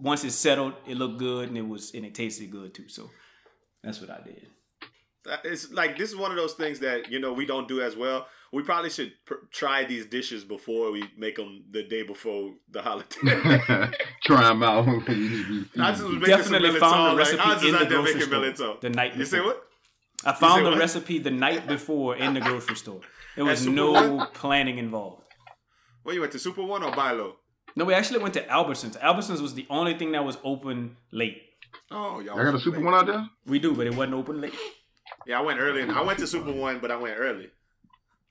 once 0.00 0.24
it 0.24 0.32
settled, 0.32 0.72
it 0.88 0.96
looked 0.96 1.18
good 1.18 1.48
and 1.50 1.58
it 1.58 1.68
was 1.68 1.92
and 1.94 2.04
it 2.04 2.14
tasted 2.16 2.50
good 2.50 2.74
too. 2.74 2.88
So 2.88 3.10
that's 3.84 4.00
what 4.00 4.10
I 4.10 4.20
did. 4.24 4.46
Uh, 5.30 5.36
It's 5.44 5.70
like 5.72 5.96
this 5.98 6.10
is 6.10 6.16
one 6.16 6.30
of 6.32 6.36
those 6.36 6.54
things 6.54 6.80
that 6.80 7.12
you 7.12 7.20
know 7.20 7.32
we 7.32 7.46
don't 7.46 7.68
do 7.68 7.80
as 7.80 7.96
well. 7.96 8.26
We 8.54 8.62
probably 8.62 8.90
should 8.90 9.12
pr- 9.26 9.44
try 9.52 9.84
these 9.84 10.06
dishes 10.06 10.44
before 10.44 10.92
we 10.92 11.02
make 11.18 11.36
them 11.36 11.64
the 11.70 11.82
day 11.82 12.02
before 12.04 12.52
the 12.70 12.82
holiday. 12.82 13.16
Try 14.24 14.42
them 14.48 14.62
out. 14.62 14.86
You 15.08 15.44
need 15.50 15.66
I 15.78 15.90
just 15.90 16.04
was 16.04 16.22
Definitely 16.24 16.78
found 16.78 17.12
the 17.12 17.16
recipe 17.18 17.38
like, 17.38 17.46
I 17.46 17.54
was 17.54 17.62
just 17.62 17.66
in 17.66 17.72
the 17.72 17.78
there 17.86 18.02
grocery 18.02 18.20
store 18.20 18.40
Milletol. 18.40 18.80
the 18.80 18.90
night 18.90 19.16
You 19.16 19.24
say 19.24 19.40
what? 19.40 19.60
I 20.24 20.32
found 20.32 20.64
the 20.64 20.70
what? 20.70 20.78
recipe 20.78 21.18
the 21.18 21.32
night 21.32 21.66
before 21.74 22.14
in 22.16 22.34
the 22.34 22.40
grocery 22.40 22.76
store. 22.76 23.00
There 23.34 23.44
was 23.44 23.66
no 23.66 23.90
One? 23.90 24.28
planning 24.32 24.78
involved. 24.78 25.22
Where 26.04 26.14
you 26.14 26.20
went 26.20 26.32
to 26.32 26.38
Super 26.38 26.62
One 26.62 26.82
or 26.84 26.92
Bilo? 26.92 27.32
No, 27.76 27.84
we 27.84 27.92
actually 27.94 28.20
went 28.20 28.34
to 28.34 28.42
Albertsons. 28.46 28.96
Albertsons 29.00 29.40
was 29.40 29.54
the 29.54 29.66
only 29.68 29.98
thing 29.98 30.12
that 30.12 30.24
was 30.24 30.38
open 30.44 30.96
late. 31.10 31.38
Oh, 31.90 32.20
y'all. 32.20 32.38
I 32.38 32.44
got 32.44 32.54
a 32.54 32.60
super 32.60 32.76
late. 32.76 32.84
one 32.84 32.94
out 32.94 33.06
there. 33.06 33.28
We 33.46 33.58
do, 33.58 33.74
but 33.74 33.88
it 33.88 33.94
wasn't 33.96 34.14
open 34.14 34.40
late. 34.40 34.54
Yeah, 35.26 35.38
I 35.40 35.42
went 35.42 35.58
early. 35.58 35.82
I 35.82 36.02
went 36.02 36.20
to 36.20 36.26
Super 36.28 36.52
One, 36.52 36.78
but 36.78 36.90
I 36.92 36.96
went 36.96 37.16
early. 37.18 37.48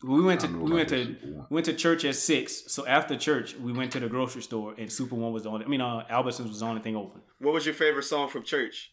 We 0.04 0.22
went 0.22 0.42
to 0.42 0.48
I 0.48 0.50
don't 0.52 0.60
know 0.60 0.66
we 0.66 0.74
went 0.74 0.90
to 0.90 1.16
Super 1.16 1.48
went 1.50 1.66
to 1.68 1.74
church 1.74 2.04
at 2.06 2.16
six. 2.16 2.64
So 2.74 2.86
after 2.86 3.16
church, 3.16 3.56
we 3.56 3.72
went 3.72 3.92
to 3.94 4.00
the 4.02 4.08
grocery 4.10 4.42
store, 4.42 4.76
and 4.78 4.92
Super 4.92 5.16
One 5.16 5.32
was 5.32 5.44
the 5.44 5.50
only. 5.50 5.66
I 5.66 5.70
mean, 5.70 5.82
uh, 5.82 6.04
Albertsons 6.12 6.50
was 6.50 6.60
the 6.60 6.66
only 6.66 6.82
thing 6.82 6.96
open. 6.98 7.22
What 7.40 7.54
was 7.54 7.66
your 7.66 7.76
favorite 7.76 8.04
song 8.04 8.28
from 8.30 8.44
church? 8.44 8.92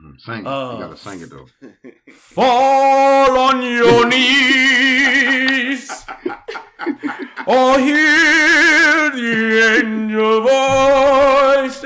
Hmm, 0.00 0.10
Sing 0.18 0.40
it. 0.40 0.46
Uh, 0.46 0.72
you 0.72 0.78
gotta 0.80 0.96
sing 0.96 1.20
it 1.20 1.30
though. 1.30 1.46
Fall 2.12 3.38
on 3.38 3.62
your 3.62 4.06
knees, 4.08 5.90
or 7.46 7.78
hear 7.78 9.10
the 9.10 9.82
angel 9.84 10.40
voices 10.42 11.84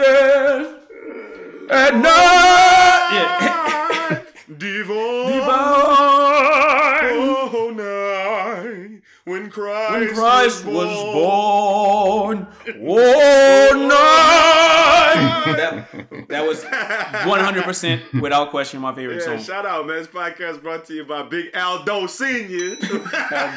at 1.70 1.94
night. 2.08 3.08
Yeah. 3.12 4.22
Divine, 4.58 5.32
Divine. 5.32 5.91
Christ, 9.52 9.92
when 9.92 10.14
Christ 10.14 10.64
was 10.64 10.96
born. 11.14 12.46
Oh, 12.80 13.86
night. 13.88 15.56
That, 15.56 16.28
that 16.28 16.46
was 16.46 16.64
100% 16.64 18.20
without 18.20 18.50
question 18.50 18.80
my 18.80 18.94
favorite 18.94 19.16
Yeah, 19.20 19.36
song. 19.36 19.42
shout 19.42 19.66
out, 19.66 19.86
man. 19.86 19.98
This 19.98 20.06
podcast 20.08 20.62
brought 20.62 20.84
to 20.86 20.94
you 20.94 21.04
by 21.04 21.22
Big 21.22 21.54
Aldo 21.56 22.06
Senior. 22.06 22.76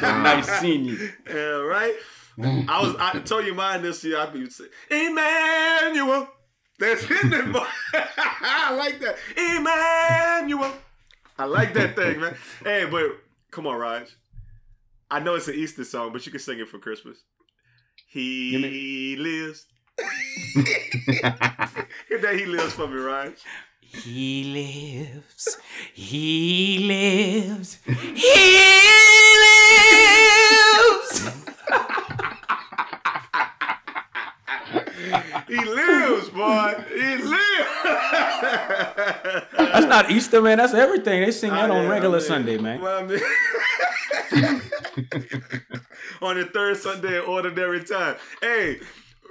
nice 0.02 0.46
seeing 0.60 0.84
you. 0.84 1.10
yeah, 1.28 1.34
right. 1.34 1.94
I 2.38 2.82
was 2.82 2.94
I 2.98 3.18
told 3.20 3.46
you 3.46 3.54
mine 3.54 3.80
this 3.82 4.04
year. 4.04 4.18
I 4.18 4.26
be 4.26 4.48
say 4.50 4.64
Emmanuel. 4.90 6.28
That's 6.78 7.02
hitting 7.04 7.32
it, 7.32 7.50
boy. 7.50 7.64
I 7.94 8.74
like 8.76 9.00
that. 9.00 9.16
Emmanuel. 9.34 10.72
I 11.38 11.44
like 11.46 11.72
that 11.72 11.96
thing, 11.96 12.20
man. 12.20 12.36
Hey, 12.62 12.86
but 12.90 13.12
come 13.50 13.66
on, 13.66 13.78
Raj. 13.78 14.14
I 15.10 15.20
know 15.20 15.34
it's 15.34 15.48
an 15.48 15.54
Easter 15.54 15.84
song, 15.84 16.12
but 16.12 16.24
you 16.26 16.32
can 16.32 16.40
sing 16.40 16.58
it 16.58 16.68
for 16.68 16.78
Christmas. 16.78 17.18
He 18.08 19.16
lives. 19.18 19.66
That 22.22 22.34
he 22.34 22.46
lives 22.46 22.72
for 22.72 22.88
me, 22.88 22.96
right? 22.96 23.38
He 23.80 24.44
lives. 24.44 25.58
He 25.92 26.78
lives. 26.78 27.78
He 27.84 28.62
lives. 29.42 31.30
He 35.48 35.56
lives, 35.64 36.28
boy. 36.30 36.74
He 36.88 37.16
lives. 37.16 37.70
That's 39.52 39.86
not 39.86 40.10
Easter, 40.10 40.42
man. 40.42 40.58
That's 40.58 40.74
everything. 40.74 41.22
They 41.22 41.30
sing 41.30 41.50
that 41.50 41.70
I 41.70 41.74
on 41.74 41.84
am, 41.84 41.90
regular 41.90 42.18
I 42.18 42.20
am. 42.20 42.26
Sunday, 42.26 42.58
man. 42.58 42.80
Well, 42.80 42.98
I 43.04 43.06
mean- 43.06 43.20
on 46.22 46.36
the 46.36 46.46
third 46.52 46.76
Sunday 46.76 47.18
of 47.18 47.28
ordinary 47.28 47.84
time. 47.84 48.16
Hey, 48.40 48.78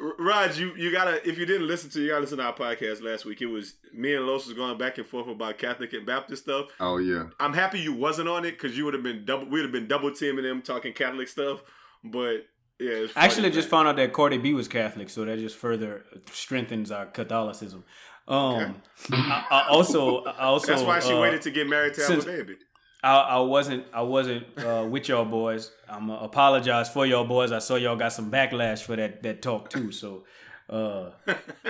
R- 0.01 0.13
Raj, 0.19 0.59
you, 0.59 0.73
you 0.75 0.91
gotta 0.91 1.27
if 1.27 1.37
you 1.37 1.45
didn't 1.45 1.67
listen 1.67 1.89
to 1.91 2.01
you 2.01 2.09
gotta 2.09 2.21
listen 2.21 2.37
to 2.37 2.43
our 2.45 2.53
podcast 2.55 3.01
last 3.01 3.25
week. 3.25 3.41
It 3.41 3.47
was 3.47 3.73
me 3.93 4.13
and 4.15 4.25
Los 4.25 4.45
was 4.45 4.55
going 4.55 4.77
back 4.77 4.97
and 4.97 5.07
forth 5.07 5.27
about 5.27 5.57
Catholic 5.57 5.93
and 5.93 6.05
Baptist 6.05 6.43
stuff. 6.43 6.67
oh 6.79 6.97
yeah. 6.97 7.25
I'm 7.39 7.53
happy 7.53 7.79
you 7.79 7.93
wasn't 7.93 8.29
on 8.29 8.45
it 8.45 8.51
because 8.51 8.77
you 8.77 8.85
would 8.85 8.93
have 8.93 9.03
been 9.03 9.25
double 9.25 9.45
we 9.45 9.51
would 9.59 9.63
have 9.63 9.71
been 9.71 9.87
double 9.87 10.11
teaming 10.13 10.43
them 10.43 10.61
talking 10.61 10.93
Catholic 10.93 11.27
stuff. 11.27 11.61
But 12.03 12.45
yeah, 12.79 13.07
actually 13.15 13.51
just 13.51 13.69
found 13.69 13.87
out 13.87 13.95
that 13.95 14.13
Cardi 14.13 14.37
B 14.37 14.53
was 14.53 14.67
Catholic, 14.67 15.09
so 15.09 15.25
that 15.25 15.39
just 15.39 15.55
further 15.55 16.03
strengthens 16.31 16.91
our 16.91 17.05
Catholicism. 17.05 17.83
Um, 18.27 18.81
I, 19.11 19.45
I 19.51 19.67
also, 19.69 20.23
I 20.23 20.37
also 20.45 20.67
That's 20.67 20.83
why 20.83 20.99
she 20.99 21.13
uh, 21.13 21.21
waited 21.21 21.41
to 21.43 21.51
get 21.51 21.67
married 21.67 21.93
to 21.95 22.01
have 22.01 22.19
a 22.19 22.25
baby. 22.25 22.55
I, 23.03 23.17
I 23.17 23.39
wasn't 23.39 23.85
I 23.93 24.01
wasn't 24.01 24.45
uh, 24.57 24.87
with 24.89 25.07
y'all 25.07 25.25
boys. 25.25 25.71
I'm 25.87 26.09
uh, 26.09 26.19
apologize 26.21 26.89
for 26.89 27.05
y'all 27.05 27.23
boys. 27.23 27.51
I 27.51 27.59
saw 27.59 27.75
y'all 27.75 27.95
got 27.95 28.13
some 28.13 28.31
backlash 28.31 28.81
for 28.81 28.95
that 28.95 29.21
that 29.21 29.43
talk 29.43 29.69
too. 29.69 29.91
So, 29.91 30.23
uh, 30.69 31.11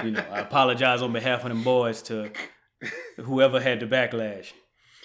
you 0.02 0.12
know, 0.12 0.26
I 0.32 0.40
apologize 0.48 1.02
on 1.02 1.12
behalf 1.12 1.44
of 1.44 1.50
them 1.50 1.62
boys 1.62 2.02
to 2.04 2.32
whoever 3.18 3.60
had 3.60 3.82
the 3.82 3.86
backlash. 3.86 4.54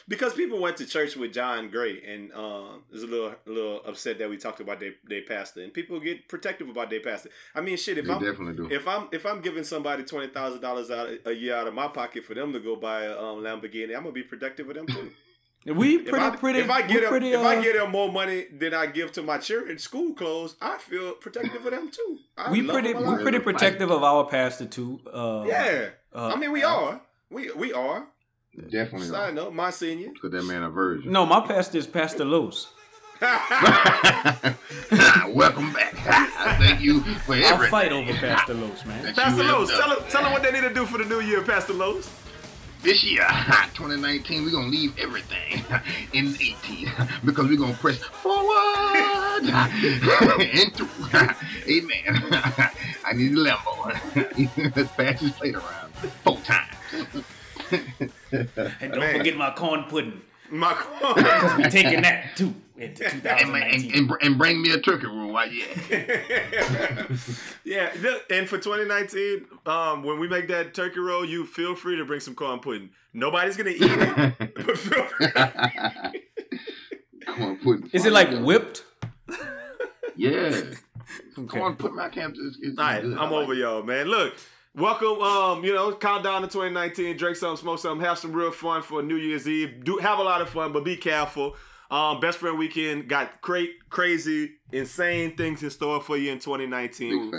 Because 0.09 0.35
people 0.35 0.61
went 0.61 0.77
to 0.79 0.87
church 0.87 1.17
with 1.17 1.33
John 1.33 1.71
Gray 1.71 2.03
and 2.07 2.33
um, 2.33 2.83
is 2.93 3.03
a 3.03 3.07
little 3.07 3.35
a 3.47 3.51
little 3.51 3.81
upset 3.87 4.19
that 4.19 4.29
we 4.29 4.37
talked 4.37 4.61
about 4.61 4.81
their 4.81 4.93
their 5.05 5.23
pastor, 5.23 5.63
and 5.63 5.73
people 5.73 6.01
get 6.01 6.29
protective 6.29 6.69
about 6.69 6.91
their 6.91 7.01
pastor. 7.01 7.31
I 7.55 7.61
mean, 7.61 7.77
shit. 7.77 7.99
If 7.99 8.07
They 8.07 8.13
I'm 8.13 8.23
definitely 8.23 8.55
do. 8.55 8.75
if 8.75 8.87
I'm 8.89 9.09
if 9.13 9.25
I'm 9.27 9.41
giving 9.41 9.65
somebody 9.65 10.03
twenty 10.05 10.29
thousand 10.29 10.61
dollars 10.61 10.91
out 10.91 11.09
a 11.25 11.33
year 11.33 11.55
out 11.55 11.67
of 11.67 11.75
my 11.75 11.89
pocket 11.89 12.25
for 12.25 12.35
them 12.35 12.53
to 12.53 12.61
go 12.61 12.77
buy 12.77 13.05
a 13.05 13.19
um, 13.19 13.39
Lamborghini, 13.43 13.97
I'm 13.97 14.03
gonna 14.03 14.13
be 14.13 14.23
protective 14.23 14.69
of 14.69 14.75
them 14.75 14.87
too. 14.87 15.11
We 15.67 15.97
If 15.97 16.07
pretty 16.07 16.25
I, 16.25 16.31
pretty. 16.37 16.59
if 16.61 16.71
I 16.71 16.81
get 16.81 17.03
them, 17.03 17.11
pretty, 17.11 17.33
if 17.33 17.41
I 17.41 17.57
uh, 17.57 17.63
get 17.63 17.77
them 17.77 17.91
more 17.91 18.11
money 18.11 18.47
than 18.51 18.73
I 18.73 18.87
give 18.87 19.13
to 19.13 19.23
my 19.23 19.37
children 19.37 19.79
school 19.79 20.15
clothes, 20.15 20.57
I 20.59 20.79
feel 20.79 21.13
protective 21.13 21.67
of 21.67 21.71
them 21.71 21.91
too. 21.91 22.19
I 22.39 22.51
we 22.51 22.63
love 22.63 22.75
pretty 22.75 22.95
we 22.95 23.23
pretty 23.23 23.41
protective 23.41 23.91
of 23.91 24.03
our 24.03 24.25
pastor 24.27 24.65
too. 24.65 25.01
Uh, 25.13 25.45
yeah. 25.47 25.91
uh, 26.15 26.33
I 26.35 26.37
mean, 26.37 26.53
we 26.53 26.63
are. 26.63 27.03
We 27.29 27.53
we 27.53 27.75
are. 27.75 28.07
Definitely 28.57 29.07
Sign 29.09 29.39
up, 29.39 29.53
my 29.53 29.71
senior. 29.71 30.09
Put 30.21 30.33
that 30.33 30.43
man 30.45 30.63
a 30.65 30.71
virgin. 30.71 31.13
No, 31.13 31.25
my 31.25 31.41
pastor 31.41 31.79
is 31.79 31.87
Pastor 31.87 32.25
Los. 32.25 32.73
Welcome 33.21 33.37
back. 35.73 35.95
Thank 36.59 36.81
you 36.81 37.01
for 37.01 37.35
everything. 37.35 37.45
I'll 37.45 37.71
fight 37.71 37.93
over 37.93 38.13
Pastor 38.15 38.55
Los, 38.55 38.85
man. 38.87 39.15
Pastor 39.15 39.43
you 39.43 39.49
have 39.49 39.59
Los, 39.61 39.69
done. 39.71 39.79
tell 39.79 39.89
them, 39.97 40.05
tell 40.09 40.23
them 40.25 40.33
what 40.33 40.43
they 40.43 40.51
need 40.53 40.63
to 40.63 40.75
do 40.75 40.85
for 40.85 40.99
the 40.99 41.05
new 41.05 41.21
year, 41.21 41.43
Pastor 41.43 41.75
Los. 41.75 42.11
This 42.83 43.05
year, 43.05 43.27
2019, 43.75 44.43
we're 44.43 44.51
gonna 44.51 44.69
leave 44.69 44.99
everything 44.99 45.63
in 46.15 46.29
18 46.29 46.91
because 47.27 47.47
we're 47.47 47.59
gonna 47.59 47.75
press 47.75 47.99
forward 47.99 49.45
and 49.45 50.75
through. 50.75 50.89
Amen. 51.69 52.17
I 53.05 53.13
need 53.13 53.33
a 53.33 53.37
Lambo. 53.37 54.75
Let's 54.75 54.91
pass 54.93 55.21
this 55.21 55.33
plate 55.33 55.57
around 55.57 55.93
four 56.25 56.39
times. 56.39 56.60
And 58.81 58.93
don't 58.93 58.99
Man. 59.01 59.17
forget 59.19 59.37
my 59.37 59.51
corn 59.51 59.85
pudding. 59.89 60.21
My 60.51 60.75
corn. 60.75 61.15
Because 61.25 61.57
we 61.59 61.65
taking 61.65 62.03
that 62.03 62.37
too 62.37 62.55
into 62.77 63.05
And, 63.11 63.15
and, 63.15 63.23
2019. 63.23 63.95
and, 63.95 64.11
and 64.23 64.39
bring 64.39 64.63
me 64.63 64.71
a 64.73 64.79
turkey 64.81 65.07
roll 65.07 65.33
while 65.33 65.47
you 65.49 65.65
yeah, 67.65 67.93
and 68.31 68.49
for 68.49 68.57
2019, 68.59 69.45
um, 69.67 70.03
when 70.03 70.19
we 70.19 70.27
make 70.29 70.49
that 70.49 70.73
turkey 70.75 70.99
roll, 71.01 71.25
you 71.25 71.45
feel 71.45 71.75
free 71.75 71.97
to 71.97 72.05
bring 72.05 72.21
some 72.21 72.35
corn 72.35 72.59
pudding. 72.61 72.91
Nobody's 73.13 73.57
gonna 73.57 73.71
eat 73.71 73.79
it, 73.83 74.55
but 74.55 74.79
feel 74.79 75.05
free. 75.05 75.27
Corn 77.27 77.57
pudding. 77.59 77.91
Is 77.93 78.07
it 78.07 78.13
like 78.13 78.31
whipped? 78.41 78.85
Yeah. 80.17 80.61
Okay. 81.39 81.59
Corn 81.59 81.77
pudding. 81.77 81.99
I 81.99 82.09
can't. 82.09 82.37
It's, 82.39 82.59
it's 82.63 82.79
All 82.79 82.85
right, 82.85 83.03
good. 83.03 83.17
I 83.19 83.23
I'm 83.25 83.31
like 83.31 83.43
over 83.43 83.53
it. 83.53 83.59
y'all, 83.59 83.83
man. 83.83 84.07
Look, 84.07 84.35
welcome. 84.75 85.21
Um, 85.21 85.65
you 85.65 85.75
know, 85.75 85.93
countdown 85.95 86.43
to 86.43 86.49
2019. 86.49 87.17
Drink 87.17 87.37
something, 87.37 87.61
smoke 87.63 87.79
something, 87.79 88.05
have 88.05 88.19
some 88.19 88.33
real 88.33 88.51
fun 88.51 88.83
for 88.83 89.03
New 89.03 89.17
Year's 89.17 89.49
Eve. 89.49 89.85
Do 89.85 89.99
have 89.99 90.19
a 90.19 90.23
lot 90.23 90.41
of 90.41 90.49
fun, 90.51 90.73
but 90.73 90.85
be 90.85 90.97
careful. 90.97 91.57
Um, 91.91 92.21
best 92.21 92.39
friend 92.39 92.57
weekend 92.57 93.09
got 93.09 93.41
great, 93.41 93.71
crazy, 93.91 94.53
insane 94.73 95.37
things 95.37 95.63
in 95.63 95.71
store 95.71 96.01
for 96.01 96.17
you 96.17 96.31
in 96.31 96.39
2019. 96.39 97.31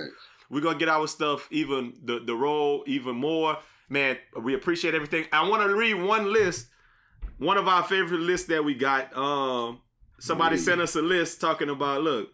We're 0.50 0.60
gonna 0.62 0.78
get 0.78 0.90
our 0.90 1.08
stuff 1.08 1.48
even 1.52 1.94
the 2.04 2.20
the 2.20 2.36
role 2.36 2.84
even 2.86 3.16
more. 3.16 3.58
Man, 3.88 4.18
we 4.42 4.54
appreciate 4.54 4.94
everything. 4.94 5.26
I 5.32 5.48
want 5.48 5.64
to 5.64 5.74
read 5.76 5.94
one 5.96 6.32
list, 6.34 6.68
one 7.38 7.58
of 7.58 7.68
our 7.70 7.84
favorite 7.84 8.20
lists 8.20 8.48
that 8.48 8.64
we 8.64 8.74
got. 8.74 9.16
Um, 9.16 9.80
somebody 10.20 10.58
Mm. 10.58 10.60
sent 10.60 10.82
us 10.82 10.96
a 10.98 11.02
list 11.02 11.40
talking 11.40 11.70
about 11.70 12.02
look, 12.02 12.30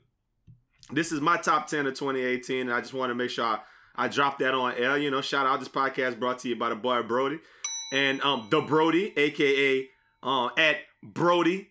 this 0.92 1.12
is 1.12 1.22
my 1.22 1.38
top 1.38 1.68
10 1.68 1.86
of 1.86 1.94
2018, 1.94 2.62
and 2.62 2.74
I 2.74 2.82
just 2.82 2.94
want 2.96 3.12
to 3.12 3.16
make 3.16 3.30
sure 3.30 3.46
I, 3.46 3.60
I 3.98 4.08
dropped 4.08 4.40
that 4.40 4.54
on 4.54 4.76
air. 4.76 4.98
You 4.98 5.12
know, 5.12 5.22
shout 5.22 5.46
out 5.46 5.60
this 5.60 5.70
podcast 5.70 6.20
brought 6.20 6.40
to 6.40 6.50
you 6.50 6.56
by 6.56 6.70
the 6.70 6.76
boy 6.76 7.02
Brody. 7.04 7.40
And 7.92 8.22
um 8.22 8.48
the 8.50 8.62
Brody, 8.62 9.14
aka 9.18 9.90
uh, 10.24 10.50
at 10.58 10.78
Brody 11.02 11.70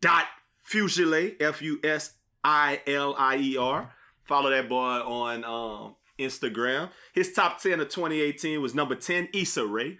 dot 0.00 0.24
Fusilier, 0.68 1.40
F 1.40 1.62
U 1.62 1.80
S 1.82 2.14
I 2.44 2.80
L 2.86 3.14
I 3.18 3.36
E 3.36 3.56
R. 3.56 3.92
Follow 4.24 4.50
that 4.50 4.68
boy 4.68 4.76
on 4.78 5.44
um, 5.44 5.96
Instagram. 6.18 6.90
His 7.12 7.32
top 7.32 7.60
10 7.60 7.80
of 7.80 7.88
2018 7.88 8.62
was 8.62 8.74
number 8.74 8.94
10, 8.94 9.30
Issa 9.34 9.66
Rae. 9.66 9.98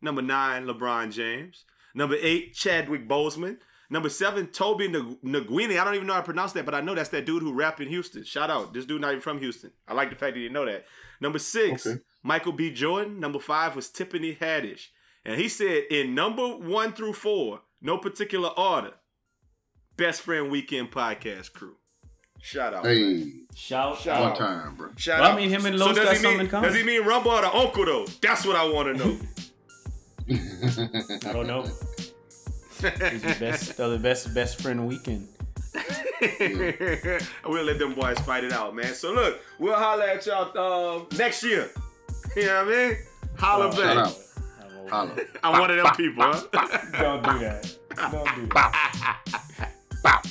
Number 0.00 0.22
9, 0.22 0.66
LeBron 0.66 1.10
James. 1.10 1.64
Number 1.94 2.16
8, 2.20 2.54
Chadwick 2.54 3.08
Boseman. 3.08 3.58
Number 3.92 4.08
7, 4.08 4.46
Toby 4.46 4.88
Ngu- 4.88 5.18
Nguyen. 5.22 5.78
I 5.78 5.84
don't 5.84 5.94
even 5.94 6.06
know 6.06 6.14
how 6.14 6.20
to 6.20 6.24
pronounce 6.24 6.52
that, 6.54 6.64
but 6.64 6.74
I 6.74 6.80
know 6.80 6.94
that's 6.94 7.10
that 7.10 7.26
dude 7.26 7.42
who 7.42 7.52
rapped 7.52 7.78
in 7.78 7.88
Houston. 7.88 8.24
Shout 8.24 8.48
out. 8.48 8.72
This 8.72 8.86
dude 8.86 9.02
not 9.02 9.10
even 9.10 9.20
from 9.20 9.38
Houston. 9.38 9.70
I 9.86 9.92
like 9.92 10.08
the 10.08 10.16
fact 10.16 10.32
that 10.34 10.40
you 10.40 10.48
know 10.48 10.64
that. 10.64 10.86
Number 11.20 11.38
6, 11.38 11.86
Okay. 11.86 12.00
Michael 12.22 12.52
B. 12.52 12.70
Jordan. 12.72 13.20
Number 13.20 13.38
5 13.38 13.76
was 13.76 13.90
Tiffany 13.90 14.34
Haddish. 14.34 14.86
And 15.26 15.38
he 15.38 15.46
said 15.46 15.84
in 15.90 16.14
number 16.14 16.56
1 16.56 16.94
through 16.94 17.12
4, 17.12 17.60
no 17.82 17.98
particular 17.98 18.48
order, 18.58 18.94
Best 19.98 20.22
Friend 20.22 20.50
Weekend 20.50 20.90
Podcast 20.90 21.52
crew. 21.52 21.76
Shout 22.40 22.72
out. 22.72 22.84
man. 22.84 22.94
Hey, 22.96 23.32
Shout 23.54 23.98
Shout 23.98 24.20
one 24.22 24.30
out. 24.32 24.38
time, 24.38 24.74
bro. 24.74 24.88
Shout 24.96 25.20
Well, 25.20 25.28
I 25.28 25.32
out. 25.32 25.36
mean, 25.38 25.50
him 25.50 25.66
and 25.66 25.78
So 25.78 25.84
Los 25.84 25.96
does 25.96 26.04
got 26.06 26.14
something 26.16 26.30
mean, 26.38 26.40
in 26.46 26.48
common. 26.48 26.70
Does 26.70 26.78
he 26.80 26.82
mean 26.82 27.04
Rumble 27.04 27.30
or 27.32 27.42
the 27.42 27.54
uncle 27.54 27.84
though? 27.84 28.06
That's 28.22 28.46
what 28.46 28.56
I 28.56 28.64
want 28.68 28.96
to 28.96 29.04
know. 29.04 29.18
I 31.28 31.32
don't 31.32 31.46
know. 31.46 31.66
It's 32.84 33.22
the 33.22 33.36
best, 33.40 33.80
uh, 33.80 33.88
the 33.88 33.98
best, 33.98 34.34
best 34.34 34.60
friend 34.60 34.86
weekend. 34.86 35.28
we'll 37.46 37.64
let 37.64 37.78
them 37.78 37.94
boys 37.94 38.18
fight 38.20 38.44
it 38.44 38.52
out, 38.52 38.74
man. 38.74 38.94
So 38.94 39.12
look, 39.12 39.40
we'll 39.58 39.74
holler 39.74 40.04
at 40.04 40.24
y'all 40.26 40.56
um, 40.98 41.06
next 41.16 41.42
year. 41.42 41.70
You 42.34 42.46
know 42.46 42.64
what 42.64 42.74
I 42.74 42.88
mean? 42.88 42.96
Holla 43.36 43.66
Oh, 43.66 43.70
back. 43.70 43.78
Shout 43.78 43.96
out. 43.98 44.18
I'm 44.80 44.88
Holla. 44.88 45.16
I'm 45.44 45.60
one 45.60 45.70
of 45.70 45.76
them 45.76 45.94
people, 45.96 46.24
huh? 46.24 46.40
Don't 46.98 47.22
do 47.24 47.38
that. 47.40 47.76
Don't 48.10 48.34
do 48.36 48.46
that. 48.54 49.62
Bow. 50.02 50.22